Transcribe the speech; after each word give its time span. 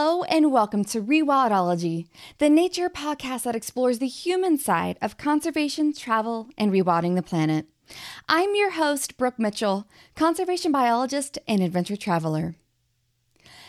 Hello 0.00 0.22
and 0.22 0.52
welcome 0.52 0.84
to 0.84 1.02
Rewildology, 1.02 2.06
the 2.38 2.48
nature 2.48 2.88
podcast 2.88 3.42
that 3.42 3.56
explores 3.56 3.98
the 3.98 4.06
human 4.06 4.56
side 4.56 4.96
of 5.02 5.18
conservation, 5.18 5.92
travel, 5.92 6.48
and 6.56 6.70
rewilding 6.70 7.16
the 7.16 7.22
planet. 7.22 7.66
I'm 8.28 8.54
your 8.54 8.70
host, 8.70 9.16
Brooke 9.16 9.40
Mitchell, 9.40 9.88
conservation 10.14 10.70
biologist 10.70 11.36
and 11.48 11.60
adventure 11.60 11.96
traveler. 11.96 12.54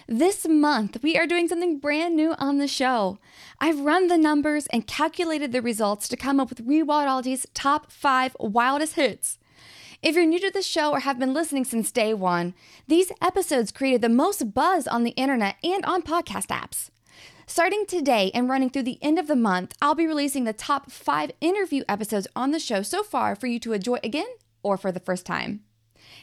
This 0.07 0.47
month, 0.47 1.01
we 1.01 1.17
are 1.17 1.25
doing 1.25 1.47
something 1.47 1.79
brand 1.79 2.15
new 2.15 2.35
on 2.37 2.59
the 2.59 2.67
show. 2.67 3.17
I've 3.59 3.79
run 3.79 4.07
the 4.07 4.15
numbers 4.15 4.67
and 4.67 4.85
calculated 4.85 5.51
the 5.51 5.63
results 5.63 6.07
to 6.09 6.15
come 6.15 6.39
up 6.39 6.49
with 6.49 6.67
Rewildology's 6.67 7.47
top 7.55 7.91
five 7.91 8.37
wildest 8.39 8.93
hits. 8.93 9.39
If 10.01 10.15
you're 10.15 10.25
new 10.25 10.39
to 10.39 10.49
the 10.49 10.61
show 10.61 10.91
or 10.91 11.01
have 11.01 11.19
been 11.19 11.33
listening 11.33 11.65
since 11.65 11.91
day 11.91 12.13
one, 12.13 12.53
these 12.87 13.11
episodes 13.21 13.73
created 13.73 14.01
the 14.01 14.07
most 14.07 14.53
buzz 14.53 14.87
on 14.87 15.03
the 15.03 15.11
internet 15.11 15.57
and 15.61 15.83
on 15.83 16.03
podcast 16.03 16.47
apps. 16.47 16.89
Starting 17.45 17.85
today 17.85 18.31
and 18.33 18.47
running 18.47 18.69
through 18.69 18.83
the 18.83 18.99
end 19.01 19.19
of 19.19 19.27
the 19.27 19.35
month, 19.35 19.75
I'll 19.81 19.95
be 19.95 20.07
releasing 20.07 20.45
the 20.45 20.53
top 20.53 20.89
five 20.89 21.31
interview 21.41 21.83
episodes 21.89 22.29
on 22.33 22.51
the 22.51 22.59
show 22.59 22.81
so 22.81 23.03
far 23.03 23.35
for 23.35 23.47
you 23.47 23.59
to 23.59 23.73
enjoy 23.73 23.97
again 24.01 24.29
or 24.63 24.77
for 24.77 24.89
the 24.89 25.01
first 25.01 25.25
time. 25.25 25.65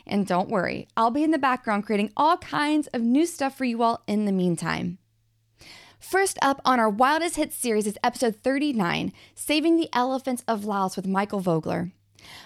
And 0.06 0.26
don't 0.26 0.48
worry, 0.48 0.88
I'll 0.96 1.10
be 1.10 1.22
in 1.22 1.30
the 1.30 1.36
background 1.36 1.84
creating 1.84 2.12
all 2.16 2.38
kinds 2.38 2.86
of 2.88 3.02
new 3.02 3.26
stuff 3.26 3.58
for 3.58 3.66
you 3.66 3.82
all 3.82 4.02
in 4.06 4.24
the 4.24 4.32
meantime. 4.32 4.96
First 5.98 6.38
up 6.40 6.62
on 6.64 6.80
our 6.80 6.88
Wildest 6.88 7.36
Hits 7.36 7.56
series 7.56 7.86
is 7.86 7.98
episode 8.02 8.36
39 8.36 9.12
Saving 9.34 9.76
the 9.76 9.90
Elephants 9.92 10.42
of 10.48 10.64
Laos 10.64 10.96
with 10.96 11.06
Michael 11.06 11.40
Vogler. 11.40 11.92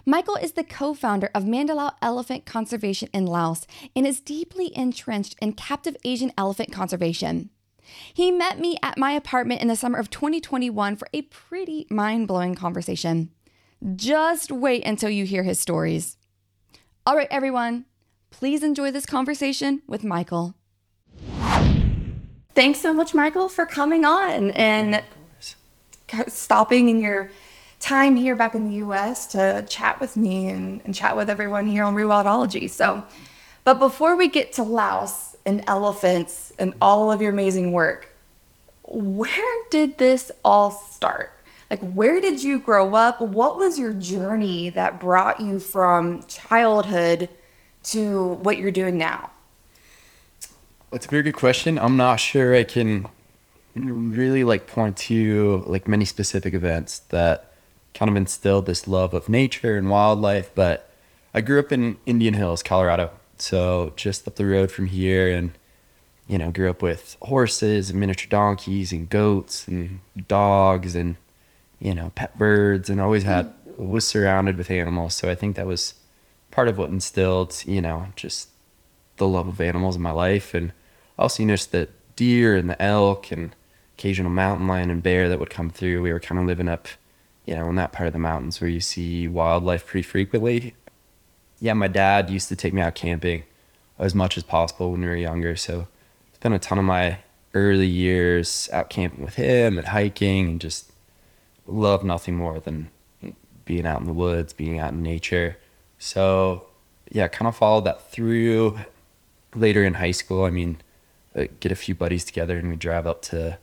Michael 0.07 0.37
is 0.37 0.53
the 0.53 0.65
co 0.65 0.95
founder 0.95 1.31
of 1.35 1.45
Mandalao 1.45 1.93
Elephant 2.03 2.47
Conservation 2.47 3.09
in 3.13 3.27
Laos 3.27 3.67
and 3.95 4.07
is 4.07 4.21
deeply 4.21 4.77
entrenched 4.77 5.37
in 5.41 5.53
captive 5.53 5.97
Asian 6.05 6.33
elephant 6.37 6.73
conservation. 6.73 7.51
He 8.15 8.31
met 8.31 8.59
me 8.59 8.77
at 8.83 8.99
my 8.99 9.13
apartment 9.13 9.61
in 9.61 9.69
the 9.69 9.77
summer 9.77 9.99
of 9.99 10.11
2021 10.11 10.97
for 10.97 11.09
a 11.13 11.23
pretty 11.23 11.87
mind 11.91 12.29
blowing 12.29 12.55
conversation. 12.55 13.31
Just 13.97 14.53
wait 14.53 14.85
until 14.85 15.11
you 15.11 15.25
hear 15.25 15.43
his 15.43 15.59
stories. 15.59 16.17
All 17.07 17.17
right, 17.17 17.29
everyone, 17.31 17.87
please 18.31 18.63
enjoy 18.63 18.91
this 18.91 19.07
conversation 19.07 19.83
with 19.87 20.05
Michael. 20.05 20.55
Thanks 22.55 22.81
so 22.81 22.93
much, 22.93 23.15
Michael, 23.15 23.49
for 23.49 23.65
coming 23.65 24.05
on 24.05 24.51
and 24.51 25.03
stopping 26.29 26.89
in 26.89 27.01
your 27.01 27.31
time 27.81 28.15
here 28.15 28.37
back 28.37 28.55
in 28.55 28.69
the 28.69 28.77
US 28.77 29.27
to 29.29 29.65
chat 29.69 29.99
with 30.01 30.17
me 30.17 30.49
and, 30.49 30.81
and 30.85 30.95
chat 30.95 31.17
with 31.17 31.29
everyone 31.29 31.67
here 31.67 31.83
on 31.83 31.95
Rewildology. 31.95 32.71
So, 32.71 33.03
but 33.65 33.79
before 33.79 34.17
we 34.17 34.29
get 34.29 34.53
to 34.55 34.63
Laos 34.63 35.37
and 35.45 35.65
elephants 35.67 36.53
and 36.59 36.75
all 36.81 37.11
of 37.11 37.21
your 37.21 37.33
amazing 37.33 37.73
work, 37.73 38.15
where 38.85 39.65
did 39.71 39.99
this 39.99 40.31
all 40.45 40.71
start? 40.71 41.33
Like, 41.71 41.81
where 41.81 42.21
did 42.21 42.43
you 42.43 42.59
grow 42.59 42.95
up? 42.95 43.21
What 43.21 43.57
was 43.57 43.79
your 43.79 43.93
journey 43.93 44.71
that 44.71 44.99
brought 44.99 45.41
you 45.41 45.61
from 45.61 46.25
childhood 46.25 47.29
to 47.85 48.35
what 48.43 48.59
you're 48.59 48.73
doing 48.73 48.99
now? 48.99 49.31
It's 50.93 51.07
a 51.07 51.09
very 51.09 51.23
good 51.23 51.37
question. 51.37 51.79
I'm 51.79 51.97
not 51.97 52.17
sure 52.17 52.55
I 52.55 52.65
can 52.65 53.07
really 53.77 54.43
like 54.43 54.67
point 54.67 54.97
to 54.97 55.63
like 55.67 55.87
many 55.87 56.05
specific 56.05 56.53
events 56.55 56.99
that 57.11 57.50
kind 57.95 58.11
of 58.11 58.17
instilled 58.17 58.67
this 58.67 58.87
love 58.89 59.15
of 59.15 59.29
nature 59.29 59.77
and 59.77 59.91
wildlife. 59.91 60.51
But 60.55 60.91
I 61.35 61.41
grew 61.41 61.59
up 61.59 61.73
in 61.73 61.99
Indian 62.07 62.35
Hills, 62.35 62.63
Colorado. 62.63 63.11
So 63.39 63.93
just 63.97 64.29
up 64.29 64.37
the 64.37 64.47
road 64.47 64.71
from 64.71 64.87
here 64.87 65.31
and 65.31 65.53
you 66.31 66.39
know, 66.39 66.53
grew 66.53 66.71
up 66.71 66.81
with 66.81 67.17
horses 67.23 67.91
and 67.91 67.99
miniature 67.99 68.29
donkeys 68.29 68.93
and 68.93 69.11
goats 69.11 69.67
and 69.67 69.99
dogs 70.29 70.95
and, 70.95 71.17
you 71.81 71.93
know, 71.93 72.13
pet 72.15 72.39
birds 72.39 72.89
and 72.89 73.01
always 73.01 73.25
had, 73.25 73.53
was 73.77 74.07
surrounded 74.07 74.57
with 74.57 74.71
animals. 74.71 75.17
So 75.17 75.29
I 75.29 75.35
think 75.35 75.57
that 75.57 75.67
was 75.67 75.95
part 76.53 76.69
of 76.69 76.79
what 76.79 76.91
instilled, 76.91 77.61
you 77.67 77.81
know, 77.81 78.07
just 78.15 78.49
the 79.17 79.27
love 79.27 79.49
of 79.49 79.61
animals 79.61 79.97
in 79.97 80.03
my 80.03 80.13
life. 80.13 80.55
And 80.55 80.71
also, 81.19 81.43
you 81.43 81.49
noticed 81.49 81.73
the 81.73 81.89
deer 82.15 82.55
and 82.55 82.71
the 82.71 82.81
elk 82.81 83.33
and 83.33 83.57
occasional 83.99 84.31
mountain 84.31 84.69
lion 84.69 84.89
and 84.89 85.03
bear 85.03 85.29
that 85.29 85.41
would 85.41 85.51
come 85.51 85.69
through. 85.69 86.01
We 86.01 86.13
were 86.13 86.21
kind 86.21 86.41
of 86.41 86.47
living 86.47 86.69
up 86.69 86.87
you 87.51 87.57
know, 87.57 87.69
in 87.69 87.75
that 87.75 87.91
part 87.91 88.07
of 88.07 88.13
the 88.13 88.19
mountains 88.21 88.61
where 88.61 88.71
you 88.71 88.79
see 88.79 89.27
wildlife 89.27 89.85
pretty 89.85 90.07
frequently. 90.07 90.73
Yeah, 91.59 91.73
my 91.73 91.89
dad 91.89 92.31
used 92.31 92.49
to 92.49 92.55
take 92.55 92.73
me 92.73 92.81
out 92.81 92.95
camping 92.95 93.43
as 93.99 94.15
much 94.15 94.37
as 94.37 94.45
possible 94.45 94.93
when 94.93 95.01
we 95.01 95.09
were 95.09 95.17
younger. 95.17 95.57
So 95.57 95.89
spent 96.33 96.55
a 96.55 96.61
ton 96.61 96.79
of 96.79 96.85
my 96.85 97.19
early 97.53 97.89
years 97.89 98.71
out 98.73 98.89
camping 98.89 99.25
with 99.25 99.35
him 99.35 99.79
and 99.79 99.89
hiking 99.89 100.49
and 100.49 100.61
just 100.61 100.93
love 101.67 102.05
nothing 102.05 102.37
more 102.37 102.61
than 102.61 102.89
being 103.65 103.85
out 103.85 104.01
in 104.01 104.07
the 104.07 104.13
woods, 104.13 104.53
being 104.53 104.79
out 104.79 104.93
in 104.93 105.03
nature. 105.03 105.59
So 105.99 106.67
yeah, 107.11 107.27
kind 107.27 107.49
of 107.49 107.57
followed 107.57 107.85
that 107.85 108.13
through 108.13 108.79
later 109.57 109.83
in 109.83 109.95
high 109.95 110.13
school. 110.13 110.45
I 110.45 110.51
mean, 110.51 110.81
uh, 111.35 111.47
get 111.59 111.73
a 111.73 111.77
few 111.77 111.97
buddies 111.97 112.25
together 112.25 112.57
and 112.57 112.69
we 112.69 112.77
drive 112.77 113.09
up 113.09 113.23
to 113.23 113.59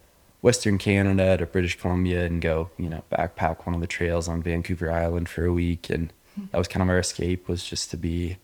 Western 0.47 0.77
Canada 0.77 1.35
to 1.35 1.45
British 1.45 1.77
Columbia 1.77 2.25
and 2.25 2.41
go, 2.41 2.69
you 2.77 2.87
know, 2.87 3.03
backpack 3.11 3.65
one 3.65 3.75
of 3.75 3.81
the 3.81 3.85
trails 3.87 4.29
on 4.29 4.41
Vancouver 4.41 4.89
Island 4.89 5.27
for 5.27 5.43
a 5.43 5.51
week. 5.51 5.89
And 5.89 6.13
that 6.37 6.57
was 6.57 6.69
kind 6.69 6.81
of 6.81 6.87
our 6.87 6.99
escape 6.99 7.49
was 7.49 7.65
just 7.65 7.91
to 7.91 7.97
be 7.97 8.37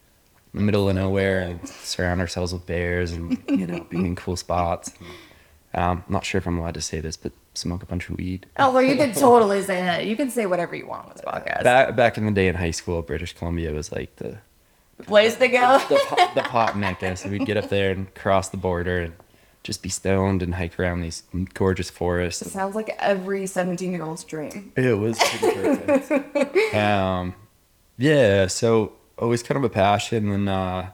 in 0.53 0.59
the 0.59 0.63
middle 0.63 0.89
of 0.89 0.95
nowhere 0.95 1.39
and 1.39 1.65
surround 1.69 2.19
ourselves 2.19 2.51
with 2.51 2.65
bears 2.65 3.13
and, 3.13 3.41
you 3.47 3.65
know, 3.65 3.85
being 3.89 4.05
in 4.05 4.17
cool 4.17 4.35
spots. 4.35 4.91
Um, 5.73 6.03
I'm 6.05 6.11
not 6.11 6.25
sure 6.25 6.39
if 6.39 6.45
I'm 6.45 6.57
allowed 6.57 6.73
to 6.73 6.81
say 6.81 6.99
this, 6.99 7.15
but 7.15 7.31
smoke 7.53 7.83
a 7.83 7.85
bunch 7.85 8.09
of 8.09 8.17
weed. 8.17 8.47
Oh, 8.57 8.73
well, 8.73 8.83
you 8.83 8.97
can 8.97 9.13
totally 9.13 9.61
say 9.61 9.81
that. 9.81 10.05
You 10.05 10.17
can 10.17 10.29
say 10.29 10.45
whatever 10.45 10.75
you 10.75 10.85
want 10.85 11.05
on 11.05 11.13
this 11.13 11.21
podcast. 11.21 11.63
Back, 11.63 11.95
back 11.95 12.17
in 12.17 12.25
the 12.25 12.33
day 12.33 12.49
in 12.49 12.55
high 12.55 12.71
school, 12.71 13.01
British 13.01 13.31
Columbia 13.31 13.71
was 13.71 13.93
like 13.93 14.13
the 14.17 14.39
place 15.03 15.37
to 15.37 15.47
go. 15.47 15.79
the, 15.87 15.95
the, 15.95 16.41
the 16.41 16.49
pot 16.49 16.77
mecca. 16.77 17.15
So 17.15 17.29
we'd 17.29 17.45
get 17.45 17.55
up 17.55 17.69
there 17.69 17.91
and 17.91 18.13
cross 18.13 18.49
the 18.49 18.57
border 18.57 18.99
and 18.99 19.13
just 19.63 19.81
be 19.81 19.89
stoned 19.89 20.43
and 20.43 20.55
hike 20.55 20.77
around 20.79 21.01
these 21.01 21.23
gorgeous 21.53 21.89
forests. 21.89 22.41
It 22.41 22.49
sounds 22.49 22.75
like 22.75 22.95
every 22.99 23.47
17 23.47 23.91
year 23.91 24.03
old's 24.03 24.23
dream. 24.23 24.73
It 24.75 24.97
was 24.97 25.17
perfect. 25.17 26.73
um, 26.75 27.33
yeah, 27.97 28.47
so 28.47 28.93
always 29.17 29.41
kind 29.41 29.57
of 29.57 29.63
a 29.63 29.73
passion. 29.73 30.29
And 30.29 30.49
uh, 30.49 30.87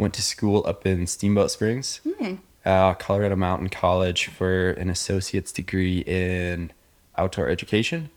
went 0.00 0.14
to 0.14 0.22
school 0.22 0.64
up 0.66 0.86
in 0.86 1.06
Steamboat 1.06 1.50
Springs, 1.50 2.00
mm. 2.06 2.38
uh, 2.64 2.94
Colorado 2.94 3.36
Mountain 3.36 3.68
College, 3.68 4.26
for 4.26 4.70
an 4.72 4.88
associate's 4.88 5.52
degree 5.52 5.98
in 6.00 6.72
outdoor 7.16 7.48
education, 7.48 8.10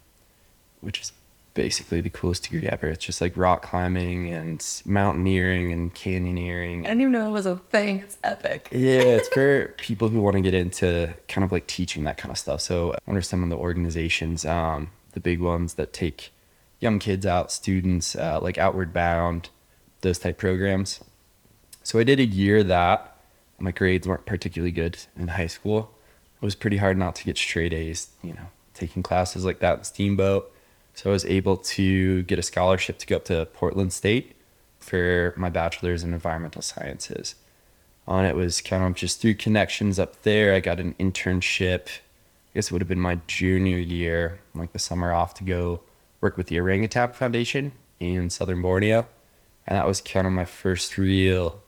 which 0.79 1.01
is 1.01 1.11
basically 1.53 2.01
the 2.01 2.09
coolest 2.09 2.43
degree 2.43 2.67
ever. 2.67 2.87
It's 2.87 3.05
just 3.05 3.21
like 3.21 3.37
rock 3.37 3.63
climbing 3.63 4.31
and 4.31 4.65
mountaineering 4.85 5.71
and 5.71 5.93
canyoneering. 5.93 6.79
I 6.79 6.89
didn't 6.89 7.01
even 7.01 7.11
know 7.11 7.27
it 7.27 7.31
was 7.31 7.45
a 7.45 7.57
thing. 7.57 7.99
It's 7.99 8.17
epic. 8.23 8.69
yeah, 8.71 9.01
it's 9.01 9.29
for 9.29 9.67
people 9.77 10.09
who 10.09 10.21
want 10.21 10.35
to 10.35 10.41
get 10.41 10.53
into 10.53 11.13
kind 11.27 11.43
of 11.43 11.51
like 11.51 11.67
teaching 11.67 12.03
that 12.05 12.17
kind 12.17 12.31
of 12.31 12.37
stuff. 12.37 12.61
So 12.61 12.95
under 13.07 13.21
some 13.21 13.43
of 13.43 13.49
the 13.49 13.57
organizations, 13.57 14.45
um, 14.45 14.91
the 15.11 15.19
big 15.19 15.39
ones 15.39 15.75
that 15.75 15.93
take 15.93 16.31
young 16.79 16.99
kids 16.99 17.25
out, 17.25 17.51
students, 17.51 18.15
uh, 18.15 18.39
like 18.41 18.57
Outward 18.57 18.91
Bound, 18.93 19.49
those 20.01 20.19
type 20.19 20.37
programs. 20.37 21.01
So 21.83 21.99
I 21.99 22.03
did 22.03 22.19
a 22.19 22.25
year 22.25 22.63
that. 22.63 23.09
My 23.59 23.71
grades 23.71 24.07
weren't 24.07 24.25
particularly 24.25 24.71
good 24.71 24.97
in 25.15 25.29
high 25.29 25.47
school. 25.47 25.95
It 26.41 26.43
was 26.43 26.55
pretty 26.55 26.77
hard 26.77 26.97
not 26.97 27.15
to 27.15 27.23
get 27.23 27.37
straight 27.37 27.71
A's, 27.71 28.09
you 28.21 28.33
know, 28.33 28.47
taking 28.73 29.03
classes 29.03 29.45
like 29.45 29.59
that 29.59 29.77
in 29.77 29.83
Steamboat 29.85 30.52
so 30.93 31.09
I 31.09 31.13
was 31.13 31.25
able 31.25 31.57
to 31.57 32.23
get 32.23 32.39
a 32.39 32.43
scholarship 32.43 32.97
to 32.99 33.07
go 33.07 33.15
up 33.17 33.25
to 33.25 33.45
Portland 33.53 33.93
State 33.93 34.35
for 34.79 35.33
my 35.37 35.49
bachelor's 35.49 36.03
in 36.03 36.13
environmental 36.13 36.61
sciences. 36.61 37.35
And 38.07 38.27
it 38.27 38.35
was 38.35 38.61
kind 38.61 38.83
of 38.83 38.95
just 38.95 39.21
through 39.21 39.35
connections 39.35 39.97
up 39.97 40.21
there. 40.23 40.53
I 40.53 40.59
got 40.59 40.79
an 40.79 40.93
internship. 40.99 41.87
I 41.87 42.55
guess 42.55 42.67
it 42.67 42.71
would 42.73 42.81
have 42.81 42.89
been 42.89 42.99
my 42.99 43.19
junior 43.27 43.77
year, 43.77 44.39
like 44.53 44.73
the 44.73 44.79
summer 44.79 45.13
off 45.13 45.33
to 45.35 45.43
go 45.43 45.81
work 46.21 46.37
with 46.37 46.47
the 46.47 46.59
Orangutan 46.59 47.13
Foundation 47.13 47.71
in 47.99 48.29
southern 48.29 48.61
Borneo. 48.61 49.07
And 49.65 49.77
that 49.77 49.87
was 49.87 50.01
kind 50.01 50.27
of 50.27 50.33
my 50.33 50.45
first 50.45 50.97
real 50.97 51.61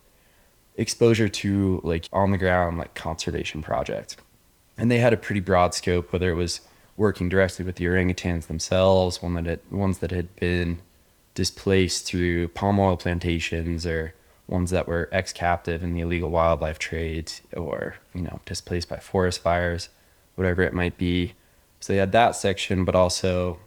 exposure 0.75 1.30
to 1.30 1.81
like 1.83 2.10
on 2.12 2.31
the 2.31 2.38
ground 2.38 2.78
like 2.78 2.94
conservation 2.94 3.62
project. 3.62 4.18
And 4.78 4.92
they 4.92 5.00
had 5.00 5.13
a 5.13 5.18
pretty 5.18 5.39
broad 5.39 5.74
scope, 5.74 6.12
whether 6.12 6.30
it 6.30 6.36
was 6.36 6.60
working 6.97 7.30
directly 7.30 7.65
with 7.65 7.75
the 7.75 7.86
orangutans 7.86 8.47
themselves, 8.47 9.21
one 9.21 9.33
that 9.44 9.71
ones 9.71 10.00
that 10.00 10.12
had 10.12 10.33
been 10.38 10.80
displaced 11.33 12.06
through 12.06 12.47
palm 12.50 12.80
oil 12.80 12.95
plantations 12.95 13.86
or 13.86 14.13
ones 14.47 14.71
that 14.71 14.88
were 14.88 15.09
ex-captive 15.12 15.83
in 15.83 15.94
the 15.94 16.00
illegal 16.00 16.30
wildlife 16.30 16.80
trade 16.80 17.31
or 17.53 17.95
you 18.13 18.21
know 18.21 18.39
displaced 18.45 18.88
by 18.88 18.97
forest 18.97 19.42
fires 19.42 19.89
whatever 20.36 20.62
it 20.62 20.74
might 20.74 20.97
be 20.97 21.33
so 21.80 21.92
they 21.92 21.97
had 21.97 22.12
that 22.12 22.36
section 22.36 22.86
but 22.86 22.95
also 22.95 23.59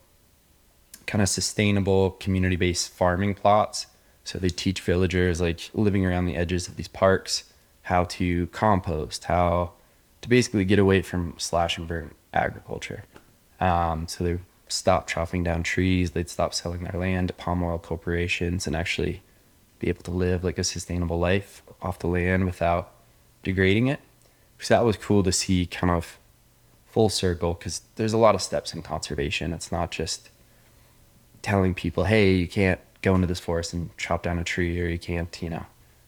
kind 1.06 1.20
of 1.20 1.28
sustainable 1.28 2.12
community-based 2.12 2.90
farming 2.90 3.34
plots 3.34 3.88
so 4.22 4.38
they 4.38 4.48
teach 4.48 4.80
villagers 4.80 5.40
like 5.40 5.68
living 5.74 6.06
around 6.06 6.26
the 6.26 6.36
edges 6.36 6.68
of 6.68 6.76
these 6.76 6.88
parks 6.88 7.44
how 7.82 8.04
to 8.04 8.46
compost 8.48 9.24
how 9.24 9.72
to 10.20 10.28
basically 10.28 10.64
get 10.64 10.78
away 10.78 11.02
from 11.02 11.34
slash 11.38 11.76
and 11.76 11.88
burn 11.88 12.14
agriculture. 12.32 13.04
Um, 13.60 14.06
so 14.08 14.24
they 14.24 14.38
stopped 14.68 15.10
chopping 15.10 15.42
down 15.42 15.62
trees. 15.62 16.12
They'd 16.12 16.28
stop 16.28 16.54
selling 16.54 16.84
their 16.84 17.00
land 17.00 17.28
to 17.28 17.34
palm 17.34 17.62
oil 17.62 17.78
corporations 17.78 18.66
and 18.66 18.76
actually 18.76 19.22
be 19.78 19.88
able 19.88 20.02
to 20.02 20.10
live 20.10 20.44
like 20.44 20.58
a 20.58 20.64
sustainable 20.64 21.18
life 21.18 21.62
off 21.80 21.98
the 21.98 22.06
land 22.06 22.44
without 22.44 22.92
degrading 23.42 23.88
it. 23.88 24.00
So 24.58 24.74
that 24.74 24.84
was 24.84 24.96
cool 24.96 25.22
to 25.22 25.32
see 25.32 25.66
kind 25.66 25.90
of 25.92 26.18
full 26.86 27.08
circle 27.08 27.54
because 27.54 27.82
there's 27.96 28.12
a 28.12 28.18
lot 28.18 28.34
of 28.34 28.42
steps 28.42 28.74
in 28.74 28.82
conservation. 28.82 29.52
It's 29.52 29.70
not 29.70 29.90
just 29.90 30.30
telling 31.42 31.74
people, 31.74 32.04
hey, 32.04 32.34
you 32.34 32.48
can't 32.48 32.80
go 33.02 33.14
into 33.14 33.26
this 33.26 33.38
forest 33.38 33.72
and 33.72 33.96
chop 33.96 34.24
down 34.24 34.38
a 34.38 34.44
tree 34.44 34.80
or 34.80 34.86
you 34.86 34.98
can't, 34.98 35.40
you 35.40 35.50
know, 35.50 35.66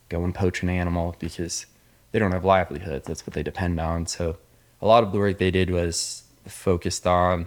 go 0.09 0.25
and 0.25 0.35
poach 0.35 0.63
an 0.63 0.69
animal 0.69 1.15
because 1.21 1.67
they 2.11 2.19
don't 2.19 2.33
have 2.33 2.45
livelihoods. 2.45 3.07
That's 3.07 3.25
what 3.27 3.35
they 3.35 3.45
depend 3.45 3.79
on. 3.79 4.07
So 4.07 4.37
a 4.83 4.87
lot 4.87 5.05
of 5.05 5.13
the 5.13 5.19
work 5.19 5.39
they 5.39 5.53
did 5.53 5.71
was 5.71 6.25
focused 6.51 7.07
on 7.07 7.47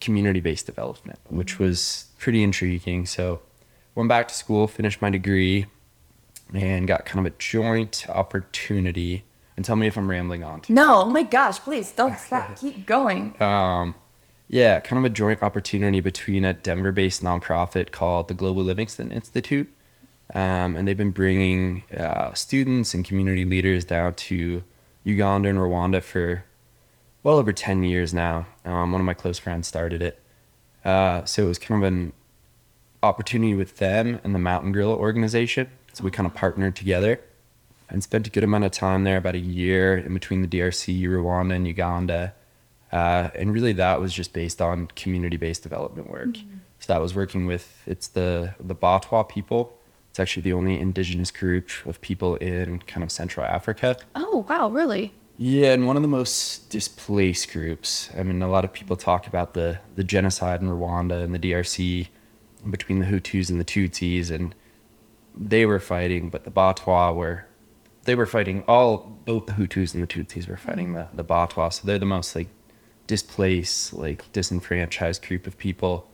community 0.00 0.40
based 0.40 0.66
development, 0.66 1.18
which 1.28 1.58
was 1.58 2.06
pretty 2.18 2.42
intriguing. 2.42 3.06
So 3.06 3.40
went 3.94 4.08
back 4.08 4.28
to 4.28 4.34
school, 4.34 4.66
finished 4.66 5.02
my 5.02 5.10
degree, 5.10 5.66
and 6.54 6.88
got 6.88 7.04
kind 7.04 7.24
of 7.26 7.32
a 7.32 7.36
joint 7.38 8.06
opportunity. 8.08 9.24
And 9.56 9.64
tell 9.64 9.76
me 9.76 9.86
if 9.86 9.96
I'm 9.96 10.08
rambling 10.08 10.42
on. 10.42 10.62
No, 10.68 11.02
oh 11.02 11.04
my 11.04 11.22
gosh, 11.22 11.58
please 11.58 11.92
don't 11.92 12.18
stop. 12.26 12.56
Keep 12.56 12.86
going. 12.86 13.40
Um, 13.42 13.94
yeah, 14.48 14.80
kind 14.80 14.98
of 14.98 15.10
a 15.10 15.14
joint 15.14 15.42
opportunity 15.42 16.00
between 16.00 16.44
a 16.44 16.54
Denver 16.54 16.92
based 16.92 17.22
nonprofit 17.22 17.92
called 17.92 18.28
the 18.28 18.34
Global 18.34 18.62
Livingston 18.64 19.12
Institute. 19.12 19.72
Um, 20.34 20.76
and 20.76 20.86
they've 20.86 20.96
been 20.96 21.10
bringing 21.10 21.82
uh, 21.96 22.32
students 22.34 22.94
and 22.94 23.04
community 23.04 23.44
leaders 23.44 23.84
down 23.84 24.14
to 24.14 24.62
Uganda 25.04 25.48
and 25.48 25.58
Rwanda 25.58 26.02
for 26.02 26.44
well 27.22 27.36
over 27.36 27.52
10 27.52 27.82
years 27.82 28.14
now. 28.14 28.46
Um, 28.64 28.92
one 28.92 29.00
of 29.00 29.04
my 29.04 29.14
close 29.14 29.38
friends 29.38 29.68
started 29.68 30.02
it. 30.02 30.22
Uh, 30.84 31.24
so 31.24 31.44
it 31.44 31.48
was 31.48 31.58
kind 31.58 31.82
of 31.82 31.92
an 31.92 32.12
opportunity 33.02 33.54
with 33.54 33.76
them 33.76 34.20
and 34.24 34.34
the 34.34 34.38
Mountain 34.38 34.72
Gorilla 34.72 34.96
organization. 34.96 35.68
So 35.92 36.04
we 36.04 36.10
kind 36.10 36.26
of 36.26 36.34
partnered 36.34 36.76
together 36.76 37.20
and 37.88 38.02
spent 38.02 38.26
a 38.26 38.30
good 38.30 38.44
amount 38.44 38.64
of 38.64 38.70
time 38.70 39.04
there, 39.04 39.16
about 39.16 39.34
a 39.34 39.40
year 39.40 39.98
in 39.98 40.14
between 40.14 40.42
the 40.42 40.48
DRC, 40.48 41.02
Rwanda, 41.02 41.56
and 41.56 41.66
Uganda. 41.66 42.34
Uh, 42.92 43.30
and 43.34 43.52
really, 43.52 43.72
that 43.72 44.00
was 44.00 44.12
just 44.12 44.32
based 44.32 44.62
on 44.62 44.86
community-based 44.96 45.62
development 45.62 46.10
work. 46.10 46.28
Mm-hmm. 46.28 46.58
So 46.78 46.92
that 46.92 47.00
was 47.00 47.14
working 47.14 47.46
with 47.46 47.82
it's 47.86 48.08
the 48.08 48.54
the 48.58 48.74
Batwa 48.74 49.28
people. 49.28 49.76
It's 50.10 50.18
actually 50.18 50.42
the 50.42 50.54
only 50.54 50.78
indigenous 50.78 51.30
group 51.30 51.68
of 51.84 52.00
people 52.00 52.36
in 52.36 52.80
kind 52.80 53.04
of 53.04 53.12
Central 53.12 53.46
Africa. 53.46 53.96
Oh 54.14 54.46
wow, 54.48 54.70
really? 54.70 55.12
Yeah, 55.42 55.72
and 55.72 55.86
one 55.86 55.96
of 55.96 56.02
the 56.02 56.08
most 56.08 56.68
displaced 56.68 57.50
groups. 57.50 58.10
I 58.14 58.22
mean, 58.22 58.42
a 58.42 58.50
lot 58.50 58.66
of 58.66 58.74
people 58.74 58.94
talk 58.94 59.26
about 59.26 59.54
the 59.54 59.78
the 59.94 60.04
genocide 60.04 60.60
in 60.60 60.68
Rwanda 60.68 61.24
and 61.24 61.34
the 61.34 61.38
DRC 61.38 62.08
between 62.68 62.98
the 62.98 63.06
Hutus 63.06 63.48
and 63.48 63.58
the 63.58 63.64
Tutsis, 63.64 64.30
and 64.30 64.54
they 65.34 65.64
were 65.64 65.78
fighting, 65.78 66.28
but 66.28 66.44
the 66.44 66.50
Batwa 66.50 67.14
were 67.14 67.46
they 68.04 68.14
were 68.14 68.26
fighting 68.26 68.64
all 68.68 69.18
both 69.24 69.46
the 69.46 69.52
Hutus 69.54 69.94
and 69.94 70.02
the 70.02 70.06
Tutsis 70.06 70.46
were 70.46 70.58
fighting 70.58 70.92
the 70.92 71.08
the 71.14 71.24
Batwa. 71.24 71.72
So 71.72 71.86
they're 71.86 71.98
the 71.98 72.04
most 72.04 72.36
like 72.36 72.48
displaced, 73.06 73.94
like 73.94 74.30
disenfranchised 74.32 75.26
group 75.26 75.46
of 75.46 75.56
people 75.56 76.06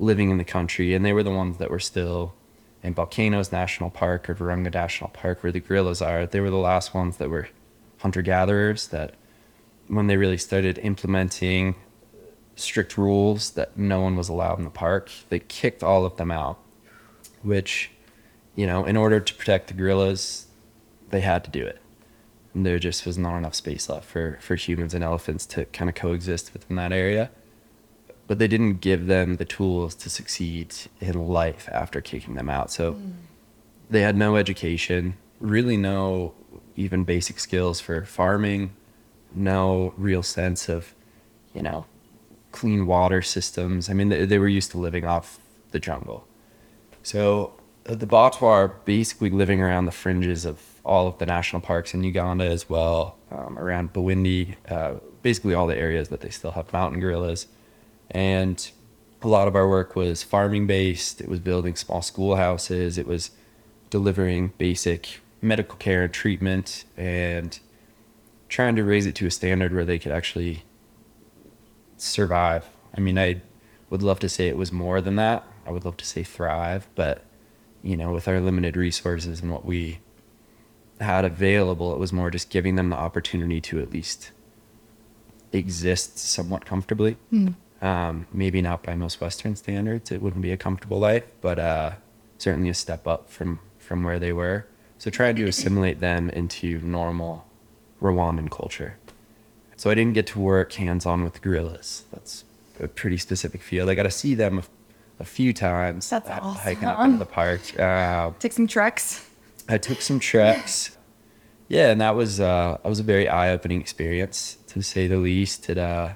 living 0.00 0.28
in 0.30 0.38
the 0.38 0.44
country, 0.44 0.92
and 0.92 1.04
they 1.04 1.12
were 1.12 1.22
the 1.22 1.30
ones 1.30 1.58
that 1.58 1.70
were 1.70 1.78
still 1.78 2.34
in 2.82 2.94
Volcanoes 2.94 3.52
National 3.52 3.90
Park 3.90 4.28
or 4.28 4.34
Virunga 4.34 4.74
National 4.74 5.10
Park, 5.10 5.44
where 5.44 5.52
the 5.52 5.60
gorillas 5.60 6.02
are. 6.02 6.26
They 6.26 6.40
were 6.40 6.50
the 6.50 6.56
last 6.56 6.94
ones 6.94 7.18
that 7.18 7.30
were 7.30 7.48
hunter 8.02 8.22
gatherers. 8.22 8.88
That 8.88 9.14
when 9.88 10.06
they 10.06 10.16
really 10.16 10.38
started 10.38 10.78
implementing 10.78 11.74
strict 12.54 12.98
rules 12.98 13.52
that 13.52 13.76
no 13.76 14.00
one 14.00 14.14
was 14.16 14.28
allowed 14.28 14.58
in 14.58 14.64
the 14.64 14.70
park, 14.70 15.10
they 15.30 15.38
kicked 15.38 15.82
all 15.82 16.04
of 16.04 16.16
them 16.16 16.30
out. 16.30 16.58
Which, 17.42 17.90
you 18.54 18.66
know, 18.66 18.84
in 18.84 18.96
order 18.96 19.18
to 19.18 19.34
protect 19.34 19.68
the 19.68 19.74
gorillas, 19.74 20.46
they 21.10 21.20
had 21.20 21.44
to 21.44 21.50
do 21.50 21.64
it 21.64 21.80
And 22.54 22.64
there 22.66 22.78
just 22.78 23.06
was 23.06 23.18
not 23.18 23.36
enough 23.36 23.54
space 23.54 23.88
left 23.88 24.06
for, 24.06 24.38
for 24.40 24.56
humans 24.56 24.94
and 24.94 25.04
elephants 25.04 25.46
to 25.46 25.64
kind 25.66 25.88
of 25.88 25.94
coexist 25.94 26.52
within 26.52 26.76
that 26.76 26.92
area. 26.92 27.30
But 28.26 28.38
they 28.38 28.48
didn't 28.48 28.80
give 28.80 29.06
them 29.06 29.36
the 29.36 29.44
tools 29.44 29.94
to 29.96 30.08
succeed 30.08 30.74
in 31.00 31.28
life 31.28 31.68
after 31.70 32.00
kicking 32.00 32.34
them 32.34 32.48
out. 32.48 32.70
So 32.70 32.94
mm. 32.94 33.12
they 33.90 34.00
had 34.00 34.16
no 34.16 34.36
education, 34.36 35.14
really 35.40 35.76
no 35.76 36.34
even 36.76 37.04
basic 37.04 37.38
skills 37.38 37.80
for 37.80 38.04
farming, 38.04 38.72
no 39.34 39.94
real 39.96 40.22
sense 40.22 40.68
of, 40.68 40.94
you 41.54 41.62
know, 41.62 41.86
clean 42.50 42.86
water 42.86 43.22
systems. 43.22 43.88
I 43.88 43.94
mean, 43.94 44.08
they, 44.08 44.24
they 44.24 44.38
were 44.38 44.48
used 44.48 44.70
to 44.72 44.78
living 44.78 45.04
off 45.04 45.38
the 45.70 45.78
jungle. 45.78 46.26
So 47.02 47.54
uh, 47.88 47.94
the 47.94 48.06
Batwa 48.06 48.42
are 48.42 48.68
basically 48.68 49.30
living 49.30 49.60
around 49.60 49.86
the 49.86 49.92
fringes 49.92 50.44
of 50.44 50.60
all 50.84 51.06
of 51.06 51.18
the 51.18 51.26
national 51.26 51.62
parks 51.62 51.94
in 51.94 52.04
Uganda 52.04 52.44
as 52.44 52.68
well, 52.68 53.16
um, 53.30 53.58
around 53.58 53.92
Bwindi, 53.92 54.56
uh, 54.68 54.94
basically 55.22 55.54
all 55.54 55.66
the 55.66 55.76
areas 55.76 56.08
that 56.08 56.20
they 56.20 56.30
still 56.30 56.52
have 56.52 56.72
mountain 56.72 57.00
gorillas. 57.00 57.46
And 58.10 58.70
a 59.22 59.28
lot 59.28 59.48
of 59.48 59.54
our 59.54 59.68
work 59.68 59.94
was 59.96 60.22
farming 60.22 60.66
based, 60.66 61.20
it 61.20 61.28
was 61.28 61.40
building 61.40 61.76
small 61.76 62.02
schoolhouses, 62.02 62.98
it 62.98 63.06
was 63.06 63.30
delivering 63.90 64.52
basic 64.58 65.20
medical 65.42 65.76
care 65.76 66.04
and 66.04 66.12
treatment, 66.12 66.84
and 66.96 67.58
trying 68.48 68.76
to 68.76 68.84
raise 68.84 69.06
it 69.06 69.14
to 69.16 69.26
a 69.26 69.30
standard 69.30 69.74
where 69.74 69.84
they 69.84 69.98
could 69.98 70.12
actually 70.12 70.62
survive. 71.96 72.68
I 72.96 73.00
mean, 73.00 73.18
I 73.18 73.42
would 73.90 74.02
love 74.02 74.20
to 74.20 74.28
say 74.28 74.48
it 74.48 74.56
was 74.56 74.72
more 74.72 75.00
than 75.00 75.16
that. 75.16 75.44
I 75.66 75.70
would 75.70 75.84
love 75.84 75.96
to 75.98 76.04
say 76.04 76.22
thrive, 76.22 76.88
but 76.94 77.24
you 77.82 77.96
know, 77.96 78.12
with 78.12 78.28
our 78.28 78.40
limited 78.40 78.76
resources 78.76 79.40
and 79.40 79.50
what 79.50 79.64
we 79.64 79.98
had 81.00 81.24
available, 81.24 81.92
it 81.92 81.98
was 81.98 82.12
more 82.12 82.30
just 82.30 82.48
giving 82.48 82.76
them 82.76 82.90
the 82.90 82.96
opportunity 82.96 83.60
to 83.60 83.80
at 83.80 83.92
least 83.92 84.30
exist 85.52 86.18
somewhat 86.18 86.64
comfortably. 86.64 87.16
Mm. 87.32 87.54
Um, 87.80 88.26
maybe 88.32 88.62
not 88.62 88.84
by 88.84 88.94
most 88.94 89.20
Western 89.20 89.56
standards, 89.56 90.12
it 90.12 90.22
wouldn't 90.22 90.42
be 90.42 90.52
a 90.52 90.56
comfortable 90.56 91.00
life, 91.00 91.24
but 91.40 91.58
uh, 91.58 91.92
certainly 92.38 92.68
a 92.68 92.74
step 92.74 93.06
up 93.06 93.28
from 93.28 93.58
from 93.78 94.04
where 94.04 94.20
they 94.20 94.32
were. 94.32 94.66
So 95.02 95.10
trying 95.10 95.34
to 95.34 95.46
assimilate 95.46 95.98
them 95.98 96.30
into 96.30 96.78
normal 96.78 97.44
Rwandan 98.00 98.48
culture. 98.52 98.98
So 99.74 99.90
I 99.90 99.96
didn't 99.96 100.12
get 100.12 100.28
to 100.28 100.38
work 100.38 100.74
hands 100.74 101.06
on 101.06 101.24
with 101.24 101.42
gorillas. 101.42 102.04
That's 102.12 102.44
a 102.78 102.86
pretty 102.86 103.16
specific 103.16 103.62
field. 103.62 103.90
I 103.90 103.96
got 103.96 104.04
to 104.04 104.12
see 104.12 104.36
them 104.36 104.60
a, 104.60 104.62
a 105.18 105.24
few 105.24 105.52
times. 105.52 106.08
That's 106.08 106.30
awesome. 106.30 106.54
Hiking 106.54 106.84
up 106.84 107.00
into 107.00 107.18
the 107.18 107.26
park. 107.26 107.76
Uh, 107.80 108.30
Take 108.38 108.52
some 108.52 108.68
treks. 108.68 109.28
I 109.68 109.76
took 109.76 110.00
some 110.00 110.20
treks. 110.20 110.96
Yeah, 111.66 111.90
and 111.90 112.00
that 112.00 112.14
was 112.14 112.38
uh, 112.38 112.78
that 112.80 112.88
was 112.88 113.00
a 113.00 113.02
very 113.02 113.28
eye 113.28 113.50
opening 113.50 113.80
experience 113.80 114.58
to 114.68 114.82
say 114.82 115.08
the 115.08 115.16
least. 115.16 115.68
It 115.68 115.78
uh, 115.78 116.10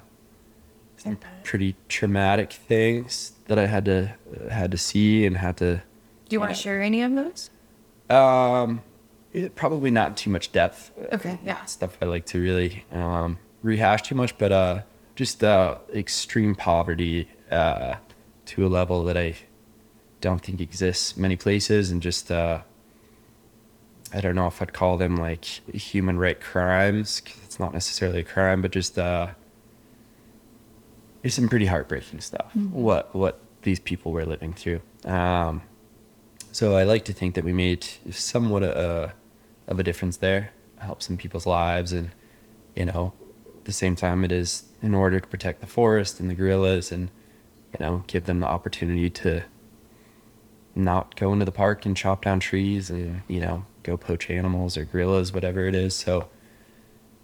some 0.95 1.19
pretty 1.43 1.75
traumatic 1.89 2.53
things 2.53 3.33
that 3.47 3.59
I 3.59 3.65
had 3.65 3.83
to 3.83 4.13
uh, 4.33 4.49
had 4.49 4.71
to 4.71 4.77
see 4.77 5.25
and 5.25 5.35
had 5.35 5.57
to. 5.57 5.81
Do 6.29 6.35
you, 6.35 6.39
want 6.39 6.55
to 6.55 6.61
share 6.61 6.81
any 6.81 7.01
of 7.01 7.13
those? 7.13 7.49
Um, 8.09 8.81
it, 9.33 9.55
probably 9.55 9.91
not 9.91 10.17
too 10.17 10.29
much 10.29 10.51
depth. 10.51 10.91
Okay, 11.13 11.39
yeah. 11.43 11.63
Stuff 11.65 11.97
I 12.01 12.05
like 12.05 12.25
to 12.27 12.41
really 12.41 12.85
um, 12.91 13.37
rehash 13.61 14.03
too 14.03 14.15
much, 14.15 14.37
but 14.37 14.51
uh, 14.51 14.81
just 15.15 15.43
uh, 15.43 15.77
extreme 15.93 16.55
poverty 16.55 17.29
uh, 17.51 17.95
to 18.45 18.65
a 18.65 18.69
level 18.69 19.03
that 19.05 19.17
I 19.17 19.35
don't 20.21 20.41
think 20.41 20.61
exists 20.61 21.17
many 21.17 21.35
places, 21.35 21.91
and 21.91 22.01
just 22.01 22.31
uh, 22.31 22.61
I 24.13 24.21
don't 24.21 24.35
know 24.35 24.47
if 24.47 24.61
I'd 24.61 24.73
call 24.73 24.97
them 24.97 25.17
like 25.17 25.45
human 25.45 26.17
right 26.17 26.39
crimes. 26.39 27.21
Cause 27.21 27.37
it's 27.43 27.59
not 27.59 27.73
necessarily 27.73 28.19
a 28.19 28.23
crime, 28.23 28.61
but 28.61 28.71
just 28.71 28.97
uh, 28.97 29.27
it's 31.23 31.35
some 31.35 31.49
pretty 31.49 31.65
heartbreaking 31.65 32.21
stuff. 32.21 32.51
Mm-hmm. 32.55 32.71
What 32.71 33.13
what 33.13 33.39
these 33.63 33.79
people 33.79 34.11
were 34.13 34.25
living 34.25 34.53
through. 34.53 34.81
Um, 35.03 35.61
so 36.57 36.75
I 36.75 36.85
like 36.85 37.05
to 37.05 37.13
think 37.13 37.35
that 37.35 37.43
we 37.43 37.53
made 37.53 37.85
somewhat 38.09 38.63
a, 38.63 38.73
a, 38.79 39.13
of 39.67 39.77
a 39.77 39.83
difference 39.83 40.17
there, 40.17 40.53
help 40.79 41.03
some 41.03 41.15
people's 41.15 41.45
lives, 41.45 41.93
and 41.93 42.09
you 42.75 42.85
know, 42.85 43.13
at 43.57 43.65
the 43.65 43.71
same 43.71 43.95
time, 43.95 44.23
it 44.23 44.31
is 44.31 44.63
in 44.81 44.95
order 44.95 45.19
to 45.19 45.27
protect 45.27 45.61
the 45.61 45.67
forest 45.67 46.19
and 46.19 46.31
the 46.31 46.33
gorillas, 46.33 46.91
and 46.91 47.11
you 47.73 47.85
know, 47.85 48.03
give 48.07 48.25
them 48.25 48.39
the 48.39 48.47
opportunity 48.47 49.07
to 49.07 49.43
not 50.73 51.15
go 51.15 51.31
into 51.31 51.45
the 51.45 51.51
park 51.51 51.85
and 51.85 51.95
chop 51.95 52.23
down 52.23 52.39
trees 52.39 52.89
and 52.89 53.21
you 53.27 53.39
know 53.39 53.63
go 53.83 53.95
poach 53.95 54.27
animals 54.31 54.77
or 54.77 54.85
gorillas 54.85 55.31
whatever 55.31 55.65
it 55.67 55.75
is. 55.75 55.93
So 55.93 56.27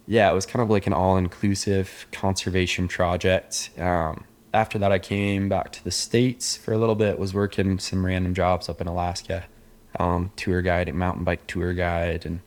yeah 0.06 0.30
it 0.30 0.34
was 0.34 0.46
kind 0.46 0.62
of 0.62 0.70
like 0.70 0.86
an 0.86 0.92
all-inclusive 0.92 2.06
conservation 2.12 2.86
project. 2.86 3.70
Um, 3.80 4.26
after 4.54 4.78
that 4.78 4.90
i 4.90 4.98
came 4.98 5.48
back 5.48 5.70
to 5.72 5.84
the 5.84 5.90
states 5.90 6.56
for 6.56 6.72
a 6.72 6.78
little 6.78 6.94
bit 6.94 7.18
was 7.18 7.34
working 7.34 7.78
some 7.78 8.06
random 8.06 8.32
jobs 8.32 8.68
up 8.68 8.80
in 8.80 8.86
alaska 8.86 9.44
um, 9.98 10.32
tour 10.36 10.62
guide 10.62 10.92
mountain 10.94 11.24
bike 11.24 11.46
tour 11.46 11.72
guide 11.72 12.24
and 12.24 12.40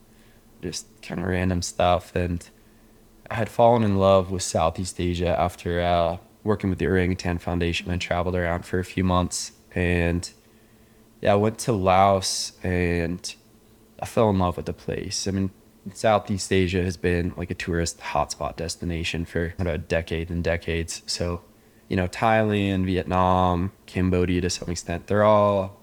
just 0.61 0.85
kind 1.01 1.21
of 1.21 1.27
random 1.27 1.61
stuff 1.61 2.15
and 2.15 2.49
I 3.29 3.35
had 3.35 3.49
fallen 3.49 3.83
in 3.83 3.97
love 3.97 4.31
with 4.31 4.43
Southeast 4.43 4.99
Asia 4.99 5.37
after 5.39 5.81
uh, 5.81 6.17
working 6.43 6.69
with 6.69 6.79
the 6.79 6.87
Orangutan 6.87 7.39
Foundation 7.39 7.91
and 7.91 8.01
traveled 8.01 8.35
around 8.35 8.65
for 8.65 8.79
a 8.79 8.85
few 8.85 9.03
months. 9.03 9.51
And 9.75 10.29
yeah, 11.21 11.33
I 11.33 11.35
went 11.35 11.59
to 11.59 11.73
Laos 11.73 12.53
and 12.63 13.35
I 13.99 14.05
fell 14.05 14.29
in 14.29 14.39
love 14.39 14.55
with 14.55 14.65
the 14.65 14.73
place. 14.73 15.27
I 15.27 15.31
mean, 15.31 15.51
Southeast 15.93 16.51
Asia 16.51 16.83
has 16.83 16.95
been 16.95 17.33
like 17.35 17.51
a 17.51 17.55
tourist 17.55 17.99
hotspot 17.99 18.55
destination 18.55 19.25
for 19.25 19.53
about 19.59 19.87
decades 19.87 20.31
and 20.31 20.43
decades. 20.43 21.01
So, 21.05 21.41
you 21.87 21.95
know, 21.95 22.07
Thailand, 22.07 22.85
Vietnam, 22.85 23.71
Cambodia 23.85 24.41
to 24.41 24.49
some 24.49 24.69
extent, 24.69 25.07
they're 25.07 25.23
all 25.23 25.79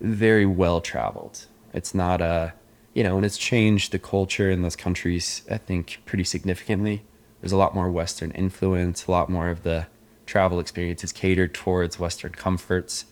very 0.00 0.46
well 0.46 0.80
traveled. 0.80 1.46
It's 1.74 1.94
not 1.94 2.20
a, 2.20 2.54
you 2.94 3.02
know, 3.04 3.16
and 3.16 3.26
it's 3.26 3.38
changed 3.38 3.92
the 3.92 3.98
culture 3.98 4.50
in 4.50 4.62
those 4.62 4.76
countries, 4.76 5.42
I 5.50 5.58
think, 5.58 6.00
pretty 6.06 6.24
significantly. 6.24 7.04
There's 7.40 7.52
a 7.52 7.56
lot 7.56 7.74
more 7.74 7.90
Western 7.90 8.30
influence, 8.32 9.06
a 9.06 9.10
lot 9.10 9.28
more 9.28 9.48
of 9.50 9.62
the 9.62 9.86
travel 10.26 10.60
experience 10.60 11.04
is 11.04 11.12
catered 11.12 11.54
towards 11.54 11.98
Western 11.98 12.32
comforts. 12.32 13.06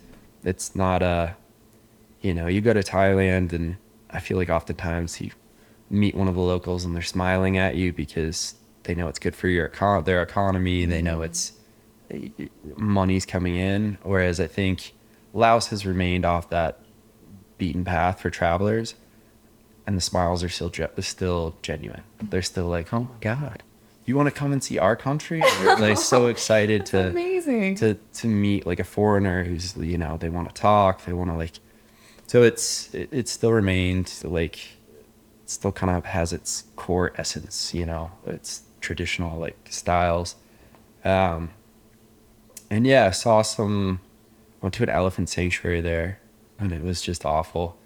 It's 0.44 0.74
not 0.74 1.02
a, 1.02 1.36
you 2.20 2.34
know, 2.34 2.46
you 2.46 2.60
go 2.60 2.72
to 2.72 2.82
Thailand 2.82 3.52
and 3.52 3.76
I 4.10 4.20
feel 4.20 4.36
like 4.36 4.48
oftentimes 4.48 5.20
you 5.20 5.30
meet 5.90 6.14
one 6.14 6.28
of 6.28 6.34
the 6.34 6.40
locals 6.40 6.84
and 6.84 6.94
they're 6.94 7.02
smiling 7.02 7.56
at 7.58 7.76
you 7.76 7.92
because 7.92 8.54
they 8.84 8.94
know 8.94 9.08
it's 9.08 9.18
good 9.18 9.34
for 9.34 9.48
your 9.48 9.68
econ- 9.68 10.04
their 10.04 10.22
economy. 10.22 10.84
They 10.84 11.02
know 11.02 11.16
mm-hmm. 11.16 11.24
it's 11.24 11.52
money's 12.76 13.26
coming 13.26 13.56
in. 13.56 13.98
Whereas 14.02 14.40
I 14.40 14.46
think 14.46 14.92
Laos 15.32 15.68
has 15.68 15.84
remained 15.86 16.24
off 16.24 16.50
that 16.50 16.78
beaten 17.58 17.84
path 17.84 18.20
for 18.20 18.30
travelers, 18.30 18.94
and 19.86 19.96
the 19.96 20.00
smiles 20.00 20.42
are 20.42 20.48
still 20.48 20.70
ge- 20.70 20.82
still 21.00 21.56
genuine. 21.62 22.02
They're 22.22 22.42
still 22.42 22.66
like, 22.66 22.92
"Oh 22.92 23.00
my 23.00 23.18
god, 23.20 23.62
you 24.04 24.16
want 24.16 24.26
to 24.28 24.34
come 24.34 24.52
and 24.52 24.62
see 24.62 24.78
our 24.78 24.96
country?" 24.96 25.40
They're 25.60 25.76
like 25.76 25.98
so 25.98 26.26
excited 26.34 26.86
to 26.86 27.08
Amazing. 27.08 27.76
to 27.76 27.94
to 27.94 28.26
meet 28.26 28.66
like 28.66 28.80
a 28.80 28.84
foreigner 28.84 29.44
who's 29.44 29.76
you 29.76 29.98
know 29.98 30.16
they 30.16 30.28
want 30.28 30.48
to 30.48 30.54
talk, 30.54 31.04
they 31.04 31.12
want 31.12 31.30
to 31.30 31.36
like. 31.36 31.52
So 32.26 32.42
it's 32.42 32.92
it, 32.94 33.08
it 33.12 33.28
still 33.28 33.52
remained 33.52 34.12
like 34.24 34.58
still 35.46 35.70
kind 35.72 35.96
of 35.96 36.04
has 36.06 36.32
its 36.32 36.64
core 36.74 37.12
essence, 37.16 37.72
you 37.72 37.86
know, 37.86 38.10
its 38.26 38.62
traditional 38.80 39.38
like 39.38 39.68
styles. 39.70 40.34
Um, 41.04 41.50
and 42.70 42.86
yeah, 42.86 43.06
I 43.06 43.10
saw 43.10 43.42
some, 43.42 44.00
went 44.60 44.74
to 44.74 44.82
an 44.82 44.88
elephant 44.88 45.28
sanctuary 45.28 45.80
there, 45.80 46.20
and 46.58 46.72
it 46.72 46.82
was 46.82 47.00
just 47.00 47.24
awful. 47.24 47.76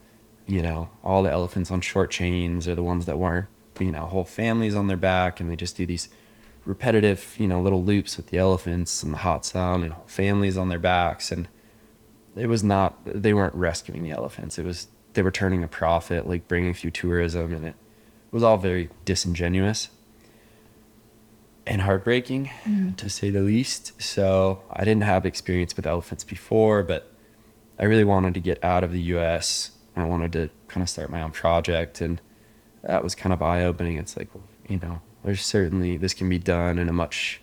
You 0.47 0.63
know, 0.63 0.91
all 1.05 1.23
the 1.23 1.31
elephants 1.31 1.71
on 1.71 1.81
short 1.81 2.11
chains 2.11 2.67
are 2.67 2.75
the 2.75 2.83
ones 2.83 3.07
that 3.07 3.19
weren't, 3.19 3.47
you 3.79 3.93
know, 3.93 4.07
whole 4.07 4.25
families 4.25 4.75
on 4.75 4.89
their 4.89 4.97
back, 4.97 5.41
and 5.41 5.51
they 5.51 5.57
just 5.57 5.77
do 5.77 5.87
these 5.87 6.09
repetitive, 6.65 7.35
you 7.39 7.47
know, 7.47 7.61
little 7.61 7.83
loops 7.83 8.17
with 8.17 8.29
the 8.29 8.39
elephants 8.39 9.03
and 9.03 9.13
the 9.13 9.19
hot 9.19 9.45
sun 9.45 9.83
and 9.83 9.95
families 10.07 10.57
on 10.57 10.69
their 10.69 10.79
backs. 10.79 11.31
And 11.31 11.49
it 12.37 12.47
was 12.47 12.63
not, 12.63 12.99
they 13.05 13.33
weren't 13.33 13.55
rescuing 13.55 14.03
the 14.03 14.11
elephants. 14.11 14.59
It 14.59 14.65
was 14.65 14.89
they 15.13 15.23
were 15.23 15.31
turning 15.31 15.65
a 15.65 15.69
profit, 15.69 16.29
like 16.29 16.47
bringing 16.47 16.75
through 16.75 16.93
tourism, 16.93 17.53
and 17.53 17.67
it 17.67 17.75
was 18.31 18.43
all 18.43 18.57
very 18.57 18.89
disingenuous 19.05 19.89
and 21.71 21.83
heartbreaking, 21.83 22.50
mm. 22.65 22.97
to 22.97 23.09
say 23.09 23.31
the 23.31 23.41
least. 23.41 24.03
So 24.03 24.61
I 24.73 24.81
didn't 24.81 25.05
have 25.05 25.25
experience 25.25 25.77
with 25.77 25.87
elephants 25.87 26.25
before, 26.25 26.83
but 26.83 27.12
I 27.79 27.85
really 27.85 28.03
wanted 28.03 28.35
to 28.35 28.41
get 28.41 28.62
out 28.65 28.83
of 28.83 28.91
the 28.91 29.00
U.S. 29.15 29.71
I 29.95 30.05
wanted 30.05 30.33
to 30.33 30.50
kind 30.67 30.83
of 30.83 30.89
start 30.89 31.11
my 31.11 31.23
own 31.23 31.31
project, 31.31 32.00
and 32.00 32.21
that 32.83 33.05
was 33.05 33.15
kind 33.15 33.33
of 33.33 33.41
eye 33.41 33.65
opening. 33.65 33.99
It's 33.99 34.17
like, 34.17 34.29
you 34.69 34.81
know, 34.81 35.00
there's 35.23 35.47
certainly 35.47 35.97
this 35.97 36.12
can 36.12 36.29
be 36.29 36.41
done 36.41 36.77
in 36.77 36.89
a 36.89 36.93
much, 36.93 37.41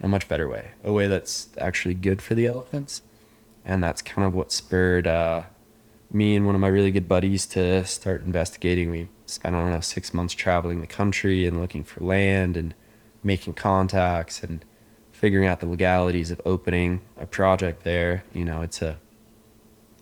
a 0.00 0.06
much 0.06 0.28
better 0.28 0.48
way, 0.48 0.70
a 0.84 0.92
way 0.92 1.08
that's 1.08 1.48
actually 1.58 1.94
good 1.94 2.22
for 2.22 2.36
the 2.36 2.46
elephants, 2.46 3.02
and 3.64 3.82
that's 3.82 4.02
kind 4.02 4.24
of 4.24 4.34
what 4.34 4.52
spurred. 4.52 5.08
Uh, 5.08 5.42
me 6.12 6.36
and 6.36 6.46
one 6.46 6.54
of 6.54 6.60
my 6.60 6.68
really 6.68 6.92
good 6.92 7.08
buddies 7.08 7.44
to 7.46 7.84
start 7.84 8.22
investigating. 8.24 8.88
We 8.88 9.08
spent, 9.26 9.56
I 9.56 9.58
don't 9.58 9.72
know, 9.72 9.80
six 9.80 10.14
months 10.14 10.32
traveling 10.32 10.80
the 10.80 10.86
country 10.86 11.44
and 11.44 11.60
looking 11.60 11.82
for 11.82 12.04
land 12.04 12.56
and 12.56 12.72
making 13.24 13.54
contacts 13.54 14.42
and 14.42 14.64
figuring 15.12 15.48
out 15.48 15.60
the 15.60 15.66
legalities 15.66 16.30
of 16.30 16.40
opening 16.44 17.00
a 17.18 17.26
project 17.26 17.82
there. 17.82 18.24
You 18.32 18.44
know, 18.44 18.62
it's 18.62 18.82
a 18.82 18.98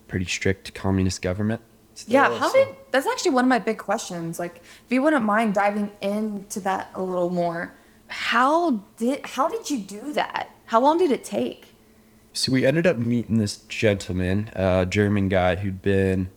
pretty 0.07 0.25
strict 0.25 0.73
communist 0.73 1.21
government. 1.21 1.61
Still, 1.95 2.13
yeah, 2.13 2.37
how 2.37 2.49
so. 2.49 2.65
did 2.65 2.75
that's 2.91 3.07
actually 3.07 3.31
one 3.31 3.45
of 3.45 3.49
my 3.49 3.59
big 3.59 3.77
questions. 3.77 4.39
Like, 4.39 4.57
if 4.57 4.91
you 4.91 5.01
wouldn't 5.01 5.25
mind 5.25 5.53
diving 5.53 5.91
into 6.01 6.59
that 6.61 6.91
a 6.95 7.01
little 7.01 7.29
more, 7.29 7.73
how 8.07 8.81
did 8.97 9.25
how 9.25 9.47
did 9.47 9.69
you 9.69 9.79
do 9.79 10.13
that? 10.13 10.49
How 10.65 10.79
long 10.79 10.97
did 10.97 11.11
it 11.11 11.23
take? 11.23 11.67
So 12.33 12.51
we 12.51 12.65
ended 12.65 12.87
up 12.87 12.97
meeting 12.97 13.37
this 13.37 13.57
gentleman, 13.57 14.49
a 14.53 14.87
German 14.87 15.29
guy 15.29 15.57
who'd 15.57 15.83
been 15.83 16.31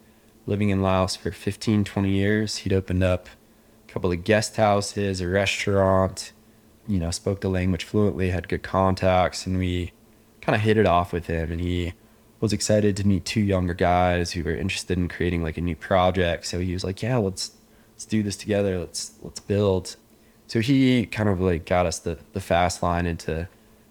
living 0.44 0.68
in 0.68 0.82
Laos 0.82 1.16
for 1.16 1.30
15, 1.30 1.84
20 1.84 2.10
years. 2.10 2.58
He'd 2.58 2.72
opened 2.74 3.02
up 3.02 3.28
a 3.88 3.92
couple 3.92 4.12
of 4.12 4.22
guest 4.22 4.56
houses, 4.56 5.22
a 5.22 5.28
restaurant, 5.28 6.32
you 6.88 6.98
know, 6.98 7.10
spoke 7.10 7.40
the 7.40 7.48
language 7.48 7.84
fluently, 7.84 8.30
had 8.30 8.48
good 8.48 8.62
contacts, 8.62 9.46
and 9.46 9.58
we 9.58 9.92
kind 10.40 10.54
of 10.54 10.62
hit 10.62 10.76
it 10.76 10.86
off 10.86 11.12
with 11.12 11.26
him. 11.26 11.50
And 11.50 11.60
he 11.60 11.92
was 12.40 12.52
excited 12.52 12.96
to 12.96 13.06
meet 13.06 13.24
two 13.24 13.40
younger 13.40 13.74
guys 13.74 14.32
who 14.32 14.44
were 14.44 14.54
interested 14.54 14.98
in 14.98 15.08
creating 15.08 15.42
like 15.42 15.56
a 15.56 15.60
new 15.60 15.76
project. 15.76 16.46
So 16.46 16.60
he 16.60 16.72
was 16.72 16.84
like, 16.84 17.02
"Yeah, 17.02 17.16
let's 17.16 17.52
let's 17.94 18.04
do 18.04 18.22
this 18.22 18.36
together. 18.36 18.78
Let's 18.78 19.12
let's 19.22 19.40
build." 19.40 19.96
So 20.46 20.60
he 20.60 21.06
kind 21.06 21.28
of 21.28 21.40
like 21.40 21.66
got 21.66 21.86
us 21.86 21.98
the 21.98 22.18
the 22.32 22.40
fast 22.40 22.82
line 22.82 23.06
into 23.06 23.48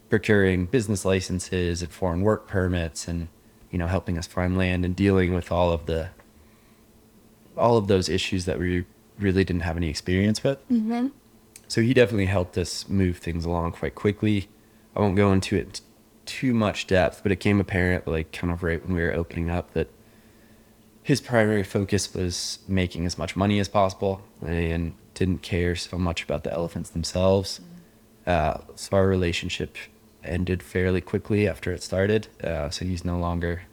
procuring 0.09 0.65
business 0.65 1.03
licenses 1.03 1.81
and 1.81 1.91
foreign 1.91 2.21
work 2.21 2.47
permits 2.47 3.07
and 3.07 3.27
you 3.71 3.77
know 3.77 3.87
helping 3.87 4.17
us 4.17 4.27
find 4.27 4.57
land 4.57 4.85
and 4.85 4.95
dealing 4.95 5.33
with 5.33 5.51
all 5.51 5.71
of 5.71 5.85
the 5.85 6.09
all 7.57 7.77
of 7.77 7.87
those 7.87 8.07
issues 8.07 8.45
that 8.45 8.59
we 8.59 8.85
really 9.19 9.43
didn't 9.43 9.63
have 9.63 9.77
any 9.77 9.89
experience 9.89 10.43
with 10.43 10.57
mm-hmm. 10.69 11.07
So 11.67 11.81
he 11.81 11.93
definitely 11.93 12.25
helped 12.25 12.57
us 12.57 12.87
move 12.89 13.17
things 13.17 13.45
along 13.45 13.71
quite 13.71 13.95
quickly 13.95 14.47
i 14.95 14.99
won't 14.99 15.15
go 15.15 15.31
into 15.31 15.55
it 15.55 15.81
too 16.25 16.53
much 16.53 16.87
depth 16.87 17.21
but 17.23 17.31
it 17.31 17.39
became 17.39 17.59
apparent 17.59 18.07
like 18.07 18.31
kind 18.31 18.51
of 18.51 18.63
right 18.63 18.85
when 18.85 18.95
we 18.95 19.01
were 19.01 19.13
opening 19.13 19.49
up 19.49 19.73
that 19.73 19.89
his 21.03 21.21
primary 21.21 21.63
focus 21.63 22.13
was 22.15 22.59
making 22.67 23.05
as 23.05 23.17
much 23.17 23.35
money 23.35 23.59
as 23.59 23.67
possible 23.67 24.21
and 24.41 24.93
didn't 25.13 25.43
care 25.43 25.75
so 25.75 25.97
much 25.97 26.23
about 26.23 26.43
the 26.43 26.51
elephants 26.51 26.89
themselves 26.89 27.61
uh, 28.25 28.57
so 28.75 28.97
our 28.97 29.07
relationship 29.07 29.77
ended 30.23 30.63
fairly 30.63 31.01
quickly 31.01 31.47
after 31.47 31.71
it 31.71 31.83
started. 31.83 32.27
Uh, 32.43 32.69
so 32.69 32.85
he's 32.85 33.05
no 33.05 33.17
longer 33.17 33.63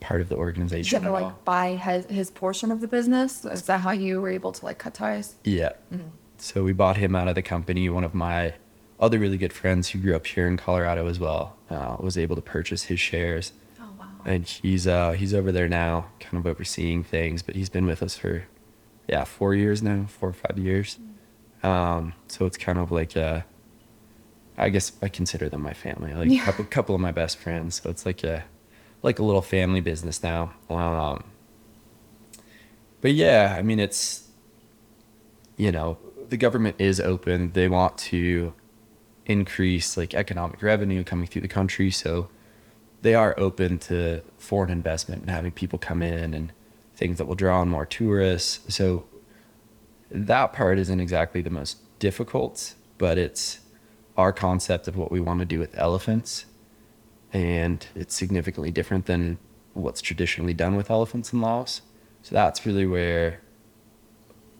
part 0.00 0.20
of 0.20 0.28
the 0.28 0.36
organization. 0.36 1.02
Did 1.02 1.06
you 1.06 1.12
like 1.12 1.44
buy 1.44 1.76
his, 1.76 2.06
his 2.06 2.30
portion 2.30 2.70
of 2.70 2.80
the 2.80 2.88
business? 2.88 3.44
Is 3.44 3.62
that 3.62 3.80
how 3.80 3.92
you 3.92 4.20
were 4.20 4.30
able 4.30 4.52
to 4.52 4.64
like 4.64 4.78
cut 4.78 4.94
ties? 4.94 5.36
Yeah. 5.44 5.72
Mm-hmm. 5.92 6.08
So 6.38 6.64
we 6.64 6.72
bought 6.72 6.96
him 6.96 7.14
out 7.14 7.28
of 7.28 7.34
the 7.34 7.42
company. 7.42 7.88
One 7.88 8.04
of 8.04 8.14
my 8.14 8.54
other 9.00 9.18
really 9.18 9.38
good 9.38 9.52
friends 9.52 9.90
who 9.90 9.98
grew 9.98 10.16
up 10.16 10.26
here 10.26 10.46
in 10.46 10.56
Colorado 10.56 11.06
as 11.06 11.18
well 11.18 11.56
uh, 11.70 11.96
was 12.00 12.18
able 12.18 12.36
to 12.36 12.42
purchase 12.42 12.84
his 12.84 13.00
shares. 13.00 13.52
Oh 13.80 13.84
wow! 13.98 14.06
And 14.24 14.46
he's 14.46 14.86
uh, 14.86 15.12
he's 15.12 15.34
over 15.34 15.52
there 15.52 15.68
now, 15.68 16.06
kind 16.20 16.38
of 16.38 16.46
overseeing 16.46 17.04
things. 17.04 17.42
But 17.42 17.56
he's 17.56 17.68
been 17.68 17.86
with 17.86 18.02
us 18.02 18.16
for 18.16 18.44
yeah 19.08 19.24
four 19.24 19.54
years 19.54 19.82
now, 19.82 20.06
four 20.08 20.30
or 20.30 20.32
five 20.32 20.58
years. 20.58 20.98
Um, 21.62 22.14
so 22.28 22.46
it's 22.46 22.56
kind 22.56 22.78
of 22.78 22.92
like 22.92 23.16
a 23.16 23.44
I 24.58 24.70
guess 24.70 24.92
I 25.00 25.08
consider 25.08 25.48
them 25.48 25.62
my 25.62 25.72
family. 25.72 26.12
Like 26.12 26.30
yeah. 26.30 26.42
a 26.42 26.44
couple, 26.44 26.64
couple 26.64 26.94
of 26.94 27.00
my 27.00 27.12
best 27.12 27.38
friends. 27.38 27.80
So 27.80 27.90
it's 27.90 28.04
like 28.04 28.24
a 28.24 28.44
like 29.02 29.20
a 29.20 29.24
little 29.24 29.42
family 29.42 29.80
business 29.80 30.22
now. 30.22 30.52
Um, 30.68 31.24
but 33.00 33.12
yeah, 33.12 33.54
I 33.56 33.62
mean 33.62 33.78
it's 33.78 34.28
you 35.56 35.70
know 35.70 35.98
the 36.28 36.36
government 36.36 36.76
is 36.78 37.00
open. 37.00 37.52
They 37.52 37.68
want 37.68 37.98
to 37.98 38.52
increase 39.26 39.96
like 39.96 40.14
economic 40.14 40.62
revenue 40.62 41.04
coming 41.04 41.26
through 41.26 41.42
the 41.42 41.48
country, 41.48 41.90
so 41.90 42.28
they 43.02 43.14
are 43.14 43.34
open 43.38 43.78
to 43.78 44.22
foreign 44.38 44.70
investment 44.70 45.22
and 45.22 45.30
having 45.30 45.52
people 45.52 45.78
come 45.78 46.02
in 46.02 46.34
and 46.34 46.52
things 46.96 47.18
that 47.18 47.26
will 47.26 47.34
draw 47.34 47.60
on 47.60 47.68
more 47.68 47.86
tourists. 47.86 48.74
So 48.74 49.06
that 50.10 50.52
part 50.52 50.78
isn't 50.78 51.00
exactly 51.00 51.42
the 51.42 51.50
most 51.50 51.78
difficult, 51.98 52.74
but 52.96 53.18
it's 53.18 53.60
our 54.16 54.32
concept 54.32 54.88
of 54.88 54.96
what 54.96 55.12
we 55.12 55.20
want 55.20 55.38
to 55.40 55.46
do 55.46 55.58
with 55.58 55.78
elephants. 55.78 56.46
And 57.32 57.86
it's 57.94 58.14
significantly 58.14 58.70
different 58.70 59.06
than 59.06 59.38
what's 59.74 60.00
traditionally 60.00 60.54
done 60.54 60.74
with 60.74 60.90
elephants 60.90 61.32
in 61.32 61.40
Laos. 61.40 61.82
So 62.22 62.34
that's 62.34 62.66
really 62.66 62.86
where 62.86 63.40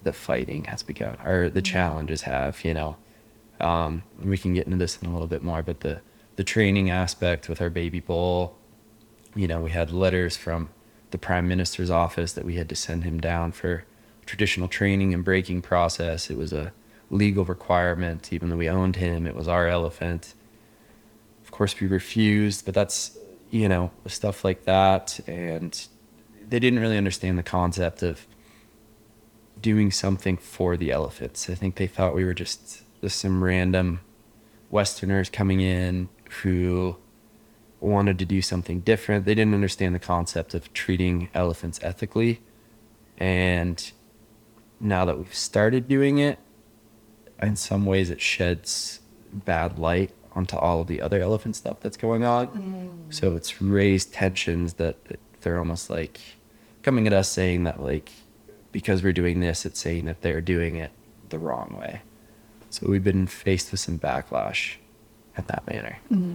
the 0.03 0.13
fighting 0.13 0.65
has 0.65 0.83
begun, 0.83 1.17
or 1.25 1.49
the 1.51 1.61
mm-hmm. 1.61 1.73
challenges 1.73 2.23
have, 2.23 2.65
you 2.65 2.75
know. 2.75 2.97
Um, 3.61 4.05
we 4.23 4.39
can 4.39 4.55
get 4.55 4.67
into 4.67 4.79
this 4.79 4.99
in 5.03 5.09
a 5.09 5.13
little 5.13 5.27
bit 5.27 5.43
more, 5.43 5.63
but 5.63 5.81
the, 5.81 6.01
the 6.37 6.45
training 6.45 6.91
aspect 6.91 7.49
with 7.49 7.61
our 7.61 7.71
baby 7.71 7.99
bull, 7.99 8.57
you 9.35 9.49
know, 9.49 9.61
we 9.61 9.71
had 9.71 9.91
letters 9.91 10.37
from 10.37 10.71
the 11.11 11.19
prime 11.19 11.49
minister's 11.49 11.91
office 11.91 12.33
that 12.35 12.45
we 12.45 12.55
had 12.55 12.69
to 12.69 12.77
send 12.77 13.03
him 13.03 13.21
down 13.21 13.51
for 13.53 13.85
traditional 14.27 14.69
training 14.69 15.13
and 15.15 15.25
breaking 15.25 15.63
process. 15.63 16.31
It 16.31 16.37
was 16.37 16.53
a 16.53 16.73
legal 17.11 17.45
requirement, 17.45 18.33
even 18.33 18.51
though 18.51 18.57
we 18.57 18.69
owned 18.69 18.97
him. 18.97 19.27
It 19.27 19.35
was 19.35 19.49
our 19.49 19.67
elephant. 19.67 20.35
Of 21.43 21.51
course, 21.51 21.81
we 21.81 21.87
refused, 21.87 22.65
but 22.65 22.75
that's, 22.75 23.17
you 23.51 23.69
know, 23.69 23.91
stuff 24.07 24.45
like 24.45 24.65
that. 24.65 25.19
And 25.27 25.89
they 26.49 26.59
didn't 26.59 26.79
really 26.79 26.99
understand 26.99 27.39
the 27.39 27.43
concept 27.43 28.03
of 28.03 28.27
doing 29.61 29.91
something 29.91 30.37
for 30.37 30.77
the 30.77 30.91
elephants. 30.91 31.49
I 31.51 31.55
think 31.55 31.77
they 31.77 31.87
thought 31.87 32.15
we 32.15 32.25
were 32.25 32.35
just, 32.35 32.83
just 33.01 33.19
some 33.19 33.43
random 33.43 34.01
Westerners 34.71 35.31
coming 35.31 35.61
in 35.61 36.09
who 36.43 36.97
wanted 37.81 38.19
to 38.19 38.25
do 38.25 38.43
something 38.43 38.81
different. 38.81 39.25
They 39.25 39.35
didn't 39.35 39.55
understand 39.55 39.95
the 39.95 40.01
concept 40.01 40.55
of 40.55 40.73
treating 40.73 41.29
elephants 41.35 41.79
ethically. 41.83 42.41
And 43.19 43.91
now 44.81 45.05
that 45.05 45.17
we've 45.17 45.35
started 45.35 45.89
doing 45.89 46.19
it, 46.19 46.39
in 47.41 47.57
some 47.57 47.87
ways 47.87 48.11
it 48.11 48.21
sheds 48.21 49.01
bad 49.33 49.79
light 49.79 50.11
onto 50.33 50.57
all 50.57 50.81
of 50.81 50.87
the 50.87 51.01
other 51.01 51.21
elephant 51.21 51.57
stuff 51.57 51.81
that's 51.81 51.97
going 51.97 52.25
on. 52.25 52.49
Mm. 52.49 53.15
So 53.15 53.35
it's 53.35 53.61
raised 53.61 54.13
tensions 54.13 54.75
that, 54.75 55.05
that 55.07 55.21
they're 55.41 55.59
almost 55.59 55.91
like 55.91 56.21
coming 56.83 57.07
at 57.07 57.13
us 57.13 57.29
saying 57.29 57.65
that 57.65 57.83
like 57.83 58.11
because 58.79 59.03
we're 59.03 59.13
doing 59.13 59.41
this, 59.41 59.67
it's 59.67 59.81
saying 59.81 60.05
that 60.05 60.23
they're 60.23 60.41
doing 60.41 60.77
it 60.77 60.93
the 61.31 61.39
wrong 61.39 61.77
way. 61.81 62.01
So 62.71 62.87
we've 62.89 63.03
been 63.03 63.27
faced 63.27 63.73
with 63.73 63.81
some 63.81 63.99
backlash 63.99 64.77
in 65.37 65.45
that 65.49 65.67
manner. 65.67 65.99
Mm-hmm. 66.13 66.35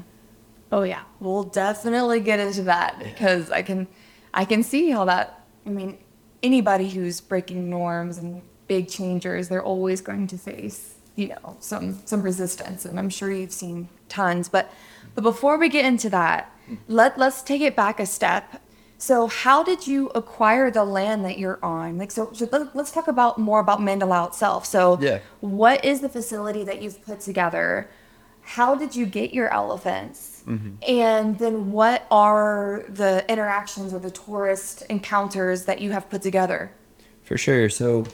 Oh 0.69 0.81
yeah, 0.83 1.03
we'll 1.21 1.45
definitely 1.45 2.19
get 2.19 2.41
into 2.41 2.63
that 2.63 2.99
because 2.99 3.49
I 3.49 3.61
can, 3.61 3.87
I 4.33 4.43
can 4.43 4.61
see 4.61 4.89
how 4.89 5.05
that. 5.05 5.45
I 5.65 5.69
mean, 5.69 5.97
anybody 6.41 6.89
who's 6.89 7.21
breaking 7.21 7.69
norms 7.69 8.17
and 8.17 8.41
big 8.67 8.89
changers, 8.89 9.47
they're 9.47 9.63
always 9.63 10.01
going 10.01 10.27
to 10.27 10.37
face, 10.37 10.95
you 11.15 11.29
know, 11.29 11.55
some 11.61 12.01
some 12.03 12.21
resistance, 12.21 12.83
and 12.83 12.99
I'm 12.99 13.09
sure 13.09 13.31
you've 13.31 13.53
seen 13.53 13.87
tons. 14.09 14.49
But, 14.49 14.69
but 15.15 15.21
before 15.21 15.57
we 15.57 15.69
get 15.69 15.85
into 15.85 16.09
that, 16.09 16.51
let 16.89 17.17
let's 17.17 17.41
take 17.41 17.61
it 17.61 17.73
back 17.73 18.01
a 18.01 18.05
step. 18.05 18.61
So, 19.03 19.27
how 19.27 19.63
did 19.63 19.85
you 19.85 20.07
acquire 20.15 20.71
the 20.71 20.85
land 20.85 21.25
that 21.25 21.37
you're 21.37 21.59
on? 21.61 21.97
Like, 21.97 22.09
so, 22.09 22.31
so 22.31 22.47
let, 22.53 22.73
us 22.73 22.89
talk 22.89 23.09
about 23.09 23.37
more 23.37 23.59
about 23.59 23.81
Mandalao 23.81 24.27
itself. 24.27 24.65
So, 24.65 24.97
yeah. 25.01 25.19
what 25.41 25.83
is 25.83 25.99
the 25.99 26.07
facility 26.07 26.63
that 26.63 26.81
you've 26.81 27.03
put 27.03 27.19
together? 27.19 27.89
How 28.43 28.75
did 28.75 28.95
you 28.95 29.05
get 29.05 29.33
your 29.33 29.53
elephants? 29.53 30.45
Mm-hmm. 30.47 30.75
And 30.87 31.37
then 31.37 31.73
what 31.73 32.07
are 32.11 32.85
the 32.87 33.29
interactions 33.29 33.93
or 33.93 33.99
the 33.99 34.09
tourist 34.09 34.83
encounters 34.89 35.65
that 35.65 35.81
you 35.81 35.91
have 35.91 36.09
put 36.09 36.21
together? 36.21 36.71
For 37.23 37.37
sure. 37.37 37.67
So 37.67 38.05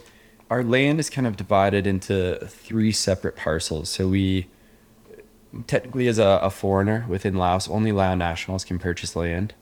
our 0.49 0.63
land 0.63 0.99
is 0.99 1.11
kind 1.11 1.27
of 1.27 1.37
divided 1.37 1.85
into 1.85 2.39
three 2.47 2.91
separate 2.91 3.35
parcels. 3.35 3.89
So 3.89 4.07
we 4.07 4.47
technically 5.67 6.07
as 6.07 6.17
a, 6.17 6.39
a 6.41 6.49
foreigner 6.49 7.05
within 7.07 7.35
Laos, 7.35 7.69
only 7.69 7.91
Lao 7.91 8.15
nationals 8.15 8.63
can 8.63 8.79
purchase 8.79 9.15
land. 9.15 9.53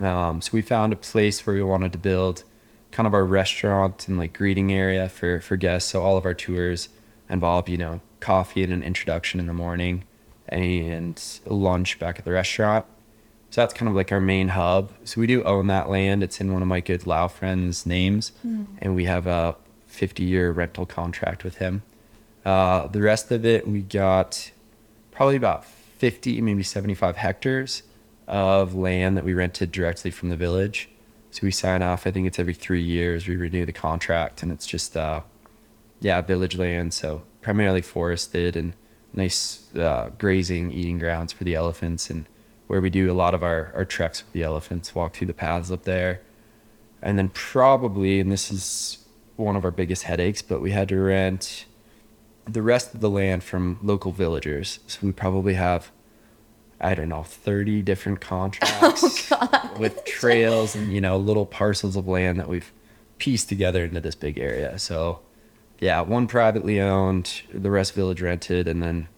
Um, 0.00 0.40
so 0.40 0.50
we 0.52 0.62
found 0.62 0.92
a 0.92 0.96
place 0.96 1.46
where 1.46 1.56
we 1.56 1.62
wanted 1.62 1.92
to 1.92 1.98
build 1.98 2.44
kind 2.90 3.06
of 3.06 3.14
our 3.14 3.24
restaurant 3.24 4.08
and 4.08 4.18
like 4.18 4.32
greeting 4.32 4.72
area 4.72 5.08
for, 5.08 5.40
for 5.40 5.56
guests. 5.56 5.90
So 5.90 6.02
all 6.02 6.16
of 6.16 6.24
our 6.24 6.34
tours 6.34 6.88
involve, 7.28 7.68
you 7.68 7.76
know, 7.76 8.00
coffee 8.20 8.62
and 8.62 8.72
an 8.72 8.82
introduction 8.82 9.40
in 9.40 9.46
the 9.46 9.52
morning 9.52 10.04
and 10.48 11.22
lunch 11.44 11.98
back 11.98 12.18
at 12.18 12.24
the 12.24 12.32
restaurant. 12.32 12.86
So 13.50 13.60
that's 13.60 13.74
kind 13.74 13.88
of 13.88 13.94
like 13.94 14.12
our 14.12 14.20
main 14.20 14.48
hub. 14.48 14.92
So 15.04 15.20
we 15.20 15.26
do 15.26 15.42
own 15.44 15.66
that 15.68 15.88
land. 15.88 16.22
It's 16.22 16.40
in 16.40 16.52
one 16.52 16.62
of 16.62 16.68
my 16.68 16.80
good 16.80 17.06
Lao 17.06 17.28
friends' 17.28 17.86
names, 17.86 18.32
mm. 18.46 18.66
and 18.78 18.94
we 18.94 19.04
have 19.04 19.26
a 19.26 19.56
50 19.86 20.24
year 20.24 20.50
rental 20.50 20.84
contract 20.84 21.44
with 21.44 21.56
him. 21.56 21.82
Uh, 22.44 22.86
the 22.88 23.00
rest 23.00 23.30
of 23.30 23.44
it, 23.44 23.66
we 23.66 23.82
got 23.82 24.50
probably 25.10 25.36
about 25.36 25.64
50, 25.64 26.40
maybe 26.42 26.62
75 26.62 27.16
hectares 27.16 27.82
of 28.26 28.74
land 28.74 29.16
that 29.16 29.24
we 29.24 29.34
rented 29.34 29.72
directly 29.72 30.10
from 30.10 30.28
the 30.28 30.36
village. 30.36 30.88
So 31.30 31.40
we 31.42 31.50
sign 31.50 31.82
off, 31.82 32.06
I 32.06 32.10
think 32.10 32.26
it's 32.26 32.38
every 32.38 32.54
three 32.54 32.82
years, 32.82 33.28
we 33.28 33.36
renew 33.36 33.66
the 33.66 33.72
contract, 33.72 34.42
and 34.42 34.50
it's 34.50 34.66
just, 34.66 34.96
uh, 34.96 35.20
yeah, 36.00 36.20
village 36.20 36.56
land. 36.56 36.94
So 36.94 37.22
primarily 37.42 37.82
forested 37.82 38.56
and 38.56 38.72
nice 39.12 39.74
uh, 39.74 40.10
grazing, 40.18 40.72
eating 40.72 40.98
grounds 40.98 41.32
for 41.32 41.44
the 41.44 41.54
elephants, 41.54 42.10
and 42.10 42.26
where 42.66 42.80
we 42.80 42.90
do 42.90 43.10
a 43.10 43.14
lot 43.14 43.34
of 43.34 43.42
our, 43.42 43.72
our 43.74 43.84
treks 43.84 44.22
with 44.22 44.32
the 44.32 44.42
elephants, 44.42 44.94
walk 44.94 45.14
through 45.14 45.26
the 45.26 45.34
paths 45.34 45.70
up 45.70 45.84
there. 45.84 46.20
And 47.02 47.18
then 47.18 47.28
probably, 47.28 48.18
and 48.18 48.32
this 48.32 48.50
is 48.50 49.04
one 49.36 49.56
of 49.56 49.64
our 49.64 49.70
biggest 49.70 50.04
headaches, 50.04 50.42
but 50.42 50.60
we 50.60 50.70
had 50.70 50.88
to 50.88 50.98
rent 50.98 51.66
the 52.46 52.62
rest 52.62 52.94
of 52.94 53.00
the 53.00 53.10
land 53.10 53.44
from 53.44 53.78
local 53.82 54.10
villagers. 54.10 54.80
So 54.86 55.00
we 55.02 55.12
probably 55.12 55.54
have, 55.54 55.92
I 56.80 56.94
don't 56.94 57.08
know, 57.08 57.22
30 57.22 57.82
different 57.82 58.18
oh, 58.22 58.26
contracts 58.26 59.32
oh, 59.32 59.76
with 59.78 60.04
trails 60.04 60.74
and, 60.74 60.92
you 60.92 61.00
know, 61.00 61.16
little 61.16 61.46
parcels 61.46 61.96
of 61.96 62.06
land 62.06 62.38
that 62.38 62.48
we've 62.48 62.72
pieced 63.18 63.48
together 63.48 63.84
into 63.84 64.00
this 64.00 64.14
big 64.14 64.38
area. 64.38 64.78
So 64.78 65.20
yeah, 65.80 66.00
one 66.00 66.26
privately 66.26 66.80
owned, 66.80 67.42
the 67.52 67.70
rest 67.70 67.94
village 67.94 68.22
rented, 68.22 68.66
and 68.66 68.82
then 68.82 69.08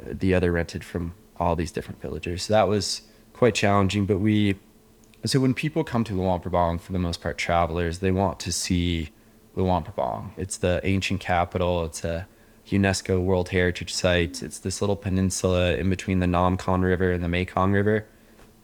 uh, 0.00 0.12
the 0.12 0.34
other 0.34 0.52
rented 0.52 0.84
from 0.84 1.14
all 1.36 1.56
these 1.56 1.72
different 1.72 2.00
villagers. 2.00 2.44
So 2.44 2.52
that 2.54 2.68
was 2.68 3.02
quite 3.32 3.54
challenging. 3.54 4.06
But 4.06 4.18
we, 4.18 4.56
so 5.24 5.40
when 5.40 5.54
people 5.54 5.84
come 5.84 6.04
to 6.04 6.14
Luang 6.14 6.40
Prabang, 6.40 6.80
for 6.80 6.92
the 6.92 6.98
most 6.98 7.20
part, 7.20 7.38
travelers, 7.38 8.00
they 8.00 8.10
want 8.10 8.40
to 8.40 8.52
see 8.52 9.10
Luang 9.54 9.84
Prabang. 9.84 10.30
It's 10.36 10.56
the 10.56 10.80
ancient 10.84 11.20
capital. 11.20 11.84
It's 11.84 12.04
a 12.04 12.26
UNESCO 12.68 13.22
World 13.22 13.50
Heritage 13.50 13.92
Site. 13.92 14.42
It's 14.42 14.58
this 14.58 14.80
little 14.80 14.96
peninsula 14.96 15.74
in 15.74 15.90
between 15.90 16.20
the 16.20 16.26
Nam 16.26 16.56
Khan 16.56 16.82
River 16.82 17.12
and 17.12 17.22
the 17.22 17.28
Mekong 17.28 17.72
River. 17.72 18.06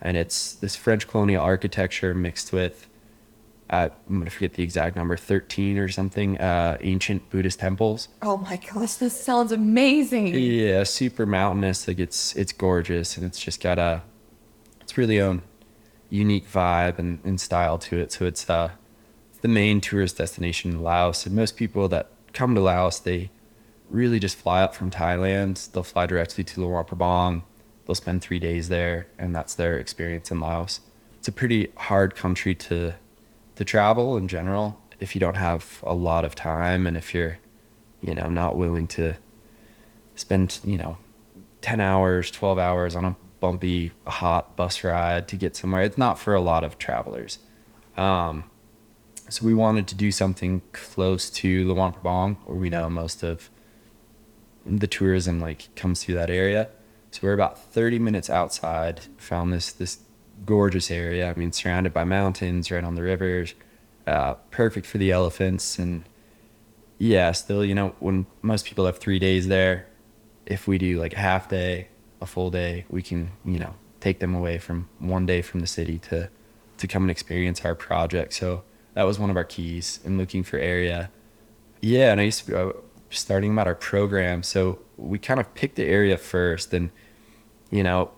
And 0.01 0.17
it's 0.17 0.55
this 0.55 0.77
French 0.77 1.07
colonial 1.07 1.43
architecture 1.43 2.15
mixed 2.15 2.53
with 2.53 2.89
I'm 3.71 3.91
going 4.09 4.25
to 4.25 4.31
forget 4.31 4.55
the 4.55 4.65
exact 4.65 4.97
number, 4.97 5.17
13 5.17 5.79
or 5.79 5.89
something, 5.89 6.39
uh, 6.39 6.77
ancient 6.81 7.31
Buddhist 7.31 7.61
temples. 7.61 8.09
Oh 8.21 8.37
my 8.37 8.57
gosh, 8.57 8.95
this 8.95 9.19
sounds 9.19 9.53
amazing. 9.53 10.35
Yeah, 10.35 10.83
super 10.83 11.25
mountainous. 11.25 11.87
Like 11.87 12.01
it's, 12.01 12.35
it's 12.35 12.53
gorgeous 12.53 13.17
and 13.17 13.25
it's 13.25 13.41
just 13.41 13.63
got 13.63 13.79
a, 13.79 14.03
it's 14.81 14.99
really 14.99 15.21
own 15.21 15.43
unique 16.09 16.51
vibe 16.51 16.99
and, 16.99 17.21
and 17.23 17.41
style 17.41 17.79
to 17.79 17.99
it. 17.99 18.11
So 18.11 18.25
it's, 18.27 18.51
uh, 18.51 18.71
the 19.41 19.49
main 19.49 19.81
tourist 19.81 20.19
destination 20.19 20.73
in 20.73 20.83
Laos. 20.83 21.25
And 21.25 21.37
most 21.37 21.57
people 21.57 21.89
that 21.89 22.11
come 22.33 22.57
to 22.57 22.61
Laos, 22.61 22.99
they 22.99 23.31
really 23.91 24.19
just 24.19 24.37
fly 24.37 24.63
up 24.63 24.75
from 24.75 24.91
Thailand. 24.91 25.71
They'll 25.73 25.83
fly 25.83 26.07
directly 26.07 26.45
to 26.45 26.61
Luang 26.61 26.85
Prabang. 26.85 27.43
They'll 27.87 27.95
spend 27.95 28.23
three 28.23 28.39
days 28.39 28.69
there 28.69 29.09
and 29.19 29.35
that's 29.35 29.55
their 29.55 29.79
experience 29.79 30.31
in 30.31 30.41
Laos. 30.41 30.81
It's 31.19 31.29
a 31.29 31.33
pretty 31.33 31.73
hard 31.77 32.15
country 32.15 32.55
to 32.55 32.95
to 33.57 33.65
travel 33.65 34.17
in 34.17 34.27
general 34.27 34.81
if 35.01 35.15
you 35.15 35.21
don't 35.21 35.37
have 35.37 35.81
a 35.83 35.93
lot 35.93 36.25
of 36.25 36.35
time 36.35 36.87
and 36.87 36.97
if 36.97 37.13
you're 37.13 37.39
you 38.01 38.15
know 38.15 38.29
not 38.29 38.57
willing 38.57 38.87
to 38.87 39.15
spend 40.15 40.61
you 40.65 40.79
know 40.79 40.97
10 41.61 41.79
hours 41.79 42.31
12 42.31 42.59
hours 42.59 42.97
on 42.97 43.05
a 43.05 43.17
bumpy 43.41 43.93
hot 44.07 44.57
bus 44.57 44.83
ride 44.83 45.29
to 45.29 45.37
get 45.37 45.55
somewhere 45.57 45.83
it's 45.83 45.99
not 45.99 46.19
for 46.19 46.35
a 46.35 46.41
lot 46.41 46.65
of 46.65 46.79
travelers 46.79 47.39
um, 47.99 48.45
so 49.29 49.45
we 49.45 49.53
wanted 49.53 49.87
to 49.89 49.95
do 49.95 50.11
something 50.11 50.63
close 50.73 51.29
to 51.29 51.67
Luang 51.67 51.93
Prabang 51.93 52.37
where 52.47 52.57
we 52.57 52.71
know 52.71 52.89
most 52.89 53.23
of 53.23 53.51
the 54.79 54.87
tourism 54.87 55.41
like 55.41 55.75
comes 55.75 56.05
through 56.05 56.15
that 56.15 56.31
area 56.31 56.69
so 57.11 57.21
we're 57.23 57.33
about 57.33 57.59
30 57.59 57.99
minutes 57.99 58.31
outside 58.31 59.01
found 59.19 59.53
this 59.53 59.73
this 59.73 59.99
gorgeous 60.45 60.91
area. 60.91 61.31
I 61.31 61.35
mean, 61.35 61.53
surrounded 61.53 61.93
by 61.93 62.05
mountains, 62.05 62.71
right 62.71 62.85
on 62.85 62.95
the 62.95 63.03
rivers, 63.03 63.55
uh, 64.07 64.35
perfect 64.51 64.87
for 64.87 64.99
the 64.99 65.11
elephants. 65.11 65.79
And 65.79 66.05
yeah, 66.99 67.33
still, 67.33 67.65
you 67.65 67.75
know, 67.75 67.95
when 68.01 68.27
most 68.43 68.65
people 68.65 68.87
have 68.87 68.99
three 68.99 69.19
days 69.19 69.49
there, 69.49 69.87
if 70.47 70.67
we 70.67 70.79
do 70.79 70.99
like 70.99 71.15
a 71.15 71.19
half 71.19 71.49
day, 71.49 71.89
a 72.21 72.27
full 72.27 72.51
day, 72.51 72.85
we 72.89 73.03
can, 73.03 73.33
you 73.45 73.59
know, 73.59 73.75
take 74.01 74.21
them 74.21 74.35
away 74.35 74.59
from 74.59 74.89
one 74.99 75.27
day 75.27 75.43
from 75.43 75.61
the 75.61 75.67
city 75.67 75.99
to 75.99 76.31
to 76.79 76.87
come 76.87 77.03
and 77.03 77.11
experience 77.11 77.63
our 77.65 77.75
project. 77.75 78.33
So 78.33 78.63
that 78.95 79.03
was 79.03 79.19
one 79.19 79.29
of 79.29 79.37
our 79.37 79.45
keys 79.45 80.01
in 80.03 80.17
looking 80.17 80.43
for 80.43 80.59
area. 80.59 81.11
Yeah, 81.83 82.13
and 82.13 82.21
I 82.21 82.25
used 82.25 82.45
to 82.45 82.47
be 82.47 82.55
uh, 82.55 82.73
starting 83.11 83.53
about 83.53 83.67
our 83.67 83.75
program. 83.75 84.43
So 84.43 84.79
we 84.97 85.19
kind 85.19 85.41
of 85.41 85.55
picked 85.55 85.77
the 85.77 85.85
area 85.85 86.17
first, 86.17 86.73
and 86.73 86.91
you 87.71 87.83
know, 87.83 88.11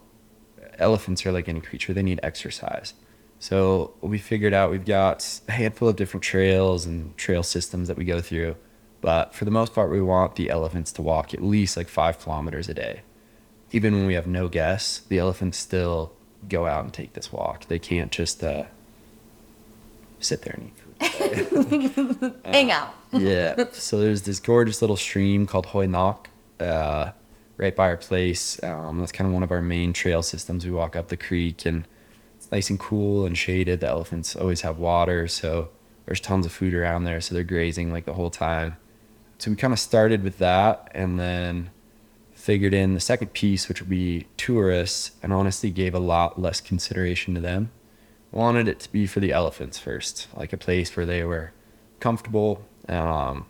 elephants 0.78 1.24
are 1.26 1.32
like 1.32 1.48
any 1.48 1.60
creature, 1.60 1.92
they 1.92 2.02
need 2.02 2.20
exercise. 2.22 2.94
So 3.38 3.94
we 4.00 4.18
figured 4.18 4.54
out 4.54 4.70
we've 4.70 4.84
got 4.84 5.40
a 5.48 5.52
handful 5.52 5.88
of 5.88 5.96
different 5.96 6.22
trails 6.22 6.86
and 6.86 7.16
trail 7.16 7.42
systems 7.42 7.88
that 7.88 7.96
we 7.96 8.04
go 8.04 8.20
through. 8.20 8.56
But 9.00 9.34
for 9.34 9.44
the 9.44 9.50
most 9.50 9.74
part, 9.74 9.90
we 9.90 10.00
want 10.00 10.36
the 10.36 10.48
elephants 10.48 10.92
to 10.92 11.02
walk 11.02 11.34
at 11.34 11.42
least 11.42 11.76
like 11.76 11.88
five 11.88 12.20
kilometers 12.20 12.68
a 12.68 12.74
day. 12.74 13.00
Even 13.72 13.94
when 13.94 14.06
we 14.06 14.14
have 14.14 14.28
no 14.28 14.48
guests, 14.48 15.00
the 15.00 15.18
elephants 15.18 15.58
still 15.58 16.12
go 16.48 16.66
out 16.66 16.84
and 16.84 16.92
take 16.92 17.14
this 17.14 17.32
walk. 17.32 17.66
They 17.66 17.80
can't 17.80 18.12
just 18.12 18.44
uh, 18.44 18.64
sit 20.20 20.42
there 20.42 20.54
and 20.56 20.68
eat. 20.68 20.81
Hang 22.44 22.70
out. 22.70 22.94
yeah. 23.12 23.64
So 23.72 23.98
there's 23.98 24.22
this 24.22 24.40
gorgeous 24.40 24.80
little 24.80 24.96
stream 24.96 25.46
called 25.46 25.66
Hoi 25.66 25.86
Nok, 25.86 26.28
uh, 26.60 27.12
right 27.56 27.74
by 27.74 27.88
our 27.88 27.96
place. 27.96 28.62
Um, 28.62 29.00
that's 29.00 29.12
kind 29.12 29.26
of 29.28 29.34
one 29.34 29.42
of 29.42 29.50
our 29.50 29.62
main 29.62 29.92
trail 29.92 30.22
systems. 30.22 30.64
We 30.64 30.72
walk 30.72 30.96
up 30.96 31.08
the 31.08 31.16
creek 31.16 31.66
and 31.66 31.86
it's 32.36 32.50
nice 32.50 32.70
and 32.70 32.78
cool 32.78 33.26
and 33.26 33.36
shaded. 33.36 33.80
The 33.80 33.88
elephants 33.88 34.36
always 34.36 34.62
have 34.62 34.78
water, 34.78 35.28
so 35.28 35.70
there's 36.06 36.20
tons 36.20 36.46
of 36.46 36.52
food 36.52 36.74
around 36.74 37.04
there. 37.04 37.20
So 37.20 37.34
they're 37.34 37.44
grazing 37.44 37.92
like 37.92 38.04
the 38.04 38.14
whole 38.14 38.30
time. 38.30 38.76
So 39.38 39.50
we 39.50 39.56
kind 39.56 39.72
of 39.72 39.78
started 39.80 40.22
with 40.22 40.38
that 40.38 40.88
and 40.94 41.18
then 41.18 41.70
figured 42.32 42.74
in 42.74 42.94
the 42.94 43.00
second 43.00 43.32
piece, 43.32 43.68
which 43.68 43.80
would 43.80 43.90
be 43.90 44.26
tourists, 44.36 45.12
and 45.22 45.32
honestly 45.32 45.70
gave 45.70 45.94
a 45.94 45.98
lot 46.00 46.40
less 46.40 46.60
consideration 46.60 47.34
to 47.34 47.40
them. 47.40 47.70
Wanted 48.32 48.66
it 48.66 48.80
to 48.80 48.90
be 48.90 49.06
for 49.06 49.20
the 49.20 49.32
elephants 49.32 49.78
first, 49.78 50.26
like 50.34 50.52
a 50.52 50.56
place 50.56 50.96
where 50.96 51.06
they 51.06 51.22
were 51.22 51.52
comfortable, 52.00 52.64
um, 52.88 53.46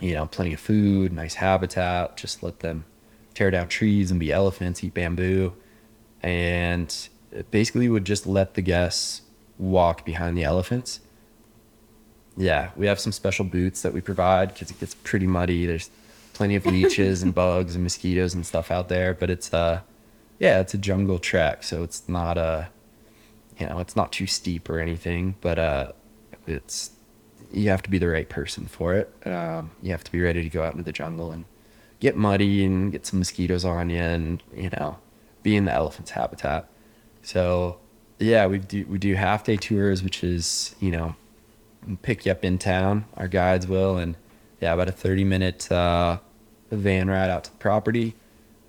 you 0.00 0.14
know, 0.14 0.26
plenty 0.26 0.54
of 0.54 0.60
food, 0.60 1.12
nice 1.12 1.34
habitat, 1.34 2.16
just 2.16 2.42
let 2.42 2.60
them 2.60 2.84
tear 3.34 3.50
down 3.50 3.68
trees 3.68 4.10
and 4.10 4.18
be 4.20 4.32
elephants, 4.32 4.82
eat 4.84 4.94
bamboo, 4.94 5.52
and 6.22 7.08
basically 7.50 7.88
would 7.88 8.04
just 8.04 8.26
let 8.26 8.54
the 8.54 8.62
guests 8.62 9.22
walk 9.58 10.04
behind 10.04 10.36
the 10.38 10.44
elephants. 10.44 11.00
Yeah, 12.36 12.70
we 12.76 12.86
have 12.86 13.00
some 13.00 13.12
special 13.12 13.44
boots 13.44 13.82
that 13.82 13.92
we 13.92 14.00
provide 14.00 14.52
because 14.52 14.70
it 14.70 14.78
gets 14.78 14.94
pretty 14.94 15.26
muddy. 15.26 15.66
There's 15.66 15.90
plenty 16.32 16.54
of 16.54 16.66
leeches 16.66 17.22
and 17.22 17.34
bugs 17.34 17.74
and 17.74 17.82
mosquitoes 17.82 18.34
and 18.34 18.46
stuff 18.46 18.70
out 18.70 18.88
there, 18.88 19.14
but 19.14 19.30
it's 19.30 19.52
uh 19.52 19.80
yeah, 20.38 20.60
it's 20.60 20.74
a 20.74 20.78
jungle 20.78 21.18
trek, 21.18 21.62
so 21.62 21.82
it's 21.82 22.08
not 22.08 22.36
a 22.36 22.68
you 23.58 23.66
know, 23.66 23.78
it's 23.78 23.96
not 23.96 24.12
too 24.12 24.26
steep 24.26 24.68
or 24.68 24.78
anything, 24.80 25.36
but 25.40 25.58
uh 25.58 25.92
it's 26.46 26.90
you 27.52 27.68
have 27.70 27.82
to 27.82 27.90
be 27.90 27.98
the 27.98 28.08
right 28.08 28.28
person 28.28 28.66
for 28.66 28.94
it. 28.94 29.12
Um, 29.24 29.70
you 29.82 29.90
have 29.92 30.04
to 30.04 30.12
be 30.12 30.20
ready 30.20 30.42
to 30.42 30.48
go 30.48 30.62
out 30.62 30.72
into 30.72 30.84
the 30.84 30.92
jungle 30.92 31.30
and 31.30 31.44
get 32.00 32.16
muddy 32.16 32.64
and 32.64 32.92
get 32.92 33.06
some 33.06 33.18
mosquitoes 33.18 33.64
on 33.64 33.88
you 33.90 34.00
and 34.00 34.42
you 34.54 34.70
know 34.70 34.98
be 35.42 35.56
in 35.56 35.64
the 35.64 35.72
elephant's 35.72 36.10
habitat. 36.10 36.68
So 37.22 37.78
yeah, 38.18 38.46
we 38.46 38.58
do 38.58 38.86
we 38.88 38.98
do 38.98 39.14
half 39.14 39.44
day 39.44 39.56
tours, 39.56 40.02
which 40.02 40.24
is 40.24 40.74
you 40.80 40.90
know 40.90 41.14
pick 42.02 42.26
you 42.26 42.32
up 42.32 42.44
in 42.44 42.58
town. 42.58 43.04
Our 43.16 43.28
guides 43.28 43.66
will, 43.66 43.96
and 43.96 44.16
yeah, 44.60 44.74
about 44.74 44.88
a 44.88 44.92
thirty 44.92 45.24
minute 45.24 45.70
uh, 45.70 46.18
van 46.70 47.08
ride 47.08 47.30
out 47.30 47.44
to 47.44 47.50
the 47.50 47.58
property. 47.58 48.14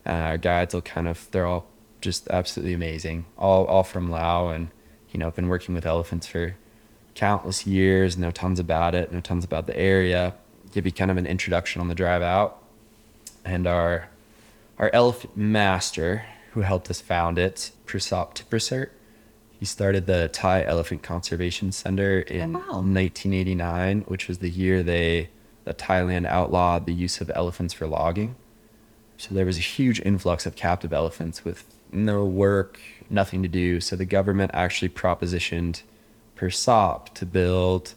Uh, 0.06 0.10
our 0.12 0.38
guides 0.38 0.73
will 0.73 0.82
kind 0.82 1.08
of 1.08 1.28
they're 1.32 1.45
all 1.45 1.67
just 2.02 2.30
absolutely 2.30 2.73
amazing, 2.73 3.26
all 3.38 3.65
all 3.65 3.84
from 3.84 4.10
Lao, 4.10 4.50
and 4.50 4.69
you 5.12 5.20
know 5.20 5.28
I've 5.28 5.36
been 5.36 5.48
working 5.48 5.76
with 5.76 5.86
elephants 5.86 6.28
for 6.28 6.56
countless 7.15 7.65
years, 7.65 8.17
know 8.17 8.32
tons 8.32 8.60
about 8.60 8.93
it, 8.96 9.12
know 9.12 9.22
tons 9.22 9.43
about 9.43 9.65
the 9.67 9.78
area. 9.78 10.36
Give 10.72 10.86
you 10.86 10.91
kind 10.91 11.10
of 11.10 11.17
an 11.17 11.26
introduction 11.26 11.82
on 11.82 11.88
the 11.88 11.96
drive 11.96 12.22
out, 12.22 12.62
and 13.43 13.65
our 13.67 14.10
our 14.78 14.91
elephant 14.93 15.36
master 15.36 16.26
who 16.52 16.62
helped 16.62 16.89
us 16.89 17.02
found 17.02 17.38
it, 17.38 17.72
Prasop 17.86 18.36
Tiprasert. 18.36 18.89
He 19.60 19.65
started 19.65 20.06
the 20.06 20.28
Thai 20.28 20.63
Elephant 20.63 21.02
Conservation 21.02 21.72
Center 21.72 22.20
in 22.20 22.56
Oh, 22.56 22.60
wow. 22.60 22.82
1989, 22.82 24.02
which 24.02 24.28
was 24.28 24.38
the 24.38 24.50
year 24.50 24.84
they 24.84 25.30
the 25.63 25.74
Thailand 25.74 26.26
outlawed 26.26 26.86
the 26.86 26.93
use 26.93 27.20
of 27.20 27.30
elephants 27.36 27.74
for 27.74 27.88
logging. 27.88 28.36
So 29.17 29.36
there 29.36 29.46
was 29.46 29.58
a 29.58 29.62
huge 29.62 30.00
influx 30.02 30.46
of 30.46 30.56
captive 30.56 30.93
elephants 30.93 31.43
with 31.43 31.65
no 31.91 32.24
work, 32.24 32.80
nothing 33.10 33.41
to 33.43 33.48
do. 33.50 33.80
So 33.82 33.96
the 33.96 34.06
government 34.06 34.52
actually 34.54 34.89
propositioned 34.89 35.82
Prasop 36.36 37.13
to 37.15 37.26
build 37.26 37.93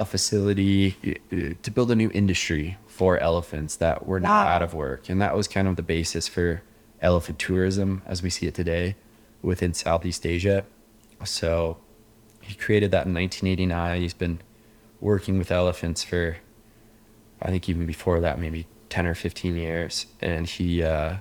a 0.00 0.04
facility 0.04 0.96
uh, 1.32 1.54
to 1.62 1.70
build 1.70 1.90
a 1.90 1.94
new 1.94 2.10
industry 2.12 2.76
for 2.86 3.18
elephants 3.18 3.76
that 3.76 4.06
were 4.06 4.18
now 4.20 4.28
Wow. 4.44 4.48
out 4.48 4.62
of 4.62 4.74
work. 4.74 5.08
And 5.08 5.20
that 5.22 5.36
was 5.36 5.46
kind 5.46 5.68
of 5.68 5.76
the 5.76 5.82
basis 5.82 6.26
for 6.28 6.62
elephant 7.00 7.38
tourism 7.38 8.02
as 8.06 8.22
we 8.22 8.30
see 8.30 8.46
it 8.46 8.54
today 8.54 8.96
within 9.42 9.74
Southeast 9.74 10.26
Asia. 10.26 10.64
So 11.24 11.78
he 12.40 12.54
created 12.54 12.90
that 12.90 13.06
in 13.06 13.14
1989. 13.14 14.00
He's 14.00 14.14
been 14.14 14.40
working 15.00 15.38
with 15.38 15.50
elephants 15.52 16.02
for, 16.02 16.36
I 17.40 17.48
think, 17.50 17.68
even 17.68 17.86
before 17.86 18.20
that, 18.20 18.38
maybe 18.40 18.66
10 18.88 19.06
or 19.06 19.14
15 19.14 19.56
years. 19.56 20.06
And 20.20 20.46
he 20.48 20.82
uh, 20.82 21.16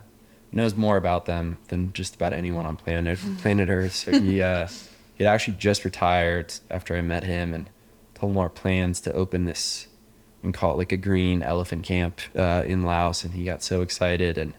knows 0.51 0.75
more 0.75 0.97
about 0.97 1.25
them 1.25 1.57
than 1.69 1.93
just 1.93 2.15
about 2.15 2.33
anyone 2.33 2.65
on 2.65 2.75
planet 2.75 3.19
planet 3.39 3.69
Earth. 3.69 3.93
So 3.93 4.19
he 4.19 4.41
uh, 4.41 4.67
he 5.15 5.25
actually 5.25 5.57
just 5.57 5.85
retired 5.85 6.53
after 6.69 6.95
I 6.95 7.01
met 7.01 7.23
him 7.23 7.53
and 7.53 7.69
told 8.13 8.33
him 8.33 8.37
our 8.37 8.49
plans 8.49 9.01
to 9.01 9.13
open 9.13 9.45
this 9.45 9.87
and 10.43 10.53
call 10.53 10.73
it 10.73 10.77
like 10.77 10.91
a 10.91 10.97
green 10.97 11.43
elephant 11.43 11.83
camp 11.83 12.19
uh, 12.35 12.63
in 12.65 12.83
Laos. 12.83 13.23
And 13.23 13.33
he 13.33 13.45
got 13.45 13.63
so 13.63 13.81
excited 13.81 14.37
and 14.37 14.53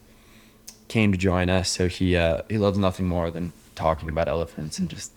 came 0.88 1.12
to 1.12 1.18
join 1.18 1.50
us. 1.50 1.70
So 1.70 1.88
he 1.88 2.16
uh, 2.16 2.42
he 2.48 2.59
loves 2.59 2.78
nothing 2.78 3.07
more 3.07 3.31
than 3.31 3.52
talking 3.74 4.09
about 4.09 4.28
elephants 4.28 4.78
and 4.78 4.88
just 4.88 5.12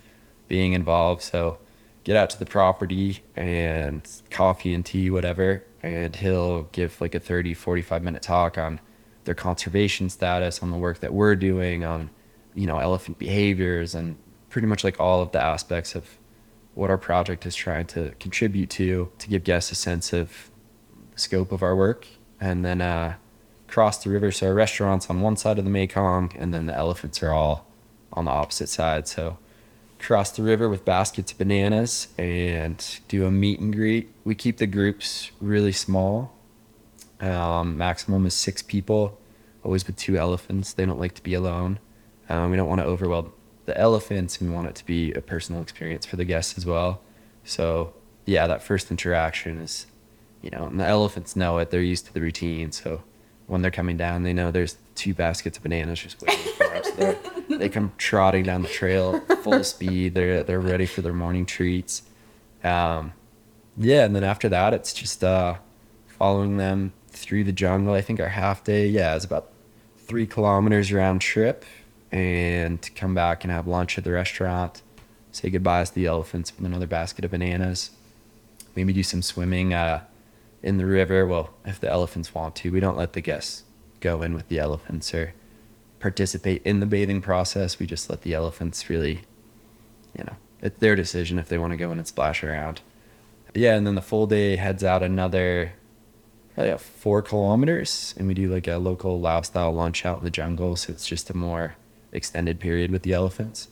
being 0.48 0.74
involved. 0.74 1.22
So 1.22 1.58
get 2.04 2.16
out 2.16 2.30
to 2.32 2.40
the 2.40 2.46
property 2.46 3.24
and 3.36 4.08
coffee 4.30 4.74
and 4.74 4.86
tea, 4.86 5.10
whatever, 5.10 5.64
and 5.82 6.16
he'll 6.16 6.64
give 6.64 7.00
like 7.02 7.16
a 7.16 7.20
30, 7.20 7.54
45 7.54 8.04
minute 8.04 8.22
talk 8.22 8.58
on 8.58 8.80
their 9.26 9.36
conservation 9.36 10.10
status, 10.10 10.64
on 10.64 10.72
the 10.72 10.78
work 10.78 11.00
that 11.00 11.14
we're 11.14 11.36
doing, 11.36 11.84
on 11.84 12.10
you 12.54 12.68
know 12.68 12.80
elephant 12.80 13.20
behaviors, 13.20 13.94
and 13.94 14.16
pretty 14.50 14.68
much 14.68 14.84
like 14.84 15.00
all 15.00 15.22
of 15.22 15.32
the 15.32 15.42
aspects 15.42 15.96
of 15.96 16.18
what 16.76 16.90
our 16.90 16.98
project 16.98 17.46
is 17.46 17.56
trying 17.56 17.86
to 17.88 18.12
contribute 18.20 18.70
to 18.70 19.12
to 19.18 19.28
give 19.28 19.44
guests 19.44 19.72
a 19.72 19.76
sense 19.76 20.14
of 20.14 20.50
the 21.14 21.20
scope 21.20 21.52
of 21.52 21.64
our 21.64 21.76
work. 21.76 22.08
And 22.40 22.66
then 22.66 22.82
uh, 22.82 23.16
cross 23.68 24.04
the 24.04 24.10
river 24.10 24.32
so 24.32 24.48
our 24.48 24.54
restaurants 24.54 25.10
on 25.10 25.22
one 25.22 25.38
side 25.38 25.58
of 25.58 25.66
the 25.66 25.72
mekong 25.72 26.32
and 26.38 26.54
then 26.54 26.66
the 26.66 26.76
elephants 26.76 27.24
are 27.24 27.32
all 27.32 27.68
on 28.14 28.26
the 28.26 28.32
opposite 28.32 28.70
side. 28.70 29.08
So 29.08 29.38
cross 30.00 30.32
the 30.32 30.44
river 30.44 30.70
with 30.70 30.86
baskets 30.86 31.32
of 31.32 31.38
bananas 31.38 32.10
and 32.18 33.00
do 33.08 33.26
a 33.26 33.32
meet 33.32 33.60
and 33.60 33.74
greet. 33.74 34.14
We 34.24 34.36
keep 34.36 34.58
the 34.58 34.68
groups 34.68 35.32
really 35.42 35.72
small 35.72 36.34
um, 37.22 37.78
maximum 37.78 38.26
is 38.26 38.34
six 38.34 38.62
people 38.62 39.18
always 39.64 39.86
with 39.88 39.96
two 39.98 40.18
elephants. 40.18 40.74
They 40.74 40.86
don't 40.86 41.00
like 41.00 41.16
to 41.16 41.24
be 41.24 41.34
alone. 41.34 41.80
Um, 42.30 42.52
we 42.52 42.58
don't 42.58 42.68
want 42.70 42.82
to 42.82 42.86
overwhelm 42.88 43.32
the 43.66 43.76
elephants 43.80 44.40
we 44.40 44.48
want 44.48 44.68
it 44.68 44.76
to 44.76 44.86
be 44.86 45.12
a 45.14 45.22
personal 45.22 45.60
experience 45.62 46.06
for 46.06 46.18
the 46.18 46.26
guests 46.26 46.56
as 46.58 46.66
well. 46.68 47.02
So 47.44 47.94
yeah 48.26 48.46
that 48.48 48.62
first 48.64 48.90
interaction 48.92 49.60
is 49.60 49.86
you 50.42 50.50
know 50.52 50.66
and 50.66 50.80
the 50.80 50.86
elephants 50.86 51.36
know 51.36 51.58
it. 51.58 51.72
They're 51.72 51.82
used 51.82 52.06
to 52.08 52.14
the 52.14 52.22
routine. 52.22 52.72
So 52.72 53.02
when 53.48 53.62
they're 53.64 53.72
coming 53.72 53.98
down 53.98 54.22
they 54.24 54.34
know 54.34 54.52
there's 54.52 54.78
two 54.96 55.14
baskets 55.16 55.58
of 55.58 55.64
bananas 55.64 56.00
just 56.00 56.22
waiting 56.22 56.54
for 56.54 56.76
us 56.76 56.92
They're- 56.92 57.18
they 57.48 57.70
come 57.70 57.92
trotting 57.98 58.44
down 58.44 58.64
the 58.64 58.68
trail 58.70 59.20
full 59.44 59.64
speed. 59.64 60.14
They're 60.16 60.44
they're 60.44 60.60
ready 60.60 60.86
for 60.88 61.02
their 61.02 61.14
morning 61.14 61.46
treats. 61.48 62.04
Um, 62.64 63.14
yeah 63.78 64.06
and 64.06 64.16
then 64.16 64.24
after 64.24 64.48
that 64.50 64.74
it's 64.76 64.94
just 64.94 65.24
uh, 65.24 65.56
following 66.08 66.58
them 66.58 66.94
through 67.16 67.44
the 67.44 67.52
jungle. 67.52 67.94
I 67.94 68.02
think 68.02 68.20
our 68.20 68.30
half 68.30 68.64
day 68.64 68.88
yeah 68.88 69.16
is 69.16 69.24
about 69.24 69.52
three 69.98 70.28
kilometers 70.28 70.92
round 70.92 71.22
trip. 71.22 71.66
And 72.12 72.88
come 72.96 73.14
back 73.14 73.44
and 73.44 73.52
have 73.52 73.68
lunch 73.68 73.98
at 73.98 74.04
the 74.04 74.12
restaurant 74.12 74.82
say 75.36 75.50
goodbyes 75.50 75.90
to 75.90 75.96
the 75.96 76.06
elephants 76.06 76.56
with 76.56 76.66
another 76.66 76.88
basket 76.88 77.26
of 77.26 77.32
bananas 77.32 77.92
maybe 78.76 78.94
do 78.94 79.04
some 79.04 79.22
swimming 79.22 79.74
uh, 79.74 80.02
in 80.64 80.78
the 80.78 80.86
river. 80.86 81.26
Well 81.26 81.50
if 81.66 81.80
the 81.80 81.90
elephants 81.90 82.34
want 82.34 82.56
to 82.58 82.72
we 82.72 82.80
don't 82.80 82.98
let 82.98 83.14
the 83.14 83.22
guests 83.22 83.64
go 84.00 84.22
in 84.22 84.34
with 84.34 84.48
the 84.48 84.60
elephants 84.60 85.14
or 85.14 85.34
participate 86.00 86.62
in 86.64 86.80
the 86.80 86.86
bathing 86.86 87.22
process. 87.22 87.80
We 87.80 87.86
just 87.86 88.10
let 88.10 88.22
the 88.22 88.34
elephants 88.34 88.90
really 88.90 89.22
you 90.18 90.24
know 90.24 90.36
it's 90.62 90.80
their 90.80 90.96
decision 90.96 91.38
if 91.38 91.50
they 91.50 91.58
want 91.58 91.72
to 91.72 91.78
go 91.78 91.92
in 91.92 91.98
and 91.98 92.08
splash 92.08 92.44
around. 92.44 92.82
Yeah 93.54 93.76
and 93.76 93.86
then 93.86 93.96
the 93.96 94.02
full 94.02 94.28
day 94.28 94.56
heads 94.56 94.84
out 94.84 95.04
another 95.04 95.74
about 96.58 96.82
four 96.82 97.22
kilometers 97.22 98.14
and 98.18 98.28
we 98.28 98.34
do 98.34 98.52
like 98.52 98.68
a 98.68 98.78
local 98.78 99.20
lao 99.20 99.42
style 99.42 99.74
lunch 99.74 100.06
out 100.06 100.20
in 100.20 100.24
the 100.24 100.32
jungle 100.32 100.76
so 100.76 100.92
it's 100.94 101.08
just 101.08 101.30
a 101.30 101.36
more 101.36 101.76
extended 102.12 102.60
period 102.60 102.92
with 102.92 103.04
the 103.04 103.14
elephants. 103.14 103.68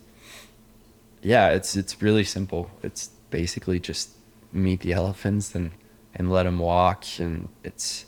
Yeah 1.22 1.50
it's 1.50 1.76
it's 1.76 2.02
really 2.02 2.24
simple. 2.24 2.70
It's 2.82 3.08
basically 3.30 3.80
just 3.80 4.12
meet 4.52 4.82
the 4.82 4.94
elephants 4.94 5.56
and 5.56 5.72
and 6.16 6.32
let 6.32 6.44
them 6.44 6.60
walk 6.60 7.06
and 7.20 7.50
it's 7.64 8.06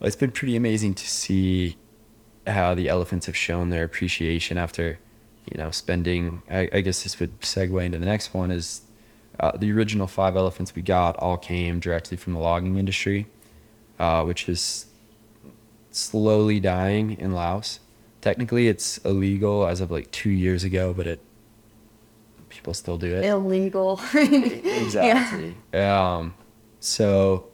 it's 0.00 0.16
been 0.16 0.32
pretty 0.32 0.56
amazing 0.56 0.94
to 0.94 1.08
see 1.08 1.76
how 2.46 2.74
the 2.74 2.88
elephants 2.88 3.26
have 3.26 3.36
shown 3.36 3.70
their 3.70 3.84
appreciation 3.84 4.58
after 4.58 4.98
you 5.50 5.58
know 5.58 5.70
spending 5.70 6.42
i, 6.50 6.68
I 6.72 6.80
guess 6.80 7.04
this 7.04 7.20
would 7.20 7.40
segue 7.40 7.84
into 7.84 7.98
the 7.98 8.06
next 8.06 8.34
one 8.34 8.50
is 8.50 8.82
uh, 9.40 9.56
the 9.56 9.72
original 9.72 10.06
five 10.06 10.36
elephants 10.36 10.74
we 10.74 10.82
got 10.82 11.16
all 11.16 11.36
came 11.36 11.78
directly 11.80 12.16
from 12.16 12.34
the 12.34 12.40
logging 12.40 12.76
industry 12.76 13.26
uh, 14.02 14.22
which 14.24 14.48
is 14.48 14.86
slowly 15.90 16.58
dying 16.58 17.18
in 17.18 17.32
laos 17.32 17.80
technically 18.20 18.68
it's 18.68 18.98
illegal 18.98 19.66
as 19.66 19.80
of 19.80 19.90
like 19.90 20.10
two 20.10 20.30
years 20.30 20.64
ago 20.64 20.92
but 20.92 21.06
it 21.06 21.20
people 22.52 22.74
still 22.74 22.98
do 22.98 23.14
it. 23.14 23.24
Illegal. 23.24 24.00
exactly. 24.14 25.56
Um, 25.72 26.34
so, 26.80 27.46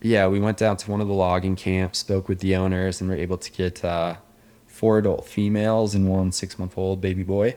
yeah, 0.00 0.26
we 0.26 0.40
went 0.40 0.56
down 0.56 0.76
to 0.78 0.90
one 0.90 1.00
of 1.00 1.08
the 1.08 1.14
logging 1.14 1.56
camps, 1.56 1.98
spoke 1.98 2.28
with 2.28 2.40
the 2.40 2.56
owners, 2.56 3.00
and 3.00 3.10
were 3.10 3.16
able 3.16 3.38
to 3.38 3.52
get 3.52 3.84
uh, 3.84 4.16
four 4.66 4.98
adult 4.98 5.26
females 5.26 5.94
and 5.94 6.08
one 6.08 6.32
six 6.32 6.58
month 6.58 6.76
old 6.76 7.00
baby 7.00 7.22
boy. 7.22 7.56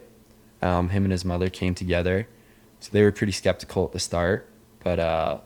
Um, 0.61 0.89
him 0.89 1.03
and 1.03 1.11
his 1.11 1.23
mother 1.23 1.49
came 1.49 1.73
together. 1.73 2.27
So 2.81 2.89
they 2.91 3.01
were 3.01 3.11
pretty 3.11 3.33
skeptical 3.33 3.85
at 3.85 3.91
the 3.91 3.99
start, 3.99 4.49
but 4.83 4.99
uh, 4.99 5.39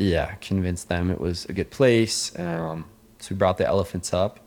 yeah, 0.00 0.34
convinced 0.36 0.88
them 0.88 1.10
it 1.10 1.20
was 1.20 1.44
a 1.46 1.52
good 1.52 1.70
place. 1.70 2.36
Um, 2.38 2.86
so 3.18 3.34
we 3.34 3.36
brought 3.36 3.58
the 3.58 3.66
elephants 3.66 4.14
up, 4.14 4.40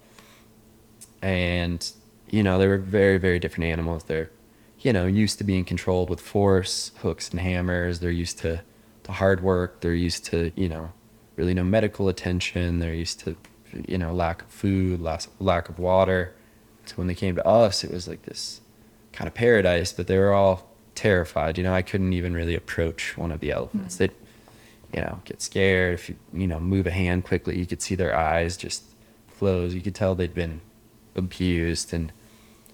and 1.22 1.88
you 2.30 2.42
know 2.42 2.58
they 2.58 2.68
were 2.68 2.80
very, 2.80 3.18
very 3.20 3.38
different 3.38 3.66
animals. 3.66 4.04
They're, 4.06 4.32
you 4.80 4.92
know, 4.92 5.06
used 5.06 5.38
to 5.38 5.44
being 5.44 5.64
controlled 5.64 6.10
with 6.10 6.20
force, 6.20 6.92
hooks 6.98 7.30
and 7.30 7.40
hammers. 7.40 8.00
They're 8.00 8.10
used 8.10 8.40
to, 8.40 8.62
to 9.04 9.12
hard 9.12 9.44
work. 9.44 9.82
They're 9.82 9.94
used 9.94 10.26
to, 10.26 10.52
you 10.56 10.70
know, 10.70 10.92
really 11.36 11.54
no 11.54 11.64
medical 11.64 12.10
attention. 12.10 12.80
They're 12.80 12.96
used 12.96 13.20
to, 13.22 13.36
you 13.88 14.00
know, 14.00 14.12
lack 14.12 14.42
of 14.42 14.48
food, 14.48 15.02
lack 15.02 15.22
lack 15.40 15.70
of 15.70 15.78
water. 15.78 16.34
So 16.86 16.96
when 16.96 17.06
they 17.06 17.16
came 17.16 17.36
to 17.36 17.48
us, 17.48 17.84
it 17.84 17.92
was 17.92 18.08
like 18.08 18.24
this 18.24 18.60
kind 19.12 19.28
of 19.28 19.36
paradise. 19.36 19.94
But 19.94 20.08
they 20.08 20.18
were 20.18 20.34
all 20.34 20.68
terrified. 20.96 21.60
You 21.60 21.64
know, 21.64 21.76
I 21.76 21.84
couldn't 21.84 22.14
even 22.14 22.34
really 22.34 22.56
approach 22.56 23.16
one 23.20 23.32
of 23.32 23.40
the 23.40 23.52
elephants. 23.52 23.96
Mm-hmm. 23.96 24.04
They'd 24.04 24.23
you 24.94 25.02
know, 25.02 25.20
get 25.26 25.42
scared. 25.42 25.96
If 25.96 26.10
you, 26.10 26.16
you 26.34 26.48
know, 26.48 26.60
move 26.60 26.88
a 26.88 26.92
hand 26.92 27.24
quickly, 27.24 27.58
you 27.58 27.66
could 27.66 27.82
see 27.82 27.96
their 27.96 28.16
eyes 28.16 28.56
just 28.56 28.84
close. 29.38 29.74
You 29.74 29.82
could 29.82 29.96
tell 29.96 30.16
they'd 30.16 30.34
been 30.34 30.62
abused. 31.16 31.94
And 31.94 32.12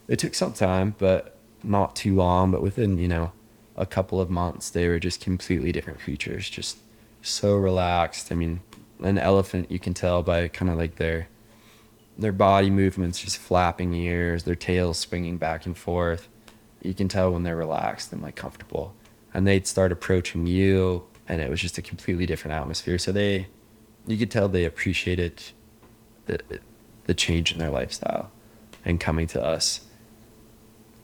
it 0.07 0.19
took 0.19 0.35
some 0.35 0.53
time, 0.53 0.95
but 0.97 1.37
not 1.63 1.95
too 1.95 2.15
long. 2.15 2.51
But 2.51 2.61
within, 2.61 2.97
you 2.97 3.07
know, 3.07 3.31
a 3.77 3.85
couple 3.85 4.19
of 4.19 4.29
months, 4.29 4.69
they 4.69 4.87
were 4.87 4.99
just 4.99 5.21
completely 5.21 5.71
different 5.71 5.99
creatures, 5.99 6.49
just 6.49 6.77
so 7.21 7.55
relaxed. 7.55 8.31
I 8.31 8.35
mean, 8.35 8.59
an 9.01 9.17
elephant, 9.17 9.71
you 9.71 9.79
can 9.79 9.93
tell 9.93 10.21
by 10.21 10.47
kind 10.49 10.69
of 10.69 10.77
like 10.77 10.95
their 10.95 11.27
their 12.17 12.33
body 12.33 12.69
movements, 12.69 13.21
just 13.21 13.37
flapping 13.37 13.93
ears, 13.93 14.43
their 14.43 14.53
tails 14.53 14.97
swinging 14.97 15.37
back 15.37 15.65
and 15.65 15.77
forth. 15.77 16.27
You 16.81 16.93
can 16.93 17.07
tell 17.07 17.31
when 17.31 17.43
they're 17.43 17.55
relaxed 17.55 18.11
and 18.11 18.21
like 18.21 18.35
comfortable. 18.35 18.93
And 19.33 19.47
they'd 19.47 19.65
start 19.65 19.93
approaching 19.93 20.45
you 20.45 21.05
and 21.29 21.41
it 21.41 21.49
was 21.49 21.61
just 21.61 21.77
a 21.77 21.81
completely 21.81 22.25
different 22.25 22.57
atmosphere. 22.57 22.97
So 22.97 23.11
they, 23.11 23.47
you 24.07 24.17
could 24.17 24.31
tell 24.31 24.49
they 24.49 24.65
appreciated 24.65 25.41
the 26.25 26.39
the 27.05 27.13
change 27.13 27.51
in 27.51 27.57
their 27.57 27.71
lifestyle 27.71 28.29
and 28.85 28.99
coming 28.99 29.25
to 29.27 29.43
us. 29.43 29.81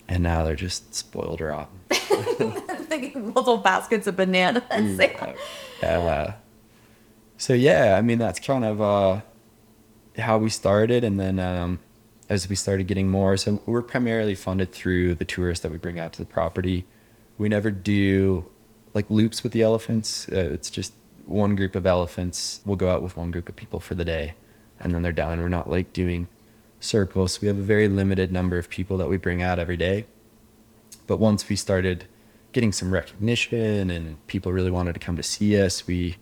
And 0.08 0.22
now 0.22 0.44
they're 0.44 0.56
just 0.56 0.94
spoiled 0.94 1.42
rotten. 1.42 1.80
little 3.34 3.58
baskets 3.58 4.06
of 4.06 4.16
bananas. 4.16 4.62
Mm, 4.70 5.36
yeah. 5.82 5.98
Uh, 5.98 6.34
so 7.38 7.54
yeah, 7.54 7.96
I 7.98 8.02
mean 8.02 8.20
that's 8.20 8.40
kind 8.40 8.66
of 8.66 8.82
uh, 8.82 9.22
how 10.18 10.38
we 10.38 10.50
started, 10.50 11.04
and 11.04 11.20
then 11.20 11.40
um, 11.40 11.80
as 12.30 12.48
we 12.48 12.56
started 12.56 12.88
getting 12.88 13.10
more, 13.10 13.36
so 13.36 13.62
we're 13.66 13.82
primarily 13.82 14.36
funded 14.36 14.72
through 14.72 15.16
the 15.16 15.26
tourists 15.26 15.64
that 15.64 15.72
we 15.72 15.78
bring 15.78 16.00
out 16.00 16.14
to 16.14 16.20
the 16.20 16.26
property. 16.26 16.86
We 17.38 17.50
never 17.50 17.72
do 17.72 18.46
like 18.96 19.10
loops 19.12 19.44
with 19.44 19.52
the 19.52 19.62
elephants. 19.62 20.28
Uh, 20.30 20.50
it's 20.52 20.72
just 20.72 20.94
one 21.26 21.56
group 21.56 21.76
of 21.76 21.86
elephants 21.86 22.62
will 22.66 22.76
go 22.76 22.90
out 22.90 23.04
with 23.04 23.16
one 23.18 23.30
group 23.30 23.50
of 23.50 23.56
people 23.56 23.80
for 23.80 23.94
the 23.94 24.06
day, 24.06 24.34
and 24.80 24.96
then 24.96 25.04
they're 25.04 25.12
done. 25.12 25.40
We're 25.40 25.50
not 25.50 25.70
like 25.70 25.94
doing 25.94 26.28
circles. 26.80 27.42
We 27.42 27.48
have 27.48 27.58
a 27.58 27.64
very 27.64 27.88
limited 27.88 28.32
number 28.32 28.58
of 28.58 28.70
people 28.70 28.98
that 28.98 29.10
we 29.10 29.18
bring 29.18 29.44
out 29.44 29.60
every 29.60 29.78
day. 29.78 30.06
But 31.08 31.18
once 31.18 31.48
we 31.50 31.56
started 31.56 32.06
getting 32.54 32.72
some 32.72 32.92
recognition 32.92 33.90
and 33.90 34.26
people 34.28 34.54
really 34.54 34.72
wanted 34.72 34.94
to 34.94 35.00
come 35.00 35.18
to 35.18 35.24
see 35.24 35.62
us, 35.62 35.86
we, 35.86 36.16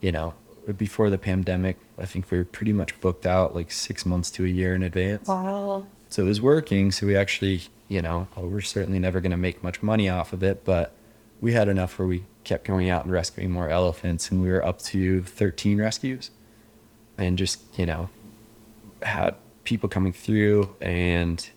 you 0.00 0.12
know, 0.12 0.34
before 0.78 1.10
the 1.10 1.18
pandemic, 1.18 1.78
I 1.98 2.06
think 2.06 2.30
we 2.30 2.38
were 2.38 2.44
pretty 2.44 2.72
much 2.72 2.98
booked 3.00 3.26
out 3.26 3.54
like 3.54 3.70
six 3.70 4.06
months 4.06 4.30
to 4.32 4.44
a 4.44 4.48
year 4.48 4.74
in 4.74 4.82
advance. 4.82 5.28
Wow. 5.28 5.86
So 6.08 6.22
it 6.22 6.26
was 6.26 6.40
working. 6.40 6.92
So 6.92 7.06
we 7.06 7.16
actually, 7.16 7.62
you 7.88 8.00
know, 8.00 8.28
we're 8.36 8.60
certainly 8.60 8.98
never 8.98 9.20
going 9.20 9.32
to 9.32 9.36
make 9.36 9.62
much 9.62 9.82
money 9.82 10.08
off 10.08 10.32
of 10.32 10.42
it, 10.42 10.64
but 10.64 10.94
we 11.44 11.52
had 11.52 11.68
enough 11.68 11.98
where 11.98 12.08
we 12.08 12.24
kept 12.42 12.66
going 12.66 12.88
out 12.88 13.04
and 13.04 13.12
rescuing 13.12 13.50
more 13.50 13.68
elephants, 13.68 14.30
and 14.30 14.40
we 14.40 14.50
were 14.50 14.64
up 14.64 14.80
to 14.80 15.22
13 15.24 15.78
rescues, 15.78 16.30
and 17.18 17.36
just 17.36 17.60
you 17.78 17.84
know 17.84 18.08
had 19.02 19.34
people 19.62 19.86
coming 19.86 20.10
through, 20.10 20.74
and 20.80 21.50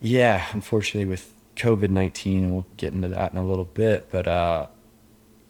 yeah, 0.00 0.46
unfortunately 0.52 1.04
with 1.04 1.34
COVID 1.56 1.90
19, 1.90 2.44
and 2.44 2.52
we'll 2.54 2.66
get 2.78 2.94
into 2.94 3.08
that 3.08 3.32
in 3.32 3.38
a 3.38 3.44
little 3.44 3.66
bit, 3.66 4.08
but 4.10 4.26
uh, 4.26 4.68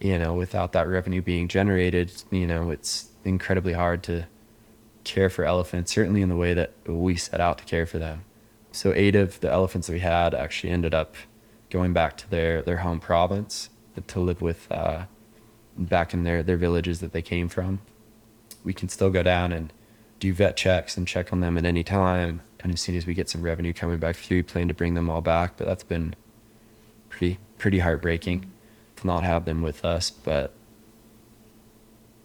you 0.01 0.19
know, 0.19 0.35
without 0.35 0.73
that 0.73 0.89
revenue 0.89 1.23
being 1.23 1.47
generated, 1.47 2.11
you 2.33 2.49
know, 2.49 2.73
it's 2.73 3.11
incredibly 3.23 3.75
hard 3.75 4.03
to 4.03 4.27
care 5.05 5.31
for 5.31 5.45
elephants, 5.45 5.93
certainly 5.93 6.23
in 6.23 6.29
the 6.29 6.37
way 6.37 6.55
that 6.55 6.73
we 6.89 7.15
set 7.15 7.41
out 7.41 7.59
to 7.59 7.65
care 7.65 7.87
for 7.87 8.01
them. 8.01 8.25
So 8.73 8.93
eight 8.93 9.15
of 9.15 9.39
the 9.39 9.49
elephants 9.53 9.87
that 9.87 9.93
we 9.93 10.01
had 10.01 10.35
actually 10.35 10.71
ended 10.71 10.93
up 10.93 11.15
going 11.73 11.95
back 11.95 12.19
to 12.19 12.31
their, 12.31 12.61
their 12.61 12.77
home 12.79 13.01
province 13.01 13.71
to 14.07 14.21
live 14.21 14.43
with 14.43 14.71
uh, 14.71 15.05
back 15.77 16.13
in 16.13 16.23
their, 16.23 16.43
their 16.43 16.59
villages 16.59 17.01
that 17.01 17.13
they 17.13 17.23
came 17.23 17.49
from. 17.49 17.81
We 18.63 18.75
can 18.75 18.91
still 18.91 19.11
go 19.11 19.23
down 19.23 19.53
and 19.53 19.73
do 20.21 20.33
vet 20.35 20.57
checks 20.57 20.97
and 20.99 21.09
check 21.09 21.33
on 21.33 21.41
them 21.41 21.57
at 21.57 21.65
any 21.65 21.83
time. 21.83 22.43
And 22.61 22.75
as 22.75 22.81
soon 22.81 22.95
as 22.95 23.07
we 23.07 23.15
get 23.15 23.29
some 23.29 23.43
revenue 23.43 23.73
coming 23.73 23.99
back 23.99 24.17
through, 24.17 24.39
we 24.39 24.43
plan 24.43 24.69
to 24.69 24.75
bring 24.75 24.95
them 24.95 25.09
all 25.09 25.23
back. 25.23 25.57
But 25.57 25.67
that's 25.67 25.83
been 25.83 26.15
pretty 27.09 27.39
pretty 27.59 27.79
heartbreaking 27.81 28.51
to 28.97 29.07
not 29.07 29.25
have 29.25 29.47
them 29.47 29.63
with 29.63 29.85
us. 29.85 30.11
But 30.11 30.53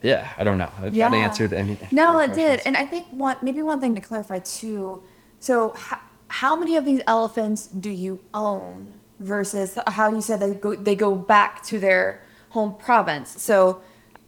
yeah, 0.04 0.34
I 0.38 0.44
don't 0.44 0.58
know. 0.58 0.72
If 0.84 0.94
yeah. 0.94 1.10
that 1.10 1.16
answered 1.16 1.54
any. 1.54 1.78
No, 1.92 2.20
it 2.20 2.34
did. 2.34 2.62
And 2.66 2.78
I 2.78 2.86
think 2.86 3.08
one 3.08 3.38
maybe 3.42 3.64
one 3.64 3.80
thing 3.80 3.96
to 3.96 4.02
clarify 4.02 4.40
too. 4.40 5.02
So, 5.40 5.70
how, 5.70 6.00
how 6.28 6.56
many 6.56 6.76
of 6.76 6.86
these 6.86 7.02
elephants 7.08 7.68
do 7.68 7.90
you 7.90 8.20
own? 8.34 8.97
Versus 9.20 9.78
how 9.88 10.12
you 10.12 10.22
said 10.22 10.40
they 10.40 10.54
go 10.54 10.76
they 10.76 10.96
go 10.96 11.16
back 11.16 11.64
to 11.64 11.80
their 11.80 12.22
home 12.50 12.76
province. 12.76 13.42
So 13.42 13.82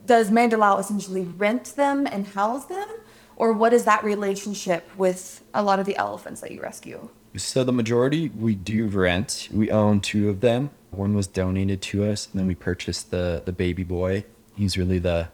does 0.06 0.32
Mandalao 0.32 0.80
essentially 0.80 1.24
rent 1.24 1.76
them 1.76 2.08
and 2.08 2.28
house 2.28 2.66
them? 2.66 2.88
Or 3.36 3.54
what 3.54 3.72
is 3.72 3.86
that 3.86 4.04
relationship 4.04 4.90
with 4.98 5.44
a 5.54 5.64
lot 5.64 5.80
of 5.80 5.86
the 5.86 5.96
elephants 5.96 6.42
that 6.42 6.52
you 6.52 6.62
rescue? 6.62 7.10
So 7.38 7.64
the 7.64 7.72
majority 7.72 8.30
we 8.30 8.56
do 8.56 8.88
rent. 8.88 9.48
We 9.52 9.70
own 9.72 10.02
two 10.02 10.30
of 10.30 10.42
them. 10.42 10.72
One 10.92 11.14
was 11.14 11.28
donated 11.28 11.82
to 11.84 12.06
us, 12.06 12.28
and 12.32 12.40
then 12.40 12.48
we 12.48 12.56
purchased 12.56 13.12
the 13.12 13.44
the 13.46 13.52
baby 13.52 13.84
boy. 13.84 14.26
He's 14.56 14.78
really 14.78 15.00
the 15.00 15.30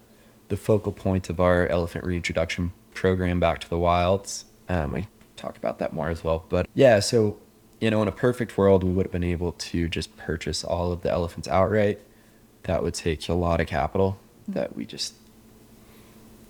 the 0.50 0.58
focal 0.58 0.92
point 0.92 1.30
of 1.30 1.40
our 1.40 1.68
elephant 1.68 2.06
reintroduction 2.06 2.74
program 2.94 3.40
back 3.40 3.60
to 3.62 3.70
the 3.70 3.78
wilds. 3.78 4.46
Um, 4.70 4.92
we 4.92 5.08
talk 5.36 5.58
about 5.58 5.80
that 5.80 5.94
more 5.94 6.10
as 6.10 6.24
well. 6.24 6.46
But 6.50 6.68
yeah, 6.74 7.00
so 7.00 7.38
you 7.80 7.90
know, 7.92 8.02
in 8.02 8.08
a 8.08 8.12
perfect 8.12 8.58
world, 8.58 8.84
we 8.84 8.92
would 8.92 9.06
have 9.06 9.12
been 9.12 9.24
able 9.24 9.52
to 9.52 9.88
just 9.88 10.16
purchase 10.18 10.64
all 10.64 10.92
of 10.92 11.02
the 11.02 11.12
elephants 11.12 11.48
outright. 11.48 12.00
That 12.64 12.84
would 12.84 12.94
take 12.94 13.28
a 13.30 13.34
lot 13.34 13.62
of 13.62 13.68
capital 13.68 14.18
that 14.48 14.76
we 14.76 14.86
just 14.86 15.16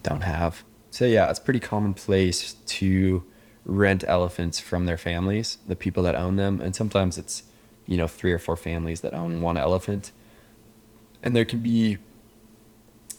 don't 0.04 0.22
have. 0.22 0.64
So 0.92 1.06
yeah, 1.06 1.30
it's 1.30 1.40
pretty 1.40 1.60
commonplace 1.60 2.54
to 2.54 3.24
rent 3.66 4.04
elephants 4.08 4.60
from 4.60 4.86
their 4.86 4.98
families, 4.98 5.58
the 5.68 5.76
people 5.76 6.04
that 6.04 6.16
own 6.16 6.36
them, 6.36 6.62
and 6.62 6.76
sometimes 6.76 7.18
it's 7.18 7.44
you 7.86 7.98
know 7.98 8.08
three 8.08 8.32
or 8.32 8.40
four 8.40 8.56
families 8.56 9.02
that 9.02 9.14
own 9.14 9.42
one 9.42 9.58
elephant, 9.58 10.12
and 11.24 11.36
there 11.36 11.46
can 11.46 11.60
be 11.60 11.98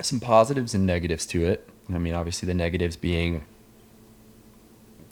some 0.00 0.20
positives 0.20 0.74
and 0.74 0.86
negatives 0.86 1.26
to 1.26 1.44
it. 1.44 1.68
I 1.92 1.98
mean, 1.98 2.14
obviously 2.14 2.46
the 2.46 2.54
negatives 2.54 2.96
being 2.96 3.44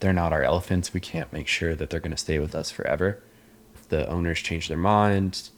they're 0.00 0.12
not 0.12 0.32
our 0.32 0.42
elephants. 0.42 0.92
We 0.92 1.00
can't 1.00 1.32
make 1.32 1.46
sure 1.46 1.74
that 1.74 1.90
they're 1.90 2.00
going 2.00 2.10
to 2.10 2.16
stay 2.16 2.38
with 2.38 2.54
us 2.54 2.70
forever. 2.70 3.22
If 3.74 3.88
the 3.88 4.08
owners 4.08 4.40
change 4.40 4.68
their 4.68 4.76
mind, 4.78 5.50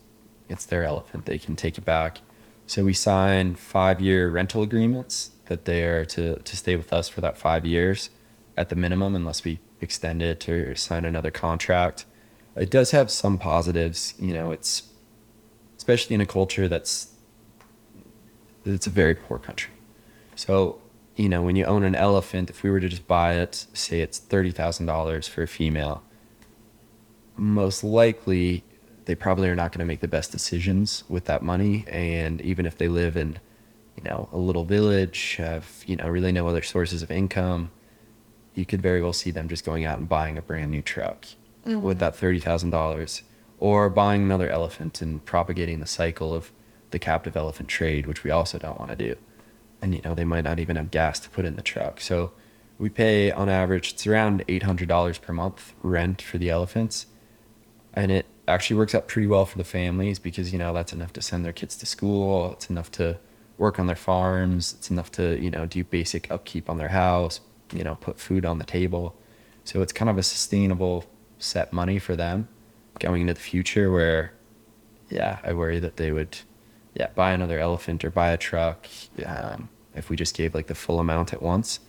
it's 0.48 0.64
their 0.64 0.84
elephant. 0.84 1.26
They 1.26 1.38
can 1.38 1.56
take 1.56 1.78
it 1.78 1.84
back. 1.84 2.20
So 2.66 2.84
we 2.84 2.94
sign 2.94 3.54
five 3.54 4.00
year 4.00 4.28
rental 4.28 4.62
agreements 4.62 5.30
that 5.46 5.64
they 5.64 5.84
are 5.84 6.04
to, 6.06 6.36
to 6.36 6.56
stay 6.56 6.76
with 6.76 6.92
us 6.92 7.08
for 7.08 7.20
that 7.20 7.38
five 7.38 7.64
years 7.64 8.10
at 8.56 8.68
the 8.68 8.76
minimum, 8.76 9.14
unless 9.14 9.44
we 9.44 9.60
extend 9.80 10.22
it 10.22 10.48
or 10.48 10.74
sign 10.74 11.04
another 11.04 11.30
contract. 11.30 12.04
It 12.56 12.70
does 12.70 12.90
have 12.90 13.10
some 13.10 13.38
positives. 13.38 14.14
You 14.18 14.34
know, 14.34 14.50
it's 14.50 14.90
especially 15.76 16.14
in 16.14 16.20
a 16.20 16.26
culture 16.26 16.68
that's 16.68 17.12
it's 18.64 18.86
a 18.86 18.90
very 18.90 19.14
poor 19.14 19.38
country. 19.38 19.72
So 20.34 20.80
you 21.16 21.28
know, 21.28 21.42
when 21.42 21.56
you 21.56 21.64
own 21.64 21.82
an 21.82 21.94
elephant, 21.94 22.50
if 22.50 22.62
we 22.62 22.70
were 22.70 22.80
to 22.80 22.88
just 22.88 23.06
buy 23.06 23.34
it, 23.34 23.66
say 23.72 24.00
it's 24.00 24.20
$30,000 24.20 25.28
for 25.28 25.42
a 25.42 25.48
female, 25.48 26.02
most 27.36 27.82
likely 27.82 28.64
they 29.06 29.14
probably 29.14 29.48
are 29.48 29.54
not 29.54 29.72
going 29.72 29.80
to 29.80 29.86
make 29.86 30.00
the 30.00 30.08
best 30.08 30.30
decisions 30.30 31.04
with 31.08 31.24
that 31.24 31.42
money. 31.42 31.84
And 31.88 32.40
even 32.42 32.66
if 32.66 32.76
they 32.76 32.88
live 32.88 33.16
in, 33.16 33.38
you 33.96 34.02
know, 34.04 34.28
a 34.32 34.36
little 34.36 34.64
village, 34.64 35.36
have, 35.36 35.84
you 35.86 35.96
know, 35.96 36.08
really 36.08 36.32
no 36.32 36.46
other 36.48 36.62
sources 36.62 37.02
of 37.02 37.10
income, 37.10 37.70
you 38.54 38.66
could 38.66 38.82
very 38.82 39.02
well 39.02 39.12
see 39.12 39.30
them 39.30 39.48
just 39.48 39.64
going 39.64 39.84
out 39.84 39.98
and 39.98 40.08
buying 40.08 40.36
a 40.36 40.42
brand 40.42 40.70
new 40.70 40.82
truck 40.82 41.26
mm-hmm. 41.66 41.80
with 41.80 41.98
that 41.98 42.14
$30,000. 42.14 43.22
or 43.58 43.88
buying 43.88 44.22
another 44.22 44.50
elephant 44.50 45.00
and 45.00 45.24
propagating 45.24 45.80
the 45.80 45.86
cycle 45.86 46.34
of 46.34 46.52
the 46.90 46.98
captive 46.98 47.36
elephant 47.36 47.68
trade, 47.68 48.06
which 48.06 48.22
we 48.22 48.30
also 48.30 48.58
don't 48.58 48.78
want 48.78 48.90
to 48.90 48.96
do. 48.96 49.16
And 49.82 49.94
you 49.94 50.00
know, 50.02 50.14
they 50.14 50.24
might 50.24 50.44
not 50.44 50.58
even 50.58 50.76
have 50.76 50.90
gas 50.90 51.20
to 51.20 51.30
put 51.30 51.44
in 51.44 51.56
the 51.56 51.62
truck. 51.62 52.00
So 52.00 52.32
we 52.78 52.88
pay 52.88 53.30
on 53.30 53.48
average 53.48 53.92
it's 53.92 54.06
around 54.06 54.46
$800 54.46 55.20
per 55.20 55.32
month 55.32 55.74
rent 55.82 56.22
for 56.22 56.38
the 56.38 56.50
elephants. 56.50 57.06
And 57.94 58.10
it 58.10 58.26
actually 58.46 58.76
works 58.76 58.94
out 58.94 59.08
pretty 59.08 59.26
well 59.26 59.46
for 59.46 59.58
the 59.58 59.64
families 59.64 60.18
because 60.18 60.52
you 60.52 60.58
know, 60.58 60.72
that's 60.72 60.92
enough 60.92 61.12
to 61.14 61.22
send 61.22 61.44
their 61.44 61.52
kids 61.52 61.76
to 61.76 61.86
school, 61.86 62.52
it's 62.52 62.70
enough 62.70 62.90
to 62.92 63.18
work 63.58 63.78
on 63.78 63.86
their 63.86 63.96
farms, 63.96 64.74
it's 64.74 64.90
enough 64.90 65.10
to, 65.12 65.40
you 65.40 65.50
know, 65.50 65.66
do 65.66 65.82
basic 65.82 66.30
upkeep 66.30 66.68
on 66.68 66.76
their 66.76 66.88
house, 66.88 67.40
you 67.72 67.82
know, 67.82 67.94
put 67.96 68.20
food 68.20 68.44
on 68.44 68.58
the 68.58 68.64
table. 68.64 69.16
So 69.64 69.82
it's 69.82 69.92
kind 69.92 70.10
of 70.10 70.18
a 70.18 70.22
sustainable 70.22 71.06
set 71.38 71.72
money 71.72 71.98
for 71.98 72.16
them 72.16 72.48
going 72.98 73.22
into 73.22 73.34
the 73.34 73.40
future 73.40 73.90
where 73.90 74.32
yeah, 75.08 75.38
I 75.44 75.52
worry 75.52 75.78
that 75.78 75.96
they 75.96 76.12
would 76.12 76.38
yeah, 76.96 77.08
buy 77.14 77.32
another 77.32 77.58
elephant 77.58 78.04
or 78.04 78.10
buy 78.10 78.30
a 78.30 78.38
truck 78.38 78.86
um, 79.24 79.68
if 79.94 80.08
we 80.08 80.16
just 80.16 80.34
gave 80.34 80.54
like 80.54 80.66
the 80.66 80.74
full 80.74 80.98
amount 80.98 81.32
at 81.32 81.42
once. 81.42 81.80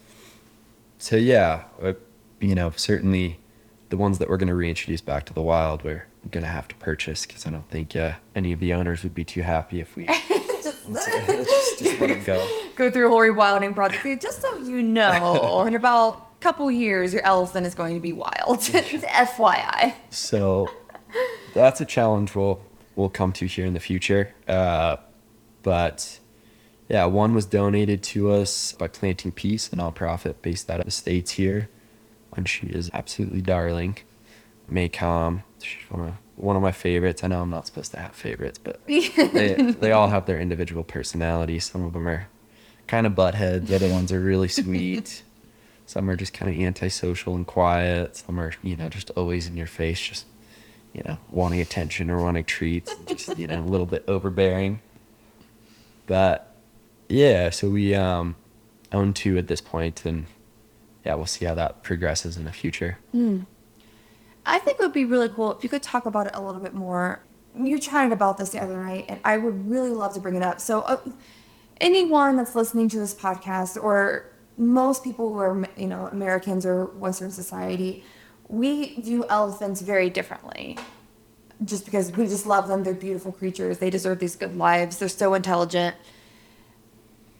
So 0.97 1.15
yeah, 1.15 1.63
uh, 1.81 1.93
you 2.41 2.55
know, 2.55 2.71
certainly 2.75 3.39
the 3.89 3.95
ones 3.95 4.17
that 4.19 4.29
we're 4.29 4.37
going 4.37 4.49
to 4.49 4.55
reintroduce 4.55 4.99
back 4.99 5.25
to 5.27 5.33
the 5.33 5.41
wild, 5.41 5.83
we're 5.83 6.07
going 6.29 6.43
to 6.43 6.49
have 6.49 6.67
to 6.67 6.75
purchase 6.75 7.25
because 7.25 7.47
I 7.47 7.51
don't 7.51 7.69
think 7.69 7.95
uh, 7.95 8.13
any 8.35 8.51
of 8.51 8.59
the 8.59 8.73
owners 8.73 9.03
would 9.03 9.15
be 9.15 9.23
too 9.23 9.43
happy 9.43 9.79
if 9.79 9.95
we 9.95 10.07
just, 10.07 10.87
just, 10.93 11.79
just 11.79 11.99
let 12.01 12.09
them 12.09 12.23
go. 12.25 12.47
Go 12.75 12.91
through 12.91 13.07
a 13.07 13.09
whole 13.09 13.21
rewilding 13.21 13.73
project. 13.73 14.21
Just 14.21 14.41
so 14.41 14.57
you 14.57 14.83
know, 14.83 15.63
in 15.67 15.73
about 15.73 16.31
a 16.37 16.43
couple 16.43 16.69
years, 16.69 17.13
your 17.13 17.23
elephant 17.23 17.65
is 17.65 17.75
going 17.75 17.95
to 17.95 18.01
be 18.01 18.11
wild. 18.11 18.33
FYI. 18.59 19.93
So 20.09 20.69
that's 21.53 21.79
a 21.79 21.85
challenge 21.85 22.35
we'll 22.35 22.61
we'll 22.97 23.09
come 23.09 23.31
to 23.31 23.45
here 23.45 23.65
in 23.65 23.73
the 23.73 23.79
future. 23.79 24.33
Uh, 24.47 24.97
but 25.63 26.19
yeah, 26.89 27.05
one 27.05 27.33
was 27.33 27.45
donated 27.45 28.03
to 28.03 28.31
us 28.31 28.73
by 28.73 28.87
Planting 28.89 29.31
Peace, 29.31 29.71
a 29.71 29.77
nonprofit 29.77 30.35
based 30.41 30.69
out 30.69 30.79
of 30.79 30.85
the 30.85 30.91
states 30.91 31.31
here, 31.31 31.69
and 32.35 32.49
she 32.49 32.67
is 32.67 32.89
absolutely 32.93 33.41
darling. 33.41 33.99
Maycom, 34.69 35.43
she's 35.61 35.89
one 35.89 36.09
of 36.09 36.13
one 36.35 36.55
of 36.55 36.61
my 36.61 36.71
favorites. 36.71 37.23
I 37.23 37.27
know 37.27 37.41
I'm 37.41 37.49
not 37.49 37.65
supposed 37.65 37.91
to 37.91 37.99
have 37.99 38.13
favorites, 38.13 38.59
but 38.61 38.81
they 38.87 39.53
they 39.79 39.91
all 39.91 40.09
have 40.09 40.25
their 40.25 40.39
individual 40.39 40.83
personalities. 40.83 41.65
Some 41.65 41.83
of 41.83 41.93
them 41.93 42.07
are 42.07 42.27
kind 42.87 43.07
of 43.07 43.13
butthead. 43.13 43.67
The 43.67 43.75
other 43.75 43.89
ones 43.89 44.11
are 44.11 44.19
really 44.19 44.47
sweet. 44.49 45.23
Some 45.85 46.09
are 46.09 46.17
just 46.17 46.33
kind 46.33 46.53
of 46.53 46.61
antisocial 46.61 47.33
and 47.35 47.47
quiet. 47.47 48.17
Some 48.17 48.41
are, 48.41 48.51
you 48.61 48.75
know, 48.75 48.89
just 48.89 49.09
always 49.11 49.47
in 49.47 49.55
your 49.55 49.67
face, 49.67 50.01
just 50.01 50.25
you 50.97 51.03
know, 51.05 51.17
wanting 51.29 51.61
attention 51.61 52.09
or 52.09 52.21
wanting 52.21 52.43
treats, 52.43 52.95
just, 53.05 53.37
you 53.37 53.45
know, 53.45 53.59
a 53.59 53.61
little 53.61 53.85
bit 53.85 54.03
overbearing. 54.07 54.81
But 56.07 56.55
yeah, 57.07 57.51
so 57.51 57.69
we 57.69 57.93
um, 57.93 58.35
own 58.91 59.13
two 59.13 59.37
at 59.37 59.47
this 59.47 59.61
point, 59.61 60.05
and 60.05 60.25
yeah, 61.05 61.13
we'll 61.13 61.27
see 61.27 61.45
how 61.45 61.53
that 61.53 61.83
progresses 61.83 62.35
in 62.35 62.45
the 62.45 62.51
future. 62.51 62.97
Mm. 63.13 63.45
I 64.45 64.59
think 64.59 64.79
it 64.79 64.83
would 64.83 64.93
be 64.93 65.05
really 65.05 65.29
cool 65.29 65.51
if 65.51 65.63
you 65.63 65.69
could 65.69 65.83
talk 65.83 66.05
about 66.05 66.27
it 66.27 66.31
a 66.33 66.41
little 66.41 66.61
bit 66.61 66.73
more. 66.73 67.21
You 67.55 67.77
chatted 67.77 68.11
about 68.11 68.37
this 68.37 68.49
the 68.49 68.61
other 68.61 68.81
night, 68.83 69.05
and 69.07 69.19
I 69.23 69.37
would 69.37 69.69
really 69.69 69.89
love 69.89 70.13
to 70.15 70.19
bring 70.19 70.35
it 70.35 70.43
up. 70.43 70.59
So, 70.59 70.81
uh, 70.81 70.97
anyone 71.79 72.37
that's 72.37 72.55
listening 72.55 72.89
to 72.89 72.99
this 72.99 73.13
podcast, 73.13 73.81
or 73.81 74.31
most 74.57 75.03
people 75.03 75.33
who 75.33 75.39
are, 75.39 75.67
you 75.75 75.87
know, 75.87 76.07
Americans 76.07 76.65
or 76.65 76.85
Western 76.85 77.29
society, 77.29 78.03
we 78.47 78.99
view 79.01 79.25
elephants 79.29 79.81
very 79.81 80.09
differently 80.09 80.77
just 81.65 81.85
because 81.85 82.11
we 82.11 82.27
just 82.27 82.45
love 82.45 82.67
them. 82.67 82.83
They're 82.83 82.93
beautiful 82.93 83.31
creatures. 83.31 83.79
They 83.79 83.89
deserve 83.89 84.19
these 84.19 84.35
good 84.35 84.55
lives. 84.55 84.97
They're 84.97 85.09
so 85.09 85.33
intelligent. 85.33 85.95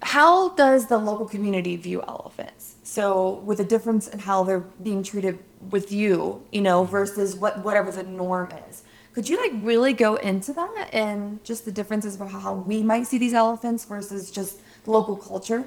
How 0.02 0.50
does 0.50 0.88
the 0.88 0.98
local 0.98 1.28
community 1.28 1.76
view 1.76 2.02
elephants? 2.08 2.76
So, 2.84 3.42
with 3.46 3.60
a 3.60 3.64
difference 3.64 4.08
in 4.08 4.20
how 4.20 4.44
they're 4.44 4.60
being 4.60 5.04
treated 5.04 5.40
with 5.70 5.92
you, 5.92 6.44
you 6.52 6.62
know, 6.62 6.84
versus 6.84 7.36
what 7.36 7.64
whatever 7.64 7.92
the 7.92 8.04
norm 8.04 8.52
is. 8.70 8.84
Could 9.14 9.28
you 9.28 9.38
like 9.42 9.52
really 9.64 9.94
go 9.94 10.16
into 10.16 10.54
that 10.54 10.90
and 10.94 11.44
just 11.44 11.66
the 11.66 11.72
differences 11.72 12.22
of 12.22 12.32
how 12.32 12.54
we 12.54 12.84
might 12.84 13.08
see 13.08 13.18
these 13.18 13.34
elephants 13.34 13.84
versus 13.86 14.30
just 14.30 14.60
local 14.86 15.16
culture? 15.16 15.66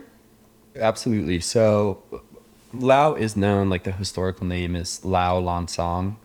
Absolutely. 0.76 1.40
So, 1.40 2.02
Lao 2.72 3.14
is 3.14 3.36
known, 3.36 3.68
like 3.68 3.84
the 3.84 3.92
historical 3.92 4.46
name 4.46 4.76
is 4.76 5.04
Lao 5.04 5.38
Lan 5.38 5.66
Xang. 5.66 6.16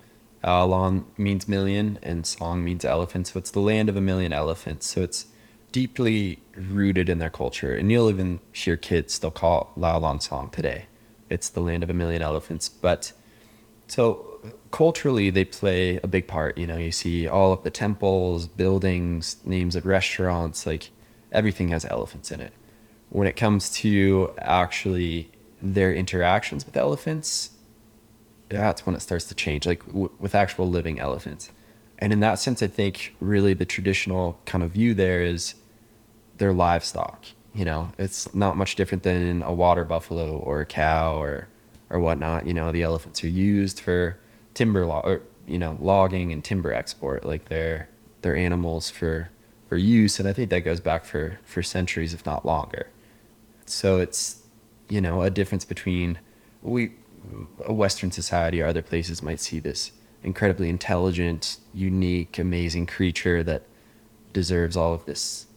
Uh, 0.43 0.65
Lan 0.65 1.05
means 1.17 1.47
million 1.47 1.97
and 2.03 2.23
Xang 2.23 2.61
means 2.61 2.85
elephant. 2.85 3.27
So 3.27 3.39
it's 3.39 3.51
the 3.51 3.59
land 3.59 3.89
of 3.89 3.95
a 3.95 4.01
million 4.01 4.31
elephants. 4.31 4.87
So 4.87 5.01
it's 5.01 5.25
deeply 5.71 6.39
rooted 6.55 7.09
in 7.09 7.17
their 7.17 7.31
culture. 7.31 7.75
And 7.75 7.91
you'll 7.91 8.09
even 8.09 8.39
hear 8.53 8.77
kids 8.77 9.13
still 9.13 9.31
call 9.31 9.71
Lao 9.75 9.97
Lan 9.97 10.19
Xang 10.19 10.51
today. 10.51 10.85
It's 11.29 11.49
the 11.49 11.61
land 11.61 11.83
of 11.83 11.89
a 11.89 11.93
million 11.93 12.21
elephants. 12.21 12.69
But 12.69 13.11
so 13.87 14.39
culturally, 14.69 15.31
they 15.31 15.45
play 15.45 15.99
a 16.03 16.07
big 16.07 16.27
part. 16.27 16.57
You 16.59 16.67
know, 16.67 16.77
you 16.77 16.91
see 16.91 17.27
all 17.27 17.53
of 17.53 17.63
the 17.63 17.71
temples, 17.71 18.47
buildings, 18.47 19.37
names 19.45 19.75
of 19.75 19.87
restaurants, 19.87 20.67
like 20.67 20.91
everything 21.31 21.69
has 21.69 21.85
elephants 21.85 22.31
in 22.31 22.39
it. 22.39 22.53
When 23.09 23.27
it 23.27 23.35
comes 23.35 23.71
to 23.77 24.31
actually 24.37 25.31
their 25.61 25.93
interactions 25.93 26.65
with 26.65 26.77
elephants, 26.77 27.51
that's 28.49 28.85
when 28.85 28.95
it 28.95 29.01
starts 29.01 29.25
to 29.25 29.35
change, 29.35 29.65
like 29.65 29.85
w- 29.87 30.11
with 30.19 30.35
actual 30.35 30.69
living 30.69 30.99
elephants. 30.99 31.51
And 31.97 32.11
in 32.11 32.19
that 32.19 32.39
sense, 32.39 32.61
I 32.61 32.67
think 32.67 33.15
really 33.19 33.53
the 33.53 33.65
traditional 33.65 34.39
kind 34.45 34.63
of 34.63 34.71
view 34.71 34.93
there 34.93 35.21
is 35.21 35.55
their 36.37 36.53
livestock. 36.53 37.25
You 37.53 37.65
know, 37.65 37.91
it's 37.97 38.33
not 38.35 38.57
much 38.57 38.75
different 38.75 39.03
than 39.03 39.41
a 39.41 39.53
water 39.53 39.85
buffalo 39.85 40.37
or 40.37 40.61
a 40.61 40.65
cow 40.65 41.21
or 41.21 41.47
or 41.89 41.99
whatnot. 41.99 42.45
You 42.45 42.53
know, 42.53 42.71
the 42.71 42.83
elephants 42.83 43.23
are 43.23 43.29
used 43.29 43.79
for 43.79 44.17
timber 44.53 44.85
log 44.85 45.05
or 45.05 45.21
you 45.47 45.57
know 45.57 45.77
logging 45.79 46.33
and 46.33 46.43
timber 46.43 46.73
export. 46.73 47.23
Like 47.23 47.45
they're 47.45 47.87
they're 48.21 48.35
animals 48.35 48.89
for 48.89 49.29
for 49.69 49.77
use, 49.77 50.19
and 50.19 50.27
I 50.27 50.33
think 50.33 50.49
that 50.49 50.61
goes 50.61 50.81
back 50.81 51.05
for 51.05 51.39
for 51.43 51.63
centuries, 51.63 52.13
if 52.13 52.25
not 52.25 52.45
longer. 52.45 52.87
So 53.65 53.99
it's 53.99 54.43
you 54.89 55.01
know, 55.01 55.21
a 55.21 55.29
difference 55.29 55.65
between 55.65 56.19
we 56.61 56.91
a 57.65 57.73
Western 57.73 58.11
society 58.11 58.61
or 58.61 58.67
other 58.67 58.81
places 58.81 59.23
might 59.23 59.39
see 59.39 59.59
this 59.59 59.91
incredibly 60.23 60.69
intelligent, 60.69 61.57
unique, 61.73 62.37
amazing 62.39 62.85
creature 62.85 63.43
that 63.43 63.63
deserves 64.33 64.75
all 64.75 64.93
of 64.93 65.05
this 65.05 65.47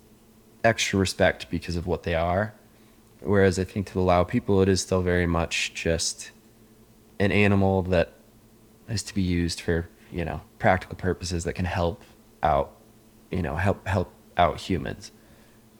extra 0.64 0.98
respect 0.98 1.50
because 1.50 1.76
of 1.76 1.86
what 1.86 2.02
they 2.02 2.14
are. 2.14 2.54
Whereas 3.20 3.58
I 3.58 3.64
think 3.64 3.86
to 3.88 3.94
the 3.94 4.00
Lao 4.00 4.24
people, 4.24 4.62
it 4.62 4.68
is 4.68 4.80
still 4.80 5.02
very 5.02 5.26
much 5.26 5.74
just 5.74 6.30
an 7.18 7.32
animal 7.32 7.82
that 7.82 8.12
is 8.88 9.02
to 9.04 9.14
be 9.14 9.22
used 9.22 9.60
for, 9.60 9.88
you 10.12 10.24
know, 10.24 10.40
practical 10.58 10.96
purposes 10.96 11.44
that 11.44 11.54
can 11.54 11.64
help 11.64 12.02
out, 12.42 12.76
you 13.30 13.42
know, 13.42 13.56
help 13.56 13.86
help 13.86 14.12
out 14.36 14.60
humans. 14.60 15.10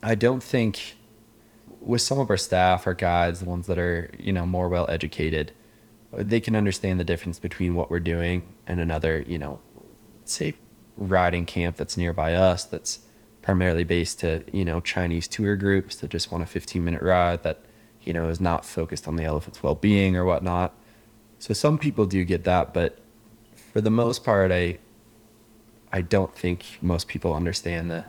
I 0.02 0.14
don't 0.14 0.42
think 0.42 0.96
with 1.80 2.02
some 2.02 2.18
of 2.18 2.30
our 2.30 2.36
staff, 2.36 2.86
our 2.86 2.94
guides, 2.94 3.40
the 3.40 3.46
ones 3.46 3.66
that 3.66 3.78
are 3.78 4.10
you 4.18 4.32
know 4.32 4.46
more 4.46 4.68
well 4.68 4.86
educated, 4.88 5.52
they 6.12 6.40
can 6.40 6.56
understand 6.56 6.98
the 6.98 7.04
difference 7.04 7.38
between 7.38 7.74
what 7.74 7.90
we're 7.90 8.00
doing 8.00 8.42
and 8.66 8.80
another 8.80 9.24
you 9.26 9.38
know, 9.38 9.60
say 10.24 10.54
riding 10.96 11.46
camp 11.46 11.76
that's 11.76 11.96
nearby 11.96 12.34
us 12.34 12.64
that's 12.64 13.00
primarily 13.40 13.84
based 13.84 14.20
to 14.20 14.42
you 14.52 14.64
know 14.64 14.80
Chinese 14.80 15.28
tour 15.28 15.56
groups 15.56 15.96
that 15.96 16.10
just 16.10 16.30
want 16.32 16.42
a 16.42 16.46
15 16.46 16.84
minute 16.84 17.02
ride 17.02 17.42
that 17.44 17.60
you 18.02 18.12
know 18.12 18.28
is 18.28 18.40
not 18.40 18.64
focused 18.64 19.06
on 19.08 19.16
the 19.16 19.24
elephant's 19.24 19.62
well 19.62 19.74
being 19.74 20.16
or 20.16 20.24
whatnot. 20.24 20.74
So 21.38 21.54
some 21.54 21.78
people 21.78 22.04
do 22.04 22.24
get 22.24 22.44
that, 22.44 22.74
but 22.74 22.98
for 23.72 23.80
the 23.80 23.90
most 23.90 24.24
part, 24.24 24.50
I 24.50 24.78
I 25.92 26.02
don't 26.02 26.34
think 26.34 26.64
most 26.82 27.08
people 27.08 27.34
understand 27.34 27.90
the 27.90 28.04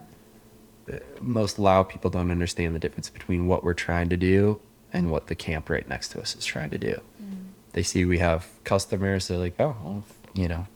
most 1.21 1.59
Lao 1.59 1.83
people 1.83 2.09
don't 2.09 2.31
understand 2.31 2.75
the 2.75 2.79
difference 2.79 3.09
between 3.09 3.47
what 3.47 3.63
we're 3.63 3.73
trying 3.73 4.09
to 4.09 4.17
do 4.17 4.59
and 4.91 5.11
what 5.11 5.27
the 5.27 5.35
camp 5.35 5.69
right 5.69 5.87
next 5.87 6.09
to 6.09 6.21
us 6.21 6.35
is 6.35 6.45
trying 6.45 6.69
to 6.71 6.77
do. 6.77 7.01
Mm. 7.21 7.47
They 7.73 7.83
see 7.83 8.05
we 8.05 8.19
have 8.19 8.47
customers, 8.63 9.27
they're 9.27 9.37
like, 9.37 9.59
oh, 9.59 9.75
well, 9.83 10.03
you 10.33 10.47
know, 10.47 10.67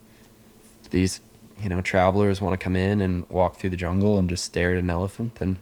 these, 0.91 1.19
you 1.61 1.69
know, 1.69 1.81
travelers 1.81 2.41
want 2.41 2.59
to 2.59 2.63
come 2.63 2.75
in 2.75 3.01
and 3.01 3.27
walk 3.29 3.57
through 3.57 3.71
the 3.71 3.77
jungle 3.77 4.17
and 4.19 4.29
just 4.29 4.43
stare 4.43 4.73
at 4.73 4.77
an 4.77 4.89
elephant, 4.89 5.39
and 5.41 5.57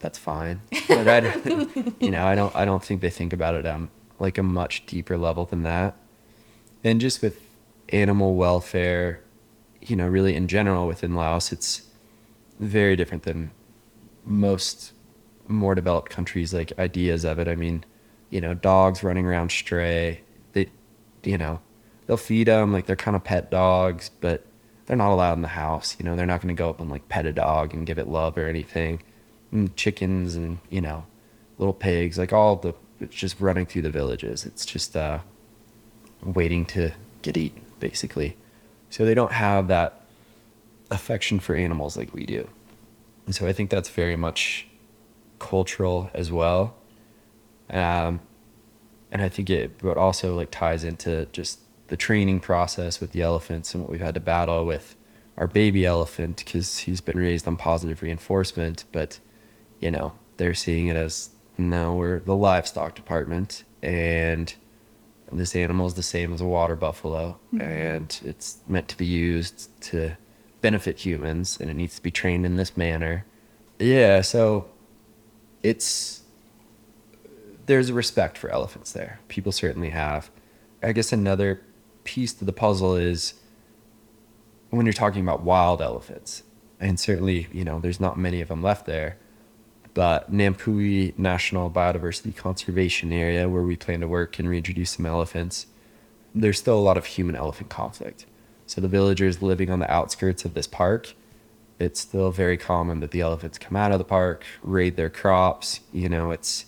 that's 0.00 0.18
fine. 0.18 0.60
But 0.88 1.08
I, 1.08 1.66
you 2.00 2.10
know, 2.10 2.26
I 2.26 2.34
don't, 2.34 2.54
I 2.56 2.64
don't 2.64 2.84
think 2.84 3.00
they 3.00 3.10
think 3.10 3.32
about 3.32 3.54
it 3.54 3.66
on 3.66 3.88
like 4.18 4.38
a 4.38 4.42
much 4.42 4.86
deeper 4.86 5.16
level 5.16 5.44
than 5.44 5.62
that. 5.62 5.96
And 6.82 7.00
just 7.00 7.22
with 7.22 7.40
animal 7.90 8.34
welfare, 8.34 9.20
you 9.80 9.94
know, 9.94 10.08
really 10.08 10.34
in 10.34 10.48
general 10.48 10.86
within 10.86 11.14
Laos, 11.14 11.52
it's 11.52 11.82
very 12.62 12.96
different 12.96 13.24
than 13.24 13.50
most 14.24 14.92
more 15.48 15.74
developed 15.74 16.10
countries 16.10 16.54
like 16.54 16.72
ideas 16.78 17.24
of 17.24 17.38
it. 17.38 17.48
I 17.48 17.56
mean, 17.56 17.84
you 18.30 18.40
know, 18.40 18.54
dogs 18.54 19.02
running 19.02 19.26
around 19.26 19.50
stray, 19.50 20.22
they, 20.52 20.68
you 21.24 21.36
know, 21.36 21.60
they'll 22.06 22.16
feed 22.16 22.46
them 22.46 22.72
like 22.72 22.86
they're 22.86 22.96
kind 22.96 23.16
of 23.16 23.24
pet 23.24 23.50
dogs, 23.50 24.10
but 24.20 24.46
they're 24.86 24.96
not 24.96 25.12
allowed 25.12 25.34
in 25.34 25.42
the 25.42 25.48
house. 25.48 25.96
You 25.98 26.04
know, 26.04 26.16
they're 26.16 26.26
not 26.26 26.40
going 26.40 26.54
to 26.54 26.58
go 26.58 26.70
up 26.70 26.80
and 26.80 26.90
like 26.90 27.08
pet 27.08 27.26
a 27.26 27.32
dog 27.32 27.74
and 27.74 27.86
give 27.86 27.98
it 27.98 28.08
love 28.08 28.38
or 28.38 28.46
anything. 28.46 29.02
And 29.50 29.74
chickens 29.76 30.34
and 30.34 30.58
you 30.70 30.80
know, 30.80 31.04
little 31.58 31.74
pigs, 31.74 32.16
like 32.16 32.32
all 32.32 32.56
the 32.56 32.74
it's 33.00 33.16
just 33.16 33.40
running 33.40 33.66
through 33.66 33.82
the 33.82 33.90
villages. 33.90 34.46
It's 34.46 34.64
just 34.64 34.96
uh, 34.96 35.18
waiting 36.22 36.64
to 36.66 36.92
get 37.22 37.36
eaten, 37.36 37.62
basically. 37.80 38.36
So 38.90 39.04
they 39.04 39.14
don't 39.14 39.32
have 39.32 39.68
that 39.68 40.01
affection 40.92 41.40
for 41.40 41.54
animals 41.54 41.96
like 41.96 42.14
we 42.14 42.26
do. 42.26 42.48
And 43.26 43.34
so 43.34 43.46
I 43.46 43.52
think 43.52 43.70
that's 43.70 43.88
very 43.88 44.16
much 44.16 44.66
cultural 45.38 46.10
as 46.14 46.30
well. 46.30 46.74
Um, 47.70 48.20
and 49.10 49.22
I 49.22 49.28
think 49.28 49.50
it 49.50 49.78
but 49.78 49.96
also 49.96 50.34
like 50.34 50.50
ties 50.50 50.84
into 50.84 51.26
just 51.32 51.60
the 51.88 51.96
training 51.96 52.40
process 52.40 53.00
with 53.00 53.12
the 53.12 53.22
elephants 53.22 53.74
and 53.74 53.82
what 53.82 53.90
we've 53.90 54.00
had 54.00 54.14
to 54.14 54.20
battle 54.20 54.64
with 54.64 54.96
our 55.36 55.46
baby 55.46 55.84
elephant 55.84 56.38
because 56.38 56.78
he's 56.78 57.00
been 57.00 57.18
raised 57.18 57.46
on 57.48 57.56
positive 57.56 58.02
reinforcement, 58.02 58.84
but 58.92 59.18
you 59.80 59.90
know 59.90 60.12
they're 60.36 60.54
seeing 60.54 60.88
it 60.88 60.96
as 60.96 61.30
no, 61.58 61.94
we're 61.94 62.20
the 62.20 62.34
livestock 62.34 62.94
department 62.94 63.64
and 63.82 64.54
this 65.30 65.56
animal 65.56 65.86
is 65.86 65.94
the 65.94 66.02
same 66.02 66.32
as 66.32 66.40
a 66.40 66.44
water 66.44 66.76
buffalo 66.76 67.38
mm-hmm. 67.54 67.62
and 67.62 68.20
it's 68.24 68.58
meant 68.68 68.88
to 68.88 68.96
be 68.96 69.06
used 69.06 69.70
to 69.80 70.16
benefit 70.62 71.00
humans 71.00 71.58
and 71.60 71.68
it 71.70 71.74
needs 71.74 71.96
to 71.96 72.02
be 72.02 72.10
trained 72.10 72.46
in 72.46 72.56
this 72.56 72.76
manner. 72.76 73.26
Yeah, 73.78 74.22
so 74.22 74.70
it's 75.62 76.22
there's 77.66 77.90
a 77.90 77.94
respect 77.94 78.38
for 78.38 78.50
elephants 78.50 78.92
there. 78.92 79.20
People 79.28 79.52
certainly 79.52 79.90
have. 79.90 80.30
I 80.82 80.92
guess 80.92 81.12
another 81.12 81.60
piece 82.04 82.32
to 82.34 82.44
the 82.44 82.52
puzzle 82.52 82.96
is 82.96 83.34
when 84.70 84.86
you're 84.86 84.92
talking 84.92 85.22
about 85.22 85.42
wild 85.42 85.80
elephants, 85.80 86.42
and 86.80 86.98
certainly, 86.98 87.46
you 87.52 87.64
know, 87.64 87.78
there's 87.78 88.00
not 88.00 88.18
many 88.18 88.40
of 88.40 88.48
them 88.48 88.62
left 88.62 88.86
there, 88.86 89.16
but 89.94 90.32
Nam 90.32 90.54
Poui 90.54 91.16
National 91.18 91.70
Biodiversity 91.70 92.34
Conservation 92.34 93.12
Area, 93.12 93.48
where 93.48 93.62
we 93.62 93.76
plan 93.76 94.00
to 94.00 94.08
work 94.08 94.38
and 94.38 94.48
reintroduce 94.48 94.92
some 94.92 95.06
elephants, 95.06 95.66
there's 96.34 96.58
still 96.58 96.78
a 96.78 96.80
lot 96.80 96.96
of 96.96 97.06
human 97.06 97.36
elephant 97.36 97.68
conflict. 97.68 98.26
So 98.72 98.80
the 98.80 98.88
villagers 98.88 99.42
living 99.42 99.68
on 99.68 99.80
the 99.80 99.92
outskirts 99.92 100.46
of 100.46 100.54
this 100.54 100.66
park, 100.66 101.12
it's 101.78 102.00
still 102.00 102.30
very 102.30 102.56
common 102.56 103.00
that 103.00 103.10
the 103.10 103.20
elephants 103.20 103.58
come 103.58 103.76
out 103.76 103.92
of 103.92 103.98
the 103.98 104.04
park, 104.04 104.46
raid 104.62 104.96
their 104.96 105.10
crops. 105.10 105.80
You 105.92 106.08
know, 106.08 106.30
it's 106.30 106.64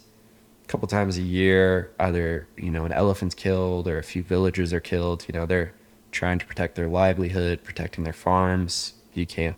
a 0.65 0.67
couple 0.67 0.87
times 0.87 1.17
a 1.17 1.23
year, 1.23 1.95
either, 1.99 2.47
you 2.59 2.71
know, 2.71 2.85
an 2.85 2.93
elephant's 2.93 3.35
killed 3.35 3.89
or 3.89 3.97
a 3.97 4.03
few 4.03 4.23
villagers 4.23 4.71
are 4.75 4.81
killed. 4.81 5.25
You 5.27 5.33
know, 5.33 5.47
they're 5.47 5.73
trying 6.13 6.39
to 6.41 6.45
protect 6.45 6.75
their 6.75 6.89
livelihood, 6.89 7.65
protecting 7.65 8.05
their 8.05 8.13
farms. 8.13 8.93
You 9.15 9.25
can't 9.25 9.57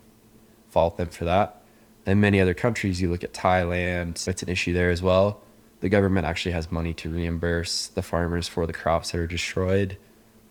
fault 0.69 0.99
them 0.99 1.09
for 1.09 1.25
that. 1.25 1.61
In 2.07 2.21
many 2.21 2.41
other 2.41 2.55
countries, 2.55 3.03
you 3.03 3.11
look 3.11 3.25
at 3.25 3.35
Thailand, 3.35 4.29
it's 4.29 4.45
an 4.45 4.49
issue 4.49 4.73
there 4.73 4.91
as 4.91 5.03
well. 5.03 5.41
The 5.81 5.89
government 5.89 6.27
actually 6.29 6.53
has 6.53 6.71
money 6.71 6.95
to 6.95 7.11
reimburse 7.11 7.89
the 7.89 8.03
farmers 8.03 8.47
for 8.47 8.69
the 8.69 8.73
crops 8.73 9.11
that 9.11 9.19
are 9.19 9.27
destroyed. 9.27 9.99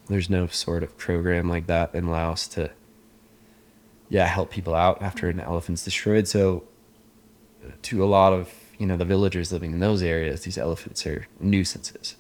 There's 0.08 0.30
no 0.30 0.47
sort 0.47 0.84
of 0.84 0.97
program 0.97 1.49
like 1.49 1.68
that 1.68 1.95
in 1.95 2.08
Laos 2.08 2.47
to, 2.49 2.72
yeah, 4.10 4.26
help 4.26 4.51
people 4.51 4.76
out 4.76 5.01
after 5.01 5.30
an 5.30 5.39
elephant's 5.39 5.84
destroyed. 5.84 6.28
So, 6.28 6.64
to 7.84 8.03
a 8.03 8.06
lot 8.06 8.34
of 8.34 8.53
you 8.78 8.86
know 8.86 8.97
the 8.97 9.06
villagers 9.06 9.51
living 9.51 9.72
in 9.72 9.80
those 9.80 10.03
areas, 10.03 10.41
these 10.41 10.58
elephants 10.58 11.06
are 11.06 11.28
nuisances. 11.39 12.16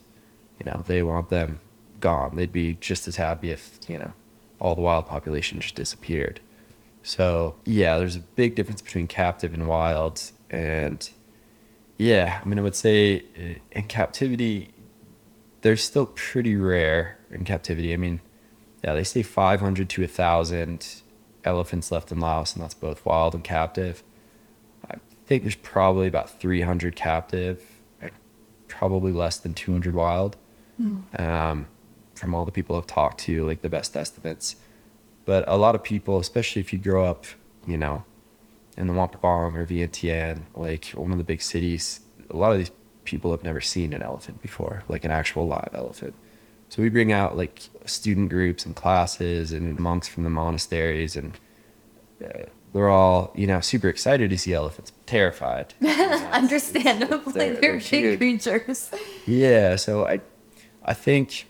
You 0.59 0.71
know, 0.71 0.83
they 0.87 1.03
want 1.03 1.29
them 1.29 1.59
gone. 1.99 2.35
They'd 2.35 2.51
be 2.51 2.77
just 2.79 3.07
as 3.07 3.17
happy 3.17 3.51
if 3.51 3.79
you 3.87 3.99
know 3.99 4.13
all 4.59 4.75
the 4.75 4.81
wild 4.81 5.05
population 5.05 5.59
just 5.59 5.75
disappeared. 5.75 6.39
So 7.03 7.55
yeah, 7.65 7.97
there's 7.97 8.15
a 8.15 8.21
big 8.21 8.55
difference 8.55 8.81
between 8.81 9.07
captive 9.07 9.53
and 9.53 9.67
wild, 9.67 10.31
and 10.49 11.07
yeah, 11.97 12.41
I 12.43 12.47
mean, 12.47 12.59
I 12.59 12.61
would 12.61 12.75
say 12.75 13.23
uh, 13.37 13.59
in 13.71 13.83
captivity, 13.83 14.73
they're 15.61 15.77
still 15.77 16.07
pretty 16.07 16.55
rare 16.55 17.17
in 17.31 17.43
captivity. 17.43 17.93
I 17.93 17.97
mean, 17.97 18.21
yeah, 18.83 18.93
they 18.93 19.03
say 19.03 19.23
500 19.23 19.89
to 19.89 20.01
1,000 20.01 21.01
elephants 21.43 21.91
left 21.91 22.11
in 22.11 22.19
Laos, 22.19 22.53
and 22.53 22.63
that's 22.63 22.73
both 22.73 23.05
wild 23.05 23.33
and 23.33 23.43
captive. 23.43 24.03
I 24.89 24.95
think 25.25 25.43
there's 25.43 25.55
probably 25.55 26.07
about 26.07 26.39
300 26.39 26.95
captive, 26.95 27.63
probably 28.67 29.11
less 29.11 29.37
than 29.37 29.53
200 29.53 29.95
wild. 29.95 30.37
Mm. 30.79 31.19
Um, 31.19 31.67
from 32.15 32.33
all 32.33 32.45
the 32.45 32.51
people 32.51 32.75
I've 32.75 32.87
talked 32.87 33.19
to, 33.21 33.45
like 33.45 33.61
the 33.61 33.69
best 33.69 33.95
estimates. 33.95 34.55
But 35.25 35.43
a 35.47 35.57
lot 35.57 35.75
of 35.75 35.83
people, 35.83 36.19
especially 36.19 36.61
if 36.61 36.71
you 36.71 36.79
grow 36.79 37.05
up, 37.05 37.25
you 37.67 37.77
know, 37.77 38.05
in 38.77 38.87
the 38.87 38.93
Luang 38.93 39.09
Prabang 39.09 39.55
or 39.55 39.65
Vientiane, 39.65 40.43
like 40.55 40.85
one 40.89 41.11
of 41.11 41.17
the 41.17 41.23
big 41.23 41.41
cities, 41.41 42.01
a 42.29 42.35
lot 42.35 42.51
of 42.51 42.57
these 42.57 42.71
people 43.03 43.31
have 43.31 43.43
never 43.43 43.61
seen 43.61 43.93
an 43.93 44.01
elephant 44.01 44.41
before, 44.41 44.83
like 44.87 45.03
an 45.05 45.11
actual 45.11 45.47
live 45.47 45.69
elephant. 45.73 46.15
So 46.75 46.81
we 46.81 46.89
bring 46.89 47.13
out 47.13 47.37
like 47.37 47.69
student 47.85 48.27
groups 48.27 48.65
and 48.65 48.75
classes 48.75 49.53
and 49.53 49.79
monks 49.79 50.09
from 50.09 50.25
the 50.25 50.29
monasteries, 50.29 51.15
and 51.15 51.31
uh, 52.21 52.47
they're 52.73 52.89
all 52.89 53.31
you 53.33 53.47
know 53.47 53.61
super 53.61 53.87
excited 53.87 54.29
to 54.29 54.37
see 54.37 54.51
elephants, 54.51 54.91
terrified. 55.05 55.73
Understandably, 55.81 57.31
they're, 57.31 57.53
they're, 57.61 57.79
they're 57.79 58.17
big 58.17 58.41
creatures. 58.41 58.91
Yeah, 59.25 59.77
so 59.77 60.05
I, 60.05 60.19
I 60.83 60.93
think 60.93 61.47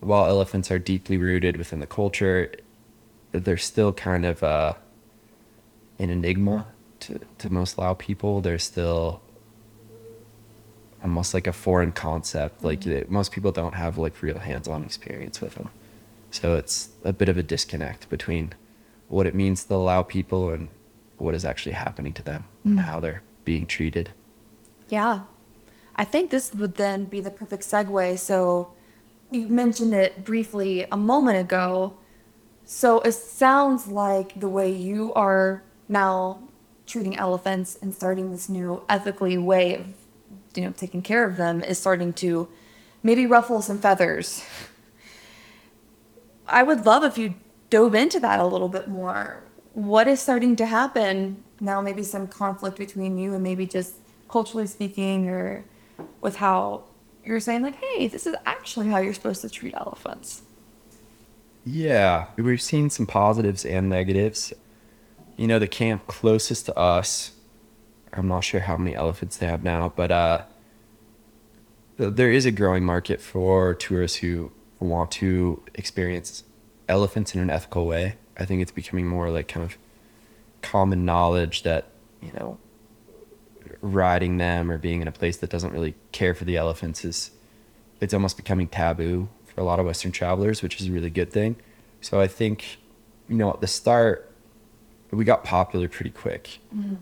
while 0.00 0.26
elephants 0.26 0.70
are 0.70 0.78
deeply 0.78 1.16
rooted 1.16 1.56
within 1.56 1.80
the 1.80 1.86
culture, 1.86 2.52
they're 3.32 3.56
still 3.56 3.94
kind 3.94 4.26
of 4.26 4.42
uh, 4.42 4.74
an 5.98 6.10
enigma 6.10 6.66
to, 7.00 7.20
to 7.38 7.50
most 7.50 7.78
Lao 7.78 7.94
people. 7.94 8.42
They're 8.42 8.58
still 8.58 9.22
almost 11.02 11.34
like 11.34 11.46
a 11.46 11.52
foreign 11.52 11.92
concept. 11.92 12.64
Like 12.64 12.80
mm-hmm. 12.80 13.12
most 13.12 13.32
people 13.32 13.52
don't 13.52 13.74
have 13.74 13.98
like 13.98 14.20
real 14.22 14.38
hands-on 14.38 14.84
experience 14.84 15.40
with 15.40 15.54
them, 15.54 15.70
so 16.30 16.56
it's 16.56 16.90
a 17.04 17.12
bit 17.12 17.28
of 17.28 17.36
a 17.36 17.42
disconnect 17.42 18.08
between 18.08 18.52
what 19.08 19.26
it 19.26 19.34
means 19.34 19.64
to 19.64 19.74
allow 19.74 20.02
people 20.02 20.50
and 20.50 20.68
what 21.18 21.34
is 21.34 21.44
actually 21.44 21.72
happening 21.72 22.12
to 22.14 22.22
them 22.22 22.44
mm. 22.64 22.70
and 22.70 22.80
how 22.80 23.00
they're 23.00 23.22
being 23.44 23.66
treated. 23.66 24.10
Yeah, 24.88 25.22
I 25.96 26.04
think 26.04 26.30
this 26.30 26.54
would 26.54 26.76
then 26.76 27.04
be 27.04 27.20
the 27.20 27.30
perfect 27.30 27.62
segue. 27.62 28.18
So 28.18 28.72
you 29.30 29.48
mentioned 29.48 29.94
it 29.94 30.24
briefly 30.24 30.86
a 30.90 30.96
moment 30.96 31.38
ago. 31.38 31.94
So 32.64 33.00
it 33.00 33.12
sounds 33.12 33.88
like 33.88 34.38
the 34.38 34.48
way 34.48 34.70
you 34.72 35.12
are 35.14 35.62
now 35.88 36.42
treating 36.86 37.16
elephants 37.16 37.78
and 37.80 37.94
starting 37.94 38.30
this 38.30 38.48
new 38.48 38.82
ethically 38.88 39.38
way 39.38 39.76
of 39.76 39.86
you 40.54 40.62
know 40.62 40.72
taking 40.72 41.02
care 41.02 41.24
of 41.24 41.36
them 41.36 41.62
is 41.62 41.78
starting 41.78 42.12
to 42.14 42.48
maybe 43.02 43.26
ruffle 43.26 43.62
some 43.62 43.78
feathers. 43.78 44.44
I 46.46 46.62
would 46.62 46.84
love 46.84 47.04
if 47.04 47.16
you 47.16 47.34
dove 47.70 47.94
into 47.94 48.18
that 48.20 48.40
a 48.40 48.46
little 48.46 48.68
bit 48.68 48.88
more. 48.88 49.42
What 49.72 50.08
is 50.08 50.20
starting 50.20 50.56
to 50.56 50.66
happen 50.66 51.44
now? 51.60 51.80
Maybe 51.80 52.02
some 52.02 52.26
conflict 52.26 52.76
between 52.76 53.16
you 53.18 53.34
and 53.34 53.42
maybe 53.42 53.66
just 53.66 53.94
culturally 54.28 54.66
speaking, 54.66 55.28
or 55.28 55.64
with 56.20 56.36
how 56.36 56.84
you're 57.24 57.40
saying 57.40 57.62
like, 57.62 57.76
hey, 57.76 58.08
this 58.08 58.26
is 58.26 58.34
actually 58.46 58.88
how 58.88 58.98
you're 58.98 59.14
supposed 59.14 59.42
to 59.42 59.48
treat 59.48 59.74
elephants. 59.74 60.42
Yeah, 61.64 62.26
we've 62.36 62.62
seen 62.62 62.90
some 62.90 63.06
positives 63.06 63.64
and 63.64 63.88
negatives. 63.88 64.52
You 65.36 65.46
know, 65.46 65.58
the 65.58 65.68
camp 65.68 66.06
closest 66.06 66.66
to 66.66 66.76
us, 66.76 67.32
I'm 68.12 68.28
not 68.28 68.40
sure 68.40 68.60
how 68.60 68.76
many 68.76 68.94
elephants 68.94 69.36
they 69.36 69.46
have 69.46 69.62
now, 69.62 69.92
but 69.94 70.10
uh, 70.10 70.42
there 71.96 72.30
is 72.30 72.46
a 72.46 72.50
growing 72.50 72.84
market 72.84 73.20
for 73.20 73.74
tourists 73.74 74.18
who 74.18 74.52
want 74.78 75.10
to 75.12 75.62
experience 75.74 76.44
elephants 76.88 77.34
in 77.34 77.40
an 77.40 77.50
ethical 77.50 77.86
way. 77.86 78.16
I 78.38 78.44
think 78.44 78.62
it's 78.62 78.72
becoming 78.72 79.06
more 79.06 79.30
like 79.30 79.48
kind 79.48 79.64
of 79.64 79.76
common 80.62 81.04
knowledge 81.04 81.62
that, 81.62 81.86
you 82.20 82.32
know, 82.32 82.58
riding 83.80 84.38
them 84.38 84.70
or 84.70 84.78
being 84.78 85.00
in 85.00 85.08
a 85.08 85.12
place 85.12 85.36
that 85.38 85.50
doesn't 85.50 85.72
really 85.72 85.94
care 86.12 86.34
for 86.34 86.44
the 86.44 86.56
elephants 86.56 87.04
is 87.04 87.30
it's 88.00 88.14
almost 88.14 88.36
becoming 88.36 88.66
taboo 88.66 89.28
for 89.46 89.60
a 89.60 89.64
lot 89.64 89.78
of 89.78 89.86
Western 89.86 90.10
travelers, 90.10 90.62
which 90.62 90.80
is 90.80 90.88
a 90.88 90.90
really 90.90 91.10
good 91.10 91.30
thing. 91.30 91.56
So 92.00 92.20
I 92.20 92.26
think, 92.26 92.78
you 93.28 93.36
know, 93.36 93.50
at 93.50 93.60
the 93.60 93.66
start, 93.66 94.32
we 95.10 95.24
got 95.24 95.44
popular 95.44 95.88
pretty 95.88 96.10
quick. 96.10 96.58
Mm-hmm. 96.74 96.94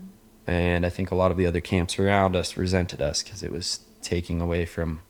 And 0.49 0.85
I 0.85 0.89
think 0.89 1.11
a 1.11 1.15
lot 1.15 1.31
of 1.31 1.37
the 1.37 1.45
other 1.45 1.61
camps 1.61 1.99
around 1.99 2.35
us 2.35 2.57
resented 2.57 3.01
us 3.01 3.21
because 3.21 3.43
it 3.43 3.51
was 3.51 3.81
taking 4.01 4.41
away 4.41 4.65
from, 4.65 5.01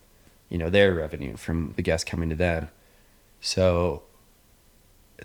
you 0.50 0.58
know, 0.58 0.70
their 0.70 0.94
revenue 0.94 1.38
from 1.38 1.74
the 1.76 1.82
guests 1.82 2.10
coming 2.10 2.30
to 2.30 2.36
them. 2.36 2.70
So 3.40 4.04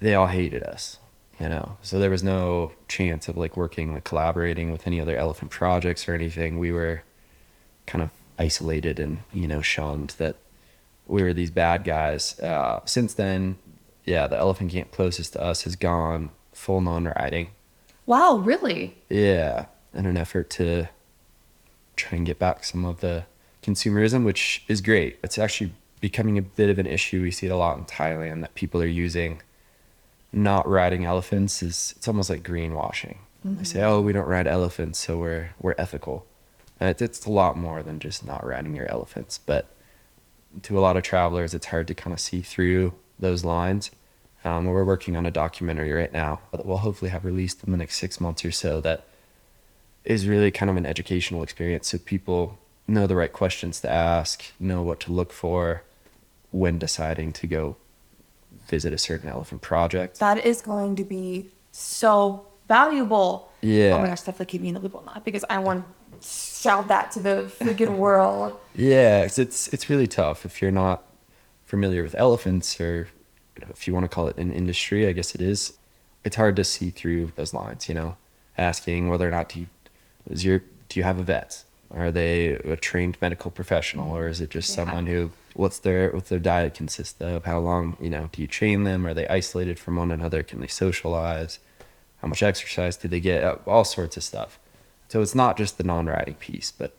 they 0.01 0.15
all 0.15 0.27
hated 0.27 0.62
us 0.62 0.99
you 1.41 1.49
know 1.49 1.77
so 1.83 1.99
there 1.99 2.11
was 2.11 2.23
no 2.23 2.73
chance 2.89 3.29
of 3.29 3.37
like 3.37 3.57
working 3.57 3.93
like 3.93 4.05
collaborating 4.05 4.71
with 4.71 4.87
any 4.87 5.01
other 5.01 5.17
elephant 5.17 5.51
projects 5.51 6.09
or 6.09 6.15
anything 6.15 6.59
we 6.59 6.71
were 6.71 7.03
kind 7.87 8.03
of 8.03 8.11
isolated 8.39 8.99
and 9.01 9.19
you 9.33 9.47
know 9.47 9.61
shunned 9.61 10.11
that 10.19 10.37
we 11.07 11.23
were 11.23 11.33
these 11.33 11.51
bad 11.51 11.85
guys 11.85 12.39
uh, 12.41 12.81
since 12.85 13.15
then 13.15 13.57
yeah, 14.05 14.27
the 14.27 14.37
elephant 14.37 14.71
camp 14.71 14.93
closest 14.93 15.33
to 15.33 15.43
us 15.43 15.62
has 15.62 15.77
gone 15.77 16.31
full 16.53 16.81
non-riding. 16.81 17.49
Wow, 18.07 18.37
really? 18.37 18.97
Yeah, 19.09 19.67
in 19.95 20.07
an 20.07 20.17
effort 20.17 20.51
to 20.51 20.89
try 21.97 22.17
and 22.17 22.27
get 22.27 22.39
back 22.39 22.65
some 22.65 22.85
of 22.85 23.01
the 23.01 23.25
consumerism, 23.63 24.25
which 24.25 24.65
is 24.69 24.81
great. 24.81 25.19
It's 25.23 25.39
actually 25.39 25.73
becoming 26.01 26.37
a 26.37 26.43
bit 26.43 26.69
of 26.69 26.79
an 26.79 26.87
issue. 26.87 27.23
We 27.23 27.31
see 27.31 27.47
it 27.47 27.51
a 27.51 27.57
lot 27.57 27.79
in 27.79 27.85
Thailand 27.85 28.41
that 28.43 28.55
people 28.55 28.83
are 28.83 28.87
using 28.87 29.41
not 30.33 30.69
riding 30.69 31.05
elephants 31.05 31.63
is 31.63 31.95
it's 31.97 32.09
almost 32.09 32.29
like 32.29 32.43
greenwashing. 32.43 33.19
Mm-hmm. 33.47 33.57
They 33.59 33.65
say, 33.65 33.83
"Oh, 33.83 34.01
we 34.01 34.13
don't 34.13 34.27
ride 34.27 34.47
elephants, 34.47 34.99
so 34.99 35.17
we're 35.17 35.51
we're 35.61 35.77
ethical." 35.79 36.27
And 36.81 36.91
it's, 36.91 37.01
it's 37.01 37.25
a 37.25 37.31
lot 37.31 37.57
more 37.57 37.83
than 37.83 38.01
just 38.01 38.27
not 38.27 38.45
riding 38.45 38.75
your 38.75 38.91
elephants, 38.91 39.39
but 39.39 39.69
to 40.63 40.79
a 40.79 40.81
lot 40.81 40.97
of 40.97 41.05
travelers, 41.05 41.55
it's 41.55 41.67
hard 41.67 41.87
to 41.89 41.95
kind 41.95 42.13
of 42.13 42.21
see 42.21 42.43
through 42.43 42.95
those 43.19 43.45
lines. 43.45 43.91
Um, 44.45 44.67
we're 44.67 44.85
working 44.85 45.17
on 45.17 45.25
a 45.25 45.31
documentary 45.31 45.93
right 45.93 46.13
now 46.13 46.41
that 46.53 46.67
we'll 46.67 46.79
hopefully 46.79 47.11
have 47.11 47.25
released 47.25 47.65
in 47.65 47.71
the 47.71 47.79
next 47.79 47.97
six 47.97 48.21
months 48.21 48.45
or 48.45 48.51
so 48.51 48.81
that 48.83 49.07
is 50.05 50.29
really 50.29 50.51
kind 50.51 50.71
of 50.71 50.77
an 50.77 50.87
educational 50.87 51.43
experience 51.43 51.89
so 51.89 51.99
people 51.99 52.59
know 52.87 53.07
the 53.07 53.17
right 53.17 53.33
questions 53.33 53.81
to 53.81 53.91
ask, 53.91 54.45
know 54.61 54.83
what 54.83 55.01
to 55.01 55.13
look 55.13 55.33
for 55.33 55.83
when 56.51 56.79
deciding 56.79 57.33
to 57.33 57.47
go 57.47 57.77
visit 58.69 58.93
a 58.93 58.99
certain 58.99 59.29
elephant 59.29 59.63
project. 59.63 60.19
That 60.21 60.45
is 60.45 60.63
going 60.63 60.97
to 60.97 61.05
be 61.05 61.51
so 61.73 62.47
valuable. 62.69 63.51
Yeah. 63.61 63.95
Oh 63.95 63.99
my 64.01 64.09
gosh, 64.09 64.21
definitely 64.21 64.47
keep 64.47 64.63
me 64.63 64.69
in 64.69 64.75
the 64.75 64.81
loop 64.81 64.95
on 64.95 65.07
that 65.07 65.25
because 65.25 65.45
I 65.49 65.59
want 65.59 65.85
to 65.85 66.27
shout 66.27 66.89
that 66.89 67.11
to 67.13 67.21
the 67.21 67.51
freaking 67.59 67.97
world. 68.05 68.59
Yeah, 68.75 69.23
it's, 69.23 69.39
it's 69.39 69.69
it's 69.69 69.91
really 69.91 70.07
tough 70.07 70.45
if 70.45 70.63
you're 70.63 70.71
not 70.71 71.05
familiar 71.65 72.03
with 72.03 72.15
elephants 72.17 72.81
or 72.81 73.09
if 73.57 73.87
you 73.87 73.95
want 73.95 74.05
to 74.05 74.09
call 74.09 74.29
it 74.29 74.37
an 74.37 74.53
industry, 74.53 75.07
I 75.07 75.13
guess 75.13 75.35
it 75.35 75.41
is. 75.41 75.75
It's 76.25 76.37
hard 76.37 76.57
to 76.57 76.65
see 76.65 76.91
through 76.91 77.33
those 77.37 77.53
lines, 77.53 77.89
you 77.89 77.95
know, 77.95 78.17
asking 78.57 79.09
whether 79.09 79.29
or 79.29 79.31
not 79.31 79.55
you, 79.55 79.67
is 80.31 80.45
your 80.45 80.62
do 80.89 81.01
you 81.01 81.05
have 81.05 81.18
a 81.18 81.22
vet? 81.22 81.64
Are 81.91 82.11
they 82.11 82.49
a 82.49 82.77
trained 82.77 83.16
medical 83.20 83.51
professional 83.51 84.16
or 84.16 84.29
is 84.29 84.41
it 84.41 84.51
just 84.51 84.70
yeah. 84.70 84.77
someone 84.77 85.07
who 85.07 85.31
what's 85.55 85.79
their 85.79 86.11
what's 86.11 86.29
their 86.29 86.39
diet 86.39 86.75
consist 86.75 87.22
of? 87.22 87.45
How 87.45 87.59
long, 87.59 87.97
you 88.01 88.11
know, 88.11 88.29
do 88.33 88.43
you 88.43 88.49
train 88.49 88.85
them? 88.85 89.07
Are 89.07 89.14
they 89.14 89.27
isolated 89.29 89.79
from 89.79 89.97
one 89.97 90.11
another? 90.11 90.43
Can 90.43 90.61
they 90.61 90.66
socialize? 90.66 91.59
How 92.20 92.29
much 92.29 92.43
exercise 92.43 92.97
do 92.97 93.09
they 93.09 93.20
get? 93.20 93.45
Uh, 93.45 93.57
all 93.66 93.85
sorts 93.85 94.16
of 94.16 94.22
stuff. 94.22 94.59
So 95.09 95.22
it's 95.22 95.35
not 95.35 95.57
just 95.57 95.79
the 95.79 95.85
non-riding 95.85 96.35
piece, 96.35 96.72
but 96.72 96.97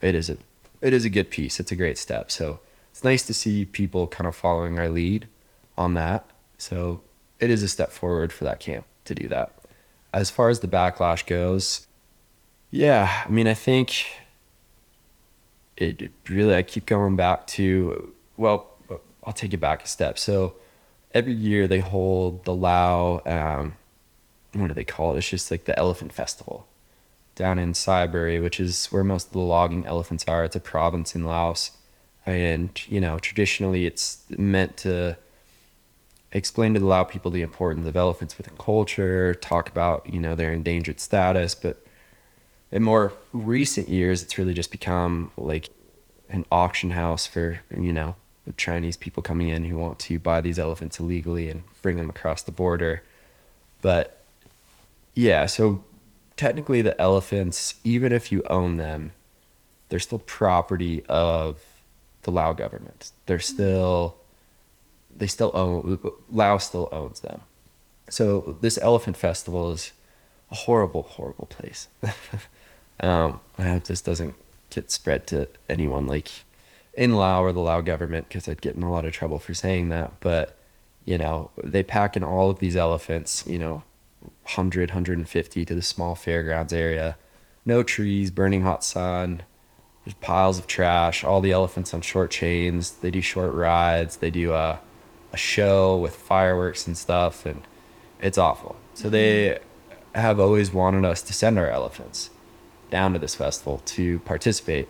it 0.00 0.14
is 0.14 0.28
a 0.28 0.36
it 0.80 0.92
is 0.92 1.04
a 1.04 1.10
good 1.10 1.30
piece. 1.30 1.58
It's 1.58 1.72
a 1.72 1.76
great 1.76 1.98
step. 1.98 2.30
So 2.30 2.60
it's 2.90 3.04
nice 3.04 3.24
to 3.26 3.34
see 3.34 3.64
people 3.64 4.06
kind 4.06 4.26
of 4.26 4.36
following 4.36 4.78
our 4.78 4.88
lead 4.88 5.26
on 5.78 5.94
that. 5.94 6.26
So 6.58 7.00
it 7.40 7.50
is 7.50 7.62
a 7.62 7.68
step 7.68 7.90
forward 7.90 8.32
for 8.32 8.44
that 8.44 8.60
camp 8.60 8.84
to 9.06 9.14
do 9.14 9.28
that. 9.28 9.52
As 10.12 10.30
far 10.30 10.48
as 10.48 10.60
the 10.60 10.68
backlash 10.68 11.26
goes, 11.26 11.86
yeah, 12.74 13.22
I 13.24 13.28
mean, 13.28 13.46
I 13.46 13.54
think 13.54 14.04
it, 15.76 16.10
really, 16.28 16.56
I 16.56 16.62
keep 16.62 16.86
going 16.86 17.14
back 17.14 17.46
to, 17.48 18.12
well, 18.36 18.68
I'll 19.22 19.32
take 19.32 19.54
it 19.54 19.58
back 19.58 19.84
a 19.84 19.86
step. 19.86 20.18
So 20.18 20.56
every 21.12 21.34
year 21.34 21.68
they 21.68 21.78
hold 21.78 22.44
the 22.44 22.52
Lao, 22.52 23.22
um, 23.26 23.76
what 24.54 24.66
do 24.66 24.74
they 24.74 24.82
call 24.82 25.14
it? 25.14 25.18
It's 25.18 25.30
just 25.30 25.52
like 25.52 25.66
the 25.66 25.78
elephant 25.78 26.12
festival 26.12 26.66
down 27.36 27.60
in 27.60 27.74
Sayaboury, 27.74 28.42
which 28.42 28.58
is 28.58 28.86
where 28.86 29.04
most 29.04 29.28
of 29.28 29.32
the 29.34 29.38
logging 29.38 29.86
elephants 29.86 30.24
are. 30.26 30.42
It's 30.42 30.56
a 30.56 30.60
province 30.60 31.14
in 31.14 31.22
Laos. 31.24 31.70
And, 32.26 32.70
you 32.88 33.00
know, 33.00 33.20
traditionally 33.20 33.86
it's 33.86 34.24
meant 34.30 34.76
to 34.78 35.16
explain 36.32 36.74
to 36.74 36.80
the 36.80 36.86
Lao 36.86 37.04
people 37.04 37.30
the 37.30 37.42
importance 37.42 37.86
of 37.86 37.96
elephants 37.96 38.36
within 38.36 38.56
culture, 38.56 39.32
talk 39.32 39.68
about, 39.68 40.12
you 40.12 40.18
know, 40.18 40.34
their 40.34 40.52
endangered 40.52 40.98
status. 40.98 41.54
But 41.54 41.83
in 42.74 42.82
more 42.82 43.12
recent 43.32 43.88
years, 43.88 44.20
it's 44.20 44.36
really 44.36 44.52
just 44.52 44.72
become 44.72 45.30
like 45.36 45.70
an 46.28 46.44
auction 46.50 46.90
house 46.90 47.24
for, 47.24 47.60
you 47.70 47.92
know, 47.92 48.16
the 48.46 48.52
Chinese 48.54 48.96
people 48.96 49.22
coming 49.22 49.48
in 49.48 49.64
who 49.64 49.76
want 49.76 50.00
to 50.00 50.18
buy 50.18 50.40
these 50.40 50.58
elephants 50.58 50.98
illegally 50.98 51.48
and 51.48 51.62
bring 51.82 51.96
them 51.96 52.10
across 52.10 52.42
the 52.42 52.50
border. 52.50 53.04
But 53.80 54.20
yeah, 55.14 55.46
so 55.46 55.84
technically 56.36 56.82
the 56.82 57.00
elephants, 57.00 57.76
even 57.84 58.10
if 58.10 58.32
you 58.32 58.42
own 58.50 58.76
them, 58.76 59.12
they're 59.88 60.00
still 60.00 60.18
property 60.18 61.04
of 61.08 61.60
the 62.22 62.32
Lao 62.32 62.52
government. 62.52 63.12
They're 63.26 63.38
mm-hmm. 63.38 63.54
still 63.54 64.16
they 65.16 65.28
still 65.28 65.52
own 65.54 66.00
Laos 66.28 66.66
still 66.66 66.88
owns 66.90 67.20
them. 67.20 67.42
So 68.10 68.58
this 68.62 68.78
elephant 68.78 69.16
festival 69.16 69.70
is 69.70 69.92
a 70.50 70.56
horrible, 70.56 71.02
horrible 71.04 71.46
place. 71.46 71.86
um, 73.00 73.40
I 73.58 73.62
hope 73.64 73.84
this 73.84 74.00
doesn't 74.00 74.34
get 74.70 74.90
spread 74.90 75.26
to 75.28 75.48
anyone 75.68 76.06
like 76.06 76.30
in 76.94 77.14
Lao 77.14 77.42
or 77.42 77.52
the 77.52 77.60
Lao 77.60 77.80
government 77.80 78.28
because 78.28 78.48
I'd 78.48 78.60
get 78.60 78.76
in 78.76 78.82
a 78.82 78.90
lot 78.90 79.04
of 79.04 79.12
trouble 79.12 79.38
for 79.38 79.54
saying 79.54 79.88
that. 79.90 80.12
But 80.20 80.56
you 81.04 81.18
know, 81.18 81.50
they 81.62 81.82
pack 81.82 82.16
in 82.16 82.24
all 82.24 82.50
of 82.50 82.60
these 82.60 82.76
elephants, 82.76 83.44
you 83.46 83.58
know, 83.58 83.82
100, 84.44 84.90
150 84.90 85.64
to 85.64 85.74
the 85.74 85.82
small 85.82 86.14
fairgrounds 86.14 86.72
area. 86.72 87.16
No 87.66 87.82
trees, 87.82 88.30
burning 88.30 88.62
hot 88.62 88.84
sun. 88.84 89.42
There's 90.04 90.14
piles 90.14 90.58
of 90.58 90.66
trash. 90.66 91.24
All 91.24 91.40
the 91.40 91.52
elephants 91.52 91.94
on 91.94 92.00
short 92.00 92.30
chains. 92.30 92.92
They 92.92 93.10
do 93.10 93.20
short 93.20 93.52
rides. 93.54 94.18
They 94.18 94.30
do 94.30 94.52
uh, 94.52 94.78
a 95.32 95.36
show 95.36 95.96
with 95.96 96.14
fireworks 96.14 96.86
and 96.86 96.96
stuff, 96.96 97.46
and 97.46 97.62
it's 98.20 98.38
awful. 98.38 98.76
So 98.94 99.08
they 99.08 99.58
have 100.14 100.38
always 100.38 100.72
wanted 100.72 101.04
us 101.04 101.22
to 101.22 101.32
send 101.32 101.58
our 101.58 101.68
elephants 101.68 102.30
down 102.94 103.12
to 103.12 103.18
this 103.18 103.34
festival 103.34 103.82
to 103.84 104.20
participate, 104.20 104.86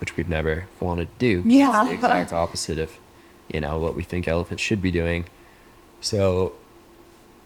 which 0.00 0.16
we've 0.16 0.28
never 0.28 0.66
wanted 0.80 1.06
to 1.06 1.18
do. 1.18 1.48
Yeah, 1.48 1.82
it's 1.82 1.90
the 1.90 1.94
exact 1.94 2.32
opposite 2.32 2.76
of 2.80 2.98
you 3.46 3.60
know 3.60 3.78
what 3.78 3.94
we 3.94 4.02
think 4.02 4.26
elephants 4.26 4.60
should 4.60 4.82
be 4.82 4.90
doing. 4.90 5.26
So 6.00 6.54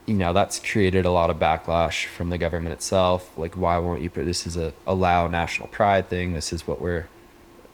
you 0.07 0.15
know 0.15 0.33
that's 0.33 0.59
created 0.59 1.05
a 1.05 1.11
lot 1.11 1.29
of 1.29 1.37
backlash 1.37 2.07
from 2.07 2.31
the 2.31 2.39
government 2.39 2.73
itself. 2.73 3.31
Like 3.37 3.55
why 3.59 3.77
won't 3.77 4.01
you 4.01 4.09
put 4.09 4.25
this 4.25 4.47
is 4.47 4.57
a, 4.57 4.73
a 4.87 4.95
lao 4.95 5.29
national 5.29 5.69
pride 5.69 6.09
thing. 6.09 6.33
This 6.33 6.51
is 6.51 6.67
what 6.67 6.81
we're 6.81 7.07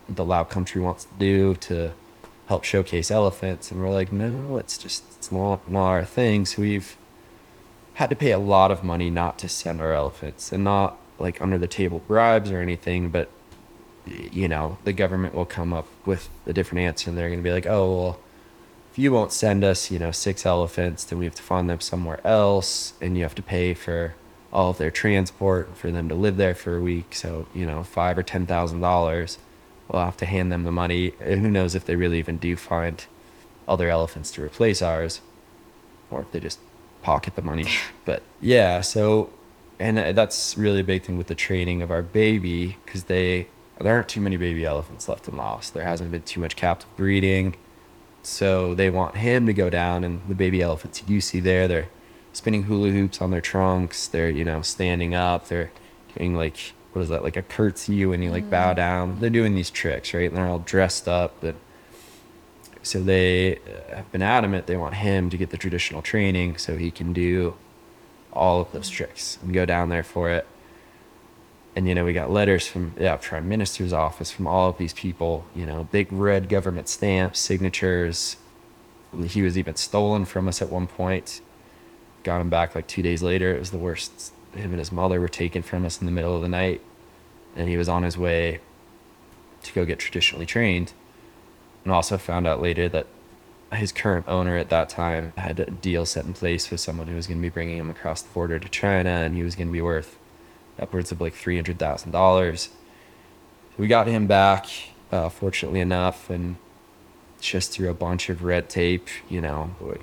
the 0.09 0.24
lao 0.24 0.43
country 0.43 0.81
wants 0.81 1.05
to 1.05 1.14
do 1.16 1.55
to 1.68 1.93
help 2.49 2.64
showcase 2.64 3.09
elephants. 3.12 3.70
And 3.70 3.81
we're 3.81 3.91
like 3.91 4.11
no 4.11 4.57
it's 4.57 4.76
just 4.76 5.05
it's 5.16 5.31
not, 5.31 5.70
not 5.70 5.91
our 5.91 6.05
thing. 6.05 6.45
So 6.45 6.62
we've 6.62 6.97
had 7.95 8.11
to 8.11 8.16
pay 8.16 8.33
a 8.33 8.39
lot 8.39 8.72
of 8.72 8.83
money 8.83 9.11
not 9.11 9.39
to 9.39 9.49
send 9.49 9.81
our 9.81 9.93
elephants 9.93 10.51
and 10.51 10.64
not 10.64 10.97
like 11.20 11.40
under 11.40 11.58
the 11.58 11.66
table 11.66 12.02
bribes 12.06 12.50
or 12.50 12.60
anything 12.60 13.10
but 13.10 13.30
you 14.06 14.48
know 14.48 14.78
the 14.84 14.92
government 14.92 15.34
will 15.34 15.44
come 15.44 15.72
up 15.72 15.86
with 16.06 16.28
a 16.46 16.52
different 16.52 16.80
answer 16.80 17.10
and 17.10 17.18
they're 17.18 17.28
going 17.28 17.38
to 17.38 17.44
be 17.44 17.52
like 17.52 17.66
oh 17.66 17.94
well 17.94 18.20
if 18.90 18.98
you 18.98 19.12
won't 19.12 19.32
send 19.32 19.62
us 19.62 19.90
you 19.90 19.98
know 19.98 20.10
six 20.10 20.44
elephants 20.44 21.04
then 21.04 21.18
we 21.18 21.24
have 21.24 21.34
to 21.34 21.42
find 21.42 21.68
them 21.68 21.80
somewhere 21.80 22.20
else 22.26 22.94
and 23.00 23.16
you 23.16 23.22
have 23.22 23.34
to 23.34 23.42
pay 23.42 23.74
for 23.74 24.14
all 24.52 24.70
of 24.70 24.78
their 24.78 24.90
transport 24.90 25.76
for 25.76 25.90
them 25.90 26.08
to 26.08 26.14
live 26.14 26.36
there 26.36 26.54
for 26.54 26.76
a 26.76 26.80
week 26.80 27.14
so 27.14 27.46
you 27.54 27.64
know 27.66 27.82
five 27.84 28.18
or 28.18 28.22
ten 28.22 28.46
thousand 28.46 28.80
dollars 28.80 29.38
we'll 29.92 30.04
have 30.04 30.16
to 30.18 30.26
hand 30.26 30.52
them 30.52 30.64
the 30.64 30.72
money. 30.72 31.12
And 31.20 31.40
who 31.40 31.50
knows 31.50 31.74
if 31.74 31.84
they 31.84 31.96
really 31.96 32.18
even 32.18 32.38
do 32.38 32.56
find 32.56 33.04
other 33.66 33.88
elephants 33.88 34.30
to 34.32 34.42
replace 34.42 34.82
ours, 34.82 35.20
or 36.10 36.22
if 36.22 36.32
they 36.32 36.40
just 36.40 36.58
pocket 37.02 37.36
the 37.36 37.42
money. 37.42 37.66
But 38.04 38.22
yeah, 38.40 38.80
so 38.80 39.30
and 39.81 40.16
that's 40.16 40.57
really 40.57 40.81
a 40.81 40.85
big 40.85 41.03
thing 41.03 41.16
with 41.16 41.26
the 41.26 41.35
training 41.35 41.81
of 41.83 41.91
our 41.91 42.03
baby 42.03 42.76
because 42.85 43.05
they 43.05 43.49
there 43.81 43.95
aren't 43.95 44.09
too 44.09 44.20
many 44.20 44.37
baby 44.37 44.64
elephants 44.64 45.09
left 45.09 45.26
in 45.26 45.37
Laos. 45.37 45.70
There 45.70 45.85
hasn't 45.85 46.11
been 46.11 46.22
too 46.22 46.39
much 46.41 46.55
captive 46.55 46.95
breeding, 46.97 47.57
so 48.22 48.74
they 48.74 48.91
want 48.91 49.16
him 49.16 49.47
to 49.47 49.55
go 49.55 49.70
down. 49.70 50.05
And 50.05 50.20
the 50.28 50.35
baby 50.35 50.61
elephants 50.61 51.03
you 51.09 51.22
see 51.22 51.41
there, 51.41 51.66
they're 51.66 51.89
spinning 52.35 52.64
hula 52.64 52.91
hoops 52.91 53.22
on 53.22 53.31
their 53.31 53.41
trunks. 53.41 54.07
They're 54.07 54.31
you 54.31 54.45
know 54.45 54.61
standing 54.61 55.14
up. 55.14 55.49
They're 55.49 55.72
doing 56.16 56.35
like 56.35 56.74
what 56.93 57.03
is 57.03 57.09
that 57.09 57.22
like 57.22 57.37
a 57.37 57.43
curtsy 57.43 58.05
when 58.05 58.22
you 58.22 58.31
like 58.31 58.45
mm. 58.45 58.51
bow 58.51 58.74
down 58.74 59.18
they're 59.20 59.31
doing 59.31 59.55
these 59.55 59.70
tricks 59.70 60.12
right 60.12 60.28
and 60.28 60.37
they're 60.37 60.49
all 60.49 60.59
dressed 60.59 61.07
up 61.07 61.35
but 61.41 61.55
so 62.83 63.01
they 63.01 63.59
have 63.95 64.11
been 64.11 64.22
adamant 64.22 64.66
they 64.66 64.76
want 64.76 64.95
him 64.95 65.31
to 65.31 65.37
get 65.37 65.51
the 65.51 65.57
traditional 65.57 66.03
training 66.03 66.57
so 66.57 66.76
he 66.76 66.91
can 66.91 67.12
do 67.12 67.55
all 68.33 68.61
of 68.61 68.72
those 68.72 68.89
tricks. 68.89 69.39
And 69.43 69.53
go 69.53 69.66
down 69.66 69.89
there 69.89 70.03
for 70.03 70.31
it. 70.31 70.47
And 71.76 71.87
you 71.87 71.95
know 71.95 72.05
we 72.05 72.12
got 72.12 72.31
letters 72.31 72.66
from 72.66 72.95
yeah 72.99 73.16
prime 73.16 73.49
minister's 73.49 73.93
office 73.93 74.31
from 74.31 74.47
all 74.47 74.68
of 74.68 74.78
these 74.78 74.93
people 74.93 75.45
you 75.55 75.64
know 75.64 75.85
big 75.93 76.12
red 76.12 76.49
government 76.49 76.89
stamps 76.89 77.39
signatures. 77.39 78.37
He 79.26 79.43
was 79.43 79.57
even 79.57 79.76
stolen 79.76 80.24
from 80.24 80.49
us 80.49 80.61
at 80.62 80.70
one 80.70 80.87
point. 80.87 81.41
Got 82.22 82.41
him 82.41 82.51
back 82.51 82.74
like 82.74 82.87
two 82.87 83.03
days 83.03 83.22
later. 83.22 83.55
It 83.55 83.59
was 83.59 83.70
the 83.70 83.78
worst. 83.78 84.33
Him 84.55 84.70
and 84.70 84.78
his 84.78 84.93
mother 84.93 85.20
were 85.20 85.28
taken 85.28 85.62
from 85.62 85.85
us 85.85 86.01
in 86.01 86.07
the 86.07 86.12
middle 86.12 86.35
of 86.35 86.43
the 86.43 86.49
night, 86.49 86.81
and 87.57 87.68
he 87.68 87.76
was 87.76 87.89
on 87.89 88.03
his 88.03 88.18
way 88.18 88.61
to 89.62 89.72
go 89.72 89.85
get 89.85 89.99
traditionally 89.99 90.47
trained. 90.47 90.93
And 91.85 91.93
also 91.93 92.18
found 92.18 92.47
out 92.47 92.61
later 92.61 92.89
that 92.91 93.07
his 93.72 93.92
current 93.92 94.26
owner 94.28 94.56
at 94.56 94.68
that 94.70 94.88
time 94.88 95.32
had 95.36 95.60
a 95.60 95.70
deal 95.70 96.04
set 96.04 96.24
in 96.24 96.32
place 96.32 96.70
with 96.70 96.80
someone 96.80 97.06
who 97.06 97.14
was 97.14 97.26
going 97.26 97.38
to 97.38 97.42
be 97.42 97.48
bringing 97.48 97.78
him 97.78 97.90
across 97.90 98.22
the 98.22 98.32
border 98.32 98.58
to 98.58 98.68
China, 98.68 99.10
and 99.10 99.36
he 99.36 99.42
was 99.42 99.54
going 99.54 99.68
to 99.68 99.72
be 99.72 99.80
worth 99.80 100.18
upwards 100.78 101.12
of 101.12 101.20
like 101.20 101.34
three 101.34 101.56
hundred 101.56 101.78
thousand 101.78 102.10
dollars. 102.10 102.70
We 103.78 103.86
got 103.86 104.06
him 104.06 104.26
back, 104.26 104.66
uh, 105.12 105.28
fortunately 105.28 105.80
enough, 105.80 106.30
and 106.30 106.56
just 107.40 107.72
through 107.72 107.90
a 107.90 107.94
bunch 107.94 108.28
of 108.28 108.42
red 108.42 108.68
tape, 108.68 109.08
you 109.28 109.40
know, 109.40 109.74
we 109.80 109.94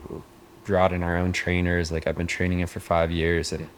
brought 0.63 0.93
in 0.93 1.03
our 1.03 1.18
own 1.18 1.34
trainers. 1.34 1.91
Like 1.91 2.07
I've 2.07 2.18
been 2.18 2.28
training 2.28 2.59
him 2.59 2.68
for 2.68 2.80
five 2.80 3.11
years, 3.11 3.51
and 3.51 3.70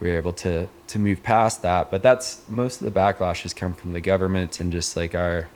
we 0.00 0.10
were 0.10 0.16
able 0.16 0.32
to 0.34 0.68
to 0.86 0.98
move 0.98 1.22
past 1.22 1.62
that. 1.62 1.90
But 1.90 2.02
that's 2.02 2.42
most 2.48 2.80
of 2.80 2.92
the 2.92 2.98
backlash 2.98 3.42
has 3.42 3.52
come 3.52 3.74
from 3.74 3.92
the 3.92 4.00
government 4.00 4.60
and 4.60 4.70
just 4.70 4.96
like 4.96 5.14
our 5.14 5.48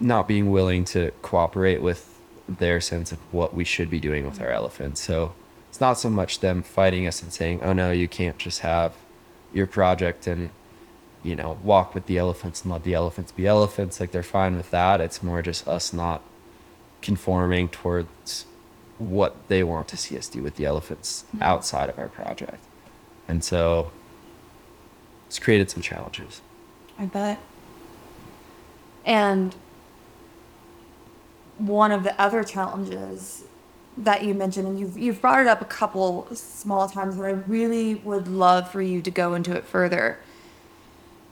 not 0.00 0.28
being 0.28 0.50
willing 0.50 0.84
to 0.84 1.10
cooperate 1.22 1.82
with 1.82 2.18
their 2.48 2.80
sense 2.80 3.12
of 3.12 3.18
what 3.32 3.54
we 3.54 3.64
should 3.64 3.90
be 3.90 4.00
doing 4.00 4.24
with 4.24 4.40
our 4.40 4.50
elephants. 4.50 5.00
So 5.00 5.34
it's 5.68 5.80
not 5.80 5.98
so 5.98 6.08
much 6.08 6.40
them 6.40 6.62
fighting 6.62 7.06
us 7.06 7.22
and 7.22 7.32
saying, 7.32 7.60
"Oh 7.62 7.72
no, 7.72 7.90
you 7.90 8.08
can't 8.08 8.38
just 8.38 8.60
have 8.60 8.94
your 9.52 9.66
project 9.66 10.26
and 10.26 10.50
you 11.22 11.34
know 11.34 11.58
walk 11.62 11.94
with 11.94 12.06
the 12.06 12.18
elephants 12.18 12.62
and 12.62 12.72
let 12.72 12.84
the 12.84 12.94
elephants 12.94 13.32
be 13.32 13.46
elephants." 13.46 14.00
Like 14.00 14.12
they're 14.12 14.22
fine 14.22 14.56
with 14.56 14.70
that. 14.70 15.00
It's 15.00 15.22
more 15.22 15.42
just 15.42 15.68
us 15.68 15.92
not 15.92 16.22
conforming 17.02 17.68
towards 17.68 18.46
what 18.98 19.36
they 19.48 19.62
want 19.62 19.88
to 19.88 19.96
see 19.96 20.18
us 20.18 20.28
do 20.28 20.42
with 20.42 20.56
the 20.56 20.64
elephants 20.64 21.24
mm-hmm. 21.28 21.42
outside 21.42 21.88
of 21.88 21.98
our 21.98 22.08
project. 22.08 22.64
And 23.28 23.44
so 23.44 23.92
it's 25.26 25.38
created 25.38 25.70
some 25.70 25.82
challenges. 25.82 26.40
I 26.98 27.04
bet. 27.04 27.38
And 29.04 29.54
one 31.58 31.92
of 31.92 32.04
the 32.04 32.18
other 32.20 32.42
challenges 32.44 33.44
that 33.96 34.24
you 34.24 34.32
mentioned, 34.32 34.66
and 34.68 34.78
you've 34.78 34.96
you've 34.96 35.20
brought 35.20 35.40
it 35.40 35.46
up 35.46 35.60
a 35.60 35.64
couple 35.66 36.26
small 36.34 36.88
times, 36.88 37.16
but 37.16 37.24
I 37.24 37.30
really 37.30 37.96
would 37.96 38.28
love 38.28 38.70
for 38.70 38.80
you 38.80 39.02
to 39.02 39.10
go 39.10 39.34
into 39.34 39.54
it 39.54 39.64
further. 39.64 40.18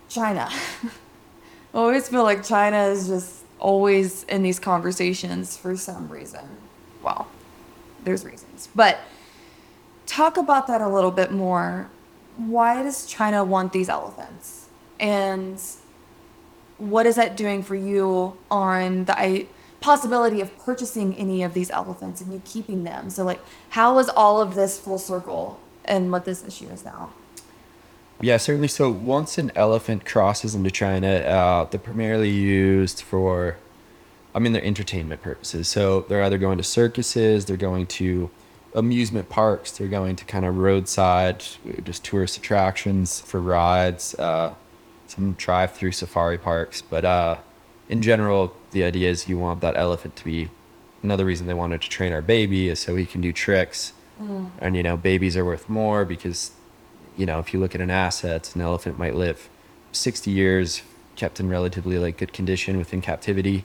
China. 0.08 0.48
I 1.74 1.78
always 1.78 2.08
feel 2.08 2.22
like 2.22 2.44
China 2.44 2.84
is 2.84 3.08
just 3.08 3.44
always 3.58 4.24
in 4.24 4.42
these 4.42 4.58
conversations 4.58 5.56
for 5.56 5.76
some 5.76 6.08
reason. 6.08 6.44
Well, 7.02 7.28
there's 8.04 8.24
reasons, 8.24 8.68
but 8.74 8.98
talk 10.06 10.36
about 10.36 10.66
that 10.68 10.80
a 10.80 10.88
little 10.88 11.10
bit 11.10 11.32
more. 11.32 11.90
Why 12.36 12.82
does 12.82 13.06
China 13.06 13.44
want 13.44 13.72
these 13.72 13.88
elephants? 13.88 14.68
And 14.98 15.60
what 16.78 17.06
is 17.06 17.16
that 17.16 17.36
doing 17.36 17.62
for 17.62 17.74
you 17.74 18.36
on 18.50 19.04
the 19.04 19.46
possibility 19.86 20.40
of 20.40 20.48
purchasing 20.58 21.14
any 21.14 21.44
of 21.44 21.54
these 21.54 21.70
elephants 21.70 22.20
and 22.20 22.32
you 22.32 22.42
keeping 22.44 22.82
them? 22.82 23.08
So, 23.08 23.22
like, 23.22 23.40
how 23.70 24.00
is 24.00 24.08
all 24.08 24.40
of 24.40 24.56
this 24.56 24.80
full 24.80 24.98
circle 24.98 25.60
and 25.84 26.10
what 26.10 26.24
this 26.24 26.44
issue 26.44 26.68
is 26.70 26.84
now? 26.84 27.12
Yeah, 28.20 28.38
certainly. 28.38 28.66
So 28.68 28.90
once 28.90 29.38
an 29.38 29.52
elephant 29.54 30.04
crosses 30.04 30.54
into 30.56 30.72
China, 30.72 31.08
uh, 31.08 31.64
they're 31.64 31.78
primarily 31.78 32.30
used 32.30 33.02
for, 33.02 33.58
I 34.34 34.40
mean, 34.40 34.52
they're 34.52 34.64
entertainment 34.64 35.22
purposes. 35.22 35.68
So 35.68 36.00
they're 36.08 36.24
either 36.24 36.38
going 36.38 36.58
to 36.58 36.64
circuses, 36.64 37.44
they're 37.44 37.56
going 37.56 37.86
to 38.00 38.30
amusement 38.74 39.28
parks, 39.28 39.70
they're 39.70 39.86
going 39.86 40.16
to 40.16 40.24
kind 40.24 40.44
of 40.44 40.56
roadside, 40.56 41.44
just 41.84 42.04
tourist 42.04 42.36
attractions 42.36 43.20
for 43.20 43.40
rides, 43.40 44.14
uh, 44.16 44.54
some 45.06 45.34
drive-through 45.34 45.92
safari 45.92 46.38
parks. 46.38 46.82
But 46.82 47.04
uh, 47.04 47.36
in 47.88 48.02
general, 48.02 48.54
the 48.72 48.84
idea 48.84 49.10
is 49.10 49.28
you 49.28 49.38
want 49.38 49.60
that 49.60 49.76
elephant 49.76 50.16
to 50.16 50.24
be. 50.24 50.48
Another 51.02 51.24
reason 51.24 51.46
they 51.46 51.54
wanted 51.54 51.82
to 51.82 51.88
train 51.88 52.12
our 52.12 52.22
baby 52.22 52.68
is 52.68 52.80
so 52.80 52.96
he 52.96 53.06
can 53.06 53.20
do 53.20 53.32
tricks. 53.32 53.92
And 54.60 54.76
you 54.76 54.82
know, 54.82 54.96
babies 54.96 55.36
are 55.36 55.44
worth 55.44 55.68
more 55.68 56.04
because 56.04 56.52
you 57.16 57.26
know, 57.26 57.38
if 57.38 57.52
you 57.54 57.60
look 57.60 57.74
at 57.74 57.80
an 57.80 57.90
asset, 57.90 58.54
an 58.54 58.60
elephant 58.60 58.98
might 58.98 59.14
live 59.14 59.48
60 59.92 60.30
years 60.30 60.82
kept 61.16 61.40
in 61.40 61.48
relatively 61.48 61.98
like 61.98 62.18
good 62.18 62.32
condition 62.32 62.76
within 62.76 63.00
captivity. 63.00 63.64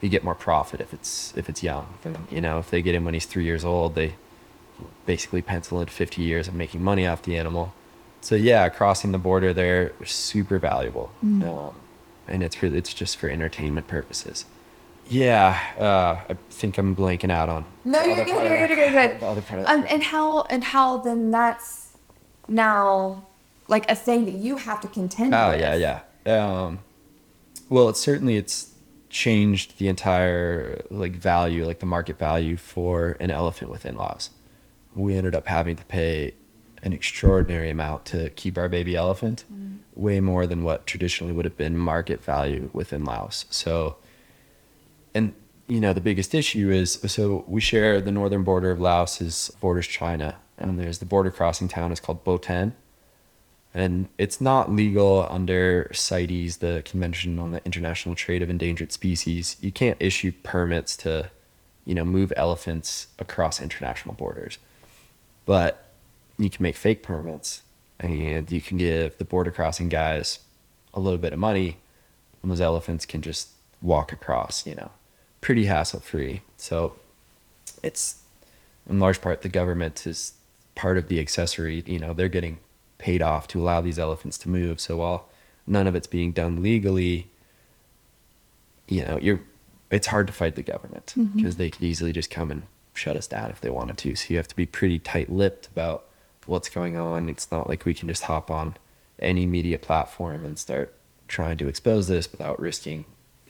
You 0.00 0.08
get 0.08 0.22
more 0.22 0.34
profit 0.36 0.80
if 0.80 0.94
it's 0.94 1.36
if 1.36 1.48
it's 1.48 1.62
young. 1.62 1.86
You 2.30 2.40
know, 2.40 2.58
if 2.60 2.70
they 2.70 2.82
get 2.82 2.94
him 2.94 3.04
when 3.04 3.14
he's 3.14 3.26
three 3.26 3.44
years 3.44 3.64
old, 3.64 3.94
they 3.96 4.14
basically 5.06 5.42
pencil 5.42 5.80
in 5.80 5.88
50 5.88 6.22
years 6.22 6.46
of 6.46 6.54
making 6.54 6.82
money 6.82 7.04
off 7.06 7.22
the 7.22 7.36
animal. 7.36 7.74
So 8.20 8.36
yeah, 8.36 8.68
crossing 8.68 9.10
the 9.12 9.18
border 9.18 9.52
there 9.52 9.92
super 10.04 10.58
valuable, 10.58 11.10
um, 11.42 11.74
and 12.28 12.42
it's 12.42 12.62
really 12.62 12.78
it's 12.78 12.94
just 12.94 13.16
for 13.16 13.28
entertainment 13.28 13.88
purposes. 13.88 14.44
Yeah, 15.08 15.58
uh, 15.78 16.20
I 16.32 16.36
think 16.50 16.76
I'm 16.76 16.94
blanking 16.94 17.30
out 17.30 17.48
on. 17.48 17.64
No, 17.84 18.02
you're 18.02 18.12
other 18.12 18.24
good, 18.24 18.34
part 18.34 18.46
of 18.46 18.52
you're 18.52 18.68
good, 18.68 18.78
you're 18.78 18.90
good. 18.90 19.22
Other 19.22 19.40
part 19.40 19.60
of 19.60 19.66
Um, 19.66 19.86
and 19.88 20.02
how 20.02 20.42
and 20.42 20.62
how 20.62 20.98
then 20.98 21.30
that's 21.30 21.96
now 22.46 23.24
like 23.68 23.90
a 23.90 23.94
thing 23.94 24.26
that 24.26 24.34
you 24.34 24.56
have 24.56 24.80
to 24.82 24.88
contend 24.88 25.30
with. 25.30 25.40
Oh 25.40 25.50
with. 25.50 25.60
yeah, 25.60 26.00
yeah. 26.26 26.64
Um, 26.66 26.80
well, 27.68 27.88
it's 27.88 28.00
certainly 28.00 28.36
it's 28.36 28.72
changed 29.10 29.78
the 29.78 29.88
entire 29.88 30.82
like 30.90 31.16
value, 31.16 31.64
like 31.64 31.78
the 31.78 31.86
market 31.86 32.18
value 32.18 32.56
for 32.56 33.16
an 33.20 33.30
elephant 33.30 33.70
within 33.70 33.96
Laos. 33.96 34.30
We 34.94 35.14
ended 35.14 35.34
up 35.34 35.46
having 35.46 35.76
to 35.76 35.84
pay 35.84 36.34
an 36.82 36.92
extraordinary 36.92 37.70
amount 37.70 38.04
to 38.06 38.30
keep 38.30 38.56
our 38.56 38.68
baby 38.68 38.96
elephant, 38.96 39.44
mm-hmm. 39.52 39.76
way 39.94 40.20
more 40.20 40.46
than 40.46 40.62
what 40.62 40.86
traditionally 40.86 41.32
would 41.32 41.44
have 41.44 41.56
been 41.56 41.76
market 41.76 42.22
value 42.22 42.70
within 42.72 43.04
Laos. 43.04 43.46
So, 43.50 43.96
and 45.14 45.34
you 45.66 45.80
know 45.80 45.92
the 45.92 46.00
biggest 46.00 46.34
issue 46.34 46.70
is 46.70 46.92
so 47.06 47.44
we 47.46 47.60
share 47.60 48.00
the 48.00 48.12
northern 48.12 48.42
border 48.42 48.70
of 48.70 48.80
Laos 48.80 49.20
is 49.20 49.50
borders 49.60 49.86
China, 49.86 50.36
and 50.56 50.78
there's 50.78 50.98
the 50.98 51.06
border 51.06 51.30
crossing 51.30 51.68
town 51.68 51.92
is 51.92 52.00
called 52.00 52.24
Boten 52.24 52.72
and 53.74 54.08
it's 54.16 54.40
not 54.40 54.72
legal 54.72 55.26
under 55.30 55.90
CITES, 55.92 56.58
the 56.58 56.82
Convention 56.84 57.38
on 57.38 57.52
the 57.52 57.64
International 57.64 58.14
Trade 58.14 58.42
of 58.42 58.50
Endangered 58.50 58.92
Species. 58.92 59.56
You 59.60 59.70
can't 59.70 59.96
issue 60.00 60.32
permits 60.42 60.96
to, 60.98 61.30
you 61.84 61.94
know, 61.94 62.04
move 62.04 62.32
elephants 62.36 63.08
across 63.18 63.60
international 63.60 64.14
borders, 64.14 64.58
but 65.44 65.87
you 66.38 66.50
can 66.50 66.62
make 66.62 66.76
fake 66.76 67.02
permits, 67.02 67.62
and 68.00 68.50
you 68.50 68.60
can 68.60 68.78
give 68.78 69.18
the 69.18 69.24
border 69.24 69.50
crossing 69.50 69.88
guys 69.88 70.40
a 70.94 71.00
little 71.00 71.18
bit 71.18 71.32
of 71.32 71.38
money, 71.38 71.78
and 72.42 72.50
those 72.50 72.60
elephants 72.60 73.04
can 73.04 73.22
just 73.22 73.50
walk 73.82 74.12
across. 74.12 74.66
You 74.66 74.76
know, 74.76 74.90
pretty 75.40 75.66
hassle 75.66 76.00
free. 76.00 76.42
So, 76.56 76.94
it's 77.82 78.22
in 78.88 78.98
large 78.98 79.20
part 79.20 79.42
the 79.42 79.48
government 79.48 80.06
is 80.06 80.32
part 80.74 80.96
of 80.96 81.08
the 81.08 81.20
accessory. 81.20 81.82
You 81.86 81.98
know, 81.98 82.14
they're 82.14 82.28
getting 82.28 82.58
paid 82.98 83.22
off 83.22 83.46
to 83.48 83.60
allow 83.60 83.80
these 83.80 83.98
elephants 83.98 84.38
to 84.38 84.48
move. 84.48 84.80
So 84.80 84.96
while 84.96 85.28
none 85.66 85.86
of 85.86 85.94
it's 85.94 86.06
being 86.06 86.32
done 86.32 86.62
legally, 86.62 87.28
you 88.88 89.04
know, 89.04 89.18
you're 89.20 89.40
it's 89.90 90.08
hard 90.08 90.26
to 90.26 90.32
fight 90.32 90.54
the 90.54 90.62
government 90.62 91.14
mm-hmm. 91.16 91.36
because 91.36 91.56
they 91.56 91.70
could 91.70 91.82
easily 91.82 92.12
just 92.12 92.30
come 92.30 92.50
and 92.50 92.64
shut 92.92 93.16
us 93.16 93.26
down 93.26 93.50
if 93.50 93.60
they 93.60 93.70
wanted 93.70 93.96
to. 93.98 94.14
So 94.16 94.26
you 94.30 94.36
have 94.36 94.48
to 94.48 94.56
be 94.56 94.66
pretty 94.66 94.98
tight-lipped 94.98 95.66
about 95.68 96.04
what's 96.48 96.68
going 96.68 96.96
on. 96.96 97.28
It's 97.28 97.50
not 97.50 97.68
like 97.68 97.84
we 97.84 97.94
can 97.94 98.08
just 98.08 98.24
hop 98.24 98.50
on 98.50 98.76
any 99.18 99.46
media 99.46 99.78
platform 99.78 100.44
and 100.44 100.58
start 100.58 100.94
trying 101.26 101.58
to 101.58 101.68
expose 101.68 102.08
this 102.08 102.30
without 102.30 102.58
risking 102.58 103.04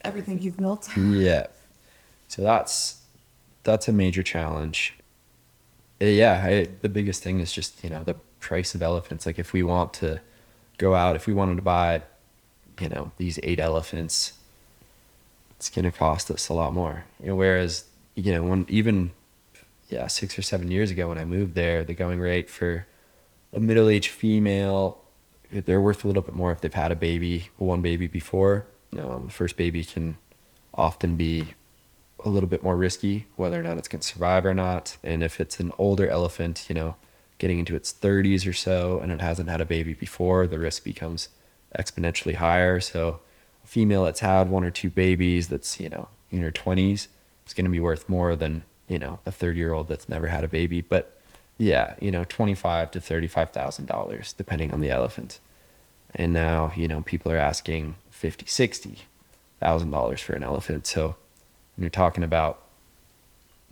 Everything 0.04 0.40
you've 0.40 0.56
built. 0.56 0.88
yeah. 0.96 1.46
So 2.28 2.42
that's 2.42 3.02
that's 3.64 3.88
a 3.88 3.92
major 3.92 4.22
challenge. 4.22 4.94
Uh, 6.00 6.06
Yeah, 6.06 6.42
I, 6.44 6.68
the 6.82 6.88
biggest 6.88 7.22
thing 7.22 7.40
is 7.40 7.52
just 7.52 7.82
you 7.82 7.90
know 7.90 8.04
the 8.04 8.14
price 8.40 8.74
of 8.74 8.82
elephants. 8.82 9.26
Like 9.26 9.38
if 9.38 9.52
we 9.52 9.62
want 9.62 9.92
to 9.94 10.20
go 10.78 10.94
out, 10.94 11.16
if 11.16 11.26
we 11.26 11.34
wanted 11.34 11.56
to 11.56 11.62
buy, 11.62 12.02
you 12.80 12.88
know, 12.88 13.10
these 13.16 13.38
eight 13.42 13.58
elephants, 13.58 14.34
it's 15.56 15.68
gonna 15.68 15.90
cost 15.92 16.30
us 16.30 16.48
a 16.48 16.54
lot 16.54 16.72
more. 16.72 17.04
You 17.20 17.28
know, 17.28 17.36
whereas 17.36 17.84
you 18.14 18.32
know 18.32 18.44
when 18.44 18.66
even 18.68 19.10
yeah 19.88 20.06
six 20.06 20.38
or 20.38 20.42
seven 20.42 20.70
years 20.70 20.90
ago 20.90 21.08
when 21.08 21.18
I 21.18 21.24
moved 21.24 21.54
there, 21.54 21.84
the 21.84 21.94
going 21.94 22.20
rate 22.20 22.50
for 22.50 22.86
a 23.52 23.60
middle-aged 23.60 24.10
female, 24.10 24.98
they're 25.50 25.80
worth 25.80 26.04
a 26.04 26.06
little 26.06 26.22
bit 26.22 26.34
more 26.34 26.52
if 26.52 26.60
they've 26.60 26.72
had 26.72 26.92
a 26.92 26.96
baby, 26.96 27.48
one 27.56 27.80
baby 27.80 28.06
before. 28.06 28.66
Um, 28.98 29.26
the 29.26 29.32
first 29.32 29.56
baby 29.56 29.84
can 29.84 30.18
often 30.74 31.16
be 31.16 31.54
a 32.24 32.28
little 32.28 32.48
bit 32.48 32.62
more 32.62 32.76
risky, 32.76 33.26
whether 33.36 33.58
or 33.58 33.62
not 33.62 33.78
it's 33.78 33.88
going 33.88 34.00
to 34.00 34.06
survive 34.06 34.44
or 34.44 34.54
not. 34.54 34.96
And 35.02 35.22
if 35.22 35.40
it's 35.40 35.60
an 35.60 35.72
older 35.78 36.08
elephant, 36.08 36.66
you 36.68 36.74
know, 36.74 36.96
getting 37.38 37.58
into 37.58 37.76
its 37.76 37.92
30s 37.92 38.46
or 38.48 38.52
so, 38.52 38.98
and 39.00 39.12
it 39.12 39.20
hasn't 39.20 39.48
had 39.48 39.60
a 39.60 39.66
baby 39.66 39.94
before, 39.94 40.46
the 40.46 40.58
risk 40.58 40.84
becomes 40.84 41.28
exponentially 41.78 42.34
higher. 42.34 42.80
So, 42.80 43.20
a 43.64 43.66
female 43.66 44.04
that's 44.04 44.20
had 44.20 44.50
one 44.50 44.64
or 44.64 44.70
two 44.70 44.90
babies 44.90 45.48
that's, 45.48 45.78
you 45.78 45.88
know, 45.88 46.08
in 46.30 46.42
her 46.42 46.50
20s 46.50 47.08
is 47.46 47.54
going 47.54 47.64
to 47.64 47.70
be 47.70 47.80
worth 47.80 48.08
more 48.08 48.34
than, 48.34 48.64
you 48.88 48.98
know, 48.98 49.20
a 49.26 49.30
30 49.30 49.58
year 49.58 49.72
old 49.72 49.88
that's 49.88 50.08
never 50.08 50.26
had 50.26 50.44
a 50.44 50.48
baby. 50.48 50.80
But 50.80 51.18
yeah, 51.58 51.94
you 52.00 52.10
know, 52.10 52.24
25 52.24 52.90
to 52.92 53.00
$35,000, 53.00 54.36
depending 54.36 54.72
on 54.72 54.80
the 54.80 54.90
elephant. 54.90 55.40
And 56.14 56.32
now, 56.32 56.72
you 56.74 56.88
know, 56.88 57.02
people 57.02 57.30
are 57.30 57.36
asking 57.36 57.96
50, 58.10 58.46
60 58.46 58.98
thousand 59.60 59.90
dollars 59.90 60.20
for 60.20 60.34
an 60.34 60.42
elephant. 60.42 60.86
So 60.86 61.16
you're 61.76 61.90
talking 61.90 62.24
about 62.24 62.62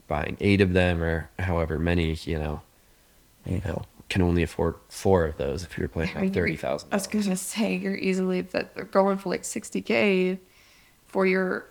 buying 0.08 0.36
eight 0.40 0.60
of 0.60 0.72
them 0.72 1.02
or 1.02 1.30
however 1.38 1.78
many, 1.78 2.14
you 2.24 2.38
know, 2.38 2.62
you 3.44 3.60
know, 3.64 3.84
can 4.08 4.22
only 4.22 4.42
afford 4.42 4.76
four 4.88 5.24
of 5.24 5.36
those 5.36 5.64
if 5.64 5.76
you're 5.78 5.88
playing 5.88 6.16
at 6.16 6.32
thirty 6.32 6.56
thousand. 6.56 6.88
I 6.92 6.96
was 6.96 7.06
gonna 7.06 7.36
say 7.36 7.76
you're 7.76 7.96
easily 7.96 8.40
that 8.40 8.74
they're 8.74 8.84
going 8.84 9.18
for 9.18 9.28
like 9.28 9.44
sixty 9.44 9.80
k 9.80 10.38
for 11.06 11.26
your 11.26 11.66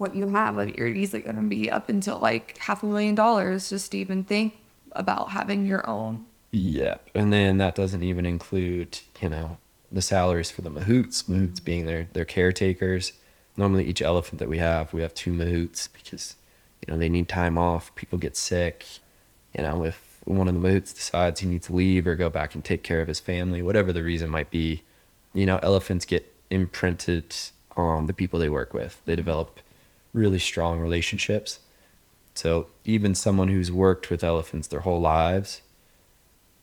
what 0.00 0.16
you 0.16 0.28
have. 0.28 0.56
Like 0.56 0.76
you're 0.76 0.88
easily 0.88 1.22
gonna 1.22 1.42
be 1.42 1.70
up 1.70 1.88
until 1.88 2.18
like 2.18 2.56
half 2.58 2.82
a 2.82 2.86
million 2.86 3.14
dollars 3.14 3.68
just 3.68 3.92
to 3.92 3.98
even 3.98 4.24
think 4.24 4.56
about 4.92 5.30
having 5.30 5.66
your 5.66 5.88
own. 5.88 6.24
Yeah, 6.50 6.96
and 7.14 7.32
then 7.32 7.58
that 7.58 7.74
doesn't 7.74 8.02
even 8.02 8.26
include 8.26 8.98
you 9.20 9.28
know 9.28 9.58
the 9.92 10.02
salaries 10.02 10.50
for 10.50 10.62
the 10.62 10.70
mahouts. 10.70 11.24
Mahouts 11.24 11.62
being 11.62 11.86
their 11.86 12.08
their 12.12 12.24
caretakers. 12.24 13.12
Normally, 13.56 13.84
each 13.84 14.00
elephant 14.00 14.38
that 14.38 14.48
we 14.48 14.58
have, 14.58 14.92
we 14.92 15.02
have 15.02 15.14
two 15.14 15.32
mahouts 15.32 15.88
because 15.92 16.36
you 16.80 16.92
know 16.92 16.98
they 16.98 17.08
need 17.08 17.28
time 17.28 17.58
off. 17.58 17.94
People 17.94 18.18
get 18.18 18.36
sick. 18.36 18.86
You 19.56 19.62
know, 19.62 19.84
if 19.84 20.20
one 20.24 20.48
of 20.48 20.54
the 20.54 20.60
mahouts 20.60 20.94
decides 20.94 21.40
he 21.40 21.46
needs 21.46 21.66
to 21.66 21.74
leave 21.74 22.06
or 22.06 22.14
go 22.14 22.30
back 22.30 22.54
and 22.54 22.64
take 22.64 22.82
care 22.82 23.00
of 23.00 23.08
his 23.08 23.20
family, 23.20 23.62
whatever 23.62 23.92
the 23.92 24.02
reason 24.02 24.30
might 24.30 24.50
be, 24.50 24.82
you 25.34 25.44
know, 25.44 25.58
elephants 25.62 26.04
get 26.04 26.32
imprinted 26.50 27.34
on 27.76 28.06
the 28.06 28.12
people 28.12 28.38
they 28.38 28.48
work 28.48 28.72
with. 28.72 29.00
They 29.04 29.16
develop 29.16 29.60
really 30.12 30.38
strong 30.38 30.80
relationships. 30.80 31.60
So 32.34 32.68
even 32.84 33.14
someone 33.14 33.48
who's 33.48 33.70
worked 33.70 34.10
with 34.10 34.24
elephants 34.24 34.68
their 34.68 34.80
whole 34.80 35.00
lives, 35.00 35.62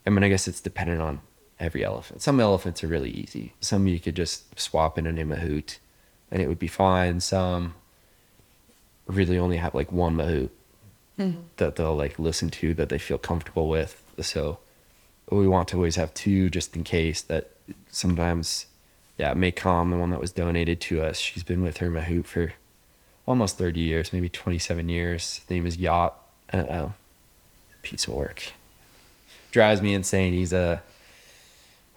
I 0.05 0.09
mean, 0.09 0.23
I 0.23 0.29
guess 0.29 0.47
it's 0.47 0.61
dependent 0.61 1.01
on 1.01 1.21
every 1.59 1.83
elephant. 1.83 2.21
Some 2.21 2.39
elephants 2.39 2.83
are 2.83 2.87
really 2.87 3.09
easy. 3.09 3.53
Some 3.59 3.87
you 3.87 3.99
could 3.99 4.15
just 4.15 4.59
swap 4.59 4.97
in 4.97 5.07
a 5.07 5.11
mahout 5.11 5.77
and 6.31 6.41
it 6.41 6.47
would 6.47 6.59
be 6.59 6.67
fine. 6.67 7.19
Some 7.19 7.75
really 9.07 9.37
only 9.37 9.57
have 9.57 9.73
like 9.73 9.91
one 9.91 10.15
mahout 10.15 10.49
mm-hmm. 11.17 11.41
that 11.57 11.75
they'll 11.75 11.95
like 11.95 12.19
listen 12.19 12.49
to 12.49 12.73
that 12.75 12.89
they 12.89 12.97
feel 12.97 13.17
comfortable 13.17 13.69
with. 13.69 14.03
So 14.21 14.59
we 15.29 15.47
want 15.47 15.67
to 15.69 15.77
always 15.77 15.95
have 15.95 16.13
two 16.13 16.49
just 16.49 16.75
in 16.75 16.83
case 16.83 17.21
that 17.23 17.51
sometimes, 17.89 18.67
yeah, 19.17 19.33
Maycom, 19.33 19.91
the 19.91 19.97
one 19.97 20.11
that 20.11 20.21
was 20.21 20.31
donated 20.31 20.79
to 20.81 21.01
us, 21.01 21.17
she's 21.17 21.43
been 21.43 21.61
with 21.63 21.77
her 21.77 21.89
mahout 21.89 22.25
for 22.25 22.53
almost 23.27 23.59
30 23.59 23.79
years, 23.79 24.11
maybe 24.11 24.29
27 24.29 24.89
years. 24.89 25.41
The 25.47 25.53
name 25.53 25.67
is 25.67 25.77
Yacht. 25.77 26.15
Uh, 26.51 26.89
piece 27.83 28.07
of 28.07 28.13
work. 28.13 28.43
Drives 29.51 29.81
me 29.81 29.93
insane. 29.93 30.33
He's 30.33 30.53
a, 30.53 30.81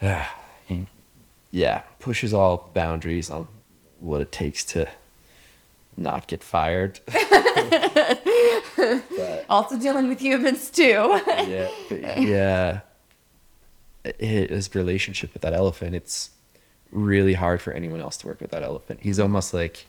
uh, 0.02 0.26
he, 0.66 0.86
yeah, 1.50 1.82
pushes 1.98 2.34
all 2.34 2.70
boundaries 2.74 3.30
on 3.30 3.48
what 4.00 4.20
it 4.20 4.32
takes 4.32 4.64
to 4.66 4.88
not 5.96 6.26
get 6.26 6.42
fired. 6.42 7.00
also 9.48 9.78
dealing 9.78 10.08
with 10.08 10.20
humans 10.20 10.70
too. 10.70 11.20
yeah, 11.26 11.68
yeah. 12.18 12.80
His 14.18 14.74
relationship 14.74 15.32
with 15.32 15.42
that 15.42 15.52
elephant, 15.52 15.94
it's 15.94 16.30
really 16.90 17.34
hard 17.34 17.60
for 17.60 17.72
anyone 17.72 18.00
else 18.00 18.16
to 18.18 18.26
work 18.26 18.40
with 18.40 18.50
that 18.50 18.62
elephant. 18.62 19.00
He's 19.02 19.20
almost 19.20 19.54
like 19.54 19.86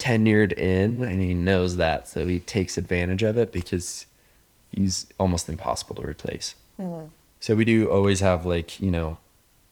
tenured 0.00 0.52
in 0.52 1.02
and 1.02 1.20
he 1.20 1.34
knows 1.34 1.76
that. 1.76 2.08
So 2.08 2.26
he 2.26 2.40
takes 2.40 2.76
advantage 2.76 3.22
of 3.22 3.36
it 3.36 3.52
because 3.52 4.06
he's 4.72 5.06
almost 5.18 5.48
impossible 5.48 5.96
to 5.96 6.02
replace. 6.02 6.54
Mm-hmm. 6.80 7.06
So 7.38 7.54
we 7.54 7.64
do 7.64 7.90
always 7.90 8.20
have 8.20 8.44
like, 8.44 8.80
you 8.80 8.90
know, 8.90 9.18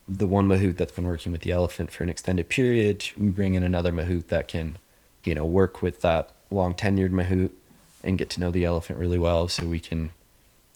the 0.07 0.27
one 0.27 0.49
mahout 0.49 0.77
that's 0.77 0.93
been 0.93 1.07
working 1.07 1.33
with 1.33 1.43
the 1.43 1.51
elephant 1.51 1.91
for 1.91 2.03
an 2.03 2.09
extended 2.09 2.49
period. 2.49 3.05
We 3.17 3.29
bring 3.29 3.55
in 3.55 3.63
another 3.63 3.93
mahout 3.93 4.29
that 4.29 4.49
can, 4.49 4.79
you 5.25 5.35
know, 5.35 5.45
work 5.45 5.83
with 5.83 6.01
that 6.03 6.31
long 6.51 6.75
tenured 6.75 7.11
mahout 7.11 7.51
and 8.05 8.17
get 8.17 8.31
to 8.31 8.41
know 8.41 8.51
the 8.51 8.65
elephant 8.65 8.99
really 8.99 9.19
well 9.19 9.49
so 9.49 9.67
we 9.67 9.81
can 9.81 10.11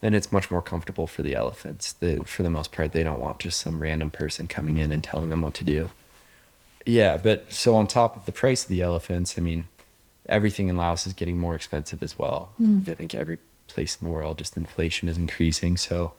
and 0.02 0.16
it's 0.16 0.32
much 0.32 0.50
more 0.50 0.60
comfortable 0.60 1.06
for 1.06 1.22
the 1.22 1.34
elephants. 1.34 1.92
The, 1.92 2.24
for 2.24 2.42
the 2.42 2.50
most 2.50 2.72
part, 2.72 2.92
they 2.92 3.04
don't 3.04 3.20
want 3.20 3.38
just 3.38 3.60
some 3.60 3.80
random 3.80 4.10
person 4.10 4.48
coming 4.48 4.78
in 4.78 4.90
and 4.90 5.02
telling 5.02 5.30
them 5.30 5.42
what 5.42 5.54
to 5.54 5.64
do. 5.64 5.90
Yeah, 6.86 7.16
but 7.16 7.52
so 7.52 7.74
on 7.76 7.86
top 7.86 8.16
of 8.16 8.26
the 8.26 8.32
price 8.32 8.64
of 8.64 8.68
the 8.68 8.82
elephants, 8.82 9.38
I 9.38 9.42
mean, 9.42 9.66
everything 10.26 10.68
in 10.68 10.76
Laos 10.76 11.06
is 11.06 11.12
getting 11.12 11.38
more 11.38 11.54
expensive 11.54 12.02
as 12.02 12.18
well. 12.18 12.52
Mm. 12.60 12.88
I 12.88 12.94
think 12.94 13.14
every 13.14 13.38
place 13.68 13.96
in 14.00 14.06
the 14.06 14.12
world, 14.12 14.38
just 14.38 14.56
inflation 14.56 15.08
is 15.08 15.16
increasing. 15.16 15.76
So 15.76 16.12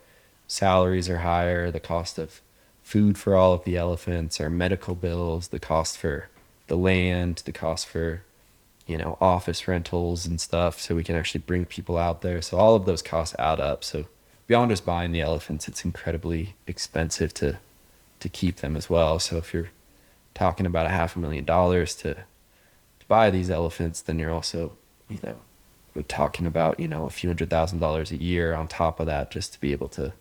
salaries 0.47 1.09
are 1.09 1.20
higher, 1.20 1.72
the 1.72 1.80
cost 1.80 2.18
of 2.18 2.41
food 2.82 3.18
for 3.18 3.36
all 3.36 3.53
of 3.53 3.64
the 3.64 3.78
elephants, 3.78 4.39
our 4.39 4.49
medical 4.49 4.95
bills, 4.95 5.49
the 5.49 5.59
cost 5.59 5.97
for 5.97 6.30
the 6.68 6.78
land, 6.78 7.41
the 7.45 7.51
cost 7.51 7.88
for 7.88 8.24
you 8.86 8.97
know, 8.97 9.18
office 9.22 9.68
rentals 9.68 10.26
and 10.26 10.41
stuff 10.41 10.80
so 10.80 10.95
we 10.95 11.03
can 11.03 11.16
actually 11.16 11.41
bring 11.41 11.66
people 11.66 11.97
out 11.97 12.22
there. 12.22 12.41
So 12.41 12.57
all 12.57 12.76
of 12.76 12.86
those 12.86 13.01
costs 13.01 13.36
add 13.39 13.59
up. 13.59 13.84
So 13.84 14.05
beyond 14.47 14.72
just 14.72 14.86
buying 14.86 15.11
the 15.11 15.22
elephants, 15.22 15.68
it's 15.68 15.86
incredibly 15.86 16.55
expensive 16.68 17.34
to 17.36 17.59
to 18.20 18.30
keep 18.30 18.57
them 18.57 18.78
as 18.78 18.89
well. 18.89 19.20
So 19.20 19.38
if 19.38 19.53
you're 19.53 19.70
talking 20.34 20.65
about 20.65 20.86
a 20.86 20.89
half 20.89 21.15
a 21.15 21.19
million 21.19 21.45
dollars 21.45 21.95
to 21.95 22.13
to 22.13 23.07
buy 23.07 23.29
these 23.29 23.49
elephants, 23.49 24.01
then 24.01 24.19
you're 24.19 24.31
also, 24.31 24.73
you 25.09 25.19
know, 25.23 25.36
we're 25.93 26.03
talking 26.03 26.45
about, 26.45 26.79
you 26.79 26.88
know, 26.88 27.05
a 27.05 27.09
few 27.09 27.29
hundred 27.29 27.49
thousand 27.49 27.79
dollars 27.79 28.11
a 28.11 28.17
year 28.17 28.53
on 28.53 28.67
top 28.67 28.99
of 28.99 29.05
that 29.05 29.29
just 29.31 29.53
to 29.53 29.59
be 29.59 29.71
able 29.71 29.89
to 29.89 30.13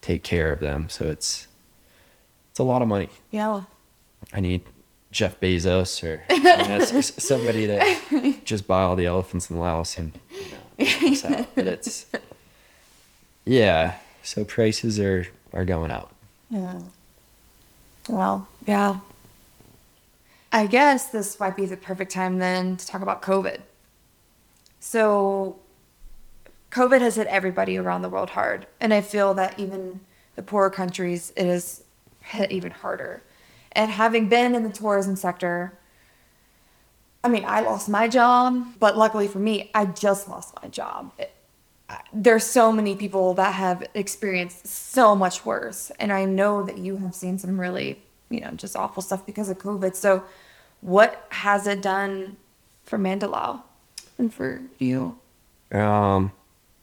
take 0.00 0.22
care 0.22 0.52
of 0.52 0.60
them. 0.60 0.88
So 0.88 1.06
it's 1.06 1.48
it's 2.50 2.58
a 2.58 2.64
lot 2.64 2.82
of 2.82 2.88
money. 2.88 3.08
Yeah. 3.30 3.62
I 4.32 4.40
need 4.40 4.62
Jeff 5.10 5.40
Bezos 5.40 6.02
or 6.04 6.22
you 6.32 6.42
know, 6.42 7.00
somebody 7.00 7.66
to 7.66 8.34
just 8.44 8.66
buy 8.66 8.82
all 8.82 8.96
the 8.96 9.06
elephants 9.06 9.50
in 9.50 9.58
Laos 9.58 9.96
and 9.98 10.12
you 10.78 11.20
know, 11.22 11.46
but 11.54 11.66
it's 11.66 12.06
yeah. 13.44 13.96
So 14.22 14.44
prices 14.44 15.00
are 15.00 15.26
are 15.52 15.64
going 15.64 15.90
up. 15.90 16.14
Yeah. 16.50 16.80
Well, 18.08 18.48
yeah. 18.66 18.98
I 20.50 20.66
guess 20.66 21.06
this 21.08 21.38
might 21.38 21.56
be 21.56 21.66
the 21.66 21.76
perfect 21.76 22.10
time 22.10 22.38
then 22.38 22.76
to 22.76 22.86
talk 22.86 23.02
about 23.02 23.22
COVID. 23.22 23.60
So, 24.80 25.58
COVID 26.70 27.00
has 27.00 27.16
hit 27.16 27.26
everybody 27.26 27.76
around 27.76 28.02
the 28.02 28.08
world 28.08 28.30
hard, 28.30 28.66
and 28.80 28.92
I 28.94 29.00
feel 29.00 29.34
that 29.34 29.58
even 29.58 30.00
the 30.36 30.42
poorer 30.42 30.70
countries, 30.70 31.32
it 31.36 31.46
has 31.46 31.82
hit 32.20 32.50
even 32.52 32.70
harder. 32.70 33.22
And 33.72 33.90
having 33.90 34.28
been 34.28 34.54
in 34.54 34.62
the 34.62 34.70
tourism 34.70 35.16
sector, 35.16 35.78
I 37.22 37.28
mean, 37.28 37.44
I 37.44 37.60
lost 37.60 37.88
my 37.88 38.08
job, 38.08 38.64
but 38.78 38.96
luckily 38.96 39.28
for 39.28 39.38
me, 39.38 39.70
I 39.74 39.86
just 39.86 40.28
lost 40.28 40.54
my 40.62 40.68
job. 40.68 41.12
It, 41.18 41.34
there's 42.12 42.44
so 42.44 42.70
many 42.70 42.94
people 42.96 43.34
that 43.34 43.54
have 43.54 43.86
experienced 43.94 44.66
so 44.66 45.16
much 45.16 45.44
worse. 45.44 45.90
And 45.98 46.12
I 46.12 46.24
know 46.24 46.62
that 46.62 46.78
you 46.78 46.98
have 46.98 47.14
seen 47.14 47.38
some 47.38 47.58
really, 47.58 48.02
you 48.30 48.40
know, 48.40 48.50
just 48.52 48.76
awful 48.76 49.02
stuff 49.02 49.24
because 49.26 49.48
of 49.48 49.58
COVID. 49.58 49.94
So, 49.94 50.24
what 50.80 51.26
has 51.30 51.66
it 51.66 51.82
done 51.82 52.36
for 52.84 52.98
Mandalao 52.98 53.62
and 54.16 54.32
for 54.32 54.62
you? 54.78 55.18
Um, 55.72 56.32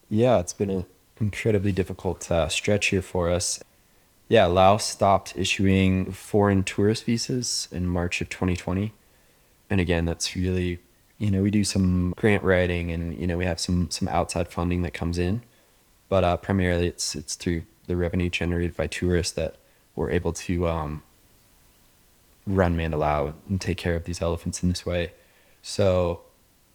yeah, 0.09 0.39
it's 0.39 0.53
been 0.53 0.69
an 0.69 0.85
incredibly 1.19 1.71
difficult 1.71 2.29
uh, 2.29 2.49
stretch 2.49 2.87
here 2.87 3.01
for 3.01 3.29
us. 3.29 3.63
Yeah, 4.27 4.45
Laos 4.47 4.83
stopped 4.83 5.33
issuing 5.37 6.11
foreign 6.11 6.63
tourist 6.63 7.05
visas 7.05 7.67
in 7.71 7.87
March 7.87 8.21
of 8.21 8.29
2020. 8.29 8.91
And 9.69 9.79
again, 9.79 10.05
that's 10.05 10.35
really, 10.35 10.79
you 11.17 11.29
know, 11.29 11.43
we 11.43 11.51
do 11.51 11.63
some 11.63 12.13
grant 12.17 12.43
writing 12.43 12.91
and, 12.91 13.17
you 13.17 13.27
know, 13.27 13.37
we 13.37 13.45
have 13.45 13.59
some 13.59 13.89
some 13.91 14.07
outside 14.07 14.47
funding 14.47 14.81
that 14.81 14.93
comes 14.93 15.17
in. 15.17 15.43
But 16.09 16.23
uh, 16.23 16.37
primarily 16.37 16.87
it's 16.87 17.15
it's 17.15 17.35
through 17.35 17.63
the 17.87 17.95
revenue 17.95 18.29
generated 18.29 18.75
by 18.75 18.87
tourists 18.87 19.33
that 19.33 19.57
we're 19.95 20.09
able 20.09 20.33
to 20.33 20.67
um, 20.67 21.03
run 22.47 22.77
Mandalao 22.77 23.33
and 23.49 23.59
take 23.59 23.77
care 23.77 23.95
of 23.95 24.05
these 24.05 24.21
elephants 24.21 24.61
in 24.63 24.69
this 24.69 24.85
way. 24.85 25.11
So, 25.61 26.21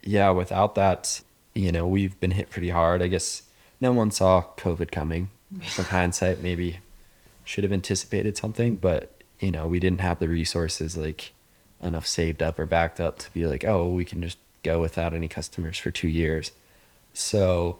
yeah, 0.03 0.29
without 0.31 0.75
that, 0.75 1.21
you 1.53 1.71
know, 1.71 1.87
we've 1.87 2.19
been 2.19 2.31
hit 2.31 2.49
pretty 2.49 2.69
hard. 2.69 3.01
I 3.01 3.07
guess 3.07 3.43
no 3.79 3.91
one 3.91 4.11
saw 4.11 4.43
COVID 4.57 4.91
coming. 4.91 5.29
From 5.69 5.85
hindsight, 5.85 6.41
maybe 6.41 6.79
should 7.43 7.65
have 7.65 7.73
anticipated 7.73 8.37
something, 8.37 8.77
but 8.77 9.21
you 9.41 9.51
know, 9.51 9.67
we 9.67 9.79
didn't 9.79 10.01
have 10.01 10.19
the 10.19 10.29
resources 10.29 10.95
like 10.95 11.33
enough 11.81 12.07
saved 12.07 12.41
up 12.41 12.59
or 12.59 12.65
backed 12.65 12.99
up 12.99 13.17
to 13.19 13.33
be 13.33 13.47
like, 13.47 13.65
oh, 13.65 13.89
we 13.89 14.05
can 14.05 14.21
just 14.21 14.37
go 14.63 14.79
without 14.79 15.13
any 15.13 15.27
customers 15.27 15.77
for 15.77 15.91
two 15.91 16.07
years. 16.07 16.51
So, 17.13 17.79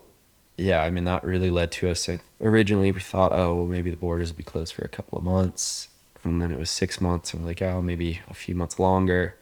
yeah, 0.58 0.82
I 0.82 0.90
mean, 0.90 1.06
that 1.06 1.24
really 1.24 1.52
led 1.52 1.72
to 1.74 1.90
us. 1.90 2.10
Originally, 2.42 2.92
we 2.92 3.00
thought, 3.00 3.32
oh, 3.32 3.56
well, 3.56 3.66
maybe 3.68 3.92
the 3.92 3.98
borders 3.98 4.32
will 4.32 4.38
be 4.38 4.44
closed 4.44 4.74
for 4.74 4.84
a 4.84 4.90
couple 4.90 5.18
of 5.18 5.24
months. 5.24 5.88
And 6.24 6.42
then 6.42 6.52
it 6.52 6.60
was 6.60 6.70
six 6.70 7.02
months. 7.02 7.34
And 7.34 7.44
we're 7.44 7.50
like, 7.50 7.62
oh, 7.62 7.82
maybe 7.82 8.22
a 8.30 8.34
few 8.34 8.56
months 8.56 8.80
longer. 8.80 9.36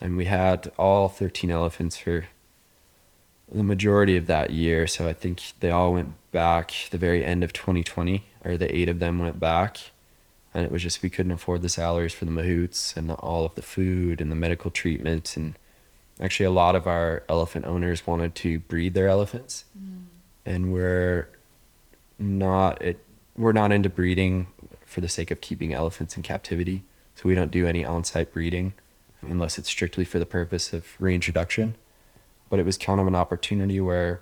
And 0.00 0.16
we 0.16 0.26
had 0.26 0.70
all 0.78 1.08
13 1.08 1.50
elephants 1.50 1.96
for 1.96 2.26
the 3.50 3.62
majority 3.62 4.16
of 4.16 4.26
that 4.26 4.50
year. 4.50 4.86
So 4.86 5.08
I 5.08 5.12
think 5.12 5.42
they 5.60 5.70
all 5.70 5.92
went 5.92 6.14
back 6.30 6.72
the 6.90 6.98
very 6.98 7.24
end 7.24 7.42
of 7.42 7.52
2020 7.52 8.24
or 8.44 8.56
the 8.56 8.74
eight 8.74 8.88
of 8.88 9.00
them 9.00 9.18
went 9.18 9.40
back 9.40 9.78
and 10.54 10.64
it 10.64 10.70
was 10.70 10.82
just 10.82 11.02
we 11.02 11.10
couldn't 11.10 11.32
afford 11.32 11.62
the 11.62 11.68
salaries 11.68 12.14
for 12.14 12.24
the 12.24 12.30
mahouts 12.30 12.96
and 12.96 13.10
all 13.10 13.44
of 13.44 13.54
the 13.54 13.62
food 13.62 14.20
and 14.20 14.30
the 14.30 14.36
medical 14.36 14.70
treatment 14.70 15.36
and 15.36 15.54
actually 16.20 16.46
a 16.46 16.50
lot 16.50 16.76
of 16.76 16.86
our 16.86 17.22
elephant 17.28 17.64
owners 17.64 18.06
wanted 18.06 18.34
to 18.34 18.60
breed 18.60 18.94
their 18.94 19.08
elephants, 19.08 19.64
mm. 19.78 20.04
and 20.44 20.72
we're 20.72 21.28
not 22.18 22.80
it 22.82 23.02
we're 23.36 23.52
not 23.52 23.72
into 23.72 23.88
breeding 23.88 24.46
for 24.90 25.00
the 25.00 25.08
sake 25.08 25.30
of 25.30 25.40
keeping 25.40 25.72
elephants 25.72 26.16
in 26.16 26.22
captivity. 26.22 26.82
So 27.14 27.28
we 27.28 27.34
don't 27.34 27.50
do 27.50 27.66
any 27.66 27.84
on-site 27.84 28.32
breeding 28.32 28.74
unless 29.22 29.58
it's 29.58 29.68
strictly 29.68 30.04
for 30.04 30.18
the 30.18 30.26
purpose 30.26 30.72
of 30.72 30.86
reintroduction. 30.98 31.76
But 32.48 32.58
it 32.58 32.66
was 32.66 32.76
kind 32.76 33.00
of 33.00 33.06
an 33.06 33.14
opportunity 33.14 33.80
where 33.80 34.20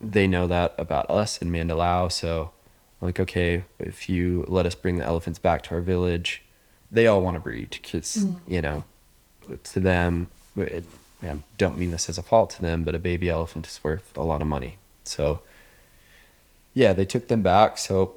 they 0.00 0.26
know 0.26 0.46
that 0.46 0.74
about 0.78 1.10
us 1.10 1.38
in 1.38 1.50
Mandalao. 1.50 2.12
So, 2.12 2.52
like, 3.00 3.18
okay, 3.18 3.64
if 3.78 4.08
you 4.08 4.44
let 4.46 4.66
us 4.66 4.74
bring 4.74 4.98
the 4.98 5.04
elephants 5.04 5.38
back 5.38 5.62
to 5.64 5.74
our 5.74 5.80
village, 5.80 6.42
they 6.90 7.06
all 7.06 7.20
want 7.20 7.34
to 7.34 7.40
breed 7.40 7.70
because, 7.70 8.16
mm. 8.16 8.36
you 8.46 8.62
know, 8.62 8.84
to 9.64 9.80
them, 9.80 10.28
it, 10.56 10.84
I 11.22 11.38
don't 11.58 11.78
mean 11.78 11.90
this 11.90 12.08
as 12.08 12.18
a 12.18 12.22
fault 12.22 12.50
to 12.50 12.62
them, 12.62 12.84
but 12.84 12.94
a 12.94 12.98
baby 12.98 13.28
elephant 13.28 13.66
is 13.66 13.82
worth 13.82 14.16
a 14.16 14.22
lot 14.22 14.40
of 14.42 14.46
money. 14.46 14.78
So, 15.02 15.40
yeah, 16.74 16.92
they 16.92 17.04
took 17.04 17.28
them 17.28 17.42
back. 17.42 17.78
So, 17.78 18.14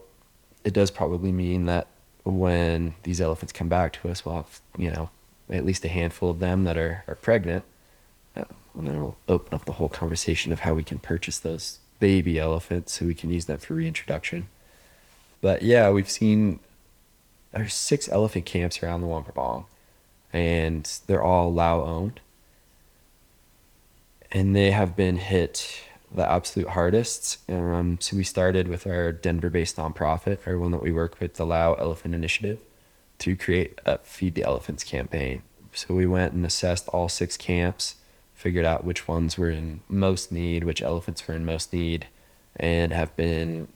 it 0.68 0.74
does 0.74 0.92
probably 0.92 1.32
mean 1.32 1.66
that 1.66 1.88
when 2.26 2.94
these 3.04 3.22
elephants 3.22 3.54
come 3.54 3.70
back 3.70 3.94
to 3.94 4.10
us, 4.10 4.26
we'll 4.26 4.36
have, 4.36 4.60
you 4.78 4.92
know, 4.92 5.10
at 5.50 5.66
least 5.66 5.86
a 5.86 5.88
handful 5.88 6.30
of 6.30 6.40
them 6.40 6.66
that 6.66 6.78
are, 6.78 7.06
are 7.08 7.16
pregnant. 7.16 7.64
Uh, 8.36 8.44
And 8.78 8.86
then 8.86 9.00
we'll 9.00 9.18
open 9.30 9.54
up 9.54 9.64
the 9.64 9.72
whole 9.74 9.88
conversation 9.88 10.52
of 10.52 10.60
how 10.60 10.74
we 10.74 10.84
can 10.84 11.00
purchase 11.00 11.40
those 11.40 11.80
baby 12.02 12.38
elephants 12.38 12.92
so 12.92 13.06
we 13.06 13.16
can 13.16 13.30
use 13.30 13.46
them 13.46 13.60
for 13.60 13.76
reintroduction. 13.76 14.50
But 15.40 15.62
yeah, 15.62 15.90
we've 15.90 16.10
seen 16.10 16.60
there's 17.54 17.74
six 17.74 18.10
elephant 18.10 18.46
camps 18.46 18.84
around 18.84 19.00
the 19.00 19.08
Luang 19.08 19.66
and 20.34 21.00
they're 21.08 21.24
all 21.24 21.54
Lao 21.54 21.82
owned. 21.82 22.20
And 24.34 24.54
they 24.54 24.72
have 24.72 24.98
been 24.98 25.16
hit 25.16 25.82
the 26.14 26.30
absolute 26.30 26.70
hardest. 26.70 27.40
Um, 27.50 27.98
so 28.00 28.16
we 28.18 28.24
started 28.24 28.68
with 28.68 28.88
our 28.88 29.12
Denver-based 29.12 29.78
nonprofit, 29.78 30.40
everyone 30.46 30.72
that 30.72 30.84
we 30.84 30.92
work 30.92 31.20
with, 31.20 31.36
the 31.36 31.46
Lao 31.46 31.74
Elephant 31.74 32.16
Initiative, 32.16 32.60
to 33.20 33.36
create 33.36 33.80
a 33.86 33.98
Feed 34.00 34.36
the 34.36 34.44
Elephants 34.44 34.84
campaign. 34.84 35.42
So 35.74 35.94
we 35.94 36.06
went 36.06 36.34
and 36.34 36.46
assessed 36.46 36.88
all 36.90 37.10
six 37.10 37.38
camps, 37.38 37.96
figured 38.34 38.66
out 38.66 38.84
which 38.84 39.08
ones 39.08 39.38
were 39.38 39.50
in 39.50 39.82
most 39.90 40.32
need, 40.32 40.64
which 40.64 40.82
elephants 40.82 41.28
were 41.28 41.34
in 41.34 41.46
most 41.46 41.74
need, 41.74 42.08
and 42.56 42.94
have 42.94 43.16
been 43.16 43.68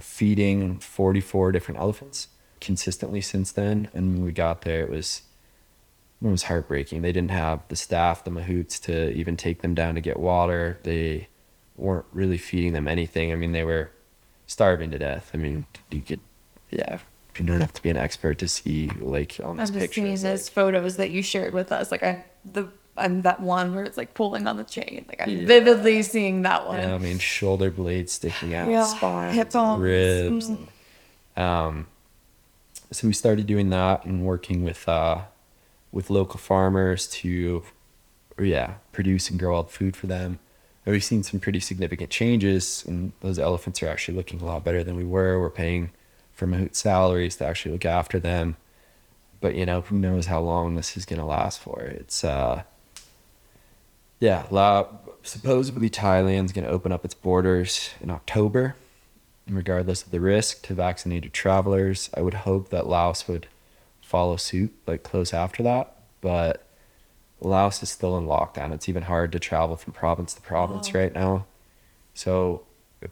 feeding 0.00 0.78
44 0.78 1.52
different 1.52 1.80
elephants 1.80 2.28
consistently 2.60 3.20
since 3.20 3.52
then. 3.52 3.88
And 3.94 4.14
when 4.14 4.24
we 4.24 4.32
got 4.32 4.62
there, 4.62 4.82
it 4.82 4.90
was 4.90 5.22
it 6.22 6.28
was 6.28 6.44
heartbreaking. 6.44 7.02
They 7.02 7.12
didn't 7.12 7.30
have 7.30 7.60
the 7.68 7.76
staff, 7.76 8.24
the 8.24 8.30
mahouts, 8.30 8.80
to 8.84 9.10
even 9.12 9.36
take 9.36 9.60
them 9.60 9.74
down 9.74 9.94
to 9.96 10.00
get 10.00 10.18
water. 10.18 10.78
They 10.82 11.28
weren't 11.76 12.06
really 12.12 12.38
feeding 12.38 12.72
them 12.72 12.88
anything. 12.88 13.32
I 13.32 13.36
mean, 13.36 13.52
they 13.52 13.64
were 13.64 13.90
starving 14.46 14.90
to 14.92 14.98
death. 14.98 15.30
I 15.34 15.36
mean, 15.36 15.66
you 15.90 16.00
could, 16.00 16.20
yeah, 16.70 16.98
you 17.38 17.44
don't 17.44 17.60
have 17.60 17.72
to 17.74 17.82
be 17.82 17.90
an 17.90 17.96
expert 17.96 18.38
to 18.38 18.48
see 18.48 18.88
like 19.00 19.38
on 19.42 19.56
this 19.58 19.70
I'm 19.70 19.78
just 19.80 19.94
seeing 19.94 20.18
those 20.20 20.48
photos 20.48 20.96
that 20.96 21.10
you 21.10 21.22
shared 21.22 21.52
with 21.52 21.70
us. 21.72 21.90
Like 21.90 22.02
I 22.02 22.24
the 22.44 22.68
I'm 22.96 23.22
that 23.22 23.40
one 23.40 23.74
where 23.74 23.84
it's 23.84 23.98
like 23.98 24.14
pulling 24.14 24.46
on 24.46 24.56
the 24.56 24.64
chain. 24.64 25.04
Like 25.08 25.20
I'm 25.20 25.28
Yeah. 25.28 25.46
vividly 25.46 26.02
seeing 26.02 26.42
that 26.42 26.66
one. 26.66 26.78
Yeah, 26.78 26.94
I 26.94 26.98
mean, 26.98 27.18
shoulder 27.18 27.70
blades 27.70 28.12
sticking 28.12 28.54
out, 28.54 28.70
Yeah, 28.70 28.84
spines, 28.84 29.34
hip 29.34 29.52
bones. 29.52 29.82
ribs. 29.82 30.50
Mm. 30.50 31.42
Um, 31.42 31.86
so 32.90 33.06
we 33.06 33.12
started 33.12 33.46
doing 33.46 33.68
that 33.70 34.06
and 34.06 34.24
working 34.24 34.64
with 34.64 34.88
uh, 34.88 35.22
with 35.92 36.08
local 36.08 36.38
farmers 36.38 37.06
to, 37.08 37.62
yeah, 38.40 38.74
produce 38.92 39.28
and 39.28 39.38
grow 39.38 39.56
all 39.56 39.62
the 39.64 39.70
food 39.72 39.94
for 39.96 40.06
them. 40.06 40.38
And 40.86 40.92
we've 40.92 41.04
seen 41.04 41.24
some 41.24 41.40
pretty 41.40 41.58
significant 41.58 42.10
changes, 42.10 42.84
and 42.86 43.12
those 43.20 43.40
elephants 43.40 43.82
are 43.82 43.88
actually 43.88 44.16
looking 44.16 44.40
a 44.40 44.44
lot 44.44 44.64
better 44.64 44.84
than 44.84 44.96
we 44.96 45.04
were. 45.04 45.40
We're 45.40 45.50
paying 45.50 45.90
for 46.32 46.46
mahout 46.46 46.76
salaries 46.76 47.36
to 47.36 47.44
actually 47.44 47.72
look 47.72 47.84
after 47.84 48.20
them, 48.20 48.56
but 49.40 49.56
you 49.56 49.66
know, 49.66 49.80
who 49.80 49.98
knows 49.98 50.26
how 50.26 50.40
long 50.40 50.76
this 50.76 50.96
is 50.96 51.04
going 51.04 51.18
to 51.18 51.24
last 51.24 51.58
for? 51.58 51.80
It's 51.80 52.22
uh, 52.22 52.62
yeah, 54.20 54.46
La, 54.50 54.86
supposedly 55.22 55.90
Thailand's 55.90 56.52
going 56.52 56.64
to 56.64 56.70
open 56.70 56.92
up 56.92 57.04
its 57.04 57.14
borders 57.14 57.90
in 58.00 58.10
October, 58.10 58.76
regardless 59.48 60.02
of 60.02 60.10
the 60.10 60.20
risk 60.20 60.62
to 60.66 60.74
vaccinated 60.74 61.32
travelers. 61.32 62.10
I 62.14 62.20
would 62.20 62.34
hope 62.34 62.70
that 62.70 62.86
Laos 62.86 63.26
would 63.26 63.48
follow 64.00 64.36
suit, 64.36 64.72
like 64.86 65.02
close 65.02 65.34
after 65.34 65.62
that. 65.64 65.96
But 66.20 66.65
Laos 67.40 67.82
is 67.82 67.90
still 67.90 68.16
in 68.16 68.26
lockdown. 68.26 68.72
It's 68.72 68.88
even 68.88 69.04
hard 69.04 69.32
to 69.32 69.38
travel 69.38 69.76
from 69.76 69.92
province 69.92 70.34
to 70.34 70.40
province 70.40 70.92
Wow. 70.92 71.00
right 71.00 71.14
now. 71.14 71.46
So 72.14 72.62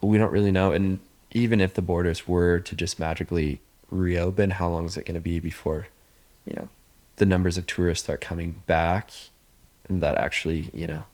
we 0.01 0.17
don't 0.19 0.33
really 0.33 0.51
know. 0.51 0.73
And 0.73 1.01
even 1.33 1.61
if 1.61 1.75
the 1.75 1.83
borders 1.83 2.27
were 2.27 2.59
to 2.61 2.75
just 2.75 2.99
magically 2.99 3.61
reopen, 3.91 4.51
how 4.53 4.69
long 4.69 4.87
is 4.87 4.97
it 4.97 5.05
going 5.05 5.15
to 5.15 5.21
be 5.21 5.41
before, 5.41 5.89
you 6.47 6.55
know, 6.57 6.69
the 7.17 7.27
numbers 7.27 7.59
of 7.59 7.67
tourists 7.67 8.05
start 8.05 8.21
coming 8.21 8.63
back 8.67 9.11
and 9.89 10.03
that 10.03 10.17
actually, 10.17 10.71
you 10.73 10.87
know, 10.87 11.05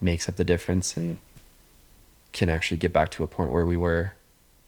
makes 0.00 0.28
up 0.28 0.36
the 0.36 0.44
difference 0.44 0.96
and 0.96 1.18
can 2.32 2.48
actually 2.48 2.76
get 2.76 2.92
back 2.92 3.10
to 3.12 3.24
a 3.24 3.26
point 3.26 3.50
where 3.50 3.64
we 3.66 3.76
were 3.76 4.12